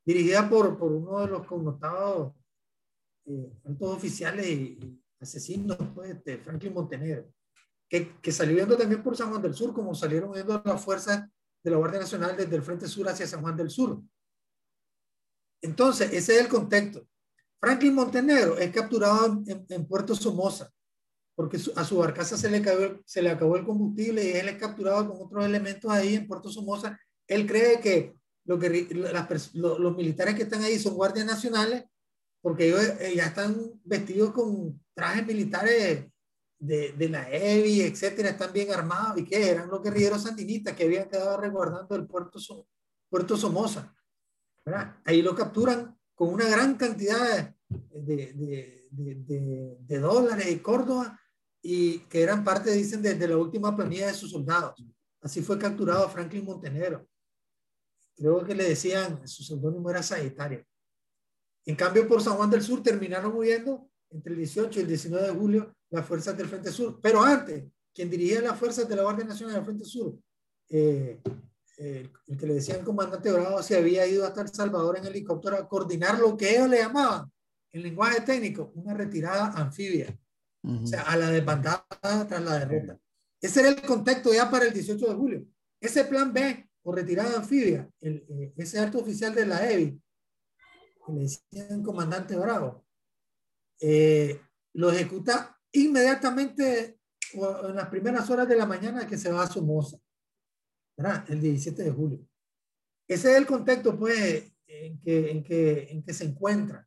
Dirigida 0.04 0.48
por, 0.48 0.76
por 0.76 0.92
uno 0.92 1.20
de 1.20 1.28
los 1.28 1.46
connotados 1.46 2.34
eh, 3.24 3.50
altos 3.64 3.96
oficiales 3.96 4.46
y, 4.46 5.00
asesinos 5.20 5.78
pues, 5.94 6.22
de 6.24 6.38
Franklin 6.38 6.74
Montenegro, 6.74 7.32
que, 7.88 8.18
que 8.20 8.32
salió 8.32 8.56
viendo 8.56 8.76
también 8.76 9.02
por 9.02 9.16
San 9.16 9.30
Juan 9.30 9.42
del 9.42 9.54
Sur, 9.54 9.72
como 9.72 9.94
salieron 9.94 10.32
viendo 10.32 10.60
las 10.64 10.84
fuerzas 10.84 11.28
de 11.62 11.70
la 11.70 11.76
Guardia 11.76 12.00
Nacional 12.00 12.36
desde 12.36 12.56
el 12.56 12.62
Frente 12.62 12.88
Sur 12.88 13.08
hacia 13.08 13.26
San 13.26 13.42
Juan 13.42 13.56
del 13.56 13.70
Sur. 13.70 14.00
Entonces, 15.62 16.12
ese 16.12 16.36
es 16.36 16.40
el 16.42 16.48
contexto. 16.48 17.06
Franklin 17.60 17.94
Montenegro 17.94 18.58
es 18.58 18.70
capturado 18.70 19.42
en, 19.46 19.86
Puerto 19.86 20.14
Somoza 20.14 20.70
porque 21.34 21.58
a 21.76 21.84
su 21.84 21.98
barcaza 21.98 22.36
se 22.36 22.48
le, 22.48 22.58
acabó, 22.58 23.00
se 23.04 23.20
le 23.20 23.30
acabó 23.30 23.56
el 23.56 23.64
combustible 23.64 24.24
y 24.24 24.32
él 24.32 24.48
es 24.48 24.56
capturado 24.56 25.08
con 25.08 25.26
otros 25.26 25.44
elementos 25.44 25.90
ahí 25.90 26.14
en 26.14 26.26
Puerto 26.26 26.48
Somoza. 26.50 26.98
Él 27.26 27.46
cree 27.46 27.78
que, 27.80 28.14
lo 28.44 28.58
que 28.58 28.88
los 29.52 29.96
militares 29.96 30.34
que 30.34 30.44
están 30.44 30.62
ahí 30.62 30.78
son 30.78 30.94
guardias 30.94 31.26
nacionales 31.26 31.84
porque 32.46 32.68
ellos 32.68 32.80
eh, 33.00 33.14
ya 33.16 33.26
están 33.26 33.72
vestidos 33.82 34.30
con 34.30 34.80
trajes 34.94 35.26
militares 35.26 36.06
de, 36.60 36.92
de 36.92 37.08
la 37.08 37.28
EBI, 37.28 37.80
etcétera, 37.80 38.28
están 38.28 38.52
bien 38.52 38.70
armados 38.70 39.18
y 39.18 39.24
que 39.24 39.50
eran 39.50 39.68
los 39.68 39.82
guerrilleros 39.82 40.22
sandinistas 40.22 40.76
que 40.76 40.84
habían 40.84 41.08
quedado 41.08 41.40
resguardando 41.40 41.96
el 41.96 42.06
puerto, 42.06 42.38
puerto 43.10 43.36
Somoza. 43.36 43.92
Ahí 45.04 45.22
lo 45.22 45.34
capturan 45.34 45.98
con 46.14 46.32
una 46.32 46.48
gran 46.48 46.76
cantidad 46.76 47.52
de, 47.68 48.32
de, 48.92 49.76
de, 49.80 49.98
dólares 49.98 50.48
y 50.48 50.60
Córdoba 50.60 51.20
y 51.60 51.98
que 52.02 52.22
eran 52.22 52.44
parte, 52.44 52.70
dicen, 52.70 53.02
de, 53.02 53.26
la 53.26 53.38
última 53.38 53.74
planilla 53.74 54.06
de 54.06 54.14
sus 54.14 54.30
soldados. 54.30 54.80
Así 55.20 55.42
fue 55.42 55.58
capturado 55.58 56.08
Franklin 56.08 56.44
Montenegro. 56.44 57.08
Creo 58.14 58.44
que 58.44 58.54
le 58.54 58.68
decían, 58.68 59.26
su 59.26 59.42
seudónimo 59.42 59.90
era 59.90 60.00
Sagitario. 60.00 60.64
En 61.66 61.74
cambio, 61.74 62.06
por 62.06 62.22
San 62.22 62.36
Juan 62.36 62.48
del 62.48 62.62
Sur 62.62 62.82
terminaron 62.82 63.34
muriendo 63.34 63.90
entre 64.10 64.32
el 64.32 64.38
18 64.38 64.78
y 64.78 64.82
el 64.82 64.88
19 64.88 65.26
de 65.26 65.32
julio 65.34 65.74
las 65.90 66.06
fuerzas 66.06 66.36
del 66.36 66.48
Frente 66.48 66.70
Sur. 66.70 67.00
Pero 67.02 67.22
antes, 67.22 67.64
quien 67.92 68.08
dirigía 68.08 68.40
las 68.40 68.58
fuerzas 68.58 68.88
de 68.88 68.96
la 68.96 69.02
Guardia 69.02 69.24
Nacional 69.24 69.56
del 69.56 69.64
Frente 69.64 69.84
Sur, 69.84 70.16
eh, 70.68 71.20
el 71.78 72.38
que 72.38 72.46
le 72.46 72.54
decían 72.54 72.84
comandante 72.84 73.30
Bravo, 73.30 73.62
se 73.62 73.76
había 73.76 74.06
ido 74.06 74.24
hasta 74.24 74.42
El 74.42 74.48
Salvador 74.48 74.96
en 74.98 75.06
helicóptero 75.06 75.56
a 75.56 75.68
coordinar 75.68 76.18
lo 76.18 76.36
que 76.36 76.56
ellos 76.56 76.68
le 76.70 76.78
llamaban, 76.78 77.30
en 77.72 77.82
lenguaje 77.82 78.20
técnico, 78.22 78.72
una 78.74 78.94
retirada 78.94 79.48
anfibia. 79.48 80.18
O 80.62 80.86
sea, 80.86 81.02
a 81.02 81.16
la 81.16 81.30
desbandada 81.30 81.86
tras 82.00 82.42
la 82.42 82.58
derrota. 82.58 82.98
Ese 83.40 83.60
era 83.60 83.68
el 83.68 83.82
contexto 83.82 84.32
ya 84.32 84.50
para 84.50 84.64
el 84.64 84.72
18 84.72 85.06
de 85.06 85.14
julio. 85.14 85.46
Ese 85.80 86.04
plan 86.04 86.32
B 86.32 86.68
o 86.82 86.92
retirada 86.92 87.36
anfibia, 87.36 87.88
el, 88.00 88.24
eh, 88.28 88.52
ese 88.56 88.80
alto 88.80 88.98
oficial 88.98 89.32
de 89.32 89.46
la 89.46 89.70
EBI, 89.70 90.00
le 91.14 91.22
decían 91.22 91.82
comandante 91.82 92.36
Bravo, 92.36 92.84
eh, 93.80 94.40
lo 94.74 94.90
ejecuta 94.90 95.58
inmediatamente 95.72 97.00
en 97.32 97.74
las 97.74 97.88
primeras 97.88 98.28
horas 98.30 98.48
de 98.48 98.56
la 98.56 98.66
mañana 98.66 99.06
que 99.06 99.18
se 99.18 99.30
va 99.30 99.42
a 99.42 99.46
Somoza, 99.46 99.98
¿verdad? 100.96 101.24
el 101.28 101.40
17 101.40 101.82
de 101.82 101.90
julio. 101.90 102.26
Ese 103.08 103.32
es 103.32 103.36
el 103.36 103.46
contexto 103.46 103.96
pues, 103.98 104.52
en 104.66 105.00
que, 105.00 105.30
en 105.30 105.44
que, 105.44 105.88
en 105.90 106.02
que 106.02 106.14
se 106.14 106.24
encuentra. 106.24 106.86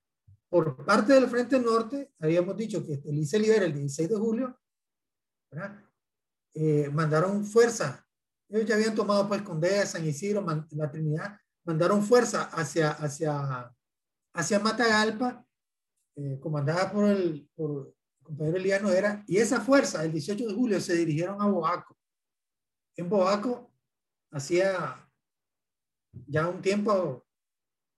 Por 0.49 0.83
parte 0.83 1.13
del 1.13 1.27
Frente 1.27 1.59
Norte, 1.59 2.11
habíamos 2.19 2.57
dicho 2.57 2.83
que 2.85 2.93
el 3.05 3.19
ICE 3.19 3.39
libera 3.39 3.65
el 3.65 3.73
16 3.73 4.09
de 4.09 4.15
julio, 4.15 4.59
¿verdad? 5.51 5.83
Eh, 6.55 6.89
mandaron 6.91 7.45
fuerza. 7.45 8.05
Ellos 8.49 8.65
ya 8.65 8.75
habían 8.75 8.95
tomado 8.95 9.27
pues 9.27 9.43
Condea, 9.43 9.85
San 9.85 10.05
Isidro, 10.05 10.43
la 10.71 10.91
Trinidad, 10.91 11.37
mandaron 11.63 12.01
fuerza 12.01 12.45
hacia, 12.45 12.91
hacia 12.91 13.71
hacia 14.33 14.59
Matagalpa, 14.59 15.45
eh, 16.15 16.39
comandada 16.39 16.91
por 16.91 17.05
el, 17.05 17.49
por 17.55 17.95
compañero 18.23 18.57
Eliano 18.57 18.89
era, 18.91 19.23
y 19.27 19.37
esa 19.37 19.61
fuerza, 19.61 20.03
el 20.03 20.11
18 20.11 20.47
de 20.47 20.53
julio, 20.53 20.79
se 20.79 20.95
dirigieron 20.95 21.41
a 21.41 21.47
Boaco. 21.47 21.97
En 22.95 23.09
Boaco, 23.09 23.71
hacía 24.31 25.09
ya 26.27 26.47
un 26.47 26.61
tiempo 26.61 27.25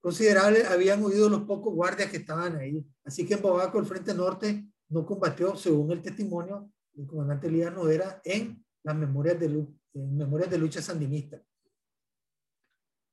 considerable, 0.01 0.65
habían 0.65 1.03
huido 1.03 1.29
los 1.29 1.43
pocos 1.43 1.73
guardias 1.73 2.09
que 2.09 2.17
estaban 2.17 2.55
ahí. 2.55 2.85
Así 3.03 3.25
que 3.25 3.35
en 3.35 3.41
Boaco, 3.41 3.79
el 3.79 3.85
Frente 3.85 4.13
Norte 4.13 4.65
no 4.89 5.05
combatió, 5.05 5.55
según 5.55 5.91
el 5.91 6.01
testimonio 6.01 6.71
del 6.93 7.07
comandante 7.07 7.47
Eliano, 7.47 7.89
era 7.89 8.21
en 8.23 8.65
las 8.83 8.95
memorias 8.95 9.39
de, 9.39 9.67
memorias 9.93 10.49
de 10.49 10.57
lucha 10.57 10.81
sandinista. 10.81 11.41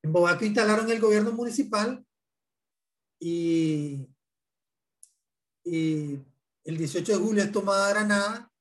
En 0.02 0.12
Boaco 0.12 0.44
instalaron 0.44 0.90
el 0.90 1.00
gobierno 1.00 1.32
municipal 1.32 2.04
y, 3.20 4.08
el 5.64 6.76
18 6.76 7.12
de 7.12 7.18
julio 7.18 7.42
es 7.42 7.52
tomada 7.52 7.90
Granada, 7.90 8.52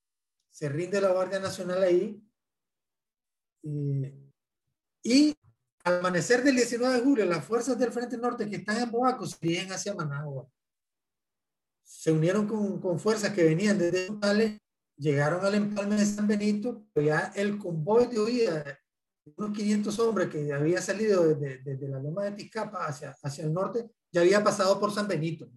se 0.50 0.70
rinde 0.70 1.00
la 1.00 1.12
Guardia 1.12 1.40
Nacional 1.40 1.84
ahí. 1.84 2.22
y 5.04 5.36
al 5.84 6.00
amanecer 6.00 6.44
del 6.44 6.56
19 6.56 6.96
de 6.96 7.02
julio, 7.02 7.26
las 7.26 7.46
fuerzas 7.46 7.78
del 7.80 7.92
Frente 7.92 8.18
Norte 8.18 8.50
que 8.50 8.58
están 8.58 8.78
en 8.78 8.92
Boaco 8.92 9.26
se 9.26 9.38
dirigen 9.40 9.72
hacia 9.72 9.96
Managua. 9.96 10.50
Se 11.84 12.12
unieron 12.12 12.46
con, 12.46 12.82
con 12.82 13.00
fuerzas 13.00 13.32
que 13.34 13.44
venían 13.44 13.78
desde 13.78 14.10
Tales, 14.20 14.60
llegaron 14.98 15.46
al 15.46 15.56
empalme 15.56 15.96
de 15.96 16.06
San 16.06 16.28
Benito, 16.28 16.86
pero 16.94 17.08
ya 17.08 17.32
el 17.36 17.58
convoy 17.58 18.08
de 18.08 18.20
huida, 18.20 18.80
unos 19.36 19.56
500 19.56 20.00
hombres 20.00 20.30
que 20.30 20.52
había 20.52 20.82
salido 20.82 21.28
desde, 21.28 21.60
desde 21.60 21.88
la 21.88 22.00
loma 22.00 22.26
de 22.26 22.32
Tizcapa 22.32 22.86
hacia, 22.86 23.16
hacia 23.22 23.46
el 23.46 23.54
norte, 23.54 23.90
ya 24.12 24.22
había 24.22 24.44
pasado 24.44 24.80
por 24.80 24.92
San 24.94 25.08
Benito. 25.08 25.50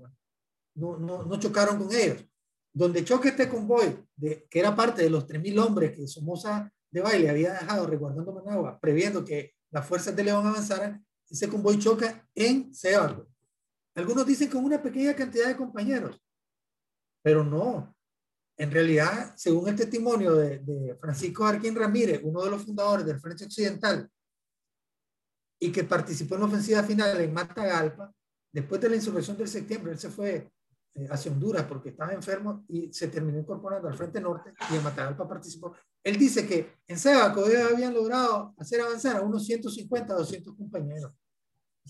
No, 0.75 0.99
no, 0.99 1.25
no 1.25 1.41
chocaron 1.41 1.79
con 1.79 1.95
ellos. 1.95 2.25
Donde 2.73 3.05
choque 3.05 3.29
este 3.29 3.49
convoy, 3.49 4.07
de, 4.17 4.47
que 4.49 4.61
era 4.61 4.75
parte 4.75 5.03
de 5.03 5.11
los 5.11 5.27
3.000 5.27 5.59
hombres 5.59 5.97
que 5.97 6.07
Somoza 6.07 6.73
de 6.91 7.01
Baile 7.01 7.31
había 7.31 7.53
dejado 7.53 7.87
resguardando 7.87 8.33
Managua, 8.33 8.79
previendo 8.81 9.25
que 9.25 9.55
las 9.71 9.87
fuerzas 9.87 10.15
de 10.15 10.25
León 10.25 10.47
avanzaran, 10.47 11.05
ese 11.29 11.49
convoy 11.49 11.79
choca 11.79 12.29
en 12.35 12.75
Cebargo. 12.75 13.29
Algunos 13.95 14.27
dicen 14.27 14.51
con 14.51 14.65
una 14.65 14.83
pequeña 14.83 15.15
cantidad 15.15 15.49
de 15.49 15.57
compañeros, 15.57 16.21
pero 17.23 17.45
no. 17.45 17.95
En 18.57 18.71
realidad, 18.71 19.35
según 19.37 19.69
el 19.69 19.77
testimonio 19.77 20.35
de, 20.35 20.59
de 20.59 20.95
Francisco 20.97 21.45
Arquín 21.45 21.75
Ramírez, 21.75 22.21
uno 22.23 22.43
de 22.45 22.51
los 22.51 22.65
fundadores 22.65 23.07
del 23.07 23.21
Frente 23.21 23.45
Occidental, 23.45 24.09
y 25.61 25.71
que 25.71 25.85
participó 25.85 26.35
en 26.35 26.41
la 26.41 26.47
ofensiva 26.47 26.83
final 26.83 27.21
en 27.21 27.33
Matagalpa, 27.33 28.13
Después 28.53 28.81
de 28.81 28.89
la 28.89 28.97
insurrección 28.97 29.37
del 29.37 29.49
septiembre, 29.49 29.93
él 29.93 29.99
se 29.99 30.11
fue 30.11 30.51
eh, 30.95 31.07
hacia 31.09 31.31
Honduras 31.31 31.65
porque 31.69 31.91
estaba 31.91 32.13
enfermo 32.13 32.65
y 32.69 32.93
se 32.93 33.09
terminó 33.09 33.39
incorporando 33.39 33.89
al 33.89 33.95
Frente 33.95 34.21
Norte 34.21 34.53
y 34.71 34.77
en 34.77 34.83
Matagalpa 34.83 35.29
participó. 35.29 35.75
Él 36.03 36.17
dice 36.17 36.47
que 36.47 36.79
en 36.87 36.99
Sebaco 36.99 37.45
habían 37.45 37.95
logrado 37.95 38.55
hacer 38.59 38.81
avanzar 38.81 39.17
a 39.17 39.23
unos 39.23 39.47
150, 39.47 40.15
200 40.15 40.57
compañeros. 40.57 41.13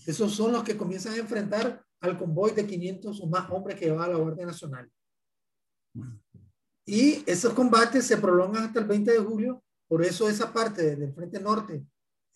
Esos 0.05 0.31
son 0.33 0.51
los 0.51 0.63
que 0.63 0.77
comienzan 0.77 1.13
a 1.13 1.17
enfrentar 1.17 1.83
al 1.99 2.17
convoy 2.17 2.51
de 2.51 2.65
500 2.65 3.21
o 3.21 3.27
más 3.27 3.49
hombres 3.51 3.79
que 3.79 3.85
llevaba 3.85 4.09
la 4.09 4.17
Guardia 4.17 4.45
Nacional. 4.45 4.91
Y 6.85 7.23
esos 7.29 7.53
combates 7.53 8.05
se 8.05 8.17
prolongan 8.17 8.65
hasta 8.65 8.79
el 8.79 8.85
20 8.85 9.11
de 9.11 9.19
julio, 9.19 9.63
por 9.87 10.03
eso 10.03 10.27
esa 10.27 10.51
parte 10.51 10.95
del 10.95 11.13
Frente 11.13 11.39
Norte 11.39 11.85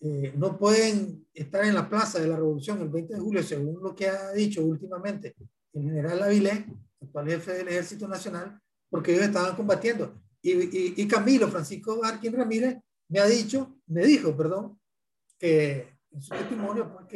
eh, 0.00 0.32
no 0.36 0.58
pueden 0.58 1.26
estar 1.32 1.64
en 1.64 1.74
la 1.74 1.88
Plaza 1.88 2.18
de 2.18 2.28
la 2.28 2.36
Revolución 2.36 2.80
el 2.82 2.88
20 2.88 3.14
de 3.14 3.20
julio, 3.20 3.42
según 3.42 3.82
lo 3.82 3.94
que 3.94 4.08
ha 4.08 4.32
dicho 4.32 4.64
últimamente 4.64 5.34
el 5.72 5.82
general 5.82 6.22
Avilés, 6.22 6.64
actual 7.00 7.28
jefe 7.28 7.52
del 7.52 7.68
Ejército 7.68 8.08
Nacional, 8.08 8.60
porque 8.88 9.12
ellos 9.12 9.26
estaban 9.26 9.56
combatiendo. 9.56 10.14
Y, 10.40 11.02
y, 11.02 11.08
Camilo 11.08 11.48
Francisco 11.48 12.00
Arquín 12.04 12.34
Ramírez 12.34 12.78
me 13.08 13.18
ha 13.18 13.26
dicho, 13.26 13.80
me 13.86 14.06
dijo, 14.06 14.36
perdón, 14.36 14.78
que 15.38 15.88
en 16.10 16.22
su 16.22 16.30
testimonio, 16.30 16.92
pues, 16.92 17.06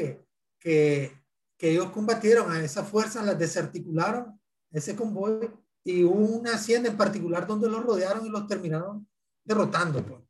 que, 0.59 1.12
que 1.57 1.70
ellos 1.70 1.90
combatieron 1.90 2.51
a 2.51 2.62
esas 2.62 2.89
fuerzas, 2.89 3.24
las 3.24 3.39
desarticularon, 3.39 4.39
ese 4.73 4.97
convoy, 4.97 5.48
y 5.85 6.05
hubo 6.05 6.39
una 6.39 6.55
hacienda 6.55 6.90
en 6.90 6.97
particular 6.97 7.47
donde 7.47 7.69
los 7.69 7.85
rodearon 7.85 8.27
y 8.27 8.31
los 8.31 8.47
terminaron 8.47 9.09
derrotando. 9.44 10.05
Pues. 10.05 10.20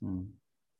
Mm. 0.00 0.35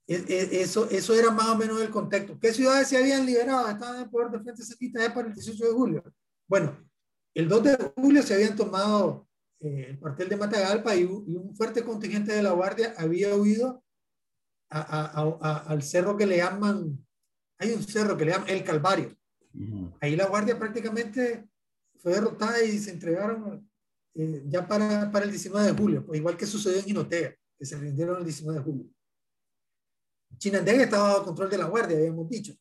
Eso, 0.07 0.89
eso 0.89 1.15
era 1.15 1.33
más 1.33 1.49
o 1.49 1.57
menos 1.57 1.81
el 1.81 1.91
contexto. 1.91 2.39
¿Qué 2.39 2.53
ciudades 2.53 2.89
se 2.89 2.97
habían 2.97 3.27
liberado? 3.27 3.69
Estaban 3.69 4.03
en 4.03 4.11
poder 4.11 4.31
de 4.31 4.41
Frente 4.41 4.63
Sandinista 4.63 5.13
para 5.13 5.29
el 5.29 5.35
18 5.35 5.65
de 5.65 5.73
julio. 5.73 6.05
Bueno, 6.49 6.79
el 7.35 7.49
2 7.49 7.65
de 7.65 7.93
julio 7.97 8.23
se 8.23 8.35
habían 8.35 8.55
tomado 8.55 9.27
eh, 9.61 9.87
el 9.91 9.99
cuartel 9.99 10.29
de 10.29 10.37
Matagalpa 10.37 10.95
y, 10.95 11.05
un 11.05 11.55
fuerte 11.57 11.83
contingente 11.83 12.33
de 12.33 12.43
la 12.43 12.53
Guardia 12.53 12.95
había 12.97 13.35
huido 13.35 13.83
al 14.69 15.83
cerro 15.83 16.17
que 16.17 16.27
le 16.27 16.39
llaman, 16.39 17.05
hay 17.59 17.73
un 17.73 17.83
cerro 17.83 18.17
que 18.17 18.25
le 18.25 18.33
llaman 18.33 18.49
El 18.49 18.65
Calvario. 18.65 19.17
Ahí 20.01 20.15
la 20.17 20.27
Guardia 20.27 20.59
prácticamente 20.59 21.49
fue 21.99 22.13
derrotada 22.13 22.63
y 22.63 22.79
se 22.79 22.91
entregaron 22.91 23.69
eh, 24.15 24.45
ya 24.47 24.67
para, 24.67 25.11
para 25.11 25.25
el 25.25 25.31
19 25.31 25.67
de 25.67 25.73
julio, 25.73 26.07
pues 26.07 26.19
igual 26.19 26.37
que 26.37 26.47
sucedió 26.47 26.79
en 26.79 26.85
Jinotega, 26.85 27.35
que 27.59 27.67
se 27.67 27.77
rindieron 27.77 28.19
el 28.19 28.25
19 28.25 28.59
de 28.59 28.65
julio. 28.65 28.96
Chinandega 30.39 30.85
estaba 30.85 31.15
bajo 31.15 31.25
control 31.25 31.51
de 31.51 31.59
la 31.59 31.67
Guardia, 31.67 31.97
habíamos 31.97 32.29
dicho. 32.29 32.55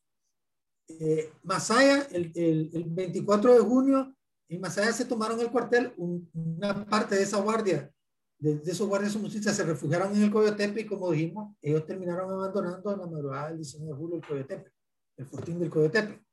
Eh, 0.88 1.32
Masaya, 1.42 2.06
el, 2.12 2.32
el, 2.34 2.84
24 2.84 3.54
de 3.54 3.60
junio, 3.60 4.16
en 4.48 4.60
Masaya 4.60 4.92
se 4.92 5.04
tomaron 5.04 5.40
el 5.40 5.50
cuartel, 5.50 5.92
una 5.96 6.86
parte 6.86 7.16
de 7.16 7.22
esa 7.22 7.38
guardia, 7.38 7.92
de, 8.38 8.60
esos 8.64 8.86
guardias 8.88 9.12
somocistas 9.12 9.56
se 9.56 9.64
refugiaron 9.64 10.14
en 10.14 10.22
el 10.22 10.30
Coyotepe 10.30 10.82
y 10.82 10.86
como 10.86 11.10
dijimos, 11.10 11.56
ellos 11.60 11.84
terminaron 11.86 12.30
abandonando 12.30 12.92
en 12.92 13.00
la 13.00 13.06
madrugada 13.06 13.48
del 13.48 13.56
19 13.58 13.92
de 13.92 13.98
julio 13.98 14.16
el 14.16 14.26
Coyotepe, 14.26 14.72
el 15.16 15.26
fortín 15.26 15.58
del 15.58 15.70
Coyotepe. 15.70 16.24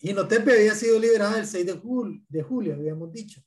Y 0.00 0.10
Inotepe 0.10 0.52
había 0.52 0.74
sido 0.74 0.98
liberada 0.98 1.38
el 1.38 1.46
6 1.46 1.64
de 1.64 1.72
julio, 1.72 2.22
de 2.28 2.42
julio 2.42 2.74
habíamos 2.74 3.10
dicho. 3.10 3.40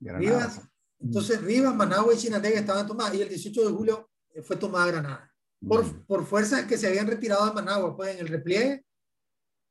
Rivas, 0.00 0.60
entonces 1.00 1.40
Rivas, 1.40 1.74
Managua 1.74 2.12
y 2.12 2.18
Chinandega 2.18 2.60
estaban 2.60 2.86
tomadas 2.86 3.14
y 3.14 3.22
el 3.22 3.28
18 3.28 3.66
de 3.66 3.72
julio 3.72 4.07
fue 4.42 4.56
tomada 4.56 4.86
Granada. 4.86 5.32
Por, 5.66 5.84
mm. 5.84 6.06
por 6.06 6.24
fuerzas 6.24 6.66
que 6.66 6.78
se 6.78 6.86
habían 6.86 7.06
retirado 7.06 7.46
de 7.46 7.52
Managua, 7.52 7.96
pues 7.96 8.14
en 8.14 8.20
el 8.20 8.28
repliegue 8.28 8.84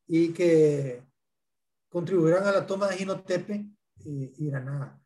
y 0.07 0.29
que 0.29 1.03
contribuyeron 1.89 2.45
a 2.45 2.51
la 2.51 2.65
toma 2.65 2.87
de 2.87 2.97
Ginotepe 2.97 3.65
y, 4.03 4.49
Granada. 4.49 4.99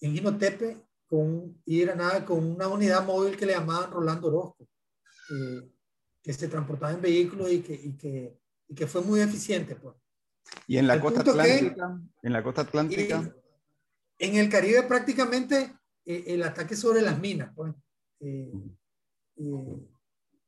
En 0.00 0.14
Ginotepe 0.14 0.84
con, 1.06 1.60
y 1.64 1.80
Granada 1.80 2.24
con 2.24 2.44
una 2.44 2.68
unidad 2.68 3.04
móvil 3.04 3.36
que 3.36 3.46
le 3.46 3.52
llamaban 3.52 3.90
Rolando 3.90 4.28
Orozco, 4.28 4.68
que 6.22 6.32
se 6.32 6.48
transportaba 6.48 6.92
en 6.92 7.02
vehículos 7.02 7.50
y 7.50 7.60
que, 7.60 7.74
y 7.74 7.96
que, 7.96 8.38
y 8.68 8.74
que 8.74 8.86
fue 8.86 9.02
muy 9.02 9.20
eficiente. 9.20 9.76
Pues. 9.76 9.94
¿Y 10.66 10.78
en 10.78 10.86
la 10.86 11.00
costa 11.00 11.20
atlántica? 11.20 12.00
en 12.22 12.32
la 12.32 12.42
costa 12.42 12.62
atlántica. 12.62 13.34
en 14.18 14.36
el 14.36 14.48
Caribe 14.48 14.82
prácticamente 14.82 15.74
eh, 16.04 16.24
el 16.28 16.42
ataque 16.42 16.74
sobre 16.74 17.02
las 17.02 17.18
minas, 17.18 17.52
pues, 17.54 17.74
eh, 18.20 18.52
eh, 19.38 19.88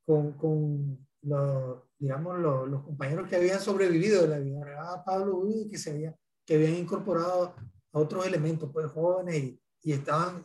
con, 0.07 0.33
con 0.33 1.07
los, 1.23 1.79
digamos, 1.99 2.39
los, 2.39 2.69
los, 2.69 2.83
compañeros 2.83 3.29
que 3.29 3.37
habían 3.37 3.61
sobrevivido 3.61 4.23
de 4.23 4.29
la 4.29 4.39
vida 4.39 5.05
Pablo 5.05 5.39
Uy, 5.39 5.69
que 5.69 5.79
se 5.79 5.91
había, 5.91 6.17
que 6.45 6.55
habían 6.55 6.75
incorporado 6.75 7.55
a 7.93 7.99
otros 7.99 8.27
elementos, 8.27 8.71
pues 8.73 8.87
jóvenes 8.87 9.37
y, 9.37 9.61
y 9.83 9.93
estaban 9.93 10.45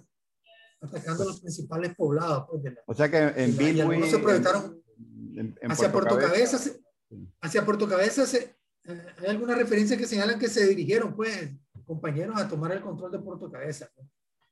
atacando 0.81 1.25
los 1.25 1.41
principales 1.41 1.95
poblados. 1.95 2.45
Pues, 2.49 2.63
de 2.63 2.71
la, 2.71 2.81
o 2.85 2.93
sea 2.93 3.09
que 3.09 3.43
en 3.43 3.57
Bilwi, 3.57 4.03
se 4.03 4.19
proyectaron 4.19 4.81
hacia 5.69 5.91
Puerto 5.91 6.17
Cabeza, 6.17 6.71
hacia 7.41 7.65
Puerto 7.65 7.87
Cabeza 7.87 8.25
se, 8.25 8.55
eh, 8.85 9.05
hay 9.17 9.27
algunas 9.27 9.57
referencias 9.57 9.99
que 9.99 10.07
señalan 10.07 10.39
que 10.39 10.47
se 10.49 10.65
dirigieron, 10.67 11.15
pues, 11.15 11.51
compañeros 11.85 12.39
a 12.39 12.47
tomar 12.47 12.71
el 12.71 12.81
control 12.81 13.11
de 13.11 13.19
Puerto 13.19 13.51
Cabeza, 13.51 13.89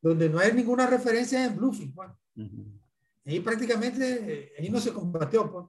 donde 0.02 0.30
no 0.30 0.40
hay 0.40 0.54
ninguna 0.54 0.88
referencia 0.88 1.46
en 1.46 1.56
Bluefield. 1.56 1.94
Pues. 1.94 2.10
Ahí 3.26 3.40
prácticamente, 3.40 4.54
ahí 4.58 4.70
no 4.70 4.80
se 4.80 4.92
combatió. 4.92 5.52
Pues. 5.52 5.66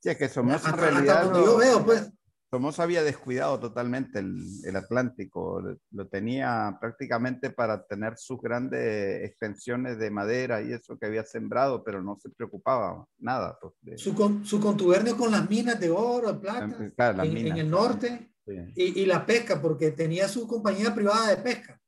Sí, 0.00 0.10
es 0.10 0.16
que 0.16 0.28
Somoza 0.28 0.70
en 0.70 0.76
realidad. 0.76 1.32
yo 1.34 1.56
veo, 1.56 1.84
pues. 1.84 2.10
Somoza 2.50 2.84
había 2.84 3.02
descuidado 3.02 3.58
totalmente 3.58 4.20
el, 4.20 4.40
el, 4.64 4.76
Atlántico, 4.76 5.60
lo 5.90 6.06
tenía 6.06 6.76
prácticamente 6.80 7.50
para 7.50 7.84
tener 7.84 8.16
sus 8.16 8.40
grandes 8.40 9.24
extensiones 9.24 9.98
de 9.98 10.10
madera 10.10 10.62
y 10.62 10.72
eso 10.72 10.96
que 10.96 11.06
había 11.06 11.24
sembrado, 11.24 11.82
pero 11.82 12.00
no 12.00 12.16
se 12.22 12.30
preocupaba 12.30 13.04
nada. 13.18 13.58
Pues, 13.60 14.00
su, 14.00 14.14
con, 14.14 14.44
su 14.44 14.60
contubernio 14.60 15.16
con 15.16 15.32
las 15.32 15.50
minas 15.50 15.80
de 15.80 15.90
oro, 15.90 16.32
de 16.32 16.38
plata, 16.38 17.24
en, 17.24 17.36
en, 17.38 17.56
el 17.56 17.68
norte, 17.68 18.30
y, 18.46 19.00
y, 19.00 19.06
la 19.06 19.26
pesca, 19.26 19.60
porque 19.60 19.90
tenía 19.90 20.28
su 20.28 20.46
compañía 20.46 20.94
privada 20.94 21.30
de 21.30 21.38
pesca. 21.38 21.80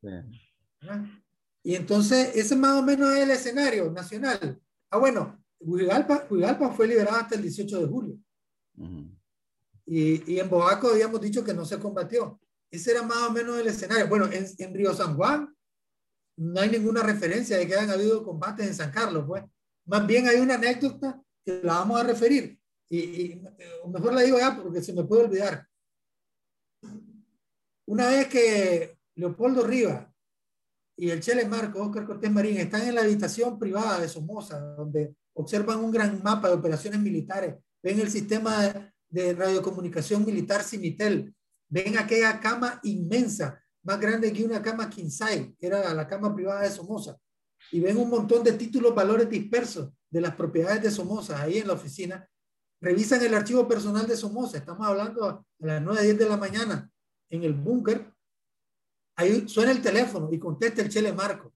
Y 1.62 1.76
entonces, 1.76 2.34
ese 2.34 2.56
más 2.56 2.72
o 2.72 2.82
menos 2.82 3.14
es 3.14 3.22
el 3.22 3.30
escenario 3.30 3.90
nacional. 3.92 4.60
Ah, 4.90 4.98
bueno, 4.98 5.42
Huigalpa, 5.60 6.72
fue 6.76 6.86
liberada 6.86 7.20
hasta 7.20 7.34
el 7.34 7.42
18 7.42 7.80
de 7.80 7.86
julio. 7.86 8.18
y, 9.86 10.32
y, 10.32 10.40
en 10.40 10.48
Boaco 10.48 10.88
habíamos 10.88 11.20
dicho 11.20 11.44
que 11.44 11.54
no 11.54 11.64
se 11.64 11.78
combatió. 11.78 12.40
Ese 12.70 12.92
era 12.92 13.02
más 13.02 13.28
o 13.28 13.32
menos 13.32 13.58
el 13.58 13.66
escenario. 13.66 14.08
Bueno, 14.08 14.26
en, 14.30 14.46
en 14.58 14.74
Río 14.74 14.94
San 14.94 15.16
Juan 15.16 15.54
no 16.36 16.60
hay 16.60 16.70
ninguna 16.70 17.02
referencia 17.02 17.56
de 17.56 17.66
que 17.66 17.74
hayan 17.74 17.90
habido 17.90 18.22
combates 18.24 18.66
en 18.66 18.74
San 18.74 18.90
Carlos, 18.90 19.24
pues. 19.26 19.42
Más 19.86 20.06
bien 20.06 20.26
hay 20.28 20.40
una 20.40 20.54
anécdota 20.54 21.22
que 21.44 21.60
la 21.62 21.74
vamos 21.74 22.00
a 22.00 22.04
referir. 22.04 22.58
Y, 22.88 22.98
y 22.98 23.42
mejor 23.88 24.14
la 24.14 24.22
digo 24.22 24.38
ya 24.38 24.56
porque 24.56 24.82
se 24.82 24.92
me 24.92 25.04
puede 25.04 25.24
olvidar. 25.24 25.66
Una 27.86 28.08
vez 28.08 28.28
que 28.28 28.98
Leopoldo 29.14 29.64
Rivas 29.64 30.06
y 30.96 31.10
el 31.10 31.20
Chele 31.20 31.46
Marco, 31.46 31.82
Oscar 31.82 32.06
Cortés 32.06 32.30
Marín, 32.30 32.56
están 32.56 32.82
en 32.82 32.94
la 32.94 33.02
habitación 33.02 33.58
privada 33.58 34.00
de 34.00 34.08
Somoza, 34.08 34.58
donde 34.58 35.14
observan 35.34 35.84
un 35.84 35.90
gran 35.90 36.22
mapa 36.22 36.48
de 36.48 36.54
operaciones 36.54 37.00
militares, 37.00 37.54
ven 37.82 38.00
el 38.00 38.10
sistema 38.10 38.92
de 39.08 39.34
radiocomunicación 39.34 40.24
militar 40.24 40.62
Cimitel, 40.62 41.34
ven 41.68 41.98
aquella 41.98 42.40
cama 42.40 42.80
inmensa, 42.82 43.62
más 43.82 44.00
grande 44.00 44.32
que 44.32 44.44
una 44.44 44.62
cama 44.62 44.88
Kinsai, 44.88 45.54
que 45.58 45.66
era 45.66 45.92
la 45.92 46.08
cama 46.08 46.34
privada 46.34 46.62
de 46.62 46.70
Somoza, 46.70 47.16
y 47.70 47.80
ven 47.80 47.98
un 47.98 48.08
montón 48.08 48.42
de 48.42 48.52
títulos, 48.52 48.94
valores 48.94 49.28
dispersos 49.28 49.92
de 50.10 50.20
las 50.20 50.34
propiedades 50.34 50.82
de 50.82 50.90
Somoza 50.90 51.42
ahí 51.42 51.58
en 51.58 51.68
la 51.68 51.74
oficina, 51.74 52.26
revisan 52.80 53.22
el 53.22 53.34
archivo 53.34 53.68
personal 53.68 54.06
de 54.06 54.16
Somoza, 54.16 54.58
estamos 54.58 54.86
hablando 54.86 55.24
a 55.24 55.44
las 55.58 55.82
9, 55.82 56.02
10 56.02 56.18
de 56.18 56.28
la 56.28 56.36
mañana, 56.36 56.90
en 57.30 57.44
el 57.44 57.52
búnker, 57.52 58.15
ahí 59.16 59.48
suena 59.48 59.72
el 59.72 59.82
teléfono 59.82 60.28
y 60.32 60.38
contesta 60.38 60.82
el 60.82 60.88
Chele 60.88 61.12
Marco, 61.12 61.52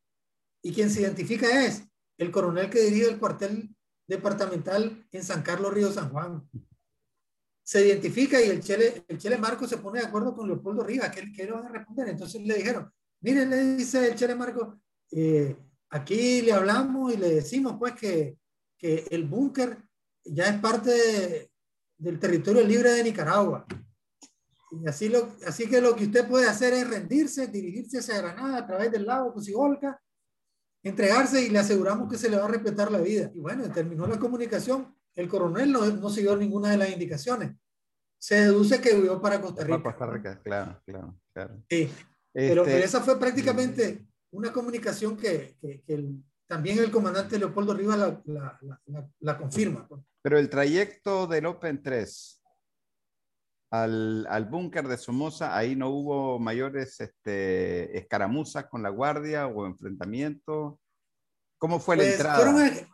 y 0.62 0.72
quien 0.72 0.90
se 0.90 1.02
identifica 1.02 1.64
es 1.64 1.84
el 2.18 2.30
coronel 2.30 2.68
que 2.68 2.80
dirige 2.80 3.08
el 3.08 3.18
cuartel 3.18 3.74
departamental 4.06 5.06
en 5.12 5.24
San 5.24 5.42
Carlos, 5.42 5.72
Río 5.72 5.92
San 5.92 6.10
Juan. 6.10 6.48
Se 7.62 7.86
identifica 7.86 8.40
y 8.42 8.48
el 8.48 8.60
Chele, 8.60 9.04
el 9.06 9.18
Chele 9.18 9.38
Marco 9.38 9.66
se 9.66 9.78
pone 9.78 10.00
de 10.00 10.06
acuerdo 10.06 10.34
con 10.34 10.48
Leopoldo 10.48 10.82
Rivas, 10.82 11.10
que, 11.10 11.32
que 11.32 11.44
a 11.44 11.68
responder. 11.68 12.08
Entonces 12.08 12.42
le 12.42 12.54
dijeron, 12.54 12.92
miren, 13.20 13.48
le 13.48 13.76
dice 13.76 14.08
el 14.08 14.16
Chele 14.16 14.34
Marco, 14.34 14.80
eh, 15.12 15.56
aquí 15.90 16.42
le 16.42 16.52
hablamos 16.52 17.14
y 17.14 17.16
le 17.16 17.34
decimos 17.36 17.76
pues 17.78 17.94
que, 17.94 18.36
que 18.76 19.06
el 19.10 19.24
búnker 19.24 19.78
ya 20.24 20.48
es 20.48 20.60
parte 20.60 21.50
del 21.96 22.18
territorio 22.18 22.64
libre 22.64 22.90
de 22.90 23.04
Nicaragua. 23.04 23.66
Y 24.72 24.88
así, 24.88 25.08
lo, 25.08 25.28
así 25.46 25.68
que 25.68 25.80
lo 25.80 25.96
que 25.96 26.04
usted 26.04 26.28
puede 26.28 26.48
hacer 26.48 26.72
es 26.74 26.88
rendirse, 26.88 27.48
dirigirse 27.48 27.98
hacia 27.98 28.18
Granada 28.18 28.58
a 28.58 28.66
través 28.66 28.92
del 28.92 29.06
lago 29.06 29.32
Cusigolca 29.32 30.00
entregarse 30.82 31.42
y 31.42 31.50
le 31.50 31.58
aseguramos 31.58 32.10
que 32.10 32.18
se 32.18 32.30
le 32.30 32.36
va 32.36 32.44
a 32.44 32.48
respetar 32.48 32.90
la 32.90 32.98
vida. 32.98 33.30
Y 33.34 33.40
bueno, 33.40 33.70
terminó 33.70 34.06
la 34.06 34.18
comunicación. 34.18 34.94
El 35.14 35.28
coronel 35.28 35.72
no, 35.72 35.86
no 35.86 36.10
siguió 36.10 36.36
ninguna 36.36 36.70
de 36.70 36.78
las 36.78 36.90
indicaciones. 36.90 37.54
Se 38.18 38.36
deduce 38.36 38.80
que 38.80 38.94
huyó 38.94 39.20
para 39.20 39.40
Costa 39.40 39.64
Rica. 39.64 39.82
Para 39.82 39.96
Costa 39.96 40.12
Rica, 40.12 40.40
claro, 40.42 40.82
claro, 40.84 41.18
claro. 41.32 41.62
Sí, 41.68 41.90
pero, 42.32 42.62
este, 42.62 42.84
esa 42.84 43.00
fue 43.00 43.18
prácticamente 43.18 44.06
una 44.30 44.52
comunicación 44.52 45.16
que, 45.16 45.56
que, 45.60 45.82
el, 45.88 46.22
también 46.46 46.78
el 46.78 46.90
comandante 46.90 47.38
Leopoldo 47.38 47.74
Rivas 47.74 47.98
la, 47.98 48.22
la, 48.26 48.58
la, 48.86 49.10
la, 49.18 49.38
confirma. 49.38 49.88
Pues. 49.88 50.02
Pero 50.22 50.38
el 50.38 50.48
trayecto 50.48 51.26
del 51.26 51.46
Open 51.46 51.82
3 51.82 52.39
al, 53.70 54.26
al 54.28 54.44
búnker 54.46 54.88
de 54.88 54.98
Somoza, 54.98 55.56
ahí 55.56 55.76
no 55.76 55.90
hubo 55.90 56.38
mayores 56.38 57.00
este, 57.00 57.96
escaramuzas 57.96 58.66
con 58.66 58.82
la 58.82 58.88
guardia 58.88 59.46
o 59.46 59.64
enfrentamientos. 59.66 60.74
¿Cómo 61.56 61.78
fue 61.78 61.96
la 61.96 62.02
pues, 62.02 62.14
entrada? 62.14 62.36
Fueron, 62.36 62.88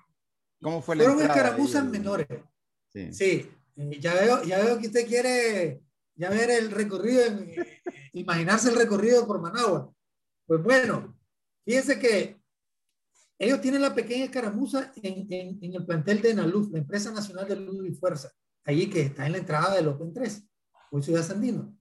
¿Cómo 0.61 0.82
fue 0.82 0.97
la 0.97 1.05
fueron 1.05 1.23
escaramuzas 1.23 1.85
menores. 1.86 2.27
Sí. 2.93 3.12
sí. 3.12 3.51
Ya, 4.01 4.15
veo, 4.15 4.43
ya 4.44 4.59
veo 4.59 4.78
que 4.78 4.86
usted 4.86 5.07
quiere 5.07 5.82
ya 6.15 6.31
ver 6.31 6.51
el 6.51 6.70
recorrido, 6.70 7.23
imaginarse 8.12 8.70
el 8.70 8.77
recorrido 8.77 9.27
por 9.27 9.40
Managua. 9.40 9.93
Pues 10.47 10.62
bueno, 10.62 11.19
fíjense 11.65 11.98
que 11.98 12.40
ellos 13.39 13.61
tienen 13.61 13.82
la 13.82 13.94
pequeña 13.94 14.24
escaramuza 14.24 14.93
en, 14.97 15.27
en, 15.31 15.59
en 15.62 15.74
el 15.74 15.85
plantel 15.85 16.23
de 16.23 16.31
Enaluz, 16.31 16.70
la 16.70 16.78
empresa 16.78 17.11
nacional 17.12 17.47
de 17.47 17.57
luz 17.57 17.86
y 17.86 17.94
fuerza, 17.94 18.31
allí 18.65 18.89
que 18.89 19.03
está 19.03 19.27
en 19.27 19.32
la 19.32 19.39
entrada 19.39 19.74
del 19.74 19.89
Open 19.89 20.12
3 20.15 20.47
hoy 20.90 21.02
Ciudad 21.02 21.22
Sandino. 21.22 21.76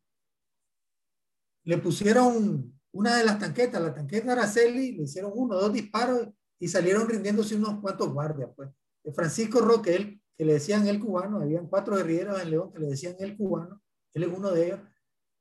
Le 1.63 1.77
pusieron 1.77 2.79
una 2.91 3.17
de 3.17 3.25
las 3.25 3.39
tanquetas, 3.39 3.81
la 3.81 3.93
tanqueta 3.93 4.31
Araceli, 4.31 4.93
le 4.93 5.03
hicieron 5.03 5.31
uno, 5.35 5.55
dos 5.55 5.73
disparos 5.73 6.29
y 6.59 6.67
salieron 6.67 7.09
rindiéndose 7.09 7.55
unos 7.55 7.79
cuantos 7.81 8.13
guardias. 8.13 8.49
Pues. 8.55 8.69
Francisco 9.13 9.59
Roque, 9.59 10.21
que 10.37 10.45
le 10.45 10.53
decían 10.53 10.87
el 10.87 10.99
cubano, 10.99 11.41
habían 11.41 11.67
cuatro 11.67 11.95
guerrilleros 11.95 12.41
en 12.41 12.51
León 12.51 12.71
que 12.71 12.79
le 12.79 12.87
decían 12.87 13.15
el 13.19 13.35
cubano, 13.35 13.81
él 14.13 14.23
es 14.23 14.29
uno 14.29 14.51
de 14.51 14.67
ellos. 14.67 14.79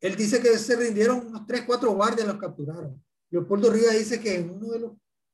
Él 0.01 0.17
dice 0.17 0.41
que 0.41 0.59
se 0.59 0.77
rindieron 0.77 1.27
unos 1.27 1.47
tres, 1.47 1.63
cuatro 1.67 1.93
guardias, 1.93 2.27
los 2.27 2.37
capturaron. 2.37 3.03
Leopoldo 3.31 3.71
Rivas 3.71 3.97
dice 3.97 4.21
que 4.21 4.37
en 4.37 4.51
uno 4.51 4.69
de 4.73 4.81
los, 4.81 4.93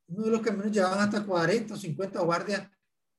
uno 0.09 0.25
de 0.25 0.31
los 0.31 0.41
camiones 0.43 0.73
llevaban 0.73 1.01
hasta 1.01 1.25
40 1.25 1.75
o 1.75 1.77
50 1.77 2.21
guardias 2.21 2.71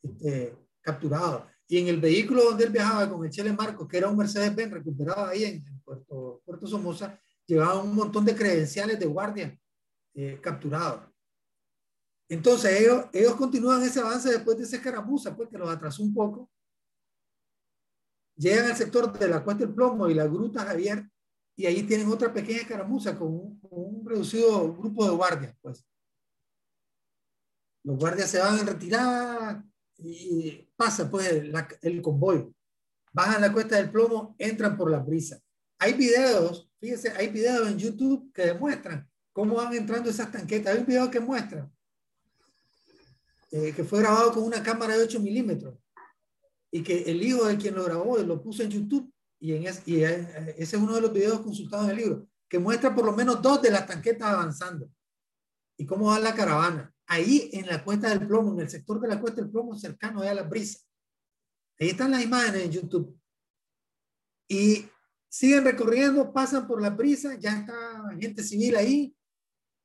este, 0.01 0.55
capturados. 0.79 1.43
Y 1.71 1.77
en 1.77 1.87
el 1.87 2.01
vehículo 2.01 2.43
donde 2.43 2.65
él 2.65 2.69
viajaba 2.69 3.09
con 3.09 3.23
el 3.23 3.31
Chele 3.31 3.53
Marcos, 3.53 3.87
que 3.87 3.95
era 3.95 4.09
un 4.09 4.17
Mercedes-Benz 4.17 4.73
recuperado 4.73 5.27
ahí 5.27 5.45
en, 5.45 5.81
Puerto, 5.85 6.41
Puerto, 6.43 6.67
Somoza, 6.67 7.17
llevaba 7.45 7.81
un 7.81 7.95
montón 7.95 8.25
de 8.25 8.35
credenciales 8.35 8.99
de 8.99 9.05
guardia 9.05 9.57
eh, 10.13 10.37
capturados. 10.41 11.09
Entonces 12.27 12.77
ellos, 12.77 13.05
ellos 13.13 13.35
continúan 13.35 13.81
ese 13.83 14.01
avance 14.01 14.29
después 14.29 14.57
de 14.57 14.65
esa 14.65 14.75
escaramuza, 14.75 15.33
pues 15.33 15.47
que 15.47 15.57
los 15.57 15.69
atrasó 15.69 16.03
un 16.03 16.13
poco. 16.13 16.51
Llegan 18.35 18.65
al 18.65 18.75
sector 18.75 19.17
de 19.17 19.29
la 19.29 19.41
Cuesta 19.41 19.63
del 19.63 19.73
Plomo 19.73 20.09
y 20.09 20.13
la 20.13 20.27
Gruta 20.27 20.65
Javier 20.65 21.09
y 21.55 21.67
ahí 21.67 21.83
tienen 21.83 22.09
otra 22.09 22.33
pequeña 22.33 22.59
escaramuza 22.59 23.17
con 23.17 23.29
un, 23.61 24.05
reducido 24.05 24.75
grupo 24.75 25.05
de 25.05 25.11
guardias, 25.11 25.55
pues. 25.61 25.85
Los 27.85 27.97
guardias 27.97 28.29
se 28.29 28.39
van 28.39 28.59
en 28.59 28.67
retirada 28.67 29.70
y 30.03 30.67
pasa 30.75 31.09
pues 31.09 31.31
el 31.81 32.01
convoy. 32.01 32.53
Bajan 33.13 33.41
la 33.41 33.51
cuesta 33.51 33.75
del 33.75 33.91
plomo, 33.91 34.35
entran 34.37 34.77
por 34.77 34.89
la 34.89 34.99
brisa. 34.99 35.39
Hay 35.79 35.93
videos, 35.93 36.69
fíjense, 36.79 37.09
hay 37.11 37.27
videos 37.27 37.67
en 37.67 37.77
YouTube 37.77 38.31
que 38.33 38.45
demuestran 38.45 39.09
cómo 39.33 39.55
van 39.55 39.73
entrando 39.73 40.09
esas 40.09 40.31
tanquetas. 40.31 40.73
Hay 40.73 40.79
un 40.79 40.85
video 40.85 41.09
que 41.09 41.19
muestra 41.19 41.69
eh, 43.51 43.73
que 43.75 43.83
fue 43.83 43.99
grabado 43.99 44.31
con 44.31 44.43
una 44.43 44.63
cámara 44.63 44.95
de 44.95 45.03
8 45.03 45.19
milímetros 45.19 45.77
y 46.71 46.81
que 46.81 47.01
el 47.03 47.21
hijo 47.21 47.45
de 47.45 47.57
quien 47.57 47.75
lo 47.75 47.83
grabó 47.83 48.17
lo 48.19 48.41
puso 48.41 48.63
en 48.63 48.69
YouTube 48.69 49.11
y, 49.39 49.53
en 49.53 49.63
y 49.85 50.03
ese 50.03 50.55
es 50.57 50.73
uno 50.75 50.95
de 50.95 51.01
los 51.01 51.11
videos 51.11 51.41
consultados 51.41 51.85
en 51.85 51.91
el 51.91 51.97
libro, 51.97 52.27
que 52.47 52.59
muestra 52.59 52.95
por 52.95 53.03
lo 53.03 53.11
menos 53.11 53.41
dos 53.41 53.61
de 53.61 53.71
las 53.71 53.85
tanquetas 53.85 54.29
avanzando 54.29 54.89
y 55.75 55.85
cómo 55.85 56.05
va 56.05 56.19
la 56.19 56.33
caravana. 56.33 56.90
Ahí 57.13 57.49
en 57.51 57.67
la 57.67 57.83
cuesta 57.83 58.07
del 58.07 58.25
plomo, 58.25 58.53
en 58.53 58.61
el 58.61 58.69
sector 58.69 59.01
de 59.01 59.09
la 59.09 59.19
cuesta 59.19 59.41
del 59.41 59.51
plomo 59.51 59.75
cercano 59.75 60.21
a 60.21 60.33
la 60.33 60.43
brisa. 60.43 60.79
Ahí 61.77 61.89
están 61.89 62.11
las 62.11 62.23
imágenes 62.23 62.63
en 62.63 62.71
YouTube. 62.71 63.19
Y 64.47 64.85
siguen 65.27 65.65
recorriendo, 65.65 66.31
pasan 66.31 66.65
por 66.65 66.81
la 66.81 66.89
brisa, 66.89 67.35
ya 67.35 67.59
está 67.59 68.15
gente 68.17 68.41
civil 68.41 68.77
ahí. 68.77 69.13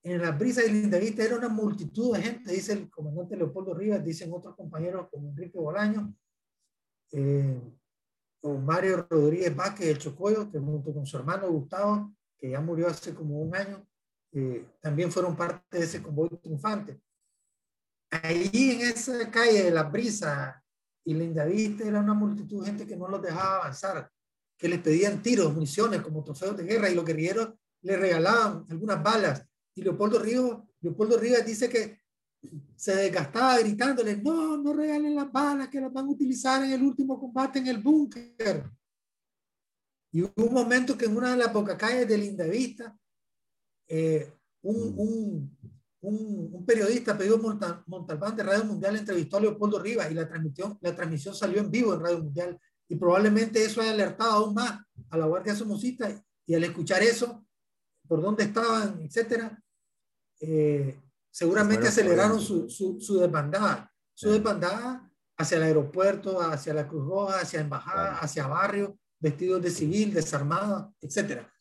En 0.04 0.22
la 0.22 0.30
brisa 0.30 0.62
de 0.62 0.68
Lindavista 0.68 1.24
era 1.24 1.36
una 1.36 1.48
multitud 1.48 2.16
de 2.16 2.22
gente, 2.22 2.52
dice 2.52 2.74
el 2.74 2.88
comandante 2.88 3.36
Leopoldo 3.36 3.74
Rivas, 3.74 4.04
dicen 4.04 4.32
otros 4.32 4.54
compañeros 4.54 5.08
como 5.10 5.30
Enrique 5.30 5.58
Bolaño, 5.58 6.14
eh, 7.10 7.60
Mario 8.44 9.04
Rodríguez 9.10 9.56
Vázquez 9.56 9.88
de 9.88 9.98
Chocoyo, 9.98 10.48
que 10.48 10.60
junto 10.60 10.94
con 10.94 11.04
su 11.04 11.16
hermano 11.16 11.50
Gustavo, 11.50 12.14
que 12.38 12.50
ya 12.50 12.60
murió 12.60 12.86
hace 12.86 13.12
como 13.12 13.40
un 13.40 13.56
año, 13.56 13.84
eh, 14.30 14.64
también 14.80 15.10
fueron 15.10 15.34
parte 15.34 15.76
de 15.76 15.84
ese 15.86 16.00
convoy 16.00 16.28
triunfante. 16.40 17.00
Ahí 18.22 18.70
en 18.70 18.80
esa 18.82 19.30
calle 19.30 19.64
de 19.64 19.70
la 19.70 19.84
brisa 19.84 20.62
y 21.04 21.14
Lindavista 21.14 21.84
era 21.84 22.00
una 22.00 22.14
multitud 22.14 22.60
de 22.60 22.66
gente 22.66 22.86
que 22.86 22.96
no 22.96 23.08
los 23.08 23.22
dejaba 23.22 23.56
avanzar, 23.56 24.10
que 24.58 24.68
les 24.68 24.80
pedían 24.80 25.22
tiros, 25.22 25.52
municiones 25.52 26.00
como 26.00 26.24
trofeos 26.24 26.56
de 26.56 26.64
guerra 26.64 26.90
y 26.90 26.94
los 26.94 27.04
guerrilleros 27.04 27.54
le 27.82 27.96
regalaban 27.96 28.66
algunas 28.68 29.02
balas. 29.02 29.46
Y 29.74 29.82
Leopoldo 29.82 30.18
Rivas, 30.18 30.58
Leopoldo 30.80 31.18
Rivas 31.18 31.44
dice 31.44 31.68
que 31.68 32.00
se 32.76 32.94
desgastaba 32.94 33.58
gritándoles, 33.58 34.22
no, 34.22 34.56
no 34.56 34.72
regalen 34.72 35.14
las 35.14 35.30
balas 35.30 35.68
que 35.68 35.80
las 35.80 35.92
van 35.92 36.06
a 36.06 36.10
utilizar 36.10 36.64
en 36.64 36.72
el 36.72 36.82
último 36.82 37.18
combate 37.18 37.58
en 37.58 37.66
el 37.68 37.78
búnker. 37.78 38.64
Y 40.12 40.22
hubo 40.22 40.46
un 40.46 40.54
momento 40.54 40.96
que 40.96 41.06
en 41.06 41.16
una 41.16 41.32
de 41.32 41.36
las 41.36 41.76
calles 41.76 42.08
de 42.08 42.18
Lindavista, 42.18 42.96
eh, 43.88 44.32
un, 44.62 44.94
un, 44.96 45.75
un, 46.06 46.64
periodista, 46.64 47.18
Pedro 47.18 47.38
Montalbán 47.86 48.36
de 48.36 48.44
Radio 48.44 48.64
Mundial, 48.64 48.96
entrevistó 48.96 49.36
a 49.36 49.40
Leopoldo 49.40 49.80
Rivas 49.80 50.10
y 50.10 50.14
la 50.14 50.28
transmisión, 50.28 50.78
la 50.80 50.94
transmisión 50.94 51.34
salió 51.34 51.60
en 51.60 51.70
vivo 51.70 51.94
en 51.94 52.00
Radio 52.00 52.18
Mundial. 52.20 52.60
Y 52.88 52.94
probablemente 52.94 53.64
eso 53.64 53.80
haya 53.80 53.90
alertado 53.90 54.30
aún 54.30 54.54
más 54.54 54.80
a 55.10 55.18
la 55.18 55.26
Guardia 55.26 55.56
Somocista 55.56 56.08
y 56.46 56.54
al 56.54 56.62
escuchar 56.62 57.02
eso, 57.02 57.44
por 58.06 58.22
dónde 58.22 58.44
estaban, 58.44 59.02
etcétera, 59.02 59.60
eh, 60.40 60.96
seguramente 61.28 61.88
aceleraron 61.88 62.40
su, 62.40 62.70
su, 62.70 63.00
su, 63.00 63.18
desbandada. 63.18 63.92
Su 64.14 64.30
desbandada 64.30 65.10
hacia 65.36 65.56
el 65.56 65.64
aeropuerto, 65.64 66.40
hacia 66.40 66.72
la 66.72 66.86
Cruz 66.86 67.04
Roja, 67.04 67.40
hacia 67.40 67.60
embajada, 67.60 68.18
hacia 68.18 68.46
barrio, 68.46 68.96
vestidos 69.18 69.60
de 69.60 69.70
civil, 69.70 70.14
desarmados, 70.14 70.94
etcétera. 71.00 71.52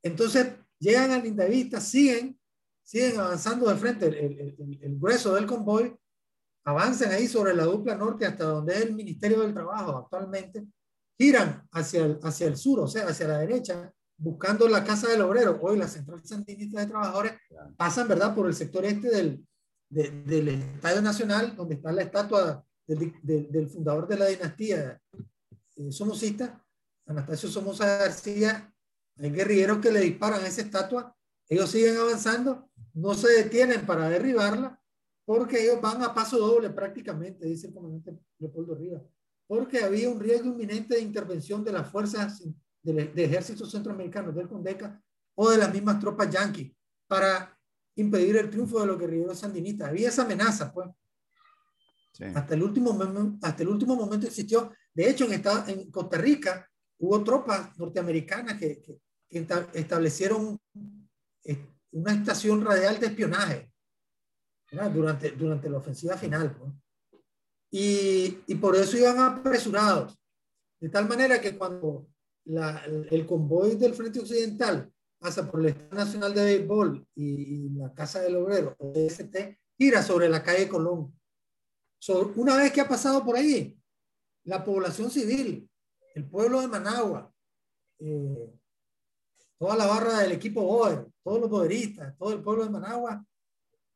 Entonces, 0.00 0.54
llegan 0.78 1.10
a 1.10 1.18
Lindavista, 1.18 1.80
siguen 1.80 2.38
siguen 2.84 3.18
avanzando 3.18 3.68
de 3.68 3.76
frente, 3.76 4.06
el, 4.06 4.98
grueso 4.98 5.34
del 5.34 5.46
convoy, 5.46 5.96
avanzan 6.64 7.12
ahí 7.12 7.26
sobre 7.26 7.54
la 7.54 7.64
dupla 7.64 7.96
norte 7.96 8.26
hasta 8.26 8.44
donde 8.44 8.74
es 8.74 8.82
el 8.82 8.94
Ministerio 8.94 9.40
del 9.40 9.54
Trabajo 9.54 9.96
actualmente, 9.96 10.66
giran 11.18 11.66
hacia 11.72 12.04
el, 12.04 12.20
hacia 12.22 12.46
el 12.46 12.56
sur, 12.56 12.80
o 12.80 12.86
sea, 12.86 13.08
hacia 13.08 13.28
la 13.28 13.38
derecha, 13.38 13.92
buscando 14.16 14.68
la 14.68 14.84
Casa 14.84 15.08
del 15.08 15.22
Obrero, 15.22 15.58
hoy 15.62 15.78
la 15.78 15.88
Central 15.88 16.24
Sandinista 16.24 16.80
de 16.80 16.86
Trabajadores, 16.86 17.32
pasan, 17.76 18.06
¿verdad?, 18.06 18.34
por 18.34 18.46
el 18.46 18.54
sector 18.54 18.84
este 18.84 19.10
del, 19.10 19.46
del 19.88 20.48
Estadio 20.48 21.02
Nacional, 21.02 21.56
donde 21.56 21.76
está 21.76 21.90
la 21.92 22.02
estatua 22.02 22.64
del, 22.86 23.14
del 23.22 23.68
fundador 23.70 24.06
de 24.06 24.18
la 24.18 24.26
dinastía 24.26 25.00
eh, 25.76 25.90
somocista, 25.90 26.62
Anastasio 27.06 27.48
Somoza 27.48 27.86
García, 27.98 28.72
hay 29.18 29.30
guerrilleros 29.30 29.78
que 29.78 29.92
le 29.92 30.00
disparan 30.00 30.42
a 30.42 30.48
esa 30.48 30.62
estatua, 30.62 31.14
ellos 31.48 31.70
siguen 31.70 31.96
avanzando 31.96 32.70
no 32.94 33.14
se 33.14 33.28
detienen 33.28 33.84
para 33.84 34.08
derribarla 34.08 34.80
porque 35.24 35.62
ellos 35.62 35.80
van 35.80 36.02
a 36.02 36.14
paso 36.14 36.38
doble 36.38 36.70
prácticamente, 36.70 37.46
dice 37.46 37.68
el 37.68 37.74
comandante 37.74 38.18
Leopoldo 38.38 38.74
Rivas, 38.74 39.02
porque 39.46 39.82
había 39.82 40.08
un 40.08 40.20
riesgo 40.20 40.48
inminente 40.48 40.94
de 40.94 41.00
intervención 41.00 41.64
de 41.64 41.72
las 41.72 41.90
fuerzas 41.90 42.42
de, 42.82 43.04
de 43.06 43.24
ejércitos 43.24 43.70
centroamericanos 43.70 44.34
del 44.34 44.48
Condeca 44.48 45.02
o 45.34 45.50
de 45.50 45.58
las 45.58 45.72
mismas 45.72 45.98
tropas 45.98 46.30
yanquis 46.30 46.72
para 47.06 47.58
impedir 47.96 48.36
el 48.36 48.50
triunfo 48.50 48.80
de 48.80 48.86
los 48.86 48.98
guerrilleros 48.98 49.38
sandinistas. 49.38 49.88
Había 49.88 50.08
esa 50.08 50.22
amenaza, 50.22 50.72
pues. 50.72 50.88
Hasta, 52.34 52.54
el 52.54 52.62
último, 52.62 52.96
hasta 53.42 53.62
el 53.62 53.68
último 53.68 53.96
momento 53.96 54.26
existió. 54.26 54.72
De 54.92 55.10
hecho, 55.10 55.24
en, 55.24 55.42
en 55.66 55.90
Costa 55.90 56.16
Rica 56.16 56.68
hubo 56.98 57.24
tropas 57.24 57.76
norteamericanas 57.76 58.56
que, 58.58 58.80
que, 58.80 59.00
que 59.28 59.46
establecieron 59.72 60.60
una 61.94 62.12
estación 62.12 62.64
radial 62.64 62.98
de 62.98 63.06
espionaje 63.06 63.72
durante, 64.92 65.30
durante 65.30 65.70
la 65.70 65.78
ofensiva 65.78 66.16
final. 66.16 66.56
Y, 67.70 68.40
y, 68.46 68.54
por 68.56 68.76
eso 68.76 68.96
iban 68.96 69.18
apresurados. 69.18 70.18
De 70.80 70.88
tal 70.88 71.08
manera 71.08 71.40
que 71.40 71.56
cuando 71.56 72.08
el 72.44 73.26
convoy 73.26 73.76
del 73.76 73.94
Frente 73.94 74.20
Occidental 74.20 74.92
pasa 75.18 75.50
por 75.50 75.60
el 75.60 75.66
Estado 75.66 76.04
Nacional 76.04 76.34
de 76.34 76.44
Béisbol 76.44 77.06
y, 77.14 77.70
la 77.70 77.94
Casa 77.94 78.20
del 78.20 78.36
Obrero, 78.36 78.76
EST, 78.94 79.56
gira 79.78 80.02
sobre 80.02 80.28
la 80.28 80.42
calle 80.42 80.68
Colón. 80.68 81.18
una 82.36 82.56
vez 82.56 82.72
que 82.72 82.80
ha 82.80 82.88
pasado 82.88 83.24
por 83.24 83.36
ahí, 83.36 83.78
la 84.44 84.64
población 84.64 85.10
civil, 85.10 85.68
el 86.14 86.28
pueblo 86.28 86.60
de 86.60 86.68
Managua, 86.68 87.32
eh, 88.00 88.52
toda 89.58 89.76
la 89.76 89.86
barra 89.86 90.20
del 90.20 90.32
equipo 90.32 90.62
Boer, 90.62 91.06
todos 91.22 91.40
los 91.40 91.50
boderistas, 91.50 92.16
todo 92.18 92.32
el 92.32 92.42
pueblo 92.42 92.64
de 92.64 92.70
Managua, 92.70 93.24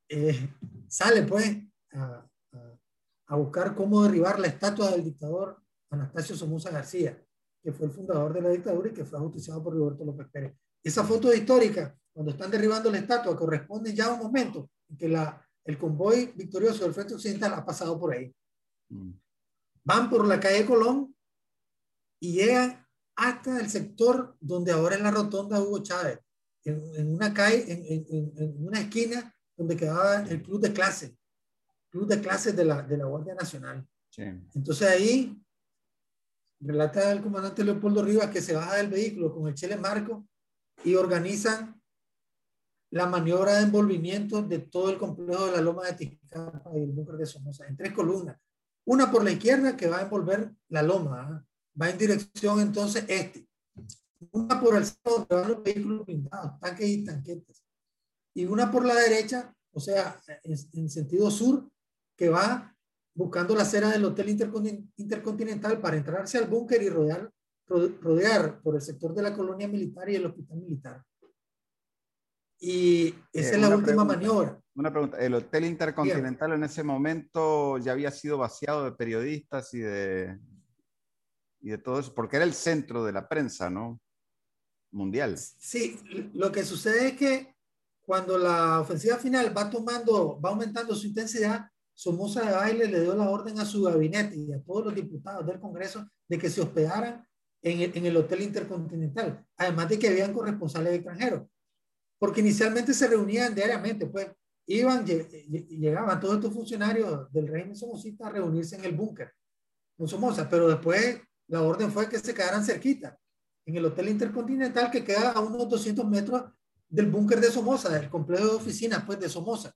eh, 0.08 0.48
sale 0.88 1.22
pues 1.22 1.58
a, 1.92 2.26
a, 3.26 3.36
buscar 3.36 3.74
cómo 3.74 4.02
derribar 4.02 4.40
la 4.40 4.46
estatua 4.46 4.90
del 4.90 5.04
dictador 5.04 5.62
Anastasio 5.90 6.36
Somoza 6.36 6.70
García, 6.70 7.22
que 7.62 7.72
fue 7.72 7.86
el 7.86 7.92
fundador 7.92 8.32
de 8.32 8.42
la 8.42 8.50
dictadura 8.50 8.88
y 8.88 8.94
que 8.94 9.04
fue 9.04 9.18
ajusticiado 9.18 9.62
por 9.62 9.74
Roberto 9.74 10.04
López 10.04 10.28
Pérez. 10.32 10.56
Esa 10.82 11.04
foto 11.04 11.32
histórica, 11.32 11.96
cuando 12.12 12.32
están 12.32 12.50
derribando 12.50 12.90
la 12.90 12.98
estatua, 12.98 13.36
corresponde 13.36 13.94
ya 13.94 14.06
a 14.06 14.14
un 14.14 14.20
momento 14.20 14.70
en 14.88 14.96
que 14.96 15.08
la, 15.08 15.46
el 15.64 15.76
convoy 15.76 16.32
victorioso 16.34 16.84
del 16.84 16.94
Frente 16.94 17.14
Occidental 17.14 17.52
ha 17.54 17.64
pasado 17.64 17.98
por 17.98 18.14
ahí. 18.14 18.34
Mm. 18.88 19.12
Van 19.84 20.08
por 20.08 20.26
la 20.26 20.40
calle 20.40 20.64
Colón 20.64 21.14
y 22.20 22.32
llegan 22.32 22.86
hasta 23.18 23.60
el 23.60 23.68
sector 23.68 24.36
donde 24.40 24.70
ahora 24.70 24.94
es 24.94 25.02
la 25.02 25.10
rotonda 25.10 25.60
Hugo 25.60 25.82
Chávez, 25.82 26.20
en, 26.64 27.12
una 27.12 27.34
calle, 27.34 27.64
en, 27.66 28.06
en, 28.36 28.64
una 28.64 28.80
esquina 28.80 29.34
donde 29.56 29.76
quedaba 29.76 30.22
el 30.22 30.40
club 30.40 30.60
de 30.60 30.72
clase, 30.72 31.18
club 31.90 32.06
de 32.06 32.20
clases 32.20 32.54
de 32.54 32.64
la, 32.64 32.82
de 32.82 32.96
la 32.96 33.06
Guardia 33.06 33.34
Nacional. 33.34 33.84
Entonces 34.54 34.88
ahí 34.88 35.36
relata 36.60 37.10
el 37.10 37.20
comandante 37.20 37.64
Leopoldo 37.64 38.04
Rivas 38.04 38.30
que 38.30 38.40
se 38.40 38.54
baja 38.54 38.76
del 38.76 38.88
vehículo 38.88 39.34
con 39.34 39.48
el 39.48 39.54
Chele 39.54 39.76
Marco 39.76 40.28
y 40.84 40.94
organizan 40.94 41.80
la 42.90 43.06
maniobra 43.06 43.54
de 43.54 43.64
envolvimiento 43.64 44.42
de 44.42 44.60
todo 44.60 44.90
el 44.90 44.98
complejo 44.98 45.46
de 45.46 45.52
la 45.52 45.60
Loma 45.60 45.86
de 45.86 45.94
Tizcapa 45.94 46.70
y 46.76 46.84
el 46.84 46.92
búnker 46.92 47.16
de 47.16 47.26
Somoza 47.26 47.66
en 47.66 47.76
tres 47.76 47.92
columnas. 47.92 48.38
Una 48.84 49.10
por 49.10 49.24
la 49.24 49.32
izquierda 49.32 49.76
que 49.76 49.88
va 49.88 49.98
a 49.98 50.02
envolver 50.02 50.52
la 50.68 50.82
loma, 50.82 51.20
¿ah? 51.20 51.47
Va 51.80 51.90
en 51.90 51.98
dirección 51.98 52.60
entonces 52.60 53.04
este. 53.08 53.46
Una 54.32 54.60
por 54.60 54.76
el 54.76 54.84
centro 54.84 55.18
donde 55.18 55.34
van 55.34 55.48
los 55.48 55.62
vehículos 55.62 56.06
blindados, 56.06 56.58
tanques 56.60 56.88
y 56.88 57.04
tanquetas. 57.04 57.64
Y 58.34 58.46
una 58.46 58.70
por 58.70 58.84
la 58.84 58.94
derecha, 58.94 59.54
o 59.72 59.80
sea, 59.80 60.20
en, 60.42 60.90
sentido 60.90 61.30
sur, 61.30 61.68
que 62.16 62.28
va 62.28 62.74
buscando 63.14 63.54
la 63.54 63.62
acera 63.62 63.90
del 63.90 64.04
Hotel 64.04 64.28
Intercontinental 64.96 65.80
para 65.80 65.96
entrarse 65.96 66.38
al 66.38 66.48
búnker 66.48 66.82
y 66.82 66.88
rodear, 66.88 67.30
rodear 67.66 68.60
por 68.60 68.74
el 68.74 68.82
sector 68.82 69.14
de 69.14 69.22
la 69.22 69.34
colonia 69.34 69.68
militar 69.68 70.08
y 70.10 70.16
el 70.16 70.26
hospital 70.26 70.58
militar. 70.58 71.04
Y 72.60 73.14
esa 73.32 73.52
eh, 73.52 73.54
es 73.54 73.60
la 73.60 73.76
última 73.76 74.04
maniobra. 74.04 74.60
Una 74.74 74.90
pregunta, 74.90 75.18
¿el 75.18 75.34
Hotel 75.34 75.64
Intercontinental 75.64 76.52
en 76.52 76.64
ese 76.64 76.82
momento 76.82 77.78
ya 77.78 77.92
había 77.92 78.10
sido 78.10 78.38
vaciado 78.38 78.84
de 78.84 78.92
periodistas 78.92 79.72
y 79.74 79.78
de, 79.78 80.38
y 81.68 81.70
de 81.70 81.78
todo 81.78 82.00
eso, 82.00 82.14
porque 82.14 82.36
era 82.36 82.46
el 82.46 82.54
centro 82.54 83.04
de 83.04 83.12
la 83.12 83.28
prensa, 83.28 83.68
¿no? 83.68 84.00
mundial. 84.90 85.36
Sí, 85.36 85.98
lo 86.32 86.50
que 86.50 86.64
sucede 86.64 87.08
es 87.08 87.12
que 87.16 87.54
cuando 88.02 88.38
la 88.38 88.80
ofensiva 88.80 89.16
final 89.16 89.56
va 89.56 89.68
tomando, 89.68 90.40
va 90.40 90.48
aumentando 90.48 90.94
su 90.94 91.06
intensidad, 91.06 91.66
Somoza 91.92 92.42
de 92.42 92.52
Baile 92.52 92.86
le 92.86 93.00
dio 93.02 93.14
la 93.14 93.28
orden 93.28 93.58
a 93.58 93.66
su 93.66 93.82
gabinete 93.82 94.36
y 94.36 94.50
a 94.52 94.62
todos 94.62 94.86
los 94.86 94.94
diputados 94.94 95.44
del 95.44 95.60
Congreso 95.60 96.08
de 96.26 96.38
que 96.38 96.48
se 96.48 96.60
hospedaran 96.60 97.26
en 97.60 97.80
el, 97.80 97.96
en 97.96 98.06
el 98.06 98.16
Hotel 98.16 98.42
Intercontinental, 98.42 99.44
además 99.56 99.88
de 99.88 99.98
que 99.98 100.08
habían 100.08 100.32
corresponsales 100.32 100.94
extranjeros, 100.94 101.48
porque 102.18 102.40
inicialmente 102.40 102.94
se 102.94 103.08
reunían 103.08 103.54
diariamente, 103.54 104.06
pues 104.06 104.28
iban, 104.66 105.04
llegaban 105.04 106.18
todos 106.18 106.36
estos 106.36 106.54
funcionarios 106.54 107.30
del 107.30 107.48
régimen 107.48 107.76
somocista 107.76 108.28
a 108.28 108.30
reunirse 108.30 108.76
en 108.76 108.84
el 108.84 108.94
búnker 108.94 109.32
con 109.96 110.08
Somoza, 110.08 110.48
pero 110.48 110.68
después 110.68 111.20
la 111.48 111.62
orden 111.62 111.90
fue 111.90 112.08
que 112.08 112.18
se 112.18 112.34
quedaran 112.34 112.64
cerquita, 112.64 113.18
en 113.66 113.76
el 113.76 113.84
Hotel 113.84 114.08
Intercontinental 114.08 114.90
que 114.90 115.04
queda 115.04 115.32
a 115.32 115.40
unos 115.40 115.68
200 115.68 116.06
metros 116.06 116.44
del 116.88 117.10
búnker 117.10 117.40
de 117.40 117.50
Somoza, 117.50 117.90
del 117.90 118.08
complejo 118.08 118.46
de 118.46 118.56
oficinas 118.56 119.04
pues, 119.04 119.20
de 119.20 119.28
Somoza, 119.28 119.74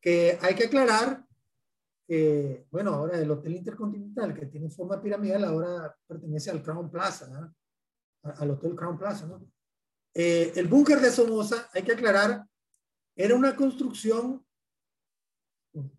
que 0.00 0.38
hay 0.40 0.54
que 0.54 0.64
aclarar 0.64 1.24
que, 2.06 2.66
bueno, 2.70 2.94
ahora 2.94 3.18
el 3.18 3.30
Hotel 3.30 3.56
Intercontinental, 3.56 4.34
que 4.34 4.46
tiene 4.46 4.70
forma 4.70 5.00
piramidal, 5.00 5.44
ahora 5.44 5.94
pertenece 6.06 6.50
al 6.50 6.62
Crown 6.62 6.90
Plaza, 6.90 7.52
al 8.22 8.50
Hotel 8.50 8.74
Crown 8.74 8.98
Plaza, 8.98 9.26
¿no? 9.26 9.40
Eh, 10.14 10.52
el 10.56 10.66
búnker 10.66 11.00
de 11.00 11.10
Somoza, 11.10 11.68
hay 11.72 11.82
que 11.82 11.92
aclarar, 11.92 12.44
era 13.14 13.36
una 13.36 13.54
construcción, 13.54 14.44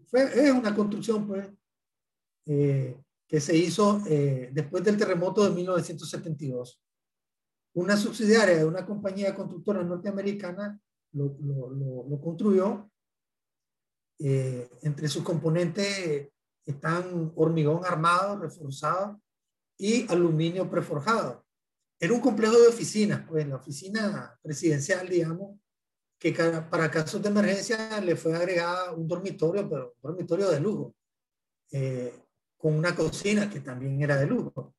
fue, 0.08 0.24
es 0.24 0.52
una 0.52 0.76
construcción, 0.76 1.28
pues, 1.28 1.48
eh, 2.48 3.00
que 3.30 3.40
se 3.40 3.56
hizo 3.56 4.02
eh, 4.08 4.50
después 4.52 4.84
del 4.84 4.98
terremoto 4.98 5.48
de 5.48 5.52
1972 5.52 6.82
una 7.74 7.96
subsidiaria 7.96 8.58
de 8.58 8.66
una 8.66 8.86
compañía 8.86 9.36
constructora 9.36 9.84
norteamericana 9.84 10.82
lo, 11.14 11.38
lo, 11.40 12.22
construyó. 12.22 12.90
Eh, 14.20 14.70
entre 14.82 15.08
sus 15.08 15.24
componentes 15.24 16.28
están 16.66 17.32
hormigón 17.36 17.86
armado, 17.86 18.40
reforzado 18.40 19.22
y 19.78 20.12
aluminio 20.12 20.70
preforjado. 20.70 21.46
Era 22.00 22.14
un 22.14 22.20
complejo 22.20 22.58
de 22.60 22.68
oficinas, 22.68 23.26
pues 23.28 23.48
la 23.48 23.56
oficina 23.56 24.38
presidencial, 24.42 25.08
digamos, 25.08 25.58
que 26.20 26.34
para 26.70 26.92
casos 26.92 27.22
de 27.22 27.30
emergencia 27.30 28.02
le 28.02 28.16
fue 28.16 28.36
agregada 28.36 28.92
un 28.92 29.08
dormitorio, 29.08 29.70
pero 29.70 29.94
un 30.02 30.02
dormitorio 30.02 30.50
de 30.50 30.60
lujo, 30.60 30.96
eh, 31.72 32.14
con 32.60 32.76
una 32.76 32.94
cocina 32.94 33.50
que 33.50 33.62
también 33.62 34.00
era 34.04 34.18
de 34.18 34.28
lujo. 34.28 34.76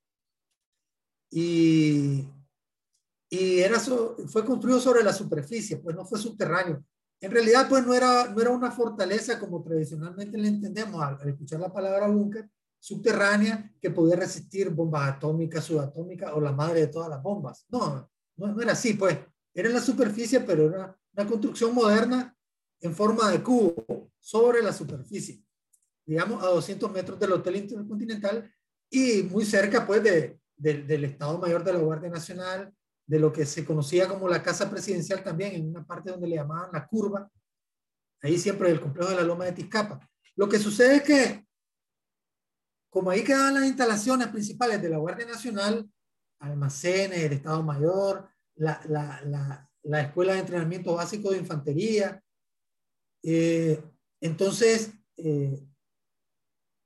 Y 1.32 2.28
y 3.32 3.60
era 3.60 3.78
fue 3.78 4.44
construido 4.44 4.80
sobre 4.80 5.04
la 5.04 5.12
superficie, 5.12 5.76
pues 5.76 5.94
no 5.94 6.04
fue 6.04 6.18
subterráneo. 6.18 6.84
En 7.20 7.30
realidad, 7.30 7.68
pues 7.68 7.86
no 7.86 7.94
era, 7.94 8.28
no 8.28 8.40
era 8.40 8.50
una 8.50 8.72
fortaleza 8.72 9.38
como 9.38 9.62
tradicionalmente 9.62 10.36
le 10.36 10.48
entendemos 10.48 11.00
al, 11.00 11.28
escuchar 11.28 11.60
la 11.60 11.72
palabra 11.72 12.08
búnker, 12.08 12.50
subterránea 12.80 13.72
que 13.80 13.90
podía 13.90 14.16
resistir 14.16 14.70
bombas 14.70 15.12
atómicas, 15.12 15.64
subatómicas 15.64 16.32
o 16.34 16.40
la 16.40 16.50
madre 16.50 16.80
de 16.80 16.86
todas 16.88 17.08
las 17.08 17.22
bombas. 17.22 17.66
No, 17.68 18.10
no, 18.36 18.46
no 18.48 18.60
era 18.60 18.72
así, 18.72 18.94
pues. 18.94 19.16
Era 19.54 19.68
en 19.68 19.74
la 19.74 19.80
superficie, 19.80 20.40
pero 20.40 20.66
era 20.66 20.98
una 21.12 21.26
construcción 21.26 21.72
moderna 21.72 22.34
en 22.80 22.94
forma 22.94 23.30
de 23.30 23.42
cubo 23.42 24.10
sobre 24.18 24.60
la 24.60 24.72
superficie, 24.72 25.44
digamos 26.10 26.42
a 26.42 26.46
200 26.48 26.90
metros 26.90 27.20
del 27.20 27.30
Hotel 27.30 27.54
Intercontinental 27.54 28.52
y 28.90 29.22
muy 29.22 29.44
cerca, 29.44 29.86
pues, 29.86 30.02
de, 30.02 30.40
del 30.56 31.04
Estado 31.04 31.38
Mayor 31.38 31.62
de 31.62 31.72
la 31.72 31.78
Guardia 31.78 32.10
Nacional, 32.10 32.74
de 33.06 33.20
lo 33.20 33.32
que 33.32 33.46
se 33.46 33.64
conocía 33.64 34.08
como 34.08 34.28
la 34.28 34.42
casa 34.42 34.68
presidencial 34.68 35.22
también, 35.22 35.54
en 35.54 35.68
una 35.68 35.86
parte 35.86 36.10
donde 36.10 36.26
le 36.26 36.34
llamaban 36.34 36.70
la 36.72 36.84
curva, 36.88 37.30
ahí 38.22 38.36
siempre 38.38 38.72
el 38.72 38.80
complejo 38.80 39.10
de 39.10 39.16
la 39.18 39.22
Loma 39.22 39.44
de 39.44 39.52
Tizcapa. 39.52 40.00
Lo 40.34 40.48
que 40.48 40.58
sucede 40.58 40.96
es 40.96 41.02
que, 41.04 41.46
como 42.90 43.10
ahí 43.10 43.22
quedaban 43.22 43.54
las 43.54 43.66
instalaciones 43.66 44.26
principales 44.28 44.82
de 44.82 44.88
la 44.88 44.98
Guardia 44.98 45.26
Nacional, 45.26 45.88
almacenes, 46.40 47.20
el 47.20 47.34
Estado 47.34 47.62
Mayor, 47.62 48.28
la, 48.56 48.80
la, 48.88 49.70
la, 49.84 50.00
Escuela 50.00 50.32
de 50.32 50.40
Entrenamiento 50.40 50.94
Básico 50.94 51.30
de 51.30 51.38
Infantería, 51.38 52.20
eh, 53.22 53.80
entonces, 54.20 54.92
eh, 55.16 55.69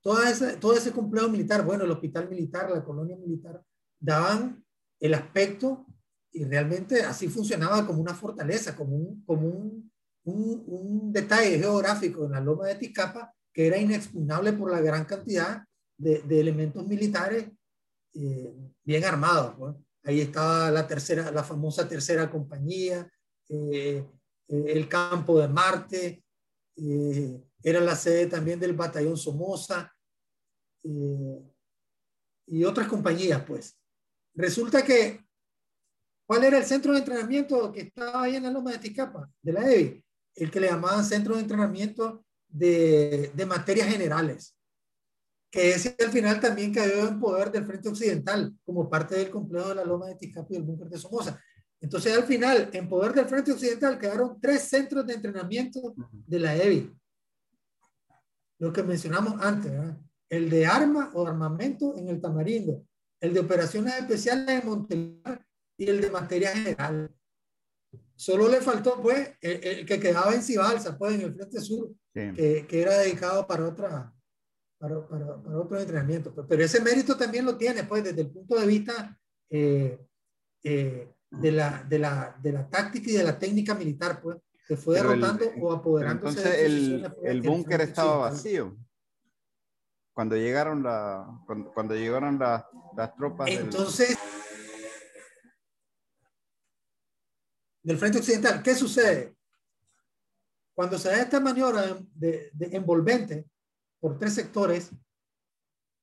toda 0.05 0.31
todo 0.61 0.75
ese 0.75 0.93
complejo 0.93 1.29
militar, 1.29 1.65
bueno, 1.65 1.85
el 1.85 1.91
hospital 1.91 2.29
militar, 2.29 2.71
la 2.71 2.85
colonia 2.85 3.17
militar, 3.17 3.63
daban 3.99 4.63
el 5.01 5.15
aspecto 5.15 5.87
y 6.31 6.45
realmente 6.45 7.03
así 7.03 7.29
funcionaba 7.29 7.87
como 7.87 8.03
una 8.03 8.15
fortaleza, 8.15 8.77
como 8.77 8.97
un, 8.97 9.25
como 9.25 9.49
un, 9.49 9.93
un, 10.25 11.13
detalle 11.13 11.59
geográfico 11.59 12.27
en 12.27 12.33
la 12.33 12.41
loma 12.41 12.67
de 12.67 12.75
Ticapa 12.75 13.33
que 13.53 13.67
era 13.69 13.79
inexpugnable 13.79 14.53
por 14.53 14.71
la 14.71 14.81
gran 14.81 15.05
cantidad 15.05 15.65
de, 15.97 16.21
de 16.23 16.41
elementos 16.41 16.87
militares 16.87 17.49
eh, 18.15 18.53
bien 18.85 19.05
armados. 19.05 19.77
Ahí 20.03 20.21
estaba 20.21 20.71
la 20.71 20.87
tercera, 20.87 21.31
la 21.31 21.43
famosa 21.43 21.89
tercera 21.89 22.31
compañía, 22.31 23.11
eh, 23.49 24.05
eh, 24.49 24.65
el 24.69 24.89
campo 24.89 25.41
de 25.41 25.49
Marte, 25.49 26.21
era 27.63 27.81
la 27.81 27.95
sede 27.95 28.27
también 28.27 28.59
del 28.59 28.73
batallón 28.73 29.17
Somoza 29.17 29.94
y 30.85 32.65
otras 32.65 32.87
compañías, 32.89 33.43
pues. 33.45 33.77
Resulta 34.35 34.85
que 34.85 35.25
¿Cuál 36.27 36.45
era 36.45 36.59
el 36.59 36.65
centro 36.65 36.93
de 36.93 37.01
entrenamiento 37.01 37.71
que 37.71 37.83
estaba 37.83 38.23
ahí 38.23 38.37
en 38.37 38.45
la 38.45 38.51
Loma 38.51 38.73
de 38.73 38.79
Ticapa, 38.79 39.31
de 39.43 39.53
la 39.53 39.71
EBI? 39.71 40.03
El 40.37 40.51
que 40.51 40.61
le 40.61 40.69
llamaban 40.69 41.05
Centro 41.05 41.35
de 41.35 41.43
Entrenamiento 41.43 42.25
de, 42.49 43.31
de 43.35 43.47
Materias 43.47 43.89
Generales, 43.89 44.57
que 45.51 45.73
ese 45.73 45.95
al 46.03 46.11
final 46.11 46.41
también 46.41 46.73
cayó 46.73 47.07
en 47.07 47.21
poder 47.21 47.53
del 47.53 47.67
Frente 47.67 47.89
Occidental, 47.89 48.57
como 48.65 48.89
parte 48.89 49.17
del 49.17 49.31
complejo 49.31 49.69
de 49.69 49.75
la 49.77 49.85
Loma 49.85 50.07
de 50.07 50.17
Ticapa 50.17 50.49
y 50.51 50.57
el 50.57 50.63
búnker 50.63 50.89
de 50.89 50.99
Somoza. 50.99 51.39
Entonces, 51.81 52.17
al 52.17 52.25
final, 52.25 52.71
en 52.73 52.89
poder 52.89 53.13
del 53.13 53.29
Frente 53.29 53.53
Occidental 53.53 53.99
quedaron 53.99 54.41
tres 54.41 54.63
centros 54.63 55.07
de 55.07 55.15
entrenamiento 55.15 55.95
de 56.27 56.39
la 56.41 56.57
EBI. 56.57 56.91
Lo 58.59 58.73
que 58.73 58.83
mencionamos 58.83 59.41
antes, 59.43 59.71
el 60.29 60.51
de 60.51 60.67
arma 60.67 61.11
o 61.15 61.27
armamento 61.27 61.97
en 61.97 62.09
el 62.09 62.21
Tamarindo, 62.21 62.85
el 63.21 63.35
de 63.35 63.41
operaciones 63.41 63.95
especiales 63.99 64.63
en 64.63 64.69
Montelar 64.69 65.47
y 65.77 65.89
el 65.89 66.01
de 66.01 66.11
materia 66.11 66.51
general. 66.51 67.11
Solo 68.17 68.49
le 68.49 68.61
faltó, 68.61 69.01
pues, 69.03 69.33
el, 69.41 69.85
que 69.87 69.99
quedaba 69.99 70.35
en 70.35 70.43
Cibalsa, 70.43 70.97
pues, 70.97 71.15
en 71.15 71.23
el 71.23 71.35
Frente 71.35 71.61
Sur, 71.61 71.91
que, 72.13 72.65
que, 72.69 72.83
era 72.83 72.99
dedicado 72.99 73.47
para 73.47 73.67
otra, 73.67 74.15
para, 74.79 75.09
para, 75.09 75.43
para, 75.43 75.59
otro 75.59 75.79
entrenamiento. 75.81 76.33
Pues. 76.35 76.47
Pero 76.49 76.65
ese 76.65 76.81
mérito 76.81 77.17
también 77.17 77.45
lo 77.45 77.57
tiene, 77.57 77.85
pues, 77.85 78.05
desde 78.05 78.21
el 78.21 78.31
punto 78.31 78.59
de 78.59 78.67
vista 78.67 79.19
eh, 79.51 79.99
eh, 80.63 81.09
de, 81.31 81.53
la, 81.53 81.85
de, 81.89 81.99
la, 81.99 82.39
de 82.41 82.53
la 82.53 82.69
táctica 82.69 83.11
y 83.11 83.15
de 83.15 83.25
la 83.25 83.39
técnica 83.39 83.75
militar, 83.75 84.21
pues, 84.23 84.37
que 84.67 84.77
fue 84.77 84.97
derrotando 84.97 85.47
o 85.61 85.73
apoderándose. 85.73 86.39
Entonces, 86.39 86.65
el, 86.65 87.13
el 87.25 87.43
búnker 87.43 87.81
estaba 87.81 88.17
vacío 88.17 88.77
cuando 90.15 90.37
llegaron 90.37 90.83
la 90.83 91.27
cuando, 91.45 91.73
cuando 91.73 91.95
llegaron 91.95 92.39
la, 92.39 92.69
las 92.97 93.15
tropas 93.17 93.51
entonces 93.51 94.17
del 97.85 97.99
frente 97.99 98.19
occidental. 98.19 98.63
¿Qué 98.63 98.75
sucede? 98.75 99.37
Cuando 100.75 100.99
se 100.99 101.09
da 101.09 101.21
esta 101.21 101.39
maniobra 101.39 101.97
de, 102.15 102.51
envolvente 102.73 103.47
por 104.01 104.19
tres 104.19 104.35
sectores, 104.35 104.91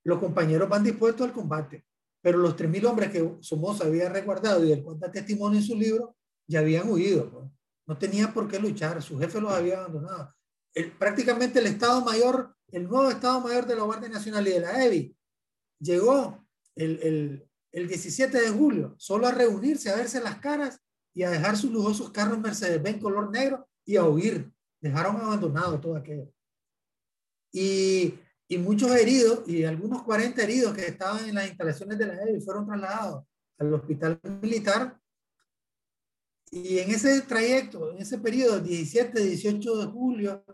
los 0.04 0.20
compañeros 0.20 0.70
van 0.70 0.84
dispuestos 0.84 1.28
al 1.28 1.34
combate, 1.34 1.86
pero 2.22 2.38
los 2.38 2.56
3.000 2.56 2.86
hombres 2.86 3.12
que 3.12 3.38
Somoza 3.42 3.86
había 3.86 4.10
resguardado 4.10 4.64
y 4.64 4.72
el 4.72 4.82
cual 4.82 5.00
da 5.00 5.12
testimonio 5.12 5.60
en 5.60 5.66
su 5.66 5.76
libro, 5.76 6.16
ya 6.48 6.60
habían 6.60 6.90
huido. 6.90 7.30
Pues. 7.30 7.46
No 7.86 7.98
tenía 7.98 8.34
por 8.34 8.48
qué 8.48 8.60
luchar, 8.60 9.02
su 9.02 9.20
jefe 9.20 9.42
los 9.42 9.52
había 9.52 9.80
abandonado. 9.80 10.34
prácticamente 10.98 11.60
el 11.60 11.68
Estado 11.68 12.02
Mayor, 12.02 12.56
el 12.72 12.88
nuevo 12.88 13.10
Estado 13.10 13.42
Mayor 13.42 13.66
de 13.66 13.76
la 13.76 13.84
Guardia 13.84 14.10
Nacional 14.10 14.48
y 14.48 14.52
de 14.52 14.60
la 14.60 14.86
EBI, 14.86 15.16
llegó 15.80 16.46
el, 16.76 17.00
el, 17.04 17.50
el 17.72 17.88
17 17.88 18.42
de 18.42 18.50
julio 18.50 18.96
solo 18.98 19.28
a 19.28 19.32
reunirse, 19.32 19.90
a 19.90 19.96
verse 19.96 20.22
las 20.22 20.40
caras 20.40 20.80
y 21.14 21.24
a 21.24 21.30
dejar 21.30 21.58
sus 21.58 21.72
lujosos 21.72 22.12
carros 22.12 22.40
Mercedes-Benz 22.40 23.02
color 23.02 23.32
negro 23.32 23.68
y 23.86 23.98
a 23.98 24.06
huir. 24.06 24.52
Dejaron 24.80 25.18
abandonado 25.18 25.80
todo 25.80 25.96
aquello. 25.96 26.32
Y, 27.52 28.16
y, 28.48 28.58
muchos 28.58 28.92
heridos 28.92 29.48
y 29.48 29.66
algunos 29.66 30.04
40 30.04 30.42
heridos 30.42 30.74
que 30.74 30.88
estaban 30.88 31.28
en 31.28 31.36
las 31.36 31.48
instalaciones 31.48 31.98
de 31.98 32.08
la 32.08 32.22
EBI 32.24 32.42
fueron 32.42 32.66
trasladados 32.66 33.26
al 33.58 33.74
hospital 33.74 34.20
militar. 34.42 34.98
Y 36.50 36.80
en 36.80 36.92
ese 36.92 37.22
trayecto, 37.22 37.92
en 37.92 38.00
ese 38.00 38.18
periodo, 38.18 38.60
17, 38.60 39.22
18 39.22 39.78
de 39.78 39.86
julio, 39.86 40.46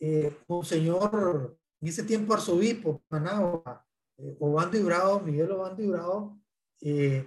eh, 0.00 0.36
señor 0.64 1.56
en 1.80 1.88
ese 1.88 2.02
tiempo 2.02 2.34
arzobispo, 2.34 3.02
Managua, 3.08 3.86
eh, 4.18 4.36
Obando 4.40 4.76
y 4.76 4.82
Bravo, 4.82 5.20
Miguel 5.20 5.50
Obando 5.52 5.82
y 5.82 5.86
Bravo, 5.86 6.40
eh, 6.80 7.26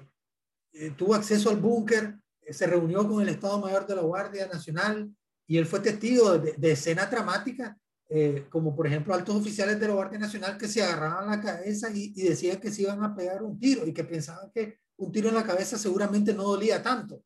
eh, 0.74 0.92
tuvo 0.98 1.16
acceso 1.16 1.50
al 1.50 1.58
búnker 1.58 2.20
se 2.50 2.68
reunió 2.68 3.08
con 3.08 3.22
el 3.22 3.30
Estado 3.30 3.60
Mayor 3.60 3.88
de 3.88 3.96
la 3.96 4.02
Guardia 4.02 4.48
Nacional 4.48 5.10
y 5.48 5.58
él 5.58 5.66
fue 5.66 5.80
testigo 5.80 6.38
de, 6.38 6.54
de 6.54 6.72
escenas 6.72 7.10
dramáticas, 7.10 7.76
eh, 8.10 8.48
como 8.50 8.76
por 8.76 8.88
ejemplo 8.88 9.14
altos 9.14 9.36
oficiales 9.36 9.80
de 9.80 9.88
la 9.88 9.94
Guardia 9.94 10.20
Nacional 10.20 10.58
que 10.58 10.68
se 10.68 10.84
agarraban 10.84 11.30
la 11.30 11.42
cabeza 11.42 11.90
y, 11.94 12.12
decían 12.14 12.60
que 12.60 12.72
se 12.72 12.84
iban 12.84 13.04
a 13.04 13.16
pegar 13.16 13.44
un 13.44 13.60
tiro 13.60 13.86
y 13.88 13.94
que 13.94 14.04
pensaban 14.04 14.52
que 14.54 14.80
un 14.98 15.12
tiro 15.12 15.30
en 15.30 15.36
la 15.36 15.46
cabeza 15.46 15.78
seguramente 15.78 16.34
no 16.34 16.44
dolía 16.44 16.82
tanto. 16.82 17.24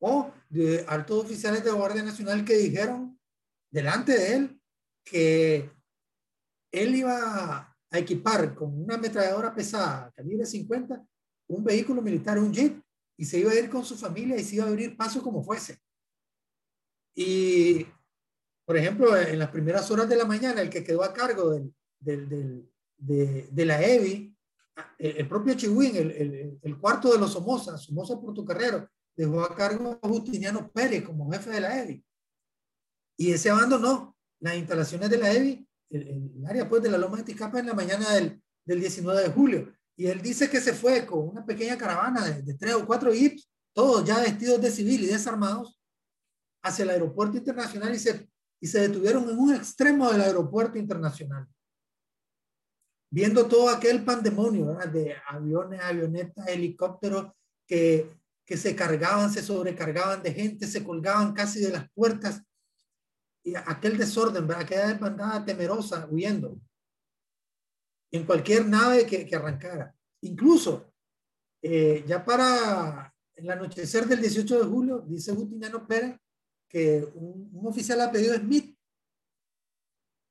O 0.00 0.30
altos 0.88 1.24
oficiales 1.24 1.62
de 1.64 1.70
la 1.70 1.76
Guardia 1.76 2.02
Nacional 2.02 2.44
que 2.44 2.56
dijeron 2.56 3.13
delante 3.74 4.12
de 4.12 4.34
él 4.36 4.60
que 5.04 5.70
él 6.70 6.94
iba 6.94 7.76
a 7.90 7.98
equipar 7.98 8.54
con 8.54 8.80
una 8.80 8.94
ametralladora 8.94 9.52
pesada, 9.52 10.12
calibre 10.14 10.46
50, 10.46 11.04
un 11.48 11.64
vehículo 11.64 12.00
militar, 12.00 12.38
un 12.38 12.52
jet, 12.52 12.80
y 13.16 13.24
se 13.24 13.40
iba 13.40 13.50
a 13.50 13.56
ir 13.56 13.68
con 13.68 13.84
su 13.84 13.96
familia 13.96 14.36
y 14.36 14.44
se 14.44 14.56
iba 14.56 14.64
a 14.64 14.68
abrir 14.68 14.96
paso 14.96 15.20
como 15.22 15.42
fuese. 15.42 15.80
Y, 17.16 17.84
por 18.64 18.76
ejemplo, 18.76 19.16
en 19.16 19.40
las 19.40 19.50
primeras 19.50 19.90
horas 19.90 20.08
de 20.08 20.16
la 20.16 20.24
mañana, 20.24 20.60
el 20.60 20.70
que 20.70 20.84
quedó 20.84 21.02
a 21.02 21.12
cargo 21.12 21.50
del, 21.50 21.74
del, 21.98 22.28
del, 22.28 23.48
de, 23.50 23.64
la 23.66 23.82
EVI, 23.82 24.36
el, 24.98 25.28
propio 25.28 25.54
Chihuín, 25.54 25.96
el, 25.96 26.10
el, 26.12 26.58
el, 26.62 26.78
cuarto 26.78 27.12
de 27.12 27.18
los 27.18 27.32
Somoza, 27.32 27.76
Somoza 27.76 28.20
Portocarrero, 28.20 28.88
dejó 29.16 29.42
a 29.42 29.54
cargo 29.54 29.98
a 30.00 30.08
Justiniano 30.08 30.70
Pérez 30.70 31.04
como 31.04 31.30
jefe 31.32 31.50
de 31.50 31.60
la 31.60 31.82
EVI. 31.82 32.04
Y 33.16 33.32
ese 33.32 33.50
abandonó 33.50 34.16
las 34.40 34.56
instalaciones 34.56 35.10
de 35.10 35.18
la 35.18 35.32
EVI, 35.32 35.66
el, 35.90 36.44
área 36.46 36.68
pues, 36.68 36.82
de 36.82 36.90
la 36.90 36.98
Loma 36.98 37.18
de 37.18 37.24
Ticapa 37.24 37.60
en 37.60 37.66
la 37.66 37.74
mañana 37.74 38.10
del, 38.12 38.42
del 38.64 38.80
19 38.80 39.22
de 39.22 39.28
julio. 39.30 39.72
Y 39.96 40.06
él 40.06 40.20
dice 40.20 40.50
que 40.50 40.60
se 40.60 40.72
fue 40.72 41.06
con 41.06 41.28
una 41.28 41.46
pequeña 41.46 41.78
caravana 41.78 42.24
de, 42.24 42.42
de 42.42 42.54
tres 42.54 42.74
o 42.74 42.86
cuatro 42.86 43.12
jeeps, 43.12 43.48
todos 43.72 44.04
ya 44.04 44.20
vestidos 44.20 44.60
de 44.60 44.70
civil 44.70 45.04
y 45.04 45.06
desarmados, 45.06 45.78
hacia 46.64 46.82
el 46.82 46.90
aeropuerto 46.90 47.36
internacional 47.36 47.94
y 47.94 47.98
se, 47.98 48.28
y 48.60 48.66
se 48.66 48.80
detuvieron 48.80 49.28
en 49.28 49.38
un 49.38 49.54
extremo 49.54 50.10
del 50.10 50.22
aeropuerto 50.22 50.78
internacional. 50.78 51.46
Viendo 53.12 53.46
todo 53.46 53.68
aquel 53.68 54.04
pandemonio 54.04 54.66
¿verdad? 54.66 54.88
de 54.88 55.14
aviones, 55.28 55.80
avionetas, 55.80 56.48
helicópteros 56.48 57.30
que, 57.68 58.10
que 58.44 58.56
se 58.56 58.74
cargaban, 58.74 59.30
se 59.30 59.42
sobrecargaban 59.42 60.22
de 60.22 60.32
gente, 60.32 60.66
se 60.66 60.82
colgaban 60.82 61.32
casi 61.32 61.60
de 61.60 61.70
las 61.70 61.88
puertas. 61.92 62.42
Y 63.44 63.54
aquel 63.54 63.98
desorden, 63.98 64.46
¿verdad? 64.46 64.62
aquella 64.62 64.88
desbandada 64.88 65.44
temerosa 65.44 66.08
huyendo 66.10 66.58
en 68.10 68.24
cualquier 68.24 68.66
nave 68.66 69.06
que, 69.06 69.26
que 69.26 69.36
arrancara. 69.36 69.94
Incluso, 70.22 70.92
eh, 71.60 72.04
ya 72.06 72.24
para 72.24 73.12
el 73.34 73.50
anochecer 73.50 74.06
del 74.06 74.20
18 74.20 74.60
de 74.60 74.64
julio, 74.64 75.00
dice 75.00 75.34
Justiniano 75.34 75.86
Pérez 75.86 76.16
que 76.68 77.06
un, 77.14 77.50
un 77.52 77.66
oficial 77.66 78.00
ha 78.00 78.10
pedido 78.10 78.34
Smith, 78.36 78.76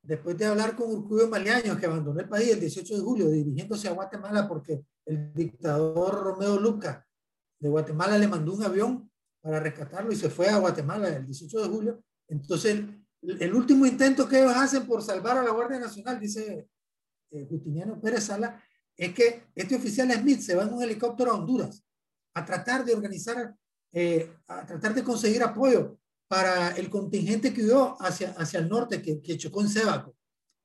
después 0.02 0.36
de 0.36 0.46
hablar 0.46 0.76
con 0.76 0.90
Urcullo 0.90 1.28
Maliaño, 1.28 1.76
que 1.78 1.86
abandonó 1.86 2.20
el 2.20 2.28
país 2.28 2.50
el 2.50 2.60
18 2.60 2.96
de 2.96 3.00
julio, 3.00 3.30
dirigiéndose 3.30 3.88
a 3.88 3.92
Guatemala 3.92 4.46
porque 4.48 4.84
el 5.06 5.32
dictador 5.32 6.22
Romeo 6.22 6.58
Luca 6.58 7.06
de 7.60 7.68
Guatemala 7.68 8.18
le 8.18 8.28
mandó 8.28 8.54
un 8.54 8.62
avión 8.62 9.10
para 9.40 9.60
rescatarlo 9.60 10.12
y 10.12 10.16
se 10.16 10.30
fue 10.30 10.48
a 10.48 10.58
Guatemala 10.58 11.08
el 11.08 11.26
18 11.26 11.62
de 11.62 11.68
julio. 11.68 12.04
Entonces, 12.28 12.84
el, 13.26 13.54
último 13.54 13.86
intento 13.86 14.28
que 14.28 14.38
ellos 14.38 14.54
hacen 14.54 14.86
por 14.86 15.02
salvar 15.02 15.38
a 15.38 15.42
la 15.42 15.50
Guardia 15.50 15.78
Nacional, 15.78 16.20
dice 16.20 16.68
eh, 17.30 17.46
Justiniano 17.48 18.00
Pérez 18.00 18.24
Sala, 18.24 18.62
es 18.96 19.12
que 19.12 19.44
este 19.54 19.76
oficial 19.76 20.12
Smith 20.12 20.40
se 20.40 20.54
va 20.54 20.64
en 20.64 20.72
un 20.72 20.82
helicóptero 20.82 21.32
a 21.32 21.34
Honduras 21.34 21.84
a 22.34 22.44
tratar 22.44 22.84
de 22.84 22.94
organizar, 22.94 23.54
eh, 23.92 24.32
a 24.46 24.64
tratar 24.66 24.94
de 24.94 25.02
conseguir 25.02 25.42
apoyo 25.42 25.98
para 26.28 26.70
el 26.76 26.90
contingente 26.90 27.52
que 27.52 27.64
huyó 27.64 28.00
hacia, 28.00 28.32
hacia 28.32 28.60
el 28.60 28.68
norte, 28.68 29.00
que, 29.02 29.20
que 29.20 29.38
chocó 29.38 29.62
en 29.62 29.68
Sébaco. 29.68 30.16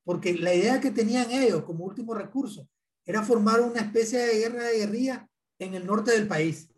Porque 0.04 0.34
la 0.34 0.54
idea 0.54 0.80
que 0.80 0.90
tenían 0.90 1.30
ellos 1.30 1.62
como 1.64 1.84
último 1.84 2.14
recurso 2.14 2.68
era 3.04 3.22
formar 3.22 3.60
una 3.60 3.80
especie 3.80 4.18
de 4.18 4.38
guerra 4.38 4.64
de 4.64 4.78
guerrilla 4.78 5.28
en 5.58 5.74
el 5.74 5.86
norte 5.86 6.12
del 6.12 6.26
país. 6.26 6.68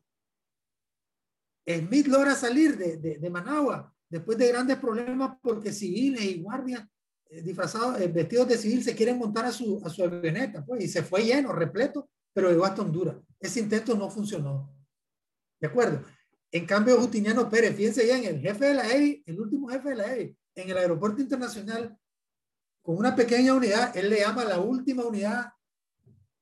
Smith 1.66 2.06
logra 2.08 2.34
salir 2.34 2.76
de, 2.76 3.18
de 3.18 3.30
Managua 3.30 3.94
después 4.12 4.36
de 4.36 4.48
grandes 4.48 4.76
problemas 4.76 5.38
porque 5.40 5.72
civiles 5.72 6.22
y 6.22 6.42
guardias 6.42 6.86
eh, 7.30 7.40
disfrazados, 7.40 7.98
eh, 7.98 8.08
vestidos 8.08 8.46
de 8.46 8.58
civil, 8.58 8.84
se 8.84 8.94
quieren 8.94 9.18
montar 9.18 9.46
a 9.46 9.52
su, 9.52 9.80
a 9.82 9.88
su 9.88 10.04
avioneta, 10.04 10.62
pues, 10.62 10.84
y 10.84 10.88
se 10.88 11.02
fue 11.02 11.24
lleno, 11.24 11.50
repleto, 11.50 12.10
pero 12.34 12.50
llegó 12.50 12.66
hasta 12.66 12.82
Honduras. 12.82 13.16
Ese 13.40 13.60
intento 13.60 13.96
no 13.96 14.10
funcionó. 14.10 14.70
¿De 15.58 15.66
acuerdo? 15.66 16.04
En 16.50 16.66
cambio, 16.66 17.00
Justiniano 17.00 17.48
Pérez, 17.48 17.74
fíjense 17.74 18.04
bien, 18.04 18.24
el 18.24 18.40
jefe 18.40 18.66
de 18.66 18.74
la 18.74 18.92
EI, 18.92 19.22
el 19.24 19.40
último 19.40 19.68
jefe 19.68 19.88
de 19.88 19.96
la 19.96 20.14
EI, 20.14 20.36
en 20.56 20.68
el 20.68 20.76
aeropuerto 20.76 21.22
internacional, 21.22 21.96
con 22.82 22.98
una 22.98 23.16
pequeña 23.16 23.54
unidad, 23.54 23.96
él 23.96 24.10
le 24.10 24.20
llama 24.20 24.44
la 24.44 24.60
última 24.60 25.06
unidad 25.06 25.52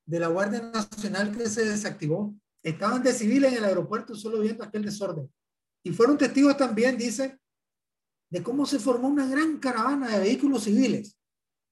de 0.05 0.19
la 0.19 0.27
Guardia 0.27 0.61
Nacional 0.61 1.37
que 1.37 1.49
se 1.49 1.65
desactivó. 1.65 2.35
Estaban 2.65 3.01
de 3.05 3.13
civil 3.13 3.45
en 3.45 3.55
el 3.55 3.65
aeropuerto 3.65 4.17
solo 4.17 4.41
viendo 4.41 4.65
aquel 4.65 4.85
desorden. 4.85 5.31
Y 5.85 5.93
fueron 5.93 6.19
testigos 6.19 6.57
también, 6.57 6.99
dice, 6.99 7.40
de 8.31 8.43
cómo 8.43 8.65
se 8.65 8.79
formó 8.79 9.09
una 9.09 9.27
gran 9.27 9.59
caravana 9.59 10.09
de 10.09 10.21
vehículos 10.21 10.65
civiles 10.65 11.21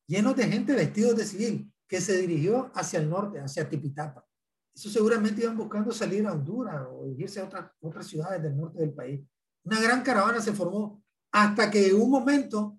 llenos 0.08 0.34
de 0.34 0.48
gente 0.48 0.74
vestidos 0.74 1.16
de 1.16 1.24
civil 1.24 1.72
que 1.86 2.00
se 2.00 2.16
dirigió 2.16 2.70
hacia 2.74 2.98
el 2.98 3.08
norte, 3.08 3.38
hacia 3.38 3.68
Tipitapa. 3.68 4.26
Eso 4.74 4.90
seguramente 4.90 5.42
iban 5.42 5.56
buscando 5.56 5.92
salir 5.92 6.26
a 6.26 6.32
Honduras 6.32 6.86
o 6.90 7.06
irse 7.06 7.40
a 7.40 7.44
otras, 7.44 7.70
otras 7.80 8.06
ciudades 8.06 8.42
del 8.42 8.56
norte 8.56 8.80
del 8.80 8.92
país. 8.92 9.20
Una 9.64 9.80
gran 9.80 10.02
caravana 10.02 10.40
se 10.40 10.52
formó 10.52 11.02
hasta 11.32 11.70
que 11.70 11.92
un 11.92 12.10
momento 12.10 12.78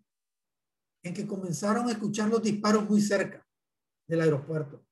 en 1.03 1.13
que 1.13 1.27
comenzaron 1.27 1.87
a 1.87 1.91
escuchar 1.91 2.29
los 2.29 2.41
disparos 2.41 2.89
muy 2.89 3.01
cerca 3.01 3.45
del 4.07 4.21
aeropuerto. 4.21 4.85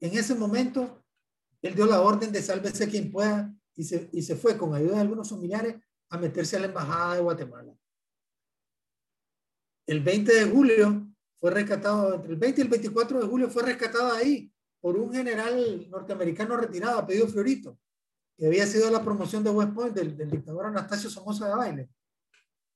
En 0.00 0.16
ese 0.16 0.34
momento, 0.34 1.04
él 1.62 1.74
dio 1.74 1.86
la 1.86 2.00
orden 2.00 2.30
de 2.30 2.42
sálvese 2.42 2.88
quien 2.88 3.10
pueda 3.10 3.54
y 3.74 3.84
se, 3.84 4.08
y 4.12 4.22
se 4.22 4.36
fue 4.36 4.56
con 4.56 4.74
ayuda 4.74 4.96
de 4.96 5.00
algunos 5.00 5.30
familiares 5.30 5.76
a 6.10 6.18
meterse 6.18 6.56
a 6.56 6.60
la 6.60 6.66
embajada 6.66 7.14
de 7.14 7.20
Guatemala. 7.20 7.74
El 9.88 10.00
20 10.00 10.34
de 10.34 10.44
julio 10.44 11.08
fue 11.40 11.50
rescatado, 11.50 12.14
entre 12.16 12.32
el 12.32 12.36
20 12.38 12.60
y 12.60 12.64
el 12.64 12.68
24 12.68 13.20
de 13.20 13.26
julio 13.26 13.48
fue 13.48 13.62
rescatado 13.62 14.12
ahí 14.12 14.52
por 14.82 14.98
un 14.98 15.10
general 15.10 15.88
norteamericano 15.88 16.58
retirado, 16.58 17.06
pedido 17.06 17.26
Fiorito, 17.26 17.78
que 18.36 18.46
había 18.46 18.66
sido 18.66 18.90
la 18.90 19.02
promoción 19.02 19.42
de 19.42 19.48
West 19.48 19.72
Point 19.72 19.94
del, 19.94 20.14
del 20.14 20.30
dictador 20.30 20.66
Anastasio 20.66 21.08
Somoza 21.08 21.48
de 21.48 21.54
Baile, 21.54 21.88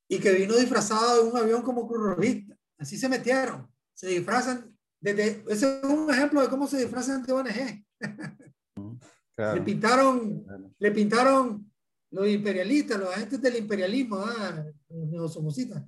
y 0.08 0.18
que 0.18 0.32
vino 0.32 0.56
disfrazado 0.56 1.22
de 1.22 1.30
un 1.30 1.36
avión 1.36 1.60
como 1.60 1.86
Cruz 1.86 2.16
Rojista. 2.16 2.56
Así 2.78 2.96
se 2.96 3.10
metieron, 3.10 3.70
se 3.92 4.06
disfrazan, 4.06 4.74
desde, 4.98 5.44
ese 5.48 5.80
es 5.80 5.84
un 5.84 6.10
ejemplo 6.10 6.40
de 6.40 6.48
cómo 6.48 6.66
se 6.66 6.78
disfrazan 6.78 7.22
de 7.24 7.32
ONG. 7.32 7.84
Claro. 9.34 9.54
Le 9.54 9.62
pintaron, 9.62 10.44
claro. 10.44 10.70
le 10.78 10.90
pintaron 10.92 11.72
los 12.10 12.28
imperialistas, 12.28 13.00
los 13.00 13.08
agentes 13.08 13.40
del 13.40 13.56
imperialismo, 13.56 14.18
ah, 14.18 14.62
los 14.90 15.08
neosomocitas, 15.08 15.82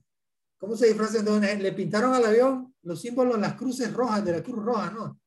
¿Cómo 0.65 0.79
se 0.79 0.87
disfrazan 0.87 1.27
de 1.27 1.31
ONG? 1.31 1.61
Le 1.61 1.73
pintaron 1.73 2.15
al 2.15 2.25
avión 2.25 2.75
los 2.85 2.99
símbolos, 2.99 3.39
las 3.39 3.53
cruces 3.53 3.93
rojas 3.93 4.25
de 4.25 4.33
la 4.33 4.43
Cruz 4.43 4.65
Roja, 4.65 4.91
¿no? 4.93 5.21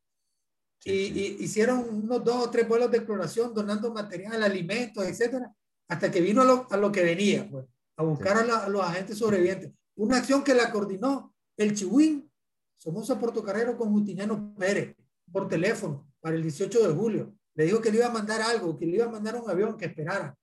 Sí, 0.79 0.89
y, 0.89 1.13
sí. 1.13 1.37
y, 1.39 1.43
hicieron 1.43 1.87
unos 1.89 2.23
dos 2.23 2.47
o 2.47 2.49
tres 2.49 2.67
vuelos 2.67 2.89
de 2.89 2.97
exploración 2.97 3.53
donando 3.53 3.93
material, 3.93 4.41
alimentos, 4.41 5.05
etcétera, 5.05 5.53
hasta 5.89 6.09
que 6.09 6.21
vino 6.21 6.41
a 6.41 6.45
lo, 6.45 6.67
a 6.71 6.77
lo 6.77 6.91
que 6.91 7.03
venía, 7.03 7.47
pues, 7.51 7.67
a 7.97 8.03
buscar 8.03 8.37
sí. 8.37 8.43
a, 8.43 8.45
la, 8.47 8.57
a, 8.65 8.69
los 8.69 8.81
agentes 8.81 9.19
sobrevivientes. 9.19 9.71
Una 9.97 10.17
acción 10.17 10.43
que 10.43 10.55
la 10.55 10.71
coordinó 10.71 11.35
el 11.55 11.75
Chihuín, 11.75 12.31
Somoza 12.75 13.19
Portocarrero 13.19 13.77
con 13.77 13.91
Justiniano 13.91 14.55
Pérez, 14.55 14.95
por 15.31 15.47
teléfono, 15.47 16.11
para 16.19 16.35
el 16.35 16.41
18 16.41 16.87
de 16.87 16.95
julio. 16.95 17.35
Le 17.53 17.65
dijo 17.65 17.79
que 17.79 17.91
le 17.91 17.97
iba 17.97 18.07
a 18.07 18.11
mandar 18.11 18.41
algo, 18.41 18.75
que 18.75 18.87
le 18.87 18.95
iba 18.95 19.05
a 19.05 19.09
mandar 19.09 19.35
un 19.35 19.47
avión 19.47 19.77
que 19.77 19.85
esperara. 19.85 20.35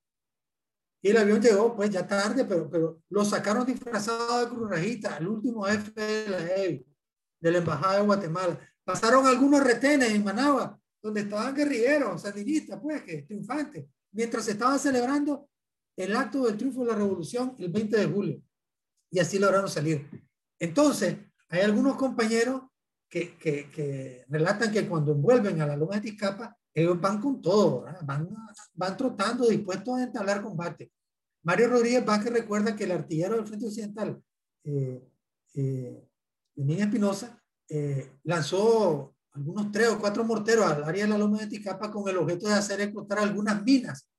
Y 1.01 1.09
el 1.09 1.17
avión 1.17 1.41
llegó, 1.41 1.75
pues 1.75 1.89
ya 1.91 2.07
tarde, 2.07 2.45
pero, 2.45 2.69
pero 2.69 3.01
lo 3.09 3.23
sacaron 3.25 3.65
disfrazado 3.65 4.39
de 4.39 4.49
Cruz 4.49 4.69
Rajita, 4.69 5.17
el 5.17 5.27
último 5.27 5.63
jefe 5.63 6.01
de 6.01 6.29
la 6.29 6.55
EVI, 6.55 6.85
de 7.39 7.51
la 7.51 7.57
Embajada 7.59 7.97
de 7.97 8.05
Guatemala. 8.05 8.59
Pasaron 8.83 9.27
algunos 9.27 9.63
retenes 9.63 10.11
en 10.11 10.23
Managua, 10.23 10.79
donde 11.01 11.21
estaban 11.21 11.53
guerrilleros, 11.53 12.21
sandinistas, 12.21 12.79
pues, 12.81 13.03
que 13.03 13.21
triunfantes, 13.23 13.85
mientras 14.11 14.45
se 14.45 14.51
estaba 14.51 14.77
celebrando 14.79 15.47
el 15.95 16.15
acto 16.15 16.43
del 16.45 16.57
triunfo 16.57 16.81
de 16.81 16.91
la 16.91 16.97
revolución 16.97 17.55
el 17.59 17.69
20 17.69 17.97
de 17.97 18.05
julio. 18.05 18.41
Y 19.11 19.19
así 19.19 19.39
lograron 19.39 19.69
salir. 19.69 20.09
Entonces, 20.59 21.17
hay 21.49 21.61
algunos 21.61 21.95
compañeros 21.95 22.63
que, 23.09 23.37
que, 23.37 23.69
que 23.69 24.25
relatan 24.27 24.71
que 24.71 24.87
cuando 24.87 25.13
envuelven 25.13 25.61
a 25.61 25.67
la 25.67 25.77
Loma 25.77 25.95
de 25.95 26.01
Tizcapa, 26.01 26.57
ellos 26.75 26.99
van 26.99 27.21
con 27.21 27.41
todo, 27.41 27.85
van, 28.03 28.29
van 28.73 28.97
trotando, 28.97 29.47
dispuestos 29.47 29.97
a 29.97 30.03
entablar 30.03 30.43
combate. 30.43 30.91
Mario 31.43 31.69
Rodríguez 31.69 32.05
Vázquez 32.05 32.33
recuerda 32.33 32.75
que 32.75 32.83
el 32.83 32.91
artillero 32.91 33.35
del 33.35 33.47
Frente 33.47 33.67
Occidental, 33.67 34.21
eh, 34.65 35.01
eh, 35.53 36.07
Espinosa, 36.55 37.41
eh, 37.69 38.11
lanzó 38.23 39.15
algunos 39.31 39.71
tres 39.71 39.89
o 39.89 39.99
cuatro 39.99 40.23
morteros 40.25 40.65
al 40.65 40.83
área 40.83 41.05
de 41.05 41.09
la 41.09 41.17
Loma 41.17 41.39
de 41.39 41.47
Ticapa 41.47 41.91
con 41.91 42.07
el 42.09 42.17
objeto 42.17 42.47
de 42.47 42.53
hacer 42.53 42.81
explotar 42.81 43.19
algunas 43.19 43.63
minas 43.63 44.09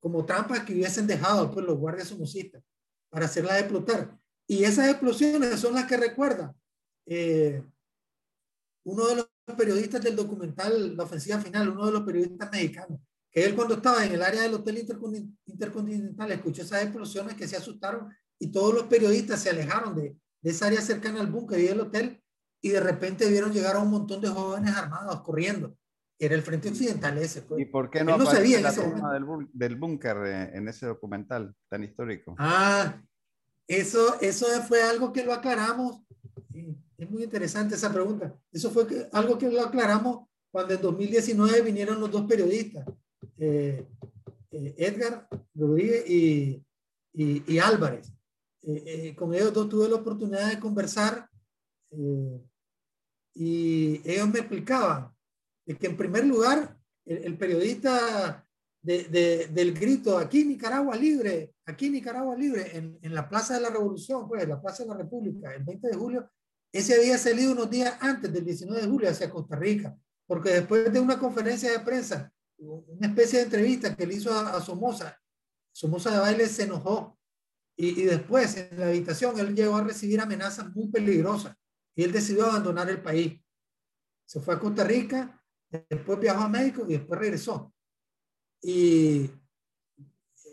como 0.00 0.24
trampas 0.24 0.64
que 0.64 0.74
hubiesen 0.74 1.06
dejado 1.06 1.50
pues, 1.50 1.64
los 1.64 1.78
guardias 1.78 2.08
somocistas 2.08 2.62
para 3.08 3.26
hacerlas 3.26 3.58
explotar. 3.60 4.18
Y 4.46 4.64
esas 4.64 4.88
explosiones 4.88 5.58
son 5.58 5.74
las 5.74 5.86
que 5.86 5.96
recuerda 5.96 6.54
eh, 7.06 7.62
uno 8.84 9.06
de 9.06 9.16
los 9.16 9.30
periodistas 9.52 10.02
del 10.02 10.16
documental 10.16 10.96
La 10.96 11.04
Ofensiva 11.04 11.38
Final, 11.38 11.68
uno 11.68 11.86
de 11.86 11.92
los 11.92 12.02
periodistas 12.02 12.50
mexicanos, 12.50 12.98
que 13.30 13.44
él 13.44 13.54
cuando 13.54 13.74
estaba 13.74 14.04
en 14.04 14.12
el 14.12 14.22
área 14.22 14.42
del 14.42 14.54
Hotel 14.54 14.78
Intercontinental 15.46 16.32
escuchó 16.32 16.62
esas 16.62 16.82
explosiones 16.82 17.34
que 17.34 17.46
se 17.46 17.56
asustaron 17.56 18.08
y 18.38 18.50
todos 18.50 18.74
los 18.74 18.84
periodistas 18.84 19.40
se 19.40 19.50
alejaron 19.50 19.94
de, 19.94 20.16
de 20.40 20.50
esa 20.50 20.66
área 20.66 20.80
cercana 20.80 21.20
al 21.20 21.26
búnker 21.26 21.58
y 21.58 21.64
del 21.64 21.80
hotel 21.80 22.22
y 22.60 22.70
de 22.70 22.80
repente 22.80 23.28
vieron 23.28 23.52
llegar 23.52 23.76
a 23.76 23.80
un 23.80 23.90
montón 23.90 24.22
de 24.22 24.28
jóvenes 24.28 24.74
armados 24.74 25.20
corriendo. 25.22 25.76
Era 26.18 26.34
el 26.34 26.42
Frente 26.42 26.68
Occidental 26.68 27.18
ese. 27.18 27.42
Pues. 27.42 27.60
¿Y 27.60 27.66
por 27.66 27.90
qué 27.90 28.02
no, 28.04 28.16
no 28.16 28.24
sabía 28.24 28.60
la 28.60 28.74
toma 28.74 29.12
del 29.52 29.76
búnker 29.76 30.16
eh, 30.24 30.50
en 30.54 30.68
ese 30.68 30.86
documental 30.86 31.54
tan 31.68 31.84
histórico? 31.84 32.34
Ah, 32.38 33.02
eso, 33.66 34.18
eso 34.20 34.46
fue 34.62 34.82
algo 34.82 35.12
que 35.12 35.24
lo 35.24 35.34
aclaramos. 35.34 36.02
Es 36.96 37.10
muy 37.10 37.24
interesante 37.24 37.74
esa 37.74 37.92
pregunta. 37.92 38.34
Eso 38.52 38.70
fue 38.70 38.86
que, 38.86 39.08
algo 39.12 39.36
que 39.38 39.50
lo 39.50 39.62
aclaramos 39.62 40.28
cuando 40.50 40.74
en 40.74 40.80
2019 40.82 41.62
vinieron 41.62 42.00
los 42.00 42.10
dos 42.10 42.26
periodistas, 42.26 42.86
eh, 43.38 43.84
eh, 44.52 44.74
Edgar 44.78 45.28
Rodríguez 45.54 46.08
y, 46.08 46.64
y, 47.12 47.58
Álvarez. 47.58 48.12
Eh, 48.62 49.14
con 49.16 49.34
ellos 49.34 49.52
dos 49.52 49.68
tuve 49.68 49.88
la 49.88 49.96
oportunidad 49.96 50.48
de 50.50 50.60
conversar 50.60 51.28
y 53.34 54.00
ellos 54.04 54.28
me 54.28 54.38
explicaban 54.38 55.12
que 55.66 55.86
en 55.86 55.96
primer 55.96 56.24
lugar 56.24 56.78
el 57.04 57.36
periodista 57.36 58.43
de, 58.84 59.48
del 59.50 59.72
grito, 59.72 60.18
aquí 60.18 60.44
Nicaragua 60.44 60.94
libre, 60.94 61.54
aquí 61.64 61.88
Nicaragua 61.88 62.36
libre, 62.36 62.76
en, 62.76 62.98
en, 63.00 63.14
la 63.14 63.26
Plaza 63.26 63.54
de 63.54 63.60
la 63.60 63.70
Revolución, 63.70 64.28
pues, 64.28 64.46
la 64.46 64.60
Plaza 64.60 64.82
de 64.82 64.90
la 64.90 64.96
República, 64.96 65.54
el 65.54 65.64
20 65.64 65.88
de 65.88 65.94
julio, 65.94 66.30
ese 66.70 66.94
había 66.94 67.16
salido 67.16 67.52
unos 67.52 67.70
días 67.70 67.96
antes 68.00 68.30
del 68.30 68.44
19 68.44 68.82
de 68.82 68.88
julio 68.88 69.08
hacia 69.08 69.30
Costa 69.30 69.56
Rica, 69.56 69.96
porque 70.26 70.50
después 70.50 70.92
de 70.92 71.00
una 71.00 71.18
conferencia 71.18 71.72
de 71.72 71.80
prensa, 71.80 72.30
una 72.58 73.06
especie 73.06 73.38
de 73.38 73.44
entrevista 73.46 73.96
que 73.96 74.06
le 74.06 74.14
hizo 74.14 74.32
a, 74.32 74.60
Somoza, 74.60 75.18
Somoza 75.72 76.10
de 76.10 76.18
baile 76.18 76.46
se 76.46 76.64
enojó 76.64 77.18
y, 77.76 78.02
y, 78.02 78.04
después 78.04 78.56
en 78.56 78.78
la 78.78 78.86
habitación 78.86 79.38
él 79.38 79.54
llegó 79.54 79.76
a 79.76 79.82
recibir 79.84 80.20
amenazas 80.20 80.74
muy 80.74 80.88
peligrosas 80.88 81.56
y 81.96 82.04
él 82.04 82.12
decidió 82.12 82.46
abandonar 82.46 82.88
el 82.90 83.02
país. 83.02 83.40
Se 84.26 84.40
fue 84.40 84.54
a 84.54 84.60
Costa 84.60 84.84
Rica, 84.84 85.42
después 85.68 86.20
viajó 86.20 86.44
a 86.44 86.48
México 86.48 86.84
y 86.88 86.92
después 86.92 87.18
regresó 87.18 87.73
y, 88.66 89.30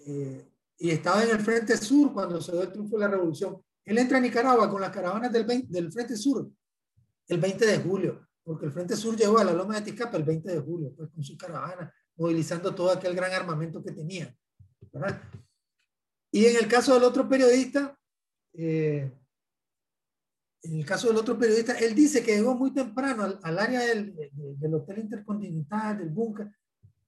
eh, 0.06 0.52
y 0.78 0.90
estaba 0.90 1.24
en 1.24 1.30
el 1.30 1.40
Frente 1.40 1.78
Sur 1.78 2.12
cuando 2.12 2.42
se 2.42 2.52
dio 2.52 2.64
el 2.64 2.72
triunfo 2.72 2.98
de 2.98 3.02
la 3.06 3.08
revolución. 3.08 3.64
Él 3.86 3.98
entra 3.98 4.18
a 4.18 4.22
Nicaragua 4.22 4.70
con 4.70 4.82
las 4.82 4.92
caravanas 4.92 5.32
del, 5.32 5.92
Frente 5.92 6.18
Sur 6.18 6.52
el 7.28 7.40
20 7.40 7.66
de 7.66 7.78
julio, 7.78 8.28
porque 8.44 8.66
el 8.66 8.74
Frente 8.74 8.98
Sur 8.98 9.16
llegó 9.16 9.38
a 9.38 9.46
la 9.46 9.54
Loma 9.54 9.80
de 9.80 9.90
Tizcapa 9.90 10.18
el 10.18 10.24
20 10.24 10.52
de 10.52 10.60
julio, 10.60 10.94
pues 10.96 11.10
con 11.10 11.24
su 11.24 11.38
caravana, 11.38 11.94
movilizando 12.18 12.76
todo 12.76 12.92
aquel 12.92 13.16
gran 13.16 13.32
armamento 13.32 13.82
que 13.82 13.94
tenía. 13.94 14.36
Y 16.32 16.46
en 16.46 16.58
el 16.58 16.68
caso 16.68 16.94
del 16.94 17.04
otro 17.04 17.30
periodista, 17.30 17.98
eh, 18.54 19.10
en 20.64 20.76
el 20.76 20.86
caso 20.86 21.08
del 21.08 21.18
otro 21.18 21.40
periodista, 21.40 21.80
él 21.80 21.96
dice 21.96 22.22
que 22.22 22.36
llegó 22.36 22.56
muy 22.56 22.74
temprano 22.74 23.40
al, 23.42 23.60
área 23.60 23.80
del, 23.82 24.14
del, 24.34 24.74
Hotel 24.74 25.00
Intercontinental, 25.00 25.98
del 26.00 26.10
búnker, 26.10 26.52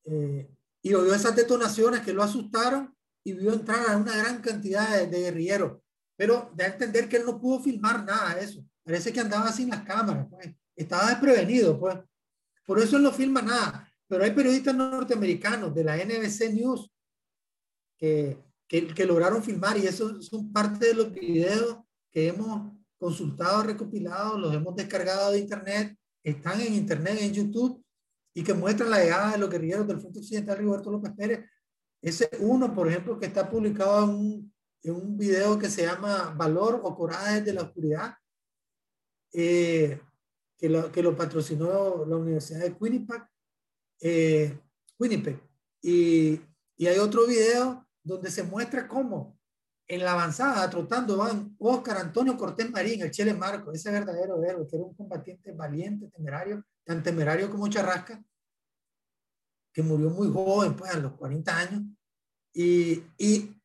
eh, 0.05 0.49
y 0.83 0.93
oyó 0.93 1.15
esas 1.15 1.35
detonaciones 1.35 2.01
que 2.01 2.13
lo 2.13 2.21
asustaron 2.21 2.93
y 3.23 3.33
vio 3.33 3.53
entrar 3.53 3.89
a 3.89 3.97
una 3.97 4.15
gran 4.15 4.41
cantidad 4.41 5.07
de, 5.07 5.19
guerrilleros. 5.19 5.81
Pero 6.17 6.53
a 6.59 6.65
entender 6.65 7.07
que 7.07 7.17
él 7.17 7.25
no 7.25 7.39
pudo 7.39 7.61
filmar 7.61 8.03
nada 8.03 8.35
de 8.35 8.43
eso. 8.43 8.63
Parece 8.83 9.13
que 9.13 9.21
andaba 9.21 9.51
sin 9.51 9.69
las 9.69 9.83
cámaras, 9.83 10.27
pues. 10.29 10.53
Estaba 10.75 11.09
desprevenido, 11.09 11.79
pues. 11.79 11.97
Por 12.65 12.79
eso 12.79 12.97
él 12.97 13.03
no 13.03 13.13
filma 13.13 13.41
nada. 13.41 13.89
Pero 14.07 14.25
hay 14.25 14.31
periodistas 14.31 14.75
norteamericanos 14.75 15.73
de 15.73 15.83
la 15.85 15.95
NBC 15.95 16.53
News 16.53 16.91
que, 17.97 18.37
que, 18.67 18.87
que 18.87 19.05
lograron 19.05 19.41
filmar 19.41 19.77
y 19.77 19.87
eso 19.87 20.21
son 20.21 20.51
parte 20.51 20.87
de 20.87 20.93
los 20.95 21.11
videos 21.13 21.77
que 22.11 22.27
hemos 22.27 22.73
consultado, 22.97 23.63
recopilado, 23.63 24.37
los 24.37 24.53
hemos 24.53 24.75
descargado 24.75 25.31
de 25.31 25.39
internet, 25.39 25.97
están 26.23 26.59
en 26.61 26.73
internet, 26.73 27.17
en 27.21 27.33
YouTube 27.33 27.82
y 28.33 28.43
que 28.43 28.53
muestran 28.53 28.89
la 28.89 28.99
llegada 29.03 29.31
de 29.31 29.37
los 29.37 29.49
guerrilleros 29.49 29.87
del 29.87 29.99
Frente 29.99 30.19
Occidental 30.19 30.57
Roberto 30.57 30.91
López 30.91 31.11
Pérez. 31.15 31.49
Ese 32.01 32.29
uno, 32.39 32.73
por 32.73 32.87
ejemplo, 32.87 33.19
que 33.19 33.27
está 33.27 33.49
publicado 33.49 34.03
en 34.05 34.09
un, 34.09 34.53
en 34.83 34.95
un 34.95 35.17
video 35.17 35.57
que 35.57 35.69
se 35.69 35.83
llama 35.83 36.33
Valor 36.35 36.81
o 36.83 36.95
Coraje 36.95 37.41
de 37.41 37.53
la 37.53 37.61
Oscuridad, 37.61 38.15
eh, 39.31 40.01
que, 40.57 40.69
lo, 40.69 40.91
que 40.91 41.03
lo 41.03 41.15
patrocinó 41.15 42.05
la 42.05 42.17
Universidad 42.17 42.61
de 42.61 42.75
Winnipeg. 42.79 43.23
Eh, 44.01 44.59
Winnipeg. 44.99 45.39
Y, 45.81 46.41
y 46.75 46.87
hay 46.87 46.97
otro 46.97 47.25
video 47.25 47.87
donde 48.03 48.29
se 48.31 48.43
muestra 48.43 48.87
cómo 48.87 49.37
en 49.93 50.03
la 50.03 50.13
avanzada, 50.13 50.69
trotando, 50.69 51.17
van 51.17 51.55
Oscar 51.59 51.97
Antonio 51.97 52.35
Cortés 52.35 52.69
Marín, 52.69 53.01
el 53.01 53.11
Chele 53.11 53.33
Marco, 53.33 53.71
ese 53.71 53.91
verdadero 53.91 54.43
héroe, 54.43 54.67
que 54.67 54.75
era 54.75 54.85
un 54.85 54.95
combatiente 54.95 55.51
valiente, 55.51 56.09
temerario, 56.09 56.63
tan 56.83 57.03
temerario 57.03 57.49
como 57.49 57.67
Charrasca, 57.67 58.23
que 59.71 59.83
murió 59.83 60.09
muy 60.09 60.31
joven, 60.31 60.75
pues 60.75 60.93
a 60.93 60.99
los 60.99 61.13
40 61.13 61.57
años. 61.57 61.81
Y, 62.53 63.03
y, 63.17 63.55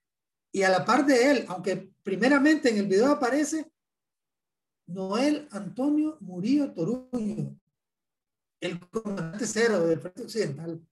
y 0.53 0.63
a 0.63 0.71
la 0.71 0.85
par 0.85 1.05
de 1.07 1.31
él, 1.31 1.45
aunque 1.49 1.93
primeramente 2.03 2.71
en 2.71 2.79
el 2.79 2.87
video 2.87 3.13
aparece 3.13 3.71
Noel 4.87 5.49
Antonio 5.51 6.17
Murillo 6.21 6.73
Toruño, 6.73 7.59
el 8.61 8.81
comandante 8.91 9.47
cero 9.47 9.87
del 9.87 10.01
Frente 10.01 10.23
Occidental, 10.23 10.87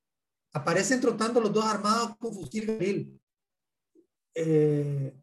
aparecen 0.53 1.01
trotando 1.01 1.41
los 1.41 1.53
dos 1.53 1.65
armados 1.65 2.17
con 2.17 2.33
fusil 2.33 2.67
Galil. 2.67 3.21
Eh, 4.35 5.15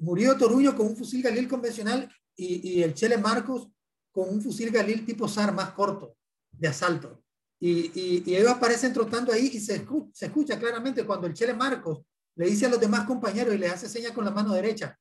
murió 0.00 0.36
Toruño 0.36 0.76
con 0.76 0.88
un 0.88 0.96
fusil 0.96 1.22
Galil 1.22 1.48
convencional 1.48 2.10
y, 2.36 2.78
y, 2.78 2.82
el 2.82 2.94
Chele 2.94 3.18
Marcos 3.18 3.68
con 4.12 4.28
un 4.28 4.42
fusil 4.42 4.70
Galil 4.70 5.04
tipo 5.04 5.28
SAR 5.28 5.54
más 5.54 5.72
corto 5.72 6.16
de 6.50 6.68
asalto. 6.68 7.22
Y, 7.58 7.90
y, 7.94 8.22
y 8.26 8.36
ellos 8.36 8.50
aparecen 8.50 8.92
trotando 8.92 9.32
ahí 9.32 9.50
y 9.52 9.60
se 9.60 9.76
escucha, 9.76 10.10
se 10.14 10.26
escucha 10.26 10.58
claramente 10.58 11.04
cuando 11.04 11.26
el 11.26 11.34
Chele 11.34 11.54
Marcos 11.54 12.00
le 12.36 12.46
dice 12.46 12.66
a 12.66 12.70
los 12.70 12.80
demás 12.80 13.06
compañeros 13.06 13.54
y 13.54 13.58
le 13.58 13.68
hace 13.68 13.88
seña 13.88 14.14
con 14.14 14.24
la 14.24 14.30
mano 14.30 14.54
derecha. 14.54 14.98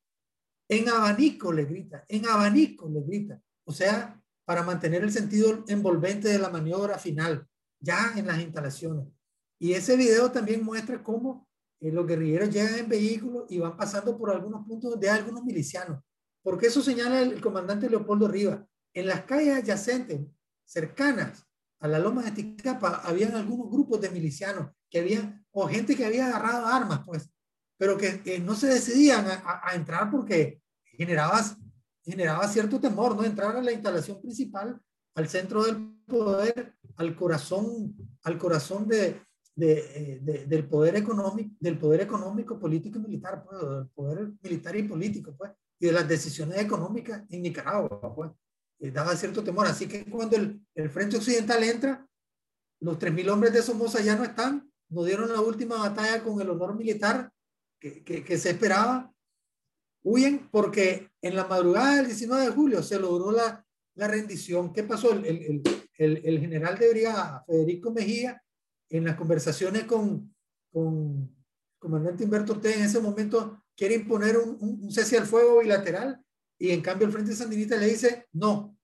En 0.67 0.87
abanico 0.89 1.51
le 1.51 1.65
grita, 1.65 2.05
en 2.07 2.27
abanico 2.27 2.89
le 2.89 3.01
grita. 3.01 3.41
O 3.65 3.71
sea, 3.71 4.21
para 4.45 4.63
mantener 4.63 5.03
el 5.03 5.11
sentido 5.11 5.63
envolvente 5.67 6.27
de 6.27 6.39
la 6.39 6.49
maniobra 6.49 6.97
final, 6.97 7.47
ya 7.79 8.13
en 8.15 8.27
las 8.27 8.39
instalaciones. 8.39 9.07
Y 9.59 9.73
ese 9.73 9.95
video 9.95 10.31
también 10.31 10.63
muestra 10.63 11.03
cómo 11.03 11.48
eh, 11.79 11.91
los 11.91 12.05
guerrilleros 12.05 12.49
llegan 12.49 12.79
en 12.79 12.89
vehículos 12.89 13.45
y 13.49 13.59
van 13.59 13.77
pasando 13.77 14.17
por 14.17 14.31
algunos 14.31 14.65
puntos 14.65 14.99
de 14.99 15.09
algunos 15.09 15.43
milicianos. 15.43 16.01
Porque 16.41 16.67
eso 16.67 16.81
señala 16.81 17.21
el, 17.21 17.39
comandante 17.41 17.89
Leopoldo 17.89 18.27
Rivas. 18.27 18.59
En 18.93 19.07
las 19.07 19.23
calles 19.23 19.57
adyacentes, 19.57 20.21
cercanas 20.65 21.45
a 21.79 21.87
la 21.87 21.99
loma 21.99 22.23
de 22.23 22.31
Ticapa, 22.31 23.01
habían 23.03 23.35
algunos 23.35 23.69
grupos 23.69 24.01
de 24.01 24.09
milicianos 24.09 24.71
que 24.89 24.99
habían, 24.99 25.45
o 25.51 25.67
gente 25.67 25.95
que 25.95 26.05
había 26.05 26.27
agarrado 26.27 26.67
armas, 26.67 27.01
pues, 27.05 27.29
pero 27.77 27.97
que, 27.97 28.39
no 28.39 28.55
se 28.55 28.67
decidían 28.67 29.25
a, 29.27 29.73
entrar 29.73 30.11
porque 30.11 30.61
generaba, 30.83 31.39
generaba 32.03 32.47
cierto 32.47 32.79
temor, 32.79 33.15
¿no? 33.15 33.23
Entrar 33.23 33.55
a 33.55 33.61
la 33.61 33.71
instalación 33.71 34.19
principal, 34.21 34.81
al 35.15 35.29
centro 35.29 35.63
del 35.63 35.95
poder, 36.05 36.75
al 36.97 37.15
corazón, 37.15 37.95
al 38.23 38.37
corazón 38.37 38.87
de, 38.87 39.21
eh, 39.57 40.19
de, 40.21 40.45
del 40.45 40.67
poder 40.67 40.95
económico, 40.95 41.55
del 41.59 41.77
poder 41.77 42.01
económico, 42.01 42.59
político 42.59 42.97
y 42.97 43.01
militar, 43.01 43.43
pues, 43.43 43.59
del 43.61 43.87
poder 43.89 44.31
militar 44.41 44.75
y 44.75 44.83
político, 44.83 45.35
pues, 45.37 45.51
y 45.79 45.87
de 45.87 45.91
las 45.91 46.07
decisiones 46.07 46.59
económicas 46.59 47.23
en 47.29 47.41
Nicaragua, 47.41 48.15
pues, 48.15 48.31
eh, 48.79 48.91
daba 48.91 49.15
cierto 49.15 49.43
temor. 49.43 49.67
Así 49.67 49.87
que 49.87 50.05
cuando 50.05 50.37
el, 50.37 50.61
el 50.75 50.89
Frente 50.89 51.17
Occidental 51.17 51.63
entra, 51.63 52.07
los 52.81 52.97
3.000 52.97 53.29
hombres 53.29 53.53
de 53.53 53.61
Somoza 53.61 54.01
ya 54.01 54.15
no 54.15 54.23
están, 54.23 54.71
no 54.89 55.03
dieron 55.03 55.31
la 55.31 55.41
última 55.41 55.77
batalla 55.77 56.23
con 56.23 56.39
el 56.39 56.49
honor 56.49 56.75
militar 56.75 57.31
que, 57.79 58.03
que, 58.03 58.23
que 58.23 58.37
se 58.37 58.51
esperaba, 58.51 59.13
huyen 60.03 60.47
porque 60.49 61.09
en 61.21 61.35
la 61.35 61.45
madrugada 61.45 61.97
del 61.97 62.07
19 62.07 62.45
de 62.45 62.51
julio 62.51 62.81
se 62.81 62.99
logró 62.99 63.31
la, 63.31 63.65
la 63.95 64.07
rendición. 64.07 64.73
¿Qué 64.73 64.83
pasó? 64.83 65.11
El, 65.11 65.25
el, 65.25 65.61
el, 65.97 66.25
el 66.25 66.39
general 66.39 66.77
de 66.77 66.89
brigada, 66.89 67.43
Federico 67.45 67.91
Mejía, 67.91 68.41
en 68.89 69.05
las 69.05 69.15
conversaciones 69.15 69.83
con, 69.85 70.33
con 70.71 71.35
comandante 71.77 72.23
Humberto 72.23 72.53
Ortega 72.53 72.75
en 72.75 72.83
ese 72.83 72.99
momento 72.99 73.63
quiere 73.75 73.95
imponer 73.95 74.37
un, 74.37 74.57
un, 74.59 74.91
cese 74.91 75.17
al 75.17 75.25
fuego 75.25 75.59
bilateral 75.59 76.21
y 76.57 76.71
en 76.71 76.81
cambio 76.81 77.07
el 77.07 77.13
Frente 77.13 77.33
Sandinista 77.33 77.77
le 77.77 77.87
dice, 77.87 78.27
no, 78.33 78.77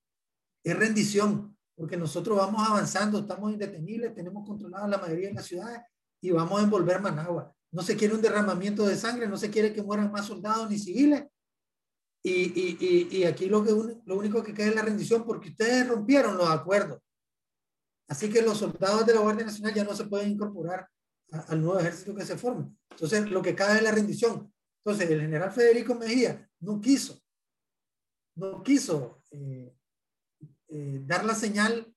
es 0.63 0.77
rendición, 0.77 1.57
porque 1.75 1.97
nosotros 1.97 2.37
vamos 2.37 2.65
avanzando, 2.67 3.19
estamos 3.19 3.51
indetenibles, 3.51 4.15
tenemos 4.15 4.47
controlada 4.47 4.87
la 4.87 4.97
mayoría 4.97 5.27
de 5.27 5.33
las 5.33 5.45
ciudades 5.45 5.81
y 6.21 6.31
vamos 6.31 6.59
a 6.59 6.63
envolver 6.63 7.01
Managua. 7.01 7.53
no 7.71 7.81
se 7.83 7.97
quiere 7.97 8.15
un 8.15 8.21
derramamiento 8.21 8.85
de 8.85 8.95
sangre, 8.95 9.27
no 9.27 9.37
se 9.37 9.49
quiere 9.49 9.73
que 9.73 9.83
mueran 9.83 10.11
más 10.11 10.25
soldados 10.25 10.69
ni 10.69 10.79
civiles. 10.79 11.25
Y, 12.23 12.31
y, 12.31 12.77
y, 12.79 13.17
y 13.17 13.23
aquí 13.25 13.47
lo, 13.47 13.63
que, 13.63 13.71
lo 14.05 14.17
único 14.17 14.41
que 14.41 14.53
queda 14.53 14.69
es 14.69 14.75
la 14.75 14.81
rendición 14.81 15.25
porque 15.25 15.49
ustedes 15.49 15.87
rompieron 15.87 16.37
los 16.37 16.49
acuerdos. 16.49 16.99
Así 18.07 18.29
que 18.29 18.41
los 18.41 18.57
soldados 18.57 19.05
de 19.05 19.13
la 19.13 19.21
Guardia 19.21 19.45
Nacional 19.45 19.73
ya 19.73 19.83
no 19.83 19.95
se 19.95 20.05
pueden 20.05 20.31
incorporar 20.31 20.87
al 21.31 21.61
nuevo 21.61 21.79
ejército 21.79 22.15
que 22.15 22.25
se 22.25 22.37
forma. 22.37 22.71
Entonces, 22.91 23.29
lo 23.29 23.41
que 23.41 23.55
cae 23.55 23.77
es 23.77 23.83
la 23.83 23.91
rendición. 23.91 24.51
Entonces, 24.83 25.09
el 25.09 25.21
general 25.21 25.51
Federico 25.51 25.95
Mejía 25.95 26.47
no 26.59 26.79
quiso, 26.79 27.19
no 28.35 28.61
quiso 28.61 29.21
eh, 29.31 29.75
eh, 30.67 31.01
dar 31.05 31.25
la 31.25 31.33
señal 31.33 31.91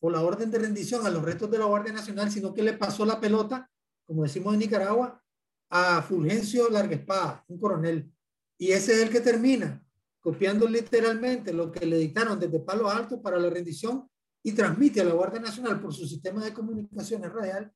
o 0.00 0.10
la 0.10 0.22
orden 0.22 0.50
de 0.50 0.58
rendición 0.58 1.06
a 1.06 1.10
los 1.10 1.22
restos 1.22 1.50
de 1.50 1.58
la 1.58 1.64
Guardia 1.64 1.92
Nacional, 1.92 2.30
sino 2.30 2.52
que 2.52 2.62
le 2.62 2.74
pasó 2.74 3.06
la 3.06 3.18
pelota, 3.18 3.70
como 4.04 4.22
decimos 4.22 4.52
en 4.52 4.60
Nicaragua, 4.60 5.22
a 5.70 6.02
Fulgencio 6.02 6.68
Larguespada, 6.68 7.44
un 7.48 7.58
coronel. 7.58 8.12
Y 8.58 8.72
ese 8.72 8.92
es 8.92 8.98
el 9.00 9.10
que 9.10 9.20
termina 9.20 9.82
copiando 10.20 10.68
literalmente 10.68 11.52
lo 11.52 11.70
que 11.70 11.86
le 11.86 11.98
dictaron 11.98 12.38
desde 12.38 12.60
Palo 12.60 12.90
Alto 12.90 13.22
para 13.22 13.38
la 13.38 13.48
rendición 13.48 14.08
y 14.46 14.52
transmite 14.52 15.00
a 15.00 15.04
la 15.04 15.12
Guardia 15.12 15.40
Nacional 15.40 15.80
por 15.80 15.92
su 15.92 16.06
sistema 16.06 16.44
de 16.44 16.52
comunicaciones 16.52 17.32
radial 17.32 17.72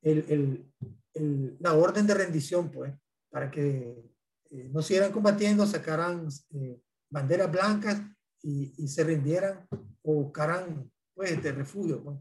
el, 0.00 0.72
el, 1.12 1.56
la 1.60 1.74
orden 1.74 2.06
de 2.06 2.14
rendición, 2.14 2.70
pues, 2.70 2.94
para 3.30 3.50
que 3.50 4.10
eh, 4.50 4.70
no 4.72 4.80
siguieran 4.80 5.12
combatiendo, 5.12 5.66
sacaran 5.66 6.26
eh, 6.54 6.80
banderas 7.10 7.52
blancas 7.52 8.00
y, 8.40 8.72
y, 8.82 8.88
se 8.88 9.04
rindieran 9.04 9.68
o 10.02 10.14
buscaran, 10.14 10.90
pues, 11.14 11.42
de 11.42 11.52
refugio. 11.52 12.02
Pues. 12.02 12.16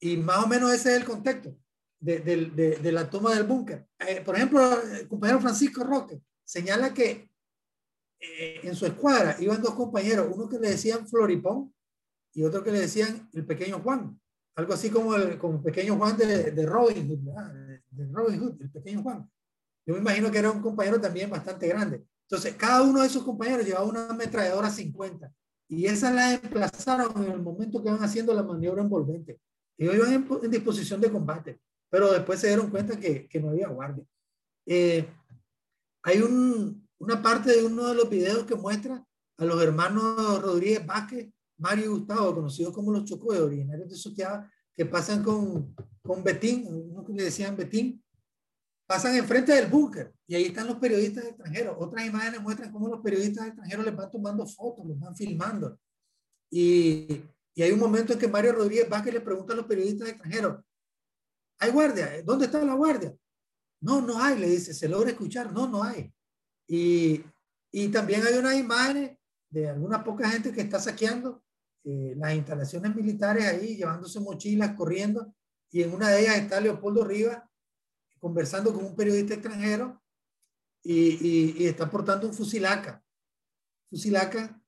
Y 0.00 0.16
más 0.16 0.44
o 0.44 0.48
menos 0.48 0.72
ese 0.72 0.90
es 0.90 0.96
el 0.96 1.04
contexto 1.04 1.56
de, 2.00 2.18
de, 2.18 2.78
de 2.82 2.92
la 2.92 3.08
toma 3.08 3.32
del 3.32 3.46
búnker. 3.46 3.86
Eh, 4.00 4.22
por 4.22 4.34
ejemplo, 4.34 4.60
el 4.82 5.06
compañero 5.06 5.40
Francisco 5.40 5.84
Roque 5.84 6.20
señala 6.44 6.92
que 6.92 7.30
en 8.18 8.74
su 8.74 8.86
escuadra 8.86 9.36
iban 9.38 9.62
dos 9.62 9.74
compañeros, 9.74 10.26
uno 10.34 10.48
que 10.48 10.58
le 10.58 10.70
decían 10.70 11.06
Floripón 11.06 11.72
y 12.32 12.44
otro 12.44 12.62
que 12.62 12.72
le 12.72 12.80
decían 12.80 13.28
el 13.32 13.44
pequeño 13.44 13.80
Juan, 13.80 14.20
algo 14.54 14.74
así 14.74 14.90
como 14.90 15.14
el, 15.14 15.38
como 15.38 15.62
pequeño 15.62 15.96
Juan 15.96 16.16
de, 16.16 16.50
de 16.52 16.66
Robin 16.66 17.08
Hood, 17.08 17.18
de, 17.90 18.06
Robin 18.12 18.40
Hood, 18.40 18.62
el 18.62 18.70
pequeño 18.70 19.02
Juan. 19.02 19.28
Yo 19.86 19.94
me 19.94 20.00
imagino 20.00 20.30
que 20.30 20.38
era 20.38 20.50
un 20.50 20.60
compañero 20.60 21.00
también 21.00 21.30
bastante 21.30 21.66
grande. 21.68 22.04
Entonces, 22.28 22.54
cada 22.54 22.82
uno 22.82 23.00
de 23.00 23.06
esos 23.06 23.24
compañeros 23.24 23.66
llevaba 23.66 23.86
una 23.86 24.08
ametralladora 24.10 24.70
50 24.70 25.32
y 25.68 25.86
esa 25.86 26.12
la 26.12 26.34
emplazaron 26.34 27.24
en 27.24 27.32
el 27.32 27.40
momento 27.40 27.82
que 27.82 27.88
iban 27.88 28.02
haciendo 28.02 28.34
la 28.34 28.42
maniobra 28.42 28.82
envolvente. 28.82 29.40
Ellos 29.78 29.94
iban 29.96 30.28
en, 30.42 30.50
disposición 30.50 31.00
de 31.00 31.10
combate, 31.10 31.60
pero 31.88 32.12
después 32.12 32.38
se 32.38 32.48
dieron 32.48 32.70
cuenta 32.70 32.98
que, 32.98 33.26
que 33.26 33.40
no 33.40 33.50
había 33.50 33.68
guardia. 33.68 34.04
Eh, 34.66 35.08
hay 36.02 36.20
un, 36.20 36.86
una 36.98 37.22
parte 37.22 37.50
de 37.50 37.64
uno 37.64 37.88
de 37.88 37.94
los 37.94 38.08
videos 38.08 38.44
que 38.44 38.54
muestra 38.54 39.04
a 39.38 39.44
los 39.44 39.60
hermanos 39.62 40.42
Rodríguez 40.42 40.84
Vázquez 40.86 41.30
Mario 41.60 41.84
y 41.84 41.88
Gustavo, 41.88 42.34
conocidos 42.34 42.74
como 42.74 42.90
los 42.90 43.04
Chocoes, 43.04 43.38
originarios 43.38 43.90
de 43.90 43.96
Soteaba, 43.96 44.50
que 44.74 44.86
pasan 44.86 45.22
con, 45.22 45.74
con 46.02 46.24
Betín, 46.24 46.66
uno 46.66 47.04
que 47.04 47.12
le 47.12 47.24
decían 47.24 47.54
Betín, 47.54 48.02
pasan 48.86 49.14
enfrente 49.14 49.52
del 49.52 49.70
búnker 49.70 50.12
y 50.26 50.34
ahí 50.34 50.46
están 50.46 50.66
los 50.66 50.78
periodistas 50.78 51.26
extranjeros. 51.26 51.76
Otras 51.78 52.06
imágenes 52.06 52.40
muestran 52.40 52.72
cómo 52.72 52.88
los 52.88 53.00
periodistas 53.00 53.46
extranjeros 53.48 53.84
les 53.84 53.94
van 53.94 54.10
tomando 54.10 54.46
fotos, 54.46 54.86
los 54.86 54.98
van 54.98 55.14
filmando. 55.14 55.78
Y, 56.50 57.22
y 57.54 57.62
hay 57.62 57.72
un 57.72 57.78
momento 57.78 58.14
en 58.14 58.18
que 58.18 58.26
Mario 58.26 58.52
Rodríguez 58.52 58.88
Vázquez 58.88 59.12
le 59.12 59.20
pregunta 59.20 59.52
a 59.52 59.56
los 59.56 59.66
periodistas 59.66 60.08
extranjeros, 60.08 60.64
¿hay 61.58 61.70
guardia? 61.70 62.22
¿Dónde 62.24 62.46
está 62.46 62.64
la 62.64 62.74
guardia? 62.74 63.14
No, 63.82 64.00
no 64.00 64.20
hay, 64.20 64.38
le 64.38 64.48
dice, 64.48 64.72
se 64.72 64.88
logra 64.88 65.10
escuchar, 65.10 65.52
no, 65.52 65.68
no 65.68 65.82
hay. 65.82 66.10
Y, 66.66 67.22
y 67.70 67.88
también 67.88 68.26
hay 68.26 68.38
unas 68.38 68.56
imágenes 68.56 69.18
de 69.50 69.68
alguna 69.68 70.02
poca 70.02 70.30
gente 70.30 70.52
que 70.52 70.62
está 70.62 70.80
saqueando 70.80 71.42
eh, 71.84 72.14
las 72.16 72.34
instalaciones 72.34 72.94
militares 72.94 73.46
ahí, 73.46 73.76
llevándose 73.76 74.20
mochilas, 74.20 74.74
corriendo, 74.76 75.34
y 75.70 75.82
en 75.82 75.94
una 75.94 76.10
de 76.10 76.22
ellas 76.22 76.36
está 76.36 76.60
Leopoldo 76.60 77.04
Rivas 77.04 77.42
conversando 78.18 78.72
con 78.74 78.84
un 78.84 78.94
periodista 78.94 79.34
extranjero 79.34 80.02
y, 80.82 81.64
está 81.64 81.90
portando 81.90 82.26
un 82.26 82.34
fusilaca, 82.34 83.02
fusilaca, 83.88 84.60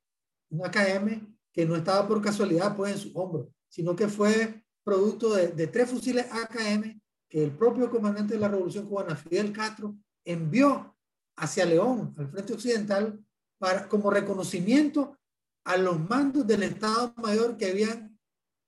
un 0.51 0.67
AKM 0.67 1.37
que 1.53 1.67
no 1.67 1.77
estaba 1.77 2.09
por 2.09 2.23
casualidad 2.23 2.75
pues 2.77 2.93
en 2.93 2.99
su 2.99 3.19
hombro, 3.19 3.53
sino 3.69 3.95
que 3.95 4.09
fue 4.09 4.65
producto 4.83 5.35
de, 5.35 5.49
de 5.49 5.67
tres 5.67 5.91
fusiles 5.91 6.27
AKM 6.33 7.01
que 7.29 7.45
el 7.45 7.57
propio 7.57 7.91
comandante 7.91 8.35
de 8.35 8.41
la 8.41 8.49
Revolución 8.49 8.87
Cubana, 8.87 9.17
Fidel 9.17 9.53
Castro, 9.53 9.97
envió 10.25 10.95
hacia 11.37 11.65
León, 11.65 12.15
al 12.19 12.29
frente 12.29 12.53
occidental, 12.53 13.19
para, 13.59 13.89
como 13.89 14.11
reconocimiento 14.11 15.19
a 15.65 15.77
los 15.77 15.99
mandos 16.01 16.47
del 16.47 16.65
Estado 16.65 17.15
Mayor 17.17 17.57
que 17.57 17.71
habían, 17.71 18.19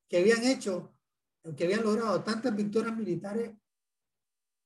que 0.09 0.19
habían 0.19 0.45
hecho, 0.45 0.95
que 1.57 1.65
habían 1.65 1.83
logrado 1.83 2.23
tantas 2.23 2.55
victorias 2.55 2.97
militares 2.97 3.51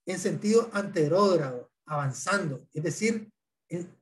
en 0.06 0.18
sentido 0.18 0.70
anterógrado, 0.72 1.70
avanzando, 1.86 2.66
es 2.72 2.82
decir, 2.82 3.30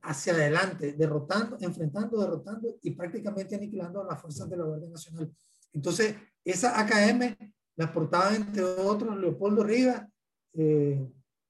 hacia 0.03 0.33
adelante, 0.33 0.93
derrotando, 0.93 1.57
enfrentando, 1.61 2.21
derrotando 2.21 2.77
y 2.83 2.93
prácticamente 2.93 3.57
aniquilando 3.57 4.03
a 4.03 4.07
las 4.07 4.21
fuerzas 4.21 4.49
de 4.49 4.57
la 4.57 4.65
Guardia 4.65 4.89
Nacional. 4.89 5.33
Entonces, 5.73 6.15
esa 6.45 6.79
AKM 6.81 7.37
la 7.77 7.93
portaba 7.93 8.35
entre 8.35 8.63
otros 8.63 9.19
Leopoldo 9.19 9.65
Rivas, 9.65 10.07
eh, 10.55 11.05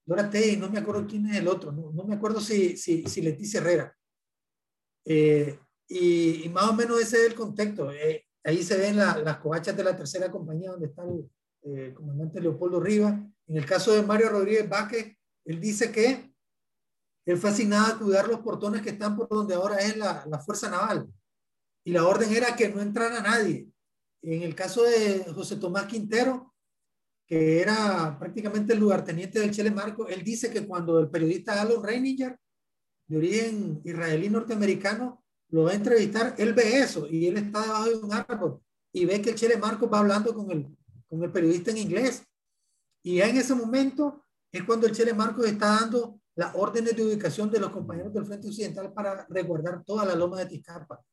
Dora 0.05 0.29
Tey, 0.29 0.57
no 0.57 0.69
me 0.69 0.79
acuerdo 0.79 1.05
quién 1.05 1.27
es 1.27 1.37
el 1.37 1.47
otro, 1.47 1.71
no, 1.71 1.91
no 1.91 2.03
me 2.05 2.15
acuerdo 2.15 2.41
si, 2.41 2.77
si, 2.77 3.03
si 3.03 3.21
Leticia 3.21 3.59
Herrera. 3.59 3.95
Eh, 5.05 5.59
y, 5.87 6.49
más 6.49 6.69
o 6.69 6.73
menos 6.73 6.99
ese 6.99 7.17
es 7.17 7.27
el 7.27 7.35
contexto. 7.35 7.91
Eh, 7.91 8.25
ahí 8.43 8.63
se 8.63 8.77
ven 8.77 8.97
las 8.97 9.37
covachas 9.37 9.75
de 9.75 9.83
la 9.83 9.95
tercera 9.95 10.31
compañía 10.31 10.71
donde 10.71 10.87
está 10.87 11.03
el 11.03 11.29
eh, 11.63 11.93
comandante 11.93 12.41
Leopoldo 12.41 12.79
Rivas. 12.79 13.13
En 13.47 13.57
el 13.57 13.65
caso 13.65 13.93
de 13.93 14.03
Mario 14.03 14.29
Rodríguez 14.29 14.67
Vázquez, 14.67 15.15
él 15.45 15.61
dice 15.61 15.91
que 15.91 16.33
él 17.25 17.37
fue 17.37 17.49
asignado 17.49 17.93
a 17.93 17.99
cuidar 17.99 18.27
los 18.27 18.39
portones 18.39 18.81
que 18.81 18.91
están 18.91 19.15
por 19.15 19.27
donde 19.29 19.55
ahora 19.55 19.77
es 19.77 19.97
la, 19.97 20.25
la 20.29 20.39
Fuerza 20.39 20.69
Naval. 20.69 21.07
Y 21.85 21.91
la 21.91 22.05
orden 22.05 22.33
era 22.33 22.55
que 22.55 22.69
no 22.69 22.81
entrara 22.81 23.21
nadie. 23.21 23.69
En 24.21 24.41
el 24.41 24.55
caso 24.55 24.83
de 24.83 25.25
José 25.33 25.57
Tomás 25.57 25.85
Quintero, 25.85 26.53
que 27.25 27.61
era 27.61 28.17
prácticamente 28.17 28.73
el 28.73 28.79
lugarteniente 28.79 29.39
del 29.39 29.51
Chile 29.51 29.71
Marco, 29.71 30.07
él 30.07 30.23
dice 30.23 30.51
que 30.51 30.65
cuando 30.65 30.99
el 30.99 31.09
periodista 31.09 31.61
Alan 31.61 31.83
Reininger, 31.83 32.37
de 33.07 33.17
origen 33.17 33.81
israelí 33.83 34.29
norteamericano, 34.29 35.23
lo 35.49 35.63
va 35.63 35.71
a 35.71 35.75
entrevistar, 35.75 36.35
él 36.37 36.53
ve 36.53 36.79
eso 36.79 37.07
y 37.09 37.27
él 37.27 37.37
está 37.37 37.61
debajo 37.61 37.89
de 37.89 37.95
un 37.95 38.13
árbol 38.13 38.61
y 38.91 39.05
ve 39.05 39.21
que 39.21 39.31
el 39.31 39.35
Chile 39.35 39.57
Marcos 39.57 39.89
va 39.91 39.99
hablando 39.99 40.33
con 40.33 40.51
el, 40.51 40.67
con 41.07 41.23
el 41.23 41.31
periodista 41.31 41.71
en 41.71 41.77
inglés. 41.77 42.23
Y 43.03 43.21
en 43.21 43.37
ese 43.37 43.55
momento 43.55 44.25
es 44.51 44.63
cuando 44.63 44.87
el 44.87 44.93
Chile 44.93 45.13
Marcos 45.13 45.45
está 45.45 45.79
dando 45.79 46.19
las 46.35 46.53
órdenes 46.55 46.95
de 46.95 47.03
ubicación 47.03 47.49
de 47.49 47.59
los 47.59 47.71
compañeros 47.71 48.13
del 48.13 48.25
Frente 48.25 48.47
Occidental 48.47 48.93
para 48.93 49.25
resguardar 49.29 49.83
toda 49.83 50.05
la 50.05 50.15
loma 50.15 50.39
de 50.39 50.47
Tizcapa. 50.47 51.03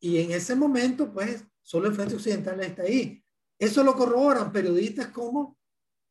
Y 0.00 0.18
en 0.18 0.32
ese 0.32 0.54
momento, 0.54 1.12
pues, 1.12 1.44
solo 1.62 1.88
el 1.88 1.94
Frente 1.94 2.14
Occidental 2.14 2.60
está 2.60 2.82
ahí. 2.82 3.22
Eso 3.58 3.82
lo 3.82 3.94
corroboran 3.94 4.52
periodistas 4.52 5.08
como 5.08 5.56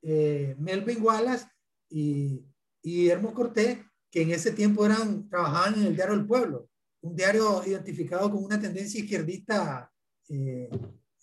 eh, 0.02 0.56
Melvin 0.60 1.02
Wallace 1.02 1.48
y, 1.90 2.46
y 2.82 2.92
Guillermo 2.92 3.34
Cortés, 3.34 3.80
que 4.12 4.24
en 4.24 4.32
ese 4.32 4.52
tiempo 4.52 4.86
eran, 4.86 5.28
trabajaban 5.30 5.76
en 5.76 5.88
el 5.88 5.96
diario 5.96 6.16
El 6.16 6.28
Pueblo 6.28 6.70
un 7.02 7.16
diario 7.16 7.64
identificado 7.66 8.30
con 8.32 8.44
una 8.44 8.60
tendencia 8.60 9.00
izquierdista 9.00 9.92
eh, 10.28 10.70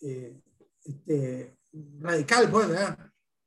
eh, 0.01 0.41
este, 0.83 1.57
radical, 1.99 2.49
pues, 2.49 2.67
¿verdad? 2.67 2.97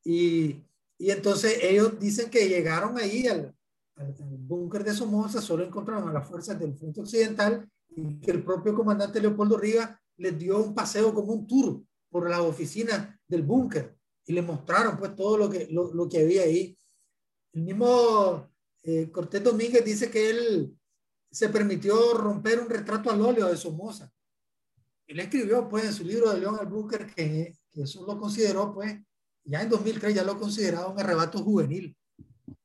Y, 0.05 0.65
y, 0.99 1.11
entonces 1.11 1.59
ellos 1.63 1.99
dicen 1.99 2.31
que 2.31 2.49
llegaron 2.49 2.97
ahí 2.99 3.27
al, 3.27 3.55
búnker 3.97 4.83
de 4.83 4.95
Somoza, 4.95 5.43
solo 5.43 5.65
encontraron 5.65 6.09
a 6.09 6.13
las 6.13 6.27
fuerzas 6.27 6.59
del 6.59 6.75
Frente 6.75 7.01
Occidental 7.01 7.69
y 7.91 8.19
que 8.21 8.31
el 8.31 8.43
propio 8.43 8.75
comandante 8.75 9.21
Leopoldo 9.21 9.59
Rivas 9.59 9.91
les 10.17 10.39
dio 10.39 10.63
un 10.63 10.75
paseo 10.75 11.13
como 11.15 11.33
un 11.35 11.47
tour 11.47 11.83
por 12.09 12.29
las 12.29 12.41
oficinas 12.41 13.15
del 13.29 13.43
búnker 13.43 13.95
y 14.27 14.33
le 14.33 14.43
mostraron 14.43 14.97
pues 14.99 15.15
todo 15.15 15.37
lo 15.37 15.51
que, 15.51 15.67
lo, 15.71 15.93
lo 15.93 16.09
que 16.09 16.21
había 16.21 16.43
ahí. 16.43 16.77
El 17.53 17.63
mismo 17.63 18.49
eh, 18.83 19.11
Cortés 19.11 19.45
Domínguez 19.45 19.85
dice 19.85 20.11
que 20.11 20.31
él 20.31 20.80
se 21.31 21.49
permitió 21.49 22.15
romper 22.15 22.61
un 22.61 22.69
retrato 22.69 23.11
al 23.11 23.21
óleo 23.21 23.49
de 23.49 23.57
Somoza. 23.57 24.11
Él 25.07 25.21
escribió, 25.21 25.69
pues, 25.69 25.85
en 25.85 25.93
su 25.93 26.05
libro 26.05 26.31
de 26.31 26.39
León 26.39 26.57
al 26.59 26.67
Búnker 26.67 27.07
que, 27.07 27.57
que, 27.71 27.83
eso 27.83 28.05
lo 28.07 28.19
consideró, 28.19 28.73
pues, 28.73 28.99
ya 29.45 29.63
en 29.63 29.69
2003 29.69 30.15
ya 30.15 30.25
lo 30.25 30.39
consideraba 30.39 30.89
un 30.89 31.01
arrebato 31.01 31.43
juvenil, 31.43 31.97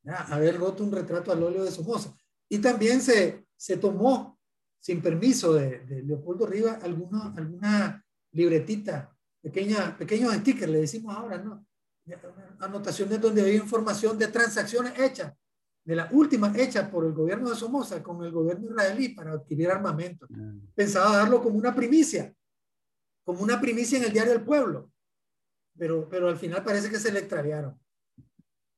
haber 0.06 0.58
roto 0.58 0.84
un 0.84 0.92
retrato 0.92 1.32
al 1.32 1.42
óleo 1.42 1.64
de 1.64 1.72
Somoza. 1.72 2.16
Y 2.50 2.60
también 2.60 3.02
se, 3.02 3.46
se 3.56 3.78
tomó, 3.78 4.40
sin 4.80 5.02
permiso 5.02 5.54
de, 5.54 6.04
Leopoldo 6.04 6.46
Rivas, 6.46 6.84
alguna, 6.84 7.34
alguna 7.36 8.06
libretita, 8.32 9.16
pequeña, 9.42 9.98
pequeños 9.98 10.34
stickers, 10.36 10.72
le 10.72 10.82
decimos 10.82 11.16
ahora, 11.16 11.38
¿no? 11.38 11.66
anotaciones 12.60 13.20
donde 13.20 13.42
hay 13.42 13.56
información 13.56 14.18
de 14.18 14.28
transacciones 14.28 14.94
hechas, 15.00 15.34
de 15.86 15.96
las 15.96 16.12
últimas 16.12 16.58
hechas 16.58 16.90
por 16.90 17.06
el 17.06 17.14
gobierno 17.14 17.50
de 17.50 17.56
Somoza 17.56 18.02
con 18.02 18.24
el 18.26 18.32
gobierno 18.32 18.72
israelí 18.72 19.10
para 19.10 19.34
adquirir 19.34 19.70
armamento. 19.70 20.26
Mm. 20.30 20.74
Pensaba 20.74 21.16
darlo 21.16 21.42
como 21.42 21.58
una 21.58 21.76
primicia, 21.76 22.34
como 23.24 23.42
una 23.42 23.62
primicia 23.62 24.00
en 24.00 24.06
el 24.06 24.12
diario 24.12 24.34
del 24.34 24.44
pueblo, 24.44 24.92
pero, 25.78 26.10
pero 26.10 26.28
al 26.28 26.38
final 26.38 26.64
parece 26.64 26.90
que 26.90 27.00
se 27.00 27.12
le 27.12 27.20
extraviaron. 27.20 27.80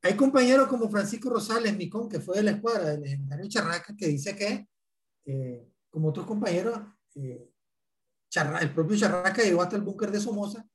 Hay 0.01 0.15
compañeros 0.15 0.67
como 0.67 0.89
Francisco 0.89 1.29
Rosales 1.29 1.75
Micón, 1.77 2.09
que 2.09 2.19
fue 2.19 2.37
de 2.37 2.43
la 2.43 2.51
escuadra 2.51 2.89
del 2.89 3.01
legendario 3.01 3.47
Charraca, 3.47 3.95
que 3.95 4.07
dice 4.07 4.35
que, 4.35 4.67
eh, 5.25 5.71
como 5.89 6.09
otros 6.09 6.25
compañeros, 6.25 6.77
eh, 7.15 7.49
el 8.61 8.73
propio 8.73 8.97
Charraca 8.97 9.41
llegó 9.41 9.61
hasta 9.61 9.77
el 9.77 9.81
búnker 9.81 10.11
de 10.11 10.19
Somoza 10.19 10.67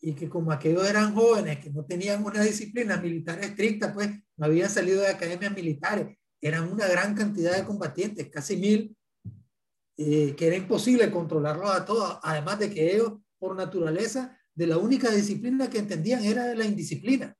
y 0.00 0.14
que 0.14 0.28
como 0.28 0.50
aquellos 0.50 0.88
eran 0.88 1.14
jóvenes 1.14 1.58
que 1.58 1.70
no 1.70 1.84
tenían 1.84 2.24
una 2.24 2.42
disciplina 2.42 2.96
militar 2.96 3.38
estricta, 3.40 3.92
pues 3.92 4.10
no 4.36 4.46
habían 4.46 4.70
salido 4.70 5.02
de 5.02 5.08
academias 5.08 5.54
militares, 5.54 6.16
eran 6.40 6.72
una 6.72 6.86
gran 6.88 7.14
cantidad 7.14 7.54
de 7.54 7.64
combatientes, 7.64 8.30
casi 8.30 8.56
mil, 8.56 8.96
eh, 9.98 10.34
que 10.34 10.46
era 10.46 10.56
imposible 10.56 11.10
controlarlos 11.10 11.70
a 11.70 11.84
todos, 11.84 12.18
además 12.22 12.58
de 12.58 12.70
que 12.70 12.94
ellos, 12.94 13.18
por 13.38 13.54
naturaleza, 13.54 14.38
de 14.54 14.66
la 14.66 14.78
única 14.78 15.10
disciplina 15.10 15.68
que 15.68 15.78
entendían 15.78 16.24
era 16.24 16.54
la 16.54 16.64
indisciplina. 16.64 17.36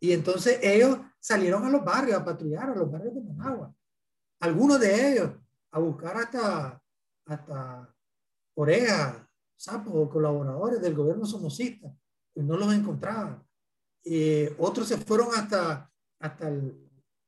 Y 0.00 0.12
entonces 0.12 0.58
ellos 0.62 0.98
salieron 1.20 1.64
a 1.64 1.70
los 1.70 1.84
barrios 1.84 2.18
a 2.18 2.24
patrullar, 2.24 2.70
a 2.70 2.74
los 2.74 2.90
barrios 2.90 3.14
de 3.14 3.20
Managua. 3.22 3.74
Algunos 4.40 4.80
de 4.80 5.12
ellos 5.12 5.30
a 5.70 5.78
buscar 5.78 6.16
hasta, 6.16 6.82
hasta 7.26 7.94
orejas, 8.54 9.21
sapos 9.62 9.92
o 9.94 10.10
colaboradores 10.10 10.80
del 10.82 10.94
gobierno 10.94 11.24
somocista, 11.24 11.88
y 12.34 12.42
no 12.42 12.56
los 12.56 12.74
encontraban. 12.74 13.40
Eh, 14.04 14.52
otros 14.58 14.88
se 14.88 14.96
fueron 14.96 15.28
hasta, 15.36 15.88
hasta, 16.18 16.48
el, 16.48 16.74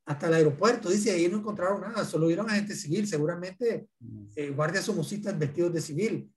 hasta 0.04 0.26
el 0.26 0.34
aeropuerto, 0.34 0.88
dice, 0.88 1.12
ahí 1.12 1.28
no 1.28 1.38
encontraron 1.38 1.82
nada, 1.82 2.04
solo 2.04 2.26
vieron 2.26 2.50
a 2.50 2.54
gente 2.54 2.74
civil, 2.74 3.06
seguramente 3.06 3.88
mm. 4.00 4.24
eh, 4.34 4.50
guardias 4.50 4.84
somocistas 4.84 5.38
vestidos 5.38 5.72
de 5.72 5.80
civil. 5.80 6.34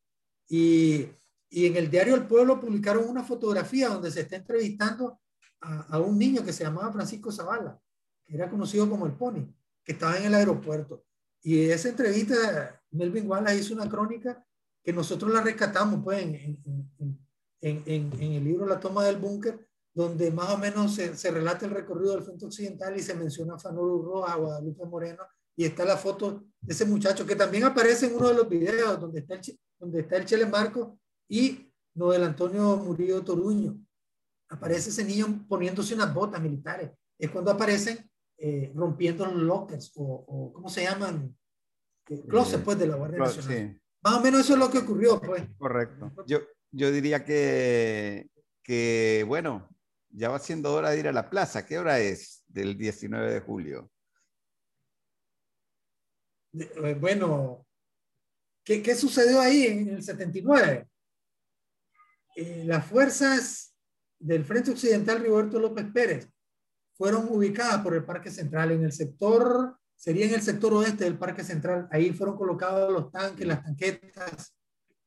Y, 0.48 1.08
y, 1.50 1.66
en 1.66 1.76
el 1.76 1.90
diario 1.90 2.14
El 2.14 2.28
Pueblo 2.28 2.60
publicaron 2.60 3.10
una 3.10 3.24
fotografía 3.24 3.90
donde 3.90 4.12
se 4.12 4.22
está 4.22 4.36
entrevistando 4.36 5.20
a, 5.62 5.96
a, 5.96 6.00
un 6.00 6.20
niño 6.20 6.46
que 6.46 6.54
se 6.54 6.64
llamaba 6.64 6.94
Francisco 6.94 7.32
Zavala, 7.32 7.82
que 8.24 8.36
era 8.36 8.52
conocido 8.52 8.88
como 8.88 9.08
el 9.08 9.14
Pony, 9.14 9.52
que 9.84 9.94
estaba 9.94 10.16
en 10.18 10.26
el 10.26 10.36
aeropuerto. 10.36 11.04
Y 11.42 11.72
esa 11.72 11.90
entrevista, 11.90 12.84
Melvin 12.92 13.28
Wallace 13.28 13.60
hizo 13.60 13.74
una 13.74 13.90
crónica 13.90 14.47
que 14.88 14.94
nosotros 14.94 15.34
la 15.34 15.42
rescatamos 15.42 16.02
pues, 16.02 16.24
en, 16.24 16.34
en, 17.60 17.84
en, 17.86 18.14
en 18.22 18.32
el 18.32 18.42
libro 18.42 18.66
La 18.66 18.80
toma 18.80 19.04
del 19.04 19.18
búnker, 19.18 19.68
donde 19.94 20.32
más 20.32 20.50
o 20.52 20.58
menos 20.58 20.96
se, 20.96 21.14
se, 21.18 21.30
relata 21.30 21.66
el 21.66 21.74
recorrido 21.74 22.14
del 22.14 22.24
frente 22.24 22.46
occidental 22.46 22.96
y 22.96 23.02
se 23.02 23.14
menciona 23.14 23.56
a 23.56 23.60
Fanoro 23.60 24.02
Roja, 24.02 24.36
Guadalupe 24.36 24.86
Moreno, 24.86 25.24
y 25.58 25.66
está 25.66 25.84
la 25.84 25.98
foto 25.98 26.46
de 26.62 26.74
ese 26.74 26.86
muchacho 26.86 27.26
que 27.26 27.36
también 27.36 27.66
aparece 27.66 28.06
en 28.06 28.16
uno 28.16 28.30
de 28.30 28.36
los 28.36 28.48
videos 28.48 28.98
donde 29.02 29.20
está 29.20 29.34
el, 29.34 29.60
donde 29.78 30.00
está 30.00 30.16
el 30.16 30.26
Chele 30.26 30.46
Marco 30.46 30.98
y 31.28 31.70
Noel 31.94 32.24
Antonio 32.24 32.78
Murillo 32.78 33.22
Toruño. 33.26 33.78
Aparece 34.48 34.92
ese 34.92 35.04
niño 35.04 35.46
poniéndose 35.50 35.96
unas 35.96 36.14
botas 36.14 36.42
militares. 36.42 36.92
Es 37.20 37.30
cuando 37.30 37.52
aparecen 37.52 38.10
eh, 38.38 38.72
rompiendo 38.74 39.26
los 39.26 39.36
lockers 39.36 39.92
o, 39.98 40.06
o, 40.06 40.54
¿cómo 40.54 40.70
se 40.70 40.84
llaman? 40.84 41.36
Closets, 42.06 42.64
pues, 42.64 42.80
de 42.80 42.88
la 42.88 42.96
Guardia 42.96 43.20
Nacional. 43.20 43.82
Más 44.04 44.14
o 44.16 44.22
menos 44.22 44.42
eso 44.42 44.54
es 44.54 44.60
lo 44.60 44.70
que 44.70 44.80
ocurrió, 44.80 45.20
pues. 45.22 45.44
Correcto. 45.58 46.12
Yo, 46.28 46.40
yo 46.72 46.92
diría 46.92 47.26
que, 47.26 48.30
que, 48.64 49.24
bueno, 49.28 49.70
ya 50.10 50.30
va 50.30 50.40
siendo 50.40 50.74
hora 50.74 50.92
de 50.92 51.00
ir 51.00 51.08
a 51.08 51.14
la 51.14 51.30
plaza. 51.30 51.66
¿Qué 51.66 51.78
hora 51.78 52.00
es 52.00 52.44
del 52.48 52.78
19 52.78 53.34
de 53.34 53.40
julio? 53.42 53.92
Eh, 56.54 56.98
bueno, 57.00 57.66
¿qué, 58.64 58.82
qué 58.82 58.96
sucedió 58.96 59.40
ahí 59.40 59.66
en 59.66 59.90
el 59.90 60.04
79? 60.04 60.88
Eh, 62.36 62.64
las 62.66 62.86
fuerzas 62.86 63.76
del 64.20 64.46
Frente 64.46 64.72
Occidental 64.72 65.26
Roberto 65.26 65.60
López 65.60 65.86
Pérez 65.94 66.30
fueron 66.94 67.28
ubicadas 67.30 67.82
por 67.82 67.96
el 67.96 68.06
Parque 68.06 68.32
Central 68.32 68.72
en 68.72 68.84
el 68.84 68.92
sector 68.92 69.78
sería 69.98 70.28
en 70.28 70.36
el 70.36 70.42
sector 70.42 70.74
oeste 70.74 71.04
del 71.04 71.18
Parque 71.18 71.44
Central. 71.44 71.90
Ahí 71.92 72.14
fueron 72.14 72.38
colocados 72.38 72.94
los 72.94 73.12
tanques, 73.12 73.46
las 73.46 73.64
tanquetas. 73.64 74.56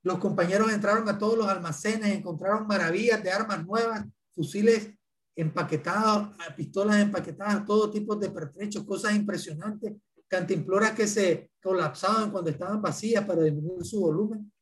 Los 0.02 0.18
compañeros 0.18 0.72
entraron 0.72 1.08
a 1.08 1.16
todos 1.16 1.38
los 1.38 1.48
almacenes, 1.48 2.14
encontraron 2.14 2.66
maravillas 2.66 3.22
de 3.22 3.30
armas 3.30 3.64
nuevas, 3.64 4.04
fusiles 4.34 4.90
empaquetados, 5.36 6.36
pistolas 6.56 6.96
empaquetadas, 6.96 7.64
todo 7.64 7.90
tipo 7.90 8.16
de 8.16 8.30
pertrechos, 8.30 8.84
cosas 8.84 9.14
impresionantes, 9.14 9.94
cantimploras 10.28 10.92
que 10.92 11.06
se 11.06 11.50
colapsaban 11.62 12.30
cuando 12.30 12.50
estaban 12.50 12.82
vacías 12.82 13.24
para 13.24 13.42
disminuir 13.42 13.84
su 13.84 14.00
volumen, 14.00 14.52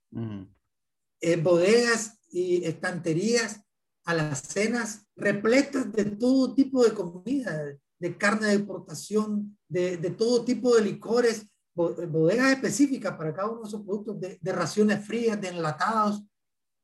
eh, 1.20 1.36
bodegas 1.36 2.18
y 2.30 2.64
estanterías, 2.64 3.60
alacenas 4.04 5.06
repletas 5.16 5.90
de 5.92 6.04
todo 6.04 6.54
tipo 6.54 6.84
de 6.84 6.92
comida, 6.92 7.76
de 7.98 8.16
carne 8.16 8.48
de 8.48 8.54
exportación, 8.54 9.58
de, 9.68 9.96
de 9.96 10.10
todo 10.10 10.44
tipo 10.44 10.74
de 10.74 10.82
licores, 10.82 11.46
bodegas 11.74 12.52
específicas 12.52 13.16
para 13.16 13.32
cada 13.32 13.50
uno 13.50 13.62
de 13.62 13.68
esos 13.68 13.82
productos, 13.82 14.20
de, 14.20 14.38
de 14.40 14.52
raciones 14.52 15.06
frías, 15.06 15.40
de 15.40 15.48
enlatados, 15.48 16.24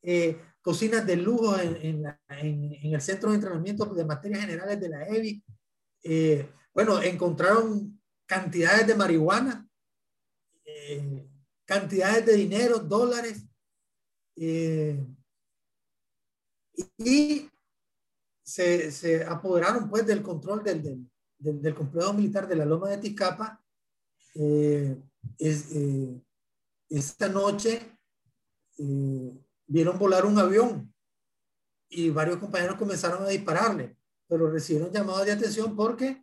eh, 0.02 0.40
cocinas 0.60 1.06
de 1.06 1.16
lujo 1.16 1.58
en, 1.58 1.76
en, 1.82 2.74
en, 2.74 2.94
el 2.94 3.00
centro 3.00 3.30
de 3.30 3.36
entrenamiento 3.36 3.86
de 3.86 4.04
materias 4.04 4.40
generales 4.40 4.80
de 4.80 4.88
la 4.88 5.06
EBI. 5.08 5.44
Eh, 6.04 6.48
bueno, 6.72 7.02
encontraron 7.02 8.00
cantidades 8.26 8.86
de 8.86 8.94
marihuana, 8.94 9.68
eh, 10.64 11.26
cantidades 11.64 12.26
de 12.26 12.34
dinero, 12.34 12.78
dólares, 12.78 13.44
y 16.98 17.50
se, 18.44 19.24
apoderaron 19.24 19.88
pues 19.88 20.06
del 20.06 20.22
control 20.22 20.62
del, 20.62 20.82
del, 21.38 21.62
del, 21.62 21.74
complejo 21.74 22.12
militar 22.12 22.46
de 22.46 22.56
la 22.56 22.66
Loma 22.66 22.90
de 22.90 22.98
Ticapa. 22.98 23.60
Eh, 24.34 24.96
eh, 25.38 26.20
esta 26.90 27.28
noche 27.28 27.98
eh, 28.78 29.32
vieron 29.66 29.98
volar 29.98 30.26
un 30.26 30.38
avión 30.38 30.92
y 31.88 32.10
varios 32.10 32.36
compañeros 32.36 32.76
comenzaron 32.76 33.24
a 33.24 33.28
dispararle, 33.28 33.96
pero 34.28 34.50
recibieron 34.50 34.92
llamados 34.92 35.24
de 35.24 35.32
atención 35.32 35.74
porque 35.74 36.22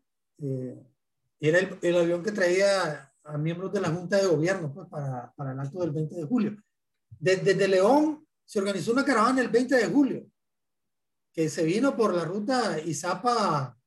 era 1.40 1.60
el, 1.60 1.78
el, 1.82 1.96
avión 1.96 2.24
que 2.24 2.32
traía 2.32 3.12
a 3.24 3.38
miembros 3.38 3.72
de 3.72 3.82
la 3.82 3.90
Junta 3.90 4.18
de 4.18 4.28
Gobierno 4.28 4.74
pues, 4.74 4.88
para, 4.90 5.32
para 5.36 5.54
el 5.54 5.60
acto 5.60 5.80
del 5.80 5.92
20 5.92 6.16
de 6.16 6.24
julio. 6.26 6.58
Desde 7.20 7.68
León 7.68 8.26
se 8.44 8.60
organizó 8.60 8.92
una 8.92 9.06
caravana 9.06 9.42
el 9.42 9.50
20 9.50 9.76
de 9.76 9.86
julio 9.86 10.32
que 11.34 11.50
se 11.50 11.64
vino 11.64 11.96
por 11.96 12.14
la 12.14 12.26
ruta 12.26 12.80
Izapa, 12.80 13.78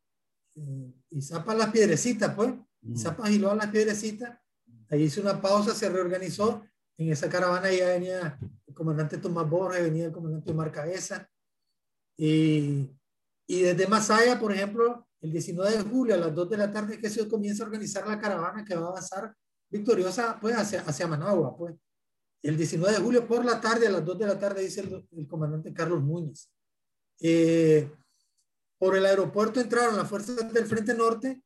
eh, 0.55 0.93
Izapa 1.11 1.55
Las 1.55 1.71
Piedrecitas, 1.71 2.35
pues. 2.35 2.55
Mm. 2.83 2.95
Izapa 2.95 3.27
a 3.27 3.55
Las 3.55 3.69
Piedrecitas. 3.69 4.39
Ahí 4.89 5.03
hizo 5.05 5.21
una 5.21 5.41
pausa, 5.41 5.75
se 5.75 5.89
reorganizó. 5.89 6.63
En 6.97 7.11
esa 7.11 7.29
caravana 7.29 7.73
ya 7.73 7.89
venía 7.89 8.39
el 8.67 8.75
comandante 8.75 9.19
Tomás 9.19 9.49
Borges, 9.49 9.83
venía 9.83 10.07
el 10.07 10.13
comandante 10.13 10.53
Omar 10.53 10.71
Cabeza. 10.71 11.29
Y, 12.17 12.91
y 13.47 13.63
desde 13.63 13.89
Masaya, 13.89 14.39
por 14.39 14.53
ejemplo, 14.53 15.09
el 15.21 15.33
19 15.33 15.79
de 15.79 15.83
julio 15.83 16.15
a 16.15 16.19
las 16.19 16.35
2 16.35 16.51
de 16.51 16.57
la 16.57 16.71
tarde 16.71 17.01
que 17.01 17.11
se 17.11 17.27
comienza 17.29 17.65
a 17.65 17.67
organizar 17.67 18.07
la 18.07 18.21
caravana 18.21 18.65
que 18.65 18.77
va 18.77 18.87
a 18.87 18.89
avanzar 18.91 19.35
victoriosa 19.71 20.39
pues 20.41 20.55
hacia, 20.55 20.83
hacia 20.83 21.09
Managua. 21.09 21.57
Pues. 21.57 21.75
El 22.43 22.57
19 22.57 22.95
de 22.95 23.03
julio 23.03 23.27
por 23.27 23.45
la 23.45 23.61
tarde, 23.61 23.87
a 23.89 23.91
las 23.91 24.05
2 24.05 24.19
de 24.19 24.27
la 24.27 24.39
tarde, 24.39 24.63
dice 24.63 24.83
el, 24.83 25.09
el 25.17 25.27
comandante 25.27 25.73
Carlos 25.73 26.03
Núñez. 26.05 26.53
Eh, 27.20 27.91
por 28.78 28.97
el 28.97 29.07
aeropuerto 29.07 29.60
entraron 29.60 29.97
las 29.97 30.09
fuerzas 30.09 30.52
del 30.52 30.67
Frente 30.67 30.94
Norte, 30.94 31.43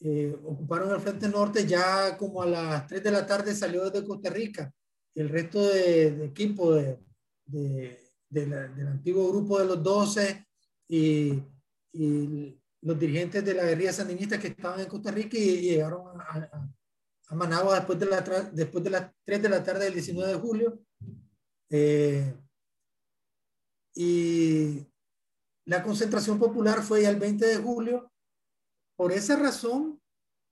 eh, 0.00 0.36
ocuparon 0.44 0.92
el 0.92 1.00
Frente 1.00 1.28
Norte, 1.28 1.66
ya 1.66 2.16
como 2.18 2.42
a 2.42 2.46
las 2.46 2.86
3 2.86 3.02
de 3.02 3.10
la 3.10 3.26
tarde 3.26 3.54
salió 3.54 3.88
desde 3.88 4.06
Costa 4.06 4.28
Rica 4.30 4.72
el 5.14 5.28
resto 5.28 5.62
de, 5.66 6.24
equipo 6.24 6.74
de, 6.74 6.98
de, 7.46 7.98
del 8.28 8.52
antiguo 8.88 9.28
grupo 9.30 9.58
de 9.58 9.66
los 9.66 9.82
12 9.82 10.46
y, 10.88 11.42
y, 11.92 12.60
los 12.82 12.98
dirigentes 12.98 13.42
de 13.42 13.54
la 13.54 13.64
guerrilla 13.64 13.94
sandinista 13.94 14.38
que 14.38 14.48
estaban 14.48 14.80
en 14.80 14.86
Costa 14.86 15.10
Rica 15.10 15.38
y, 15.38 15.62
llegaron 15.62 16.20
a, 16.20 16.70
a, 17.28 17.34
Managua 17.34 17.76
después 17.76 17.98
de, 17.98 18.06
la, 18.06 18.20
después 18.52 18.84
de 18.84 18.90
las 18.90 19.10
3 19.24 19.42
de 19.42 19.48
la 19.48 19.64
tarde 19.64 19.84
del 19.84 19.94
19 19.94 20.32
de 20.32 20.38
julio. 20.38 20.78
Eh, 21.70 22.34
y 23.94 24.86
la 25.66 25.82
concentración 25.82 26.38
popular 26.38 26.82
fue 26.82 27.02
ya 27.02 27.10
el 27.10 27.16
20 27.18 27.46
de 27.46 27.56
julio. 27.56 28.12
Por 28.96 29.12
esa 29.12 29.36
razón, 29.36 30.00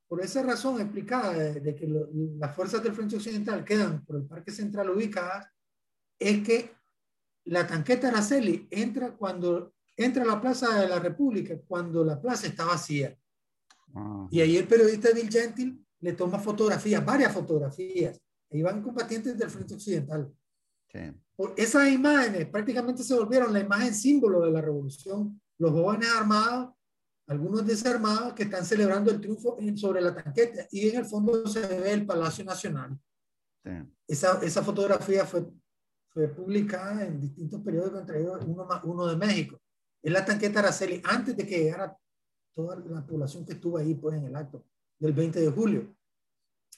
por 0.08 0.20
esa 0.22 0.42
razón 0.42 0.80
explicada 0.80 1.32
de, 1.32 1.74
que 1.74 1.86
las 1.86 2.54
fuerzas 2.54 2.82
del 2.82 2.94
Frente 2.94 3.16
Occidental 3.16 3.64
quedan 3.64 4.04
por 4.04 4.16
el 4.16 4.26
Parque 4.26 4.50
Central 4.50 4.90
ubicadas, 4.90 5.46
es 6.18 6.42
que 6.42 6.74
la 7.44 7.66
tanqueta 7.66 8.08
Araceli 8.08 8.68
entra 8.70 9.12
cuando 9.16 9.74
entra 9.96 10.22
a 10.22 10.26
la 10.26 10.40
Plaza 10.40 10.80
de 10.80 10.88
la 10.88 10.98
República 10.98 11.58
cuando 11.66 12.04
la 12.04 12.20
plaza 12.20 12.46
está 12.46 12.64
vacía. 12.64 13.16
Y 14.30 14.40
ahí 14.40 14.56
el 14.56 14.66
periodista 14.66 15.10
Bill 15.12 15.30
Gentil 15.30 15.86
le 16.00 16.12
toma 16.14 16.38
fotografías, 16.38 17.04
varias 17.04 17.32
fotografías. 17.32 18.20
Ahí 18.50 18.62
van 18.62 18.82
combatientes 18.82 19.36
del 19.36 19.50
Frente 19.50 19.74
Occidental. 19.74 20.32
Esas 21.56 21.88
imágenes 21.88 22.46
prácticamente 22.48 23.02
se 23.02 23.14
volvieron 23.14 23.52
la 23.52 23.60
imagen 23.60 23.94
símbolo 23.94 24.40
de 24.40 24.50
la 24.50 24.60
revolución. 24.60 25.40
Los 25.58 25.72
jóvenes 25.72 26.08
armados, 26.16 26.74
algunos 27.26 27.66
desarmados, 27.66 28.34
que 28.34 28.44
están 28.44 28.64
celebrando 28.64 29.10
el 29.10 29.20
triunfo 29.20 29.56
sobre 29.76 30.00
la 30.00 30.14
tanqueta 30.14 30.66
y 30.70 30.88
en 30.88 30.96
el 30.96 31.06
fondo 31.06 31.46
se 31.46 31.66
ve 31.66 31.92
el 31.92 32.06
Palacio 32.06 32.44
Nacional. 32.44 32.98
Esa, 34.06 34.40
esa 34.42 34.62
fotografía 34.62 35.24
fue, 35.24 35.46
fue 36.08 36.28
publicada 36.28 37.06
en 37.06 37.20
distintos 37.20 37.60
periódicos, 37.62 38.00
entre 38.00 38.20
ellos 38.20 38.38
uno, 38.46 38.66
uno 38.84 39.06
de 39.06 39.16
México. 39.16 39.60
Es 40.02 40.12
la 40.12 40.24
tanqueta 40.24 40.58
Araceli, 40.58 41.00
antes 41.04 41.36
de 41.36 41.46
que 41.46 41.58
llegara 41.58 41.96
toda 42.54 42.76
la 42.76 43.06
población 43.06 43.44
que 43.44 43.52
estuvo 43.52 43.78
ahí 43.78 43.94
pues, 43.94 44.16
en 44.16 44.26
el 44.26 44.36
acto 44.36 44.64
del 44.98 45.12
20 45.12 45.40
de 45.40 45.50
julio. 45.50 45.96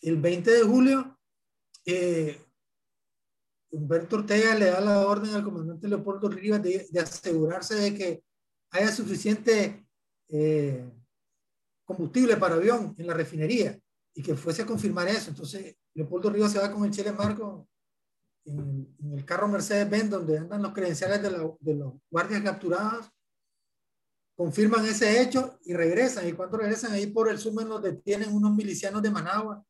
El 0.03 0.21
20 0.21 0.51
de 0.51 0.63
julio, 0.63 1.19
eh, 1.87 2.39
Humberto 3.75 4.17
Ortega 4.17 4.55
le 4.55 4.67
da 4.67 4.81
la 4.81 5.07
orden 5.07 5.35
al 5.35 5.43
comandante 5.43 5.89
Leopoldo 5.89 6.29
Rivas 6.29 6.63
de, 6.63 6.89
asegurarse 7.01 7.75
de 7.75 7.95
que 7.95 8.25
haya 8.71 8.91
suficiente 8.93 9.87
eh, 10.29 10.89
combustible 11.85 12.37
para 12.37 12.55
avión 12.55 12.95
en 12.97 13.07
la 13.07 13.15
refinería 13.15 13.79
y 14.15 14.23
que 14.23 14.35
fuese 14.35 14.63
a 14.63 14.67
confirmar 14.67 15.09
eso. 15.09 15.31
Entonces, 15.31 15.77
Leopoldo 15.95 16.31
Rivas 16.31 16.53
se 16.53 16.59
va 16.59 16.71
con 16.71 16.85
el 16.85 16.91
Chile 16.91 17.13
Marco 17.13 17.69
en, 18.45 18.97
el 19.13 19.25
carro 19.25 19.49
Mercedes-Benz 19.49 20.11
donde 20.11 20.39
andan 20.39 20.63
los 20.63 20.73
credenciales 20.73 21.21
de, 21.23 21.31
de 21.61 21.75
los 21.75 21.95
guardias 22.11 22.43
capturados 22.43 23.11
confirman 24.37 24.85
ese 24.85 25.21
hecho 25.23 25.59
y 25.65 25.75
regresan. 25.75 26.29
Y 26.29 26.33
cuando 26.33 26.59
regresan 26.59 26.93
ahí 26.93 27.07
por 27.07 27.29
el 27.29 27.39
sumen 27.39 27.69
los 27.69 27.83
detienen 27.83 28.33
unos 28.33 28.55
milicianos 28.55 29.03
de 29.03 29.11
Managua 29.11 29.65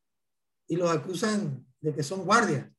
y 0.66 0.76
los 0.76 0.90
acusan 0.90 1.66
de 1.80 1.94
que 1.94 2.02
son 2.02 2.24
guardias 2.24 2.73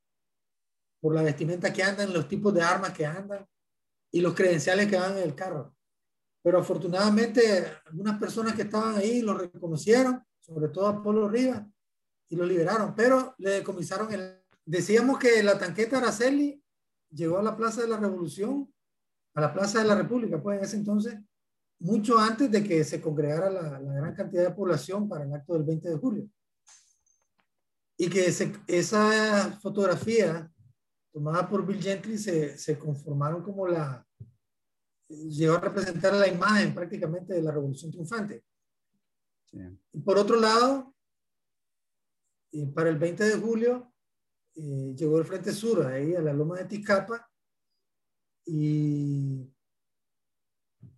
por 1.05 1.13
la 1.13 1.21
vestimenta 1.21 1.71
que 1.71 1.83
andan, 1.83 2.11
los 2.11 2.27
tipos 2.27 2.51
de 2.51 2.63
armas 2.63 2.91
que 2.91 3.05
andan 3.05 3.47
y 4.11 4.21
los 4.21 4.33
credenciales 4.33 4.87
que 4.87 4.97
van 4.97 5.15
en 5.15 5.21
el 5.21 5.35
carro. 5.35 5.75
Pero 6.41 6.57
afortunadamente 6.57 7.63
algunas 7.85 8.17
personas 8.17 8.55
que 8.55 8.63
estaban 8.63 8.95
ahí 8.95 9.21
lo 9.21 9.37
reconocieron, 9.37 10.25
sobre 10.39 10.69
todo 10.69 10.87
a 10.87 11.03
Polo 11.03 11.29
Rivas, 11.29 11.63
y 12.27 12.35
lo 12.35 12.43
liberaron, 12.43 12.95
pero 12.95 13.35
le 13.37 13.51
decomisaron 13.51 14.11
el... 14.13 14.41
Decíamos 14.65 15.19
que 15.19 15.43
la 15.43 15.59
tanqueta 15.59 15.99
Araceli 15.99 16.59
llegó 17.11 17.37
a 17.37 17.43
la 17.43 17.55
Plaza 17.55 17.81
de 17.81 17.87
la 17.87 17.97
Revolución, 17.97 18.73
a 19.35 19.41
la 19.41 19.53
Plaza 19.53 19.83
de 19.83 19.87
la 19.87 19.93
República, 19.93 20.41
pues 20.41 20.57
en 20.57 20.65
ese 20.65 20.77
entonces, 20.77 21.19
mucho 21.81 22.17
antes 22.17 22.49
de 22.49 22.63
que 22.63 22.83
se 22.83 22.99
congregara 22.99 23.51
la, 23.51 23.79
gran 23.79 24.15
cantidad 24.15 24.45
de 24.45 24.55
población 24.55 25.07
para 25.07 25.23
el 25.23 25.33
acto 25.35 25.53
del 25.53 25.65
20 25.65 25.87
de 25.87 25.97
julio. 25.97 26.27
Y 27.95 28.09
que 28.09 28.25
esa 28.25 29.51
fotografía 29.61 30.51
tomada 31.15 31.47
por 31.47 31.65
Bill 31.65 31.81
Gentry 31.81 32.17
se, 32.17 32.57
se 32.57 32.77
conformaron 32.77 33.41
como 33.41 33.65
la, 33.65 34.05
llegó 35.07 35.55
a 35.55 35.61
representar 35.61 36.13
la 36.13 36.27
imagen 36.27 36.75
prácticamente 36.75 37.33
de 37.33 37.41
la 37.41 37.53
revolución 37.53 37.89
triunfante. 37.89 38.43
Y 39.93 40.01
por 40.01 40.17
otro 40.17 40.37
lado, 40.37 40.93
para 42.73 42.89
el 42.89 42.97
20 42.97 43.23
de 43.23 43.35
julio, 43.37 43.93
eh, 44.55 44.93
llegó 44.93 45.17
el 45.17 45.23
Frente 45.23 45.53
Sur, 45.53 45.87
ahí 45.87 46.13
a 46.15 46.21
la 46.21 46.33
loma 46.33 46.57
de 46.57 46.65
Ticapa, 46.65 47.25
y 48.45 49.49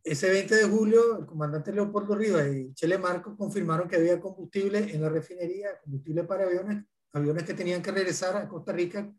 ese 0.04 0.32
20 0.32 0.56
de 0.56 0.64
julio, 0.64 1.20
el 1.20 1.28
comandante 1.28 1.72
Leopoldo 1.72 2.16
Rivas 2.16 2.48
y 2.56 2.74
Chele 2.74 2.98
Marcos 2.98 3.36
confirmaron 3.38 3.88
que 3.88 3.98
había 3.98 4.20
combustible 4.20 4.80
en 4.80 5.00
la 5.00 5.10
refinería, 5.10 5.80
combustible 5.84 6.24
para 6.24 6.46
aviones, 6.46 6.86
aviones 7.14 7.44
que 7.44 7.54
tenían 7.54 7.84
que 7.84 7.92
regresar 7.92 8.36
a 8.36 8.50
Costa 8.50 8.74
Rica 8.74 9.14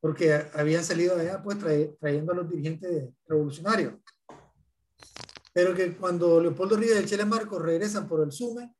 porque 0.00 0.32
habían 0.54 0.84
salido 0.84 1.16
allá 1.16 1.42
pues 1.42 1.58
trayendo 2.00 2.32
a 2.32 2.36
los 2.36 2.48
dirigentes 2.48 3.10
revolucionarios. 3.26 3.94
Pero 5.52 5.74
que 5.74 5.96
cuando 5.96 6.40
Leopoldo 6.40 6.76
Rivas 6.76 7.02
y 7.02 7.06
Chele 7.06 7.24
Marcos 7.24 7.60
regresan 7.60 8.08
por 8.08 8.22
el 8.22 8.32
SUME, 8.32 8.74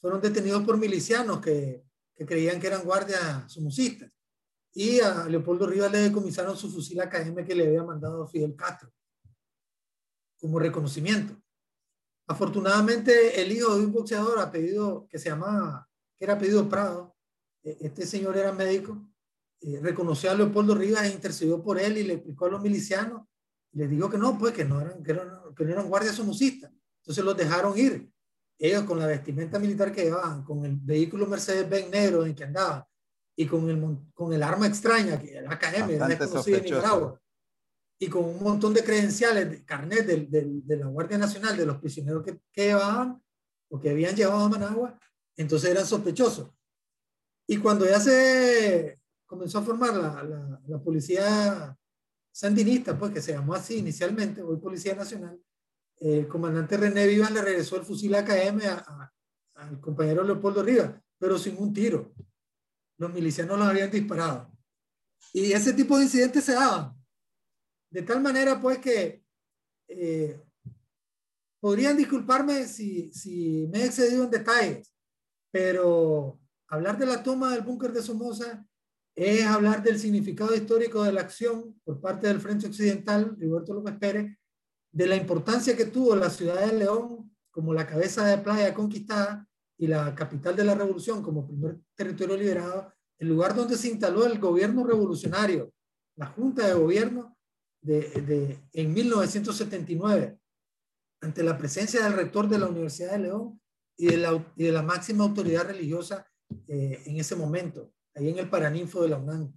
fueron 0.00 0.20
detenidos 0.20 0.62
por 0.64 0.76
milicianos 0.76 1.40
que, 1.40 1.84
que 2.14 2.26
creían 2.26 2.60
que 2.60 2.66
eran 2.66 2.84
guardias 2.84 3.50
sumucistas. 3.50 4.10
Y 4.72 5.00
a 5.00 5.26
Leopoldo 5.26 5.66
Rivas 5.66 5.90
le 5.90 5.98
decomisaron 5.98 6.56
su 6.56 6.70
fusil 6.70 7.00
AKM 7.00 7.44
que 7.44 7.54
le 7.54 7.66
había 7.66 7.82
mandado 7.82 8.26
Fidel 8.26 8.54
Castro 8.54 8.92
como 10.40 10.58
reconocimiento. 10.58 11.36
Afortunadamente, 12.26 13.40
el 13.42 13.52
hijo 13.52 13.76
de 13.76 13.84
un 13.84 13.92
boxeador 13.92 14.38
ha 14.38 14.50
pedido, 14.50 15.06
que 15.08 15.18
se 15.18 15.28
llamaba, 15.28 15.88
que 16.18 16.24
era 16.24 16.38
pedido 16.38 16.68
Prado, 16.68 17.14
e, 17.62 17.76
este 17.80 18.06
señor 18.06 18.36
era 18.36 18.52
médico, 18.52 19.09
eh, 19.62 19.78
reconoció 19.82 20.30
a 20.30 20.34
Leopoldo 20.34 20.74
Rivas 20.74 21.04
e 21.04 21.12
intercedió 21.12 21.62
por 21.62 21.78
él 21.78 21.98
y 21.98 22.04
le 22.04 22.14
explicó 22.14 22.46
a 22.46 22.50
los 22.50 22.62
milicianos, 22.62 23.26
y 23.72 23.78
les 23.78 23.90
dijo 23.90 24.08
que 24.08 24.18
no, 24.18 24.38
pues 24.38 24.54
que 24.54 24.64
no 24.64 24.80
eran, 24.80 25.02
que, 25.02 25.14
que 25.56 25.64
no 25.64 25.72
eran 25.72 25.88
guardias 25.88 26.14
somocistas. 26.14 26.70
Entonces 27.02 27.24
los 27.24 27.36
dejaron 27.36 27.76
ir. 27.78 28.10
Ellos 28.58 28.84
con 28.84 28.98
la 28.98 29.06
vestimenta 29.06 29.58
militar 29.58 29.92
que 29.92 30.04
llevaban, 30.04 30.44
con 30.44 30.64
el 30.64 30.76
vehículo 30.76 31.26
Mercedes-Benz 31.26 31.90
negro 31.90 32.26
en 32.26 32.34
que 32.34 32.44
andaban, 32.44 32.84
y 33.36 33.46
con 33.46 33.68
el, 33.70 33.98
con 34.12 34.32
el 34.32 34.42
arma 34.42 34.66
extraña, 34.66 35.18
que 35.18 35.36
era 35.36 35.52
AKM, 35.52 35.90
era 35.90 36.08
desconocida 36.08 36.58
en 36.58 36.64
Nicaragua, 36.64 37.20
y 37.98 38.08
con 38.08 38.24
un 38.24 38.42
montón 38.42 38.74
de 38.74 38.82
credenciales, 38.82 39.50
de 39.50 39.64
carnet 39.64 40.06
de, 40.06 40.76
la 40.76 40.86
Guardia 40.86 41.18
Nacional, 41.18 41.56
de 41.56 41.66
los 41.66 41.78
prisioneros 41.78 42.22
que, 42.22 42.40
que 42.52 42.66
llevaban 42.66 43.22
o 43.70 43.80
que 43.80 43.90
habían 43.90 44.16
llevado 44.16 44.40
a 44.40 44.48
Managua, 44.48 44.98
entonces 45.36 45.70
eran 45.70 45.86
sospechosos. 45.86 46.50
Y 47.46 47.56
cuando 47.56 47.86
ya 47.86 47.98
se 47.98 48.99
comenzó 49.30 49.58
a 49.58 49.62
formar 49.62 49.94
la, 49.94 50.60
la, 50.66 50.78
policía 50.82 51.78
sandinista, 52.32 52.98
pues 52.98 53.12
que 53.12 53.22
se 53.22 53.32
llamó 53.32 53.54
así 53.54 53.78
inicialmente, 53.78 54.42
hoy 54.42 54.56
Policía 54.56 54.96
Nacional, 54.96 55.40
el 55.98 56.26
comandante 56.26 56.76
René 56.76 57.06
Vivas 57.06 57.30
le 57.30 57.40
regresó 57.40 57.76
el 57.76 57.84
fusil 57.84 58.12
AKM 58.16 58.60
al 59.54 59.80
compañero 59.80 60.24
Leopoldo 60.24 60.64
Rivas, 60.64 61.00
pero 61.16 61.38
sin 61.38 61.56
un 61.58 61.72
tiro. 61.72 62.12
Los 62.98 63.12
milicianos 63.12 63.56
los 63.56 63.68
habían 63.68 63.92
disparado. 63.92 64.50
Y 65.32 65.52
ese 65.52 65.74
tipo 65.74 65.96
de 65.96 66.04
incidentes 66.04 66.42
se 66.42 66.54
daban. 66.54 66.92
De 67.88 68.02
tal 68.02 68.20
manera, 68.20 68.60
pues, 68.60 68.78
que 68.78 69.24
eh, 69.86 70.42
podrían 71.60 71.96
disculparme 71.96 72.66
si, 72.66 73.12
si 73.12 73.68
me 73.70 73.82
he 73.82 73.86
excedido 73.86 74.24
en 74.24 74.30
detalles, 74.30 74.92
pero 75.52 76.40
hablar 76.66 76.98
de 76.98 77.06
la 77.06 77.22
toma 77.22 77.52
del 77.52 77.62
búnker 77.62 77.92
de 77.92 78.02
Somoza 78.02 78.66
es 79.14 79.44
hablar 79.44 79.82
del 79.82 79.98
significado 79.98 80.54
histórico 80.54 81.02
de 81.02 81.12
la 81.12 81.22
acción 81.22 81.78
por 81.84 82.00
parte 82.00 82.28
del 82.28 82.40
Frente 82.40 82.66
Occidental, 82.66 83.36
Roberto 83.38 83.74
López 83.74 83.94
Pérez, 83.98 84.36
de 84.92 85.06
la 85.06 85.16
importancia 85.16 85.76
que 85.76 85.86
tuvo 85.86 86.16
la 86.16 86.30
ciudad 86.30 86.66
de 86.66 86.78
León 86.78 87.30
como 87.50 87.74
la 87.74 87.86
cabeza 87.86 88.24
de 88.26 88.38
playa 88.38 88.72
conquistada 88.74 89.46
y 89.78 89.86
la 89.86 90.14
capital 90.14 90.56
de 90.56 90.64
la 90.64 90.74
revolución 90.74 91.22
como 91.22 91.46
primer 91.46 91.78
territorio 91.94 92.36
liberado, 92.36 92.92
el 93.18 93.28
lugar 93.28 93.54
donde 93.54 93.76
se 93.76 93.88
instaló 93.88 94.26
el 94.26 94.38
gobierno 94.38 94.84
revolucionario, 94.84 95.72
la 96.16 96.26
junta 96.26 96.66
de 96.66 96.74
gobierno 96.74 97.36
de, 97.82 98.58
en 98.72 98.92
1979, 98.92 100.38
ante 101.22 101.42
la 101.42 101.56
presencia 101.56 102.02
del 102.02 102.14
rector 102.14 102.48
de 102.48 102.58
la 102.58 102.66
Universidad 102.66 103.12
de 103.12 103.18
León 103.18 103.60
y 103.96 104.06
de 104.06 104.16
la, 104.16 104.52
y 104.56 104.64
de 104.64 104.72
la 104.72 104.82
máxima 104.82 105.24
autoridad 105.24 105.66
religiosa 105.66 106.26
eh, 106.66 107.02
en 107.06 107.18
ese 107.18 107.36
momento, 107.36 107.92
ahí 108.14 108.30
en 108.30 108.38
el 108.38 108.50
Paraninfo 108.50 109.02
de 109.02 109.08
la 109.08 109.18
UNAM. 109.18 109.52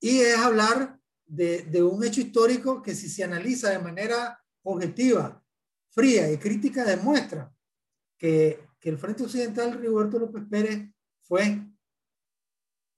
Y 0.00 0.20
es 0.20 0.38
hablar 0.38 0.98
de, 1.26 1.82
un 1.82 2.02
hecho 2.04 2.20
histórico 2.20 2.82
que 2.82 2.94
si 2.94 3.08
se 3.08 3.24
analiza 3.24 3.70
de 3.70 3.78
manera 3.78 4.42
objetiva, 4.62 5.42
fría 5.90 6.30
y 6.30 6.38
crítica, 6.38 6.84
demuestra 6.84 7.52
que, 8.18 8.66
que 8.78 8.88
el 8.88 8.98
Frente 8.98 9.24
Occidental 9.24 9.78
Rigoberto 9.80 10.18
López 10.18 10.44
Pérez 10.50 10.90
fue 11.22 11.60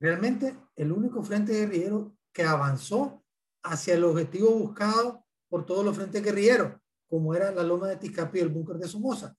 realmente 0.01 0.57
el 0.77 0.91
único 0.91 1.23
frente 1.23 1.53
guerrillero 1.53 2.17
que 2.33 2.43
avanzó 2.43 3.25
hacia 3.63 3.95
el 3.95 4.05
objetivo 4.05 4.51
buscado 4.51 5.25
por 5.49 5.65
todos 5.65 5.85
los 5.85 5.95
frentes 5.95 6.23
guerrilleros, 6.23 6.81
como 7.07 7.35
era 7.35 7.53
la 7.53 7.63
loma 7.63 7.89
de 7.89 7.97
Ticapi 7.97 8.39
y 8.39 8.43
el 8.43 8.49
búnker 8.49 8.77
de 8.77 8.89
Somoza. 8.89 9.37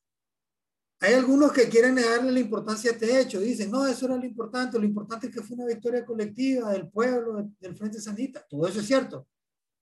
Hay 1.04 1.16
algunos 1.16 1.52
que 1.52 1.68
quieren 1.68 1.96
negarle 1.96 2.32
la 2.32 2.40
importancia 2.40 2.90
a 2.90 2.94
este 2.94 3.20
hecho, 3.20 3.42
dicen, 3.42 3.70
no, 3.70 3.86
eso 3.86 4.06
era 4.06 4.16
lo 4.16 4.24
importante, 4.24 4.80
lo 4.80 4.86
importante 4.86 5.28
es 5.28 5.36
que 5.36 5.42
fue 5.42 5.58
una 5.58 5.66
victoria 5.66 6.06
colectiva 6.06 6.72
del 6.72 6.90
pueblo, 6.90 7.46
del 7.60 7.76
Frente 7.76 8.00
Sanita, 8.00 8.42
todo 8.50 8.66
eso 8.66 8.80
es 8.80 8.88
cierto, 8.88 9.28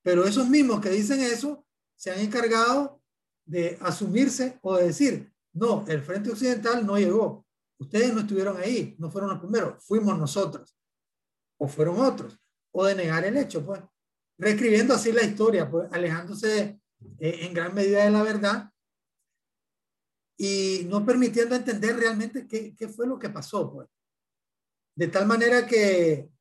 pero 0.02 0.26
esos 0.26 0.50
mismos 0.50 0.82
que 0.82 0.90
dicen 0.90 1.20
eso 1.20 1.64
se 1.96 2.10
han 2.10 2.22
encargado 2.22 3.00
de 3.46 3.78
asumirse 3.82 4.58
o 4.64 4.78
de 4.78 4.86
decir, 4.86 5.32
no, 5.54 5.86
el 5.88 6.02
Frente 6.02 6.32
Occidental 6.32 6.84
no 6.84 6.98
llegó, 6.98 7.46
ustedes 7.78 8.12
no 8.16 8.22
estuvieron 8.22 8.58
ahí, 8.58 8.96
no 8.98 9.12
fueron 9.12 9.30
los 9.30 9.40
primeros, 9.40 9.86
fuimos 9.86 10.18
nosotros, 10.18 10.76
o 11.60 11.68
fueron 11.68 12.00
otros, 12.00 12.36
o 12.72 12.84
de 12.84 12.96
negar 12.96 13.26
el 13.26 13.38
hecho, 13.38 13.64
pues. 13.64 13.80
Reescribiendo 14.40 14.96
así 14.96 15.12
la 15.12 15.22
historia, 15.22 15.70
pues 15.70 15.88
alejándose 15.92 16.82
eh, 17.20 17.40
en 17.42 17.54
gran 17.54 17.76
medida 17.76 18.06
de 18.06 18.10
la 18.10 18.24
verdad 18.24 18.72
y 20.44 20.86
no 20.86 21.06
permitiendo 21.06 21.54
entender 21.54 21.96
realmente 21.98 22.48
qué, 22.48 22.74
qué 22.76 22.90
fue 22.90 23.06
lo 23.06 23.20
que 23.20 23.30
pasó. 23.30 23.72
Pues. 23.72 23.88
De 24.96 25.08
tal 25.08 25.28
manera 25.28 25.68
que, 25.68 26.32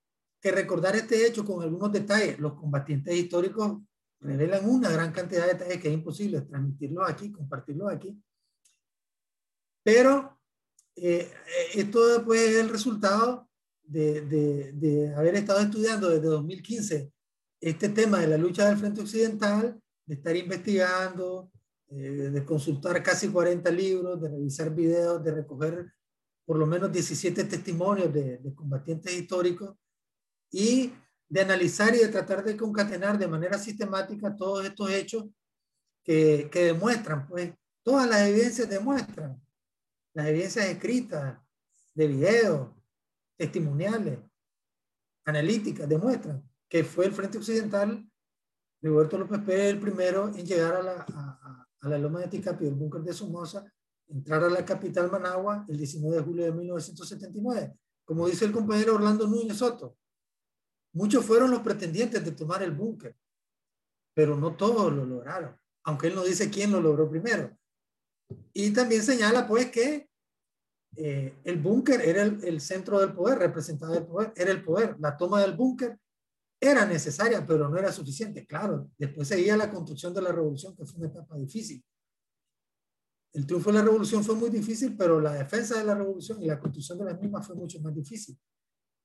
que 0.40 0.52
recordar 0.52 0.96
este 0.96 1.26
hecho 1.26 1.44
con 1.44 1.62
algunos 1.62 1.92
detalles, 1.92 2.38
los 2.38 2.54
combatientes 2.54 3.14
históricos 3.14 3.78
revelan 4.20 4.66
una 4.66 4.88
gran 4.88 5.12
cantidad 5.12 5.42
de 5.42 5.52
detalles 5.52 5.82
que 5.82 5.88
es 5.88 5.94
imposible 5.94 6.40
transmitirlos 6.40 7.10
aquí, 7.10 7.30
compartirlos 7.30 7.92
aquí. 7.92 8.18
Pero 9.84 10.40
eh, 10.96 11.30
esto 11.74 12.00
pues, 12.24 12.40
es 12.40 12.56
el 12.56 12.70
resultado 12.70 13.50
de, 13.82 14.22
de, 14.22 14.72
de, 14.72 15.14
haber 15.14 15.34
estado 15.34 15.60
estudiando 15.60 16.08
desde 16.08 16.26
2015 16.26 17.12
este 17.60 17.90
tema 17.90 18.20
de 18.20 18.28
la 18.28 18.38
lucha 18.38 18.66
del 18.66 18.78
Frente 18.78 19.02
Occidental, 19.02 19.78
de 20.06 20.14
estar 20.14 20.34
investigando, 20.34 21.52
eh, 21.90 22.30
de 22.30 22.44
consultar 22.44 23.02
casi 23.02 23.28
40 23.28 23.70
libros, 23.70 24.20
de 24.20 24.28
revisar 24.28 24.74
videos, 24.74 25.22
de 25.22 25.32
recoger 25.32 25.92
por 26.44 26.56
lo 26.56 26.66
menos 26.66 26.90
17 26.90 27.44
testimonios 27.44 28.12
de, 28.12 28.40
combatientes 28.54 29.12
históricos 29.12 29.76
y 30.50 30.92
de 31.28 31.40
analizar 31.40 31.94
y 31.94 31.98
de 31.98 32.08
tratar 32.08 32.42
de 32.42 32.56
concatenar 32.56 33.18
de 33.18 33.28
manera 33.28 33.58
sistemática 33.58 34.36
todos 34.36 34.64
estos 34.64 34.90
hechos 34.90 35.26
que, 36.02 36.48
que 36.50 36.64
demuestran, 36.64 37.26
pues. 37.28 37.52
Todas 37.82 38.08
las 38.08 38.28
evidencias 38.28 38.68
demuestran, 38.68 39.40
las 40.12 40.26
evidencias 40.26 40.66
escritas, 40.66 41.38
de 41.94 42.06
videos, 42.06 42.68
testimoniales, 43.36 44.18
analíticas, 45.24 45.88
demuestran 45.88 46.50
que 46.70 46.84
fue 46.84 47.04
el 47.04 47.12
Frente 47.12 47.36
Occidental, 47.36 48.08
Roberto 48.80 49.18
López 49.18 49.40
Pérez 49.40 49.72
el 49.72 49.80
primero 49.80 50.28
en 50.28 50.46
llegar 50.46 50.76
a 50.76 50.82
la, 50.82 51.04
a, 51.08 51.49
a 51.80 51.88
la 51.88 51.98
loma 51.98 52.20
de 52.20 52.28
Ticapi, 52.28 52.66
el 52.66 52.74
búnker 52.74 53.02
de 53.02 53.12
Somoza, 53.12 53.64
entrar 54.08 54.42
a 54.44 54.50
la 54.50 54.64
capital 54.64 55.10
Managua 55.10 55.64
el 55.68 55.76
19 55.76 56.16
de 56.16 56.22
julio 56.22 56.44
de 56.44 56.52
1979. 56.52 57.74
Como 58.04 58.26
dice 58.26 58.44
el 58.44 58.52
compañero 58.52 58.96
Orlando 58.96 59.26
Núñez 59.26 59.56
Soto, 59.56 59.96
muchos 60.92 61.24
fueron 61.24 61.50
los 61.50 61.60
pretendientes 61.60 62.24
de 62.24 62.32
tomar 62.32 62.62
el 62.62 62.72
búnker, 62.72 63.16
pero 64.14 64.36
no 64.36 64.56
todos 64.56 64.92
lo 64.92 65.04
lograron, 65.04 65.56
aunque 65.84 66.08
él 66.08 66.14
no 66.14 66.24
dice 66.24 66.50
quién 66.50 66.72
lo 66.72 66.80
logró 66.80 67.08
primero. 67.08 67.56
Y 68.52 68.72
también 68.72 69.02
señala 69.02 69.46
pues 69.46 69.70
que 69.70 70.08
eh, 70.96 71.34
el 71.44 71.58
búnker 71.58 72.00
era 72.00 72.22
el, 72.22 72.42
el, 72.44 72.60
centro 72.60 72.98
del 73.00 73.12
poder, 73.12 73.38
representaba 73.38 73.96
el 73.96 74.06
poder, 74.06 74.32
era 74.36 74.50
el 74.50 74.62
poder. 74.62 74.96
La 74.98 75.16
toma 75.16 75.40
del 75.40 75.56
búnker 75.56 75.98
era 76.60 76.84
necesaria, 76.84 77.46
pero 77.46 77.68
no 77.68 77.78
era 77.78 77.90
suficiente. 77.90 78.46
Claro, 78.46 78.90
después 78.98 79.26
seguía 79.26 79.56
la 79.56 79.70
construcción 79.70 80.12
de 80.12 80.20
la 80.20 80.30
revolución, 80.30 80.76
que 80.76 80.84
fue 80.84 80.98
una 80.98 81.08
etapa 81.08 81.36
difícil. 81.36 81.82
El 83.32 83.46
triunfo 83.46 83.70
de 83.70 83.78
la 83.78 83.84
revolución 83.84 84.22
fue 84.22 84.34
muy 84.34 84.50
difícil, 84.50 84.96
pero 84.96 85.20
la 85.20 85.32
defensa 85.32 85.78
de 85.78 85.84
la 85.84 85.94
revolución 85.94 86.42
y 86.42 86.46
la 86.46 86.60
construcción 86.60 86.98
de 86.98 87.04
la 87.06 87.14
misma 87.14 87.42
fue 87.42 87.54
mucho 87.56 87.80
más 87.80 87.94
difícil. 87.94 88.38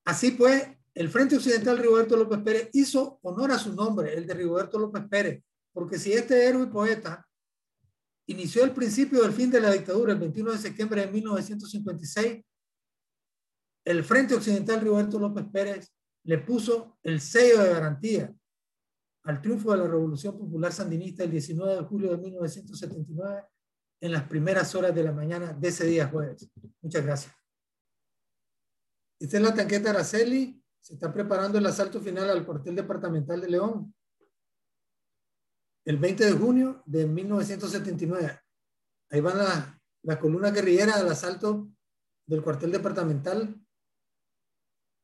Así 0.04 0.32
pues, 0.32 0.68
el 0.94 1.08
Frente 1.08 1.36
Occidental 1.36 1.78
Rigoberto 1.78 2.16
López 2.16 2.40
Pérez 2.40 2.70
hizo 2.72 3.18
honor 3.22 3.52
a 3.52 3.58
su 3.58 3.74
nombre, 3.74 4.14
el 4.14 4.26
de 4.26 4.34
Rigoberto 4.34 4.78
López 4.78 5.04
Pérez, 5.08 5.42
porque 5.72 5.98
si 5.98 6.12
este 6.12 6.46
héroe 6.46 6.64
y 6.64 6.70
poeta 6.70 7.26
inició 8.26 8.64
el 8.64 8.72
principio 8.72 9.22
del 9.22 9.32
fin 9.32 9.50
de 9.50 9.60
la 9.60 9.72
dictadura 9.72 10.12
el 10.12 10.18
21 10.18 10.52
de 10.52 10.58
septiembre 10.58 11.06
de 11.06 11.12
1956, 11.12 12.44
el 13.84 14.04
Frente 14.04 14.34
Occidental 14.34 14.80
Rigoberto 14.80 15.18
López 15.18 15.44
Pérez 15.52 15.95
le 16.26 16.38
puso 16.38 16.98
el 17.04 17.20
sello 17.20 17.62
de 17.62 17.70
garantía 17.70 18.34
al 19.22 19.40
triunfo 19.40 19.70
de 19.70 19.78
la 19.78 19.86
Revolución 19.86 20.36
Popular 20.36 20.72
Sandinista 20.72 21.24
el 21.24 21.30
19 21.30 21.76
de 21.76 21.82
julio 21.82 22.10
de 22.10 22.18
1979 22.18 23.44
en 24.00 24.12
las 24.12 24.24
primeras 24.24 24.74
horas 24.74 24.94
de 24.94 25.04
la 25.04 25.12
mañana 25.12 25.52
de 25.52 25.68
ese 25.68 25.86
día 25.86 26.08
jueves. 26.08 26.50
Muchas 26.82 27.04
gracias. 27.04 27.34
Esta 29.20 29.36
es 29.36 29.42
la 29.42 29.54
tanqueta 29.54 29.90
Araceli. 29.90 30.62
Se 30.80 30.94
está 30.94 31.12
preparando 31.12 31.58
el 31.58 31.66
asalto 31.66 32.00
final 32.00 32.28
al 32.28 32.44
cuartel 32.44 32.74
departamental 32.74 33.40
de 33.40 33.48
León. 33.48 33.94
El 35.84 35.96
20 35.96 36.24
de 36.24 36.32
junio 36.32 36.82
de 36.86 37.06
1979. 37.06 38.40
Ahí 39.10 39.20
van 39.20 39.38
la, 39.38 39.80
la 40.02 40.18
columna 40.18 40.50
guerrillera 40.50 40.98
del 40.98 41.08
asalto 41.08 41.68
del 42.26 42.42
cuartel 42.42 42.72
departamental 42.72 43.42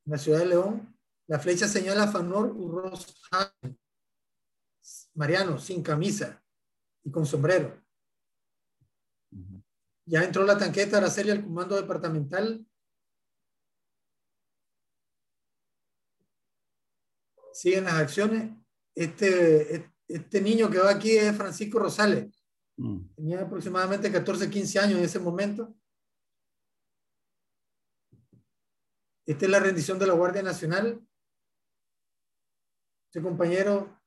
en 0.04 0.12
la 0.12 0.18
ciudad 0.18 0.40
de 0.40 0.46
León 0.46 0.91
la 1.26 1.38
flecha 1.38 1.68
señala 1.68 2.04
a 2.04 2.08
Fanor 2.08 2.52
Urroz 2.56 3.06
Mariano, 5.14 5.58
sin 5.58 5.82
camisa 5.82 6.42
y 7.04 7.10
con 7.10 7.26
sombrero. 7.26 7.82
Ya 10.04 10.24
entró 10.24 10.44
la 10.44 10.58
tanqueta 10.58 10.98
Araceli 10.98 11.30
al 11.30 11.44
comando 11.44 11.76
departamental. 11.76 12.66
Siguen 17.52 17.84
las 17.84 17.94
acciones. 17.94 18.50
Este, 18.94 19.90
este 20.08 20.40
niño 20.40 20.70
que 20.70 20.78
va 20.78 20.90
aquí 20.90 21.12
es 21.12 21.36
Francisco 21.36 21.78
Rosales. 21.78 22.44
Mm. 22.76 23.14
Tenía 23.14 23.42
aproximadamente 23.42 24.10
14, 24.10 24.50
15 24.50 24.78
años 24.78 24.98
en 24.98 25.04
ese 25.04 25.18
momento. 25.18 25.74
Esta 29.24 29.44
es 29.44 29.50
la 29.50 29.60
rendición 29.60 29.98
de 29.98 30.06
la 30.06 30.14
Guardia 30.14 30.42
Nacional. 30.42 31.00
Este 33.12 33.20
compañero 33.20 34.00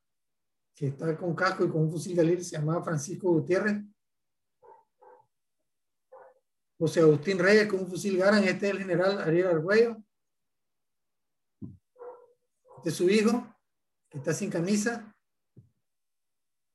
que 0.73 0.87
está 0.87 1.15
con 1.15 1.35
casco 1.35 1.63
y 1.63 1.69
con 1.69 1.83
un 1.83 1.91
fusil 1.91 2.15
Galil 2.15 2.43
se 2.43 2.57
llamaba 2.57 2.83
Francisco 2.83 3.31
Gutiérrez. 3.33 3.83
José 6.79 7.01
Agustín 7.01 7.37
Reyes 7.37 7.67
con 7.67 7.81
un 7.81 7.87
fusil 7.87 8.17
Garan, 8.17 8.43
este 8.45 8.65
es 8.65 8.71
el 8.71 8.79
general 8.79 9.21
Ariel 9.21 9.45
Argüello. 9.45 10.03
Este 12.77 12.89
es 12.89 12.95
su 12.95 13.07
hijo, 13.07 13.45
que 14.09 14.17
está 14.17 14.33
sin 14.33 14.49
camisa. 14.49 15.15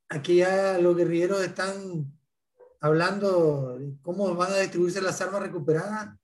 Aquí 0.09 0.37
ya 0.37 0.79
los 0.79 0.97
guerrilleros 0.97 1.43
están 1.43 2.17
hablando 2.81 3.77
de 3.77 3.99
cómo 4.03 4.33
van 4.37 4.53
a 4.53 4.59
distribuirse 4.59 5.03
las 5.03 5.21
armas 5.21 5.43
recuperadas. 5.43 6.17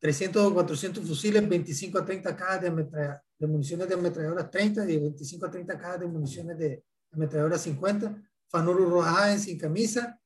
300 0.00 0.42
o 0.44 0.52
400 0.52 1.08
fusiles, 1.08 1.48
25 1.48 1.98
a 1.98 2.04
30 2.04 2.36
cajas 2.36 2.60
de 2.60 3.22
de 3.44 3.52
municiones 3.52 3.88
de 3.88 3.94
ametralladoras 3.94 4.50
30 4.50 4.90
y 4.90 4.98
25 4.98 5.46
a 5.46 5.50
30 5.50 5.78
cajas 5.78 6.00
de 6.00 6.06
municiones 6.06 6.58
de 6.58 6.84
ametralladoras 7.12 7.62
50. 7.62 8.30
Fanuro 8.48 8.88
Rojas 8.88 9.42
sin 9.42 9.58
camisa. 9.58 10.20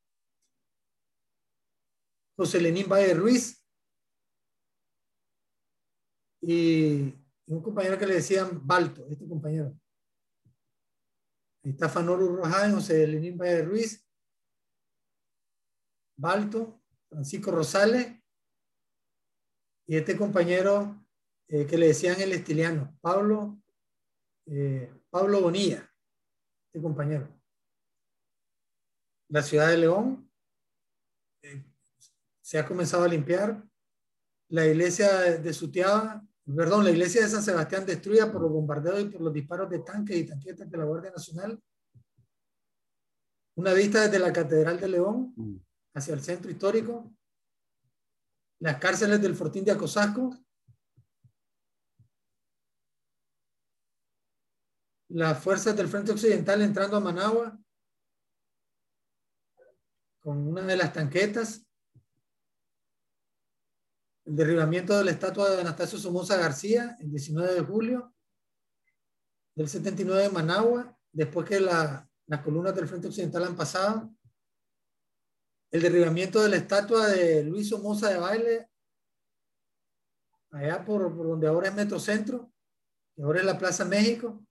José 2.37 2.61
Lenín 2.61 2.89
Valle 2.89 3.15
Ruiz. 3.15 3.65
Y 6.41 7.15
un 7.47 7.63
compañero 7.63 7.99
que 7.99 8.07
le 8.07 8.15
decían 8.15 8.65
Balto, 8.65 9.07
este 9.09 9.27
compañero. 9.27 9.77
Ahí 11.65 11.73
está 11.73 11.89
Fanoro 11.89 12.37
Rojas, 12.37 12.73
José 12.73 13.07
Lenín 13.07 13.37
Valle 13.37 13.65
Ruiz. 13.65 14.09
Balto, 16.17 16.81
Francisco 17.09 17.51
Rosales. 17.51 18.15
Y 19.87 19.97
este 19.97 20.17
compañero 20.17 21.08
eh, 21.51 21.67
que 21.67 21.79
le 21.79 21.89
decían 21.89 22.21
el 22.21 22.33
estiliano, 22.33 22.99
Pablo, 23.01 23.59
eh, 24.47 24.93
Pablo 25.09 25.41
Bonilla, 25.41 25.91
este 26.67 26.83
compañero. 26.83 27.27
La 29.31 29.43
ciudad 29.43 29.69
de 29.69 29.79
León 29.79 30.31
eh, 31.43 31.65
se 32.43 32.59
ha 32.59 32.67
comenzado 32.67 33.05
a 33.05 33.09
limpiar. 33.09 33.67
La 34.51 34.67
iglesia 34.67 35.39
de 35.39 35.53
Sutiaba, 35.55 36.23
perdón, 36.45 36.85
la 36.85 36.91
iglesia 36.91 37.23
de 37.23 37.29
San 37.29 37.43
Sebastián 37.43 37.87
destruida 37.87 38.31
por 38.31 38.43
los 38.43 38.51
bombardeos 38.51 39.01
y 39.01 39.07
por 39.07 39.23
los 39.23 39.33
disparos 39.33 39.71
de 39.71 39.79
tanques 39.79 40.17
y 40.19 40.27
tanquetas 40.27 40.71
de 40.71 40.77
la 40.77 40.85
Guardia 40.85 41.11
Nacional. 41.11 41.59
Una 43.55 43.73
vista 43.73 44.03
desde 44.03 44.19
la 44.19 44.33
Catedral 44.35 44.79
de 44.79 44.89
León 44.89 45.33
mm. 45.35 45.57
hacia 45.95 46.13
el 46.13 46.21
centro 46.21 46.51
histórico. 46.51 47.11
Las 48.61 48.77
cárceles 48.77 49.21
del 49.23 49.35
Fortín 49.35 49.65
de 49.65 49.73
Acosasco 49.73 50.37
las 55.09 55.43
fuerzas 55.43 55.77
del 55.77 55.89
Frente 55.89 56.13
Occidental 56.13 56.61
entrando 56.63 56.97
a 56.97 57.01
Managua 57.01 57.59
con 60.21 60.47
una 60.47 60.63
de 60.63 60.77
las 60.77 60.93
tanquetas, 60.93 61.67
el 64.27 64.37
derribamiento 64.37 64.97
de 64.99 65.05
la 65.05 65.11
estatua 65.11 65.51
de 65.51 65.63
Anastasio 65.63 65.99
Somoza 65.99 66.37
García 66.37 66.97
el 67.01 67.11
19 67.11 67.55
de 67.55 67.61
julio 67.63 68.15
del 69.55 69.69
79 69.69 70.23
de 70.23 70.29
Managua, 70.29 70.97
después 71.11 71.49
que 71.49 71.59
las 71.59 72.07
columnas 72.45 72.77
del 72.77 72.87
Frente 72.87 73.09
Occidental 73.09 73.45
han 73.45 73.57
pasado, 73.57 74.15
el 75.73 75.83
derribamiento 75.83 76.41
de 76.41 76.49
la 76.49 76.57
estatua 76.57 77.09
de 77.09 77.43
Luis 77.43 77.69
Somoza 77.69 78.09
de 78.09 78.19
Baile, 78.19 78.71
allá 80.53 80.85
por, 80.85 81.17
por 81.17 81.27
donde 81.27 81.49
ahora 81.49 81.69
es 81.69 81.75
Metrocentro, 81.75 82.53
y 83.17 83.23
ahora 83.23 83.41
es 83.41 83.47
la 83.47 83.59
Plaza 83.59 83.85
México, 83.85 84.47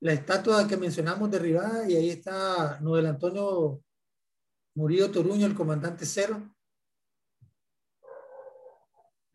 la 0.00 0.12
estatua 0.12 0.66
que 0.68 0.76
mencionamos 0.76 1.30
derribada 1.30 1.88
y 1.88 1.96
ahí 1.96 2.10
está 2.10 2.78
Noel 2.80 3.06
Antonio 3.06 3.82
Murillo 4.74 5.10
Toruño, 5.10 5.46
el 5.46 5.54
comandante 5.54 6.06
cero. 6.06 6.54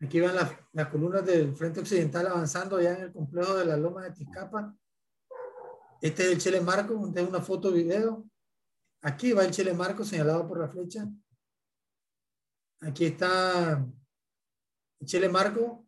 Aquí 0.00 0.20
van 0.20 0.34
las, 0.34 0.52
las, 0.72 0.88
columnas 0.88 1.24
del 1.24 1.54
Frente 1.54 1.80
Occidental 1.80 2.26
avanzando 2.26 2.76
allá 2.76 2.96
en 2.96 3.02
el 3.04 3.12
complejo 3.12 3.54
de 3.56 3.64
la 3.66 3.76
Loma 3.76 4.04
de 4.04 4.12
Tizcapa. 4.12 4.74
Este 6.00 6.24
es 6.24 6.32
el 6.32 6.38
Chile 6.38 6.60
Marco, 6.60 7.10
es 7.14 7.28
una 7.28 7.40
foto 7.40 7.70
video. 7.70 8.24
Aquí 9.02 9.32
va 9.32 9.44
el 9.44 9.50
Chile 9.50 9.74
Marco 9.74 10.04
señalado 10.04 10.46
por 10.48 10.58
la 10.58 10.68
flecha. 10.68 11.06
Aquí 12.80 13.06
está 13.06 13.86
el 15.00 15.06
Chile 15.06 15.28
Marco, 15.28 15.86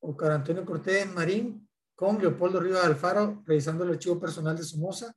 Oscar 0.00 0.32
Antonio 0.32 0.64
Cortés 0.64 1.10
Marín, 1.10 1.63
con 1.94 2.20
Leopoldo 2.20 2.60
Rivas 2.60 2.84
Alfaro, 2.84 3.42
revisando 3.46 3.84
el 3.84 3.90
archivo 3.90 4.18
personal 4.18 4.56
de 4.56 4.64
Somoza. 4.64 5.14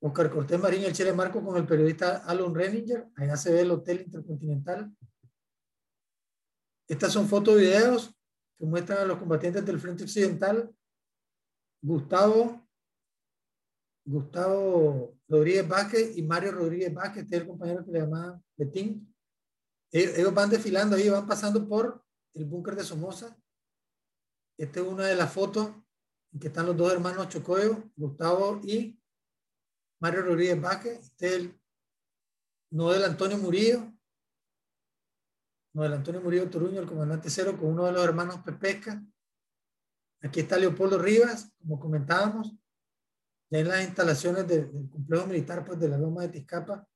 Oscar 0.00 0.30
Cortés 0.30 0.58
Marín, 0.58 0.84
el 0.84 0.92
Chile 0.92 1.12
Marco 1.12 1.44
con 1.44 1.56
el 1.56 1.66
periodista 1.66 2.24
Alon 2.24 2.54
Renninger. 2.54 3.08
Allá 3.16 3.36
se 3.36 3.52
ve 3.52 3.60
el 3.60 3.70
Hotel 3.70 4.02
Intercontinental. 4.02 4.92
Estas 6.88 7.12
son 7.12 7.28
fotos 7.28 7.54
y 7.54 7.60
videos 7.60 8.14
que 8.58 8.66
muestran 8.66 8.98
a 8.98 9.04
los 9.04 9.18
combatientes 9.18 9.64
del 9.64 9.78
Frente 9.78 10.04
Occidental. 10.04 10.74
Gustavo, 11.80 12.68
Gustavo 14.04 15.16
Rodríguez 15.28 15.68
Vázquez 15.68 16.16
y 16.16 16.22
Mario 16.22 16.52
Rodríguez 16.52 16.92
Vázquez, 16.92 17.24
este 17.24 17.36
es 17.36 17.42
el 17.42 17.48
compañero 17.48 17.84
que 17.84 17.92
le 17.92 18.00
llamaban 18.00 18.44
Betín. 18.56 19.14
Ellos 19.90 20.34
van 20.34 20.50
desfilando 20.50 20.96
ahí, 20.96 21.08
van 21.08 21.26
pasando 21.26 21.68
por 21.68 22.04
el 22.34 22.44
búnker 22.44 22.74
de 22.74 22.84
Somoza. 22.84 23.36
Esta 24.62 24.78
es 24.78 24.86
una 24.86 25.06
de 25.06 25.16
las 25.16 25.32
fotos 25.32 25.72
en 26.32 26.38
que 26.38 26.46
están 26.46 26.66
los 26.66 26.76
dos 26.76 26.92
hermanos 26.92 27.28
Chocoyo, 27.28 27.90
Gustavo 27.96 28.60
y 28.62 28.96
Mario 29.98 30.22
Rodríguez 30.22 30.60
Vázquez. 30.60 31.00
Este 31.00 31.26
es 31.26 31.32
el 31.32 31.60
Noel 32.70 33.02
Antonio 33.02 33.38
Murillo, 33.38 33.92
Noel 35.72 35.94
Antonio 35.94 36.20
Murillo 36.20 36.48
Toruño, 36.48 36.78
el 36.78 36.86
comandante 36.86 37.28
cero, 37.28 37.56
con 37.58 37.70
uno 37.70 37.86
de 37.86 37.92
los 37.92 38.04
hermanos 38.04 38.38
Pepesca. 38.44 39.04
Aquí 40.22 40.38
está 40.38 40.56
Leopoldo 40.58 40.96
Rivas, 40.96 41.52
como 41.58 41.80
comentábamos, 41.80 42.54
ya 43.50 43.58
en 43.58 43.66
las 43.66 43.82
instalaciones 43.82 44.46
del, 44.46 44.70
complejo 44.88 45.26
militar 45.26 45.64
pues, 45.64 45.80
de 45.80 45.88
la 45.88 45.98
Loma 45.98 46.22
de 46.22 46.28
Tizcapa. 46.28 46.88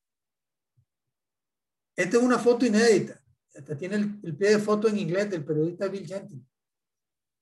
Esta 1.97 2.17
es 2.17 2.23
una 2.23 2.39
foto 2.39 2.65
inédita. 2.65 3.21
Esta 3.53 3.77
tiene 3.77 3.97
el, 3.97 4.37
pie 4.37 4.51
de 4.51 4.61
foto 4.61 4.87
en 4.87 4.99
inglés 4.99 5.29
del 5.29 5.45
periodista 5.45 5.89
Bill 5.89 6.07
Gentil. 6.07 6.47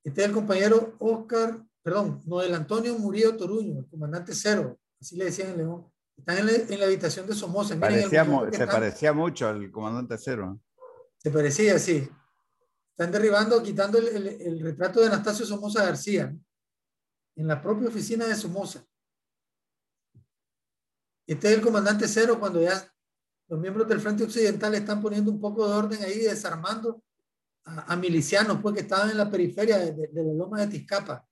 Este 0.05 0.21
es 0.21 0.29
el 0.29 0.35
compañero 0.35 0.95
Oscar, 0.99 1.65
perdón, 1.83 2.23
Noel 2.27 2.55
Antonio 2.55 2.97
Murillo 2.99 3.37
Toruño, 3.37 3.79
el 3.79 3.89
comandante 3.89 4.35
cero, 4.35 4.79
así 5.01 5.17
le 5.17 5.25
decían 5.25 5.53
en 5.53 5.57
León. 5.57 5.91
Están 6.17 6.39
en 6.39 6.79
la, 6.79 6.87
habitación 6.87 7.27
de 7.27 7.35
Somoza. 7.35 7.75
se 7.75 8.67
parecía 8.67 9.13
mucho 9.13 9.49
al 9.49 9.71
comandante 9.73 10.17
cero. 10.17 10.61
Se 11.17 11.31
parecía, 11.31 11.79
sí. 11.79 12.09
Están 12.91 13.11
derribando, 13.11 13.61
quitando 13.63 13.99
el, 13.99 14.61
retrato 14.61 15.01
de 15.01 15.07
Anastasio 15.07 15.45
Somoza 15.45 15.85
García 15.85 16.33
en 17.37 17.47
la 17.49 17.61
propia 17.61 17.89
oficina 17.89 18.27
de 18.27 18.37
Somoza. 18.37 18.85
Este 21.27 21.49
es 21.49 21.55
el 21.55 21.63
comandante 21.63 22.07
cero 22.07 22.37
cuando 22.39 22.61
ya 22.61 22.89
los 23.49 23.59
miembros 23.59 23.89
del 23.89 24.01
Frente 24.01 24.25
Occidental 24.25 24.75
están 24.75 25.03
poniendo 25.03 25.31
un 25.33 25.41
poco 25.41 25.67
de 25.67 25.75
orden 25.75 26.03
ahí, 26.05 26.19
desarmando 26.21 27.03
a, 27.65 27.97
milicianos 27.97 28.61
pues, 28.61 28.75
que 28.75 28.81
estaban 28.83 29.11
en 29.11 29.19
la 29.19 29.31
periferia 29.31 29.79
de, 29.79 30.11
la 30.13 30.35
loma 30.35 30.61
de 30.61 30.67
Tizcapa. 30.69 31.27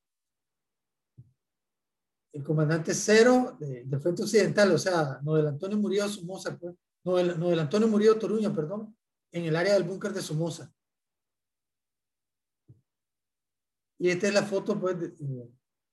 El 2.32 2.42
comandante 2.42 2.94
cero 2.94 3.56
del 3.60 4.00
Frente 4.00 4.22
Occidental, 4.22 4.72
o 4.72 4.78
sea, 4.78 5.20
no 5.22 5.34
del 5.34 5.48
Antonio 5.48 5.76
Murillo 5.76 6.08
Somoza, 6.08 6.56
pues, 6.58 6.74
no 7.04 7.16
del 7.16 7.60
Antonio 7.60 7.88
Murillo 7.88 8.18
Toruño, 8.18 8.54
perdón, 8.54 8.96
en 9.32 9.44
el 9.44 9.56
área 9.56 9.74
del 9.74 9.84
búnker 9.84 10.12
de 10.12 10.22
Somoza. 10.22 10.72
Y 13.98 14.08
esta 14.08 14.28
es 14.28 14.34
la 14.34 14.42
foto 14.42 14.80
pues, 14.80 14.96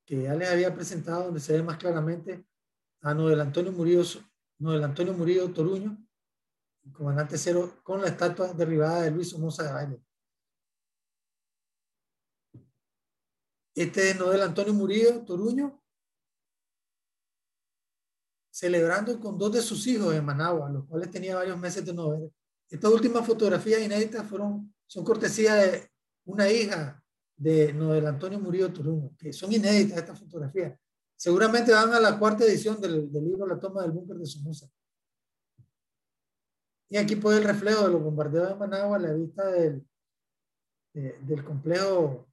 que 0.06 0.24
ya 0.24 0.34
les 0.34 0.50
había 0.50 0.74
presentado, 0.74 1.26
donde 1.26 1.40
se 1.40 1.54
ve 1.54 1.62
más 1.62 1.78
claramente 1.78 2.48
a 3.02 3.14
Noel 3.14 3.42
Antonio 3.42 3.72
Murillo, 3.72 4.04
Noel 4.60 4.84
Antonio 4.84 5.14
Murillo 5.14 5.52
Toruño, 5.54 5.98
comandante 6.94 7.38
cero, 7.38 7.80
con 7.84 8.02
la 8.02 8.08
estatua 8.08 8.54
derribada 8.54 9.04
de 9.04 9.12
Luis 9.12 9.30
Somoza 9.30 9.64
de 9.64 9.74
Baile. 9.74 10.02
Este 13.76 14.12
es 14.12 14.20
Noel 14.20 14.42
Antonio 14.42 14.74
Murillo 14.74 15.24
Toruño, 15.24 15.82
celebrando 18.50 19.20
con 19.20 19.38
dos 19.38 19.54
de 19.54 19.62
sus 19.62 19.86
hijos 19.88 20.14
en 20.14 20.26
Managua, 20.26 20.70
los 20.70 20.86
cuales 20.86 21.12
tenía 21.12 21.36
varios 21.36 21.58
meses 21.58 21.86
de 21.86 21.94
no. 21.94 22.32
Estas 22.70 22.92
últimas 22.92 23.26
fotografías 23.26 23.82
inéditas 23.82 24.28
fueron, 24.28 24.74
son 24.86 25.04
cortesía 25.04 25.56
de 25.56 25.90
una 26.26 26.50
hija 26.50 27.04
de 27.38 27.74
Noel 27.74 28.06
Antonio 28.08 28.40
Murillo 28.40 28.74
Turuno, 28.74 29.16
que 29.18 29.32
son 29.32 29.54
inéditas 29.54 30.00
estas 30.00 30.20
fotografías. 30.20 30.78
Seguramente 31.16 31.72
van 31.72 31.94
a 31.94 32.00
la 32.00 32.18
cuarta 32.18 32.44
edición 32.46 32.80
del, 32.82 33.12
libro 33.12 33.46
La 33.48 33.60
toma 33.60 33.82
del 33.82 33.92
búnker 33.92 34.18
de 34.18 34.26
Somoza. 34.26 34.70
Y 36.90 36.98
aquí 36.98 37.16
puede 37.16 37.38
el 37.38 37.44
reflejo 37.44 37.86
de 37.86 37.92
los 37.92 38.02
bombardeos 38.02 38.50
de 38.50 38.56
Managua 38.56 38.98
a 38.98 39.00
la 39.00 39.14
vista 39.14 39.46
del, 39.52 39.88
del 40.94 41.44
complejo 41.44 42.29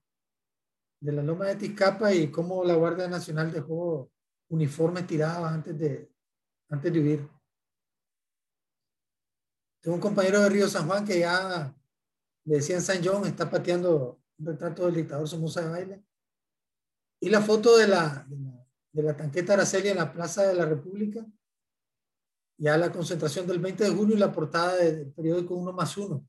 de 0.99 1.11
la 1.11 1.23
Loma 1.23 1.45
de 1.45 1.55
Tizcapa 1.55 2.13
y 2.13 2.31
cómo 2.31 2.63
la 2.63 2.75
Guardia 2.75 3.07
Nacional 3.07 3.51
dejó 3.51 4.11
uniformes 4.49 5.05
tirados 5.05 5.47
antes 5.47 5.77
de, 5.77 6.11
antes 6.69 6.91
de 6.91 6.99
huir. 6.99 7.29
Tengo 9.81 9.95
un 9.95 10.01
compañero 10.01 10.41
de 10.41 10.49
Río 10.49 10.67
San 10.67 10.87
Juan 10.87 11.05
que 11.05 11.19
ya 11.19 11.73
le 12.45 12.55
decían 12.55 12.81
San 12.81 13.01
John, 13.03 13.25
está 13.25 13.49
pateando 13.49 14.21
un 14.39 14.45
retrato 14.45 14.85
del 14.85 14.95
dictador 14.95 15.27
Somoza 15.27 15.61
de 15.61 15.69
Baile. 15.69 16.03
Y 17.19 17.29
la 17.29 17.41
foto 17.41 17.77
de 17.77 17.87
la, 17.87 18.25
de 18.91 19.03
la, 19.03 19.15
tanqueta 19.15 19.53
Araceli 19.53 19.89
en 19.89 19.97
la 19.97 20.11
Plaza 20.11 20.43
de 20.43 20.53
la 20.53 20.65
República. 20.65 21.25
Ya 22.59 22.77
la 22.77 22.91
concentración 22.91 23.45
del 23.45 23.59
20 23.59 23.83
de 23.83 23.89
junio 23.91 24.15
y 24.15 24.19
la 24.19 24.31
portada 24.31 24.75
del 24.77 25.11
periódico 25.13 25.55
Uno 25.55 25.73
más 25.73 25.95
Uno, 25.97 26.27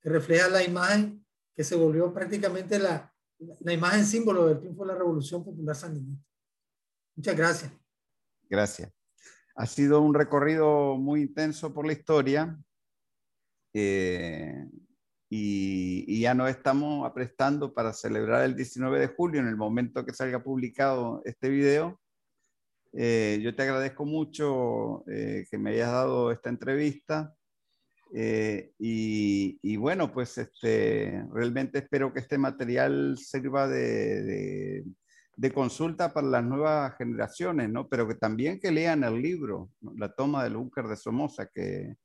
que 0.00 0.10
refleja 0.10 0.48
la 0.48 0.62
imagen 0.62 1.24
que 1.54 1.64
se 1.64 1.74
volvió 1.74 2.12
prácticamente 2.12 2.78
la, 2.78 3.13
la 3.60 3.72
imagen 3.72 4.04
símbolo 4.04 4.46
del 4.46 4.60
triunfo 4.60 4.84
de 4.84 4.92
la 4.92 4.98
Revolución 4.98 5.44
Popular 5.44 5.76
Sandinista. 5.76 6.24
Muchas 7.16 7.36
gracias. 7.36 7.72
Gracias. 8.48 8.92
Ha 9.56 9.66
sido 9.66 10.00
un 10.00 10.14
recorrido 10.14 10.96
muy 10.96 11.22
intenso 11.22 11.72
por 11.72 11.86
la 11.86 11.92
historia. 11.92 12.58
Eh, 13.72 14.66
y, 15.30 16.20
ya 16.20 16.34
nos 16.34 16.48
estamos 16.48 17.04
aprestando 17.04 17.74
para 17.74 17.92
celebrar 17.92 18.44
el 18.44 18.54
19 18.54 19.00
de 19.00 19.08
julio, 19.08 19.40
en 19.40 19.48
el 19.48 19.56
momento 19.56 20.04
que 20.04 20.14
salga 20.14 20.42
publicado 20.42 21.22
este 21.24 21.48
video. 21.48 22.00
Eh, 22.92 23.40
yo 23.42 23.54
te 23.54 23.64
agradezco 23.64 24.04
mucho 24.04 25.04
eh, 25.08 25.46
que 25.50 25.58
me 25.58 25.70
hayas 25.70 25.90
dado 25.90 26.30
esta 26.30 26.50
entrevista. 26.50 27.34
Y, 28.16 29.76
bueno, 29.76 30.12
pues 30.12 30.38
este, 30.38 31.24
realmente 31.32 31.78
espero 31.80 32.12
que 32.12 32.20
este 32.20 32.38
material 32.38 33.18
sirva 33.18 33.66
de, 33.66 34.84
de, 35.36 35.52
consulta 35.52 36.12
para 36.12 36.28
las 36.28 36.44
nuevas 36.44 36.96
generaciones, 36.96 37.70
¿no? 37.70 37.88
Pero 37.88 38.06
que 38.06 38.14
también 38.14 38.60
que 38.60 38.70
lean 38.70 39.02
el 39.02 39.20
libro, 39.20 39.70
La 39.96 40.14
toma 40.14 40.44
del 40.44 40.56
búnker 40.56 40.86
de 40.86 40.96
Somoza, 40.96 41.48
que, 41.52 41.96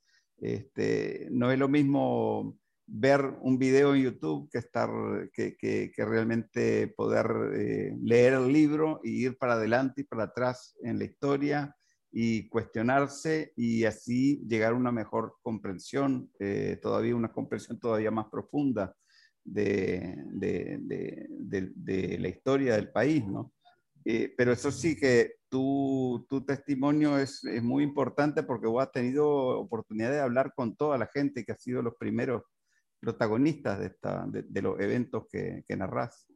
este, 0.41 1.27
no 1.31 1.51
es 1.51 1.59
lo 1.59 1.67
mismo 1.67 2.57
ver 2.87 3.21
un 3.41 3.59
video 3.59 3.93
en 3.93 4.03
YouTube 4.03 4.49
que, 4.51 4.57
estar, 4.57 4.89
que, 5.31 5.55
que, 5.57 5.91
realmente 5.97 6.87
poder 6.87 7.27
eh, 7.53 7.95
leer 8.01 8.33
el 8.33 8.51
libro 8.51 8.99
y 9.03 9.25
ir 9.25 9.37
para 9.37 9.53
adelante 9.53 10.01
y 10.01 10.03
para 10.05 10.23
atrás 10.23 10.75
en 10.81 10.97
la 10.97 11.05
historia 11.05 11.75
y 12.11 12.47
cuestionarse 12.49 13.53
y 13.55 13.85
así 13.85 14.43
llegar 14.47 14.73
a 14.73 14.77
una 14.77 14.91
mejor 14.91 15.35
comprensión, 15.41 16.31
eh, 16.39 16.79
todavía 16.81 17.15
una 17.15 17.31
comprensión 17.31 17.79
todavía 17.79 18.11
más 18.11 18.27
profunda 18.31 18.95
de, 19.43 20.15
de, 20.31 20.77
de, 20.79 22.17
la 22.19 22.27
historia 22.27 22.75
del 22.75 22.91
país, 22.91 23.25
¿no? 23.25 23.53
Eh, 24.05 24.33
pero 24.37 24.51
eso 24.51 24.71
sí 24.71 24.95
que 24.95 25.35
tu, 25.49 26.25
tu 26.29 26.45
testimonio 26.45 27.17
es, 27.17 27.43
es, 27.43 27.61
muy 27.61 27.83
importante 27.83 28.43
porque 28.43 28.67
vos 28.67 28.81
has 28.81 28.91
tenido 28.91 29.27
oportunidad 29.59 30.11
de 30.11 30.21
hablar 30.21 30.53
con 30.55 30.75
toda 30.75 30.97
la 30.97 31.07
gente 31.07 31.43
que 31.43 31.51
ha 31.51 31.57
sido 31.57 31.81
los 31.81 31.95
primeros 31.95 32.43
protagonistas 32.99 33.79
de, 33.79 33.87
esta, 33.87 34.25
de, 34.27 34.61
los 34.61 34.79
eventos 34.79 35.25
que, 35.31 35.63
que 35.67 35.75
narras. 35.75 36.27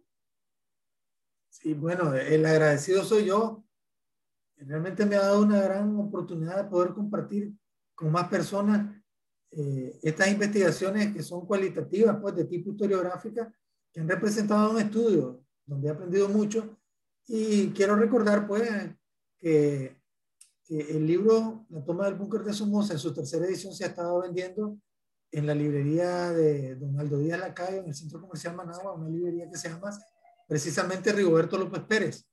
Sí, 1.50 1.74
bueno, 1.74 2.14
el 2.14 2.46
agradecido 2.46 3.04
soy 3.04 3.26
yo. 3.26 3.64
Realmente 4.58 5.06
me 5.06 5.16
ha 5.16 5.22
dado 5.22 5.42
una 5.42 5.62
gran 5.62 5.96
oportunidad 5.98 6.64
de 6.64 6.70
poder 6.70 6.94
compartir 6.94 7.54
con 7.96 8.12
más 8.12 8.28
personas 8.28 8.96
eh, 9.52 10.00
estas 10.02 10.30
investigaciones 10.30 11.14
que 11.14 11.22
son 11.22 11.46
cualitativas, 11.46 12.18
pues 12.22 12.36
de 12.36 12.46
tipo 12.46 12.72
historiográfica, 12.72 13.54
que 13.92 14.00
han 14.00 14.10
representado 14.10 14.72
un 14.72 14.80
estudio 14.80 15.44
donde 15.66 15.88
he 15.88 15.92
aprendido 15.92 16.28
mucho 16.28 16.78
Y 17.28 17.70
quiero 17.70 17.96
recordar, 17.96 18.48
pues, 18.48 18.70
que, 19.38 20.02
el 20.68 21.06
libro 21.06 21.66
La 21.70 21.84
toma 21.84 22.06
del 22.06 22.16
búnker 22.16 22.44
de 22.44 22.54
Somoza 22.54 22.94
en 22.94 23.00
su 23.00 23.14
tercera 23.14 23.46
edición 23.46 23.74
se 23.74 23.84
ha 23.84 23.88
estado 23.88 24.22
vendiendo 24.22 24.80
en 25.32 25.46
la 25.46 25.54
librería 25.54 26.32
de 26.32 26.76
Don 26.76 27.00
Aldo 27.00 27.20
Díaz 27.20 27.40
Lacayo, 27.40 27.80
en 27.80 27.88
el 27.88 27.96
Centro 27.96 28.22
Comercial 28.22 28.56
Managua, 28.56 28.94
una 28.94 29.10
librería 29.10 29.50
que 29.50 29.58
se 29.58 29.70
llama 29.70 29.90
precisamente 30.48 31.12
Rigoberto 31.12 31.58
López 31.58 31.82
Pérez. 31.84 32.26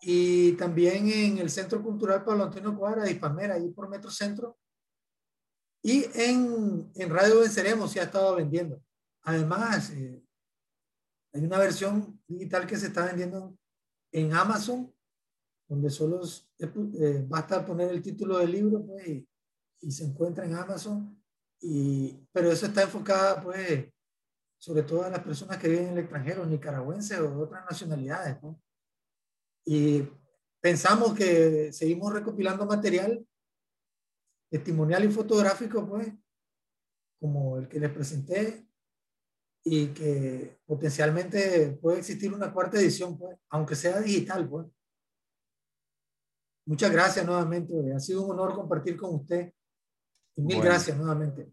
Y 0.00 0.52
también 0.52 1.08
en 1.08 1.38
el 1.38 1.50
Centro 1.50 1.82
Cultural 1.82 2.24
Pablo 2.24 2.44
Antonio 2.44 2.76
Cuadra 2.76 3.04
de 3.04 3.12
Ispamera, 3.12 3.54
ahí 3.54 3.70
por 3.70 3.88
Metro 3.88 4.10
Centro. 4.10 4.58
Y 5.82 6.06
en, 6.14 6.90
en 6.94 7.10
Radio 7.10 7.40
Venceremos 7.40 7.92
se 7.92 8.00
ha 8.00 8.04
estado 8.04 8.36
vendiendo. 8.36 8.82
Además, 9.22 9.90
eh, 9.90 10.22
hay 11.32 11.44
una 11.44 11.58
versión 11.58 12.20
digital 12.28 12.66
que 12.66 12.76
se 12.76 12.86
está 12.86 13.06
vendiendo 13.06 13.56
en 14.12 14.32
Amazon, 14.32 14.94
donde 15.68 15.90
solo 15.90 16.20
eh, 16.58 17.24
basta 17.26 17.64
poner 17.66 17.90
el 17.90 18.02
título 18.02 18.38
del 18.38 18.52
libro 18.52 18.86
pues, 18.86 19.24
y, 19.80 19.90
se 19.90 20.04
encuentra 20.04 20.44
en 20.44 20.54
Amazon. 20.54 21.20
Y, 21.60 22.16
pero 22.32 22.52
eso 22.52 22.66
está 22.66 22.82
enfocada, 22.82 23.42
pues, 23.42 23.86
sobre 24.58 24.82
todo 24.82 25.04
a 25.04 25.10
las 25.10 25.20
personas 25.20 25.58
que 25.58 25.68
viven 25.68 25.86
en 25.86 25.92
el 25.92 25.98
extranjero, 25.98 26.46
nicaragüenses 26.46 27.18
o 27.18 27.30
de 27.30 27.42
otras 27.42 27.64
nacionalidades. 27.68 28.36
Y 29.64 30.02
pensamos 30.60 31.14
que 31.14 31.72
seguimos 31.72 32.12
recopilando 32.12 32.66
material 32.66 33.26
testimonial 34.50 35.04
y 35.04 35.08
fotográfico, 35.08 35.86
pues, 35.88 36.12
como 37.20 37.58
el 37.58 37.68
que 37.68 37.80
les 37.80 37.90
presenté, 37.90 38.68
y 39.64 39.88
que 39.88 40.60
potencialmente 40.66 41.78
puede 41.80 41.98
existir 41.98 42.32
una 42.32 42.52
cuarta 42.52 42.78
edición, 42.78 43.18
pues, 43.18 43.36
aunque 43.48 43.74
sea 43.74 44.00
digital, 44.00 44.48
pues. 44.48 44.66
Muchas 46.66 46.92
gracias 46.92 47.26
nuevamente, 47.26 47.74
ha 47.94 48.00
sido 48.00 48.22
un 48.22 48.32
honor 48.32 48.54
compartir 48.54 48.96
con 48.96 49.14
usted. 49.14 49.52
Y 50.36 50.42
mil 50.42 50.60
gracias 50.60 50.96
nuevamente. 50.96 51.52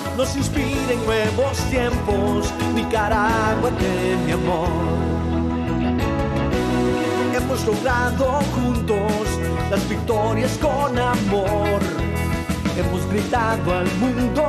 Nos 0.17 0.35
inspira 0.35 0.93
en 0.93 1.05
nuevos 1.05 1.57
tiempos, 1.69 2.53
Nicaragua 2.73 3.71
de 3.71 4.17
mi 4.25 4.31
amor 4.31 5.11
hemos 7.51 7.65
logrado 7.65 8.39
juntos 8.55 9.39
las 9.69 9.89
victorias 9.89 10.57
con 10.61 10.97
amor. 10.97 11.79
Hemos 12.77 13.05
gritado 13.11 13.73
al 13.73 13.87
mundo 13.95 14.43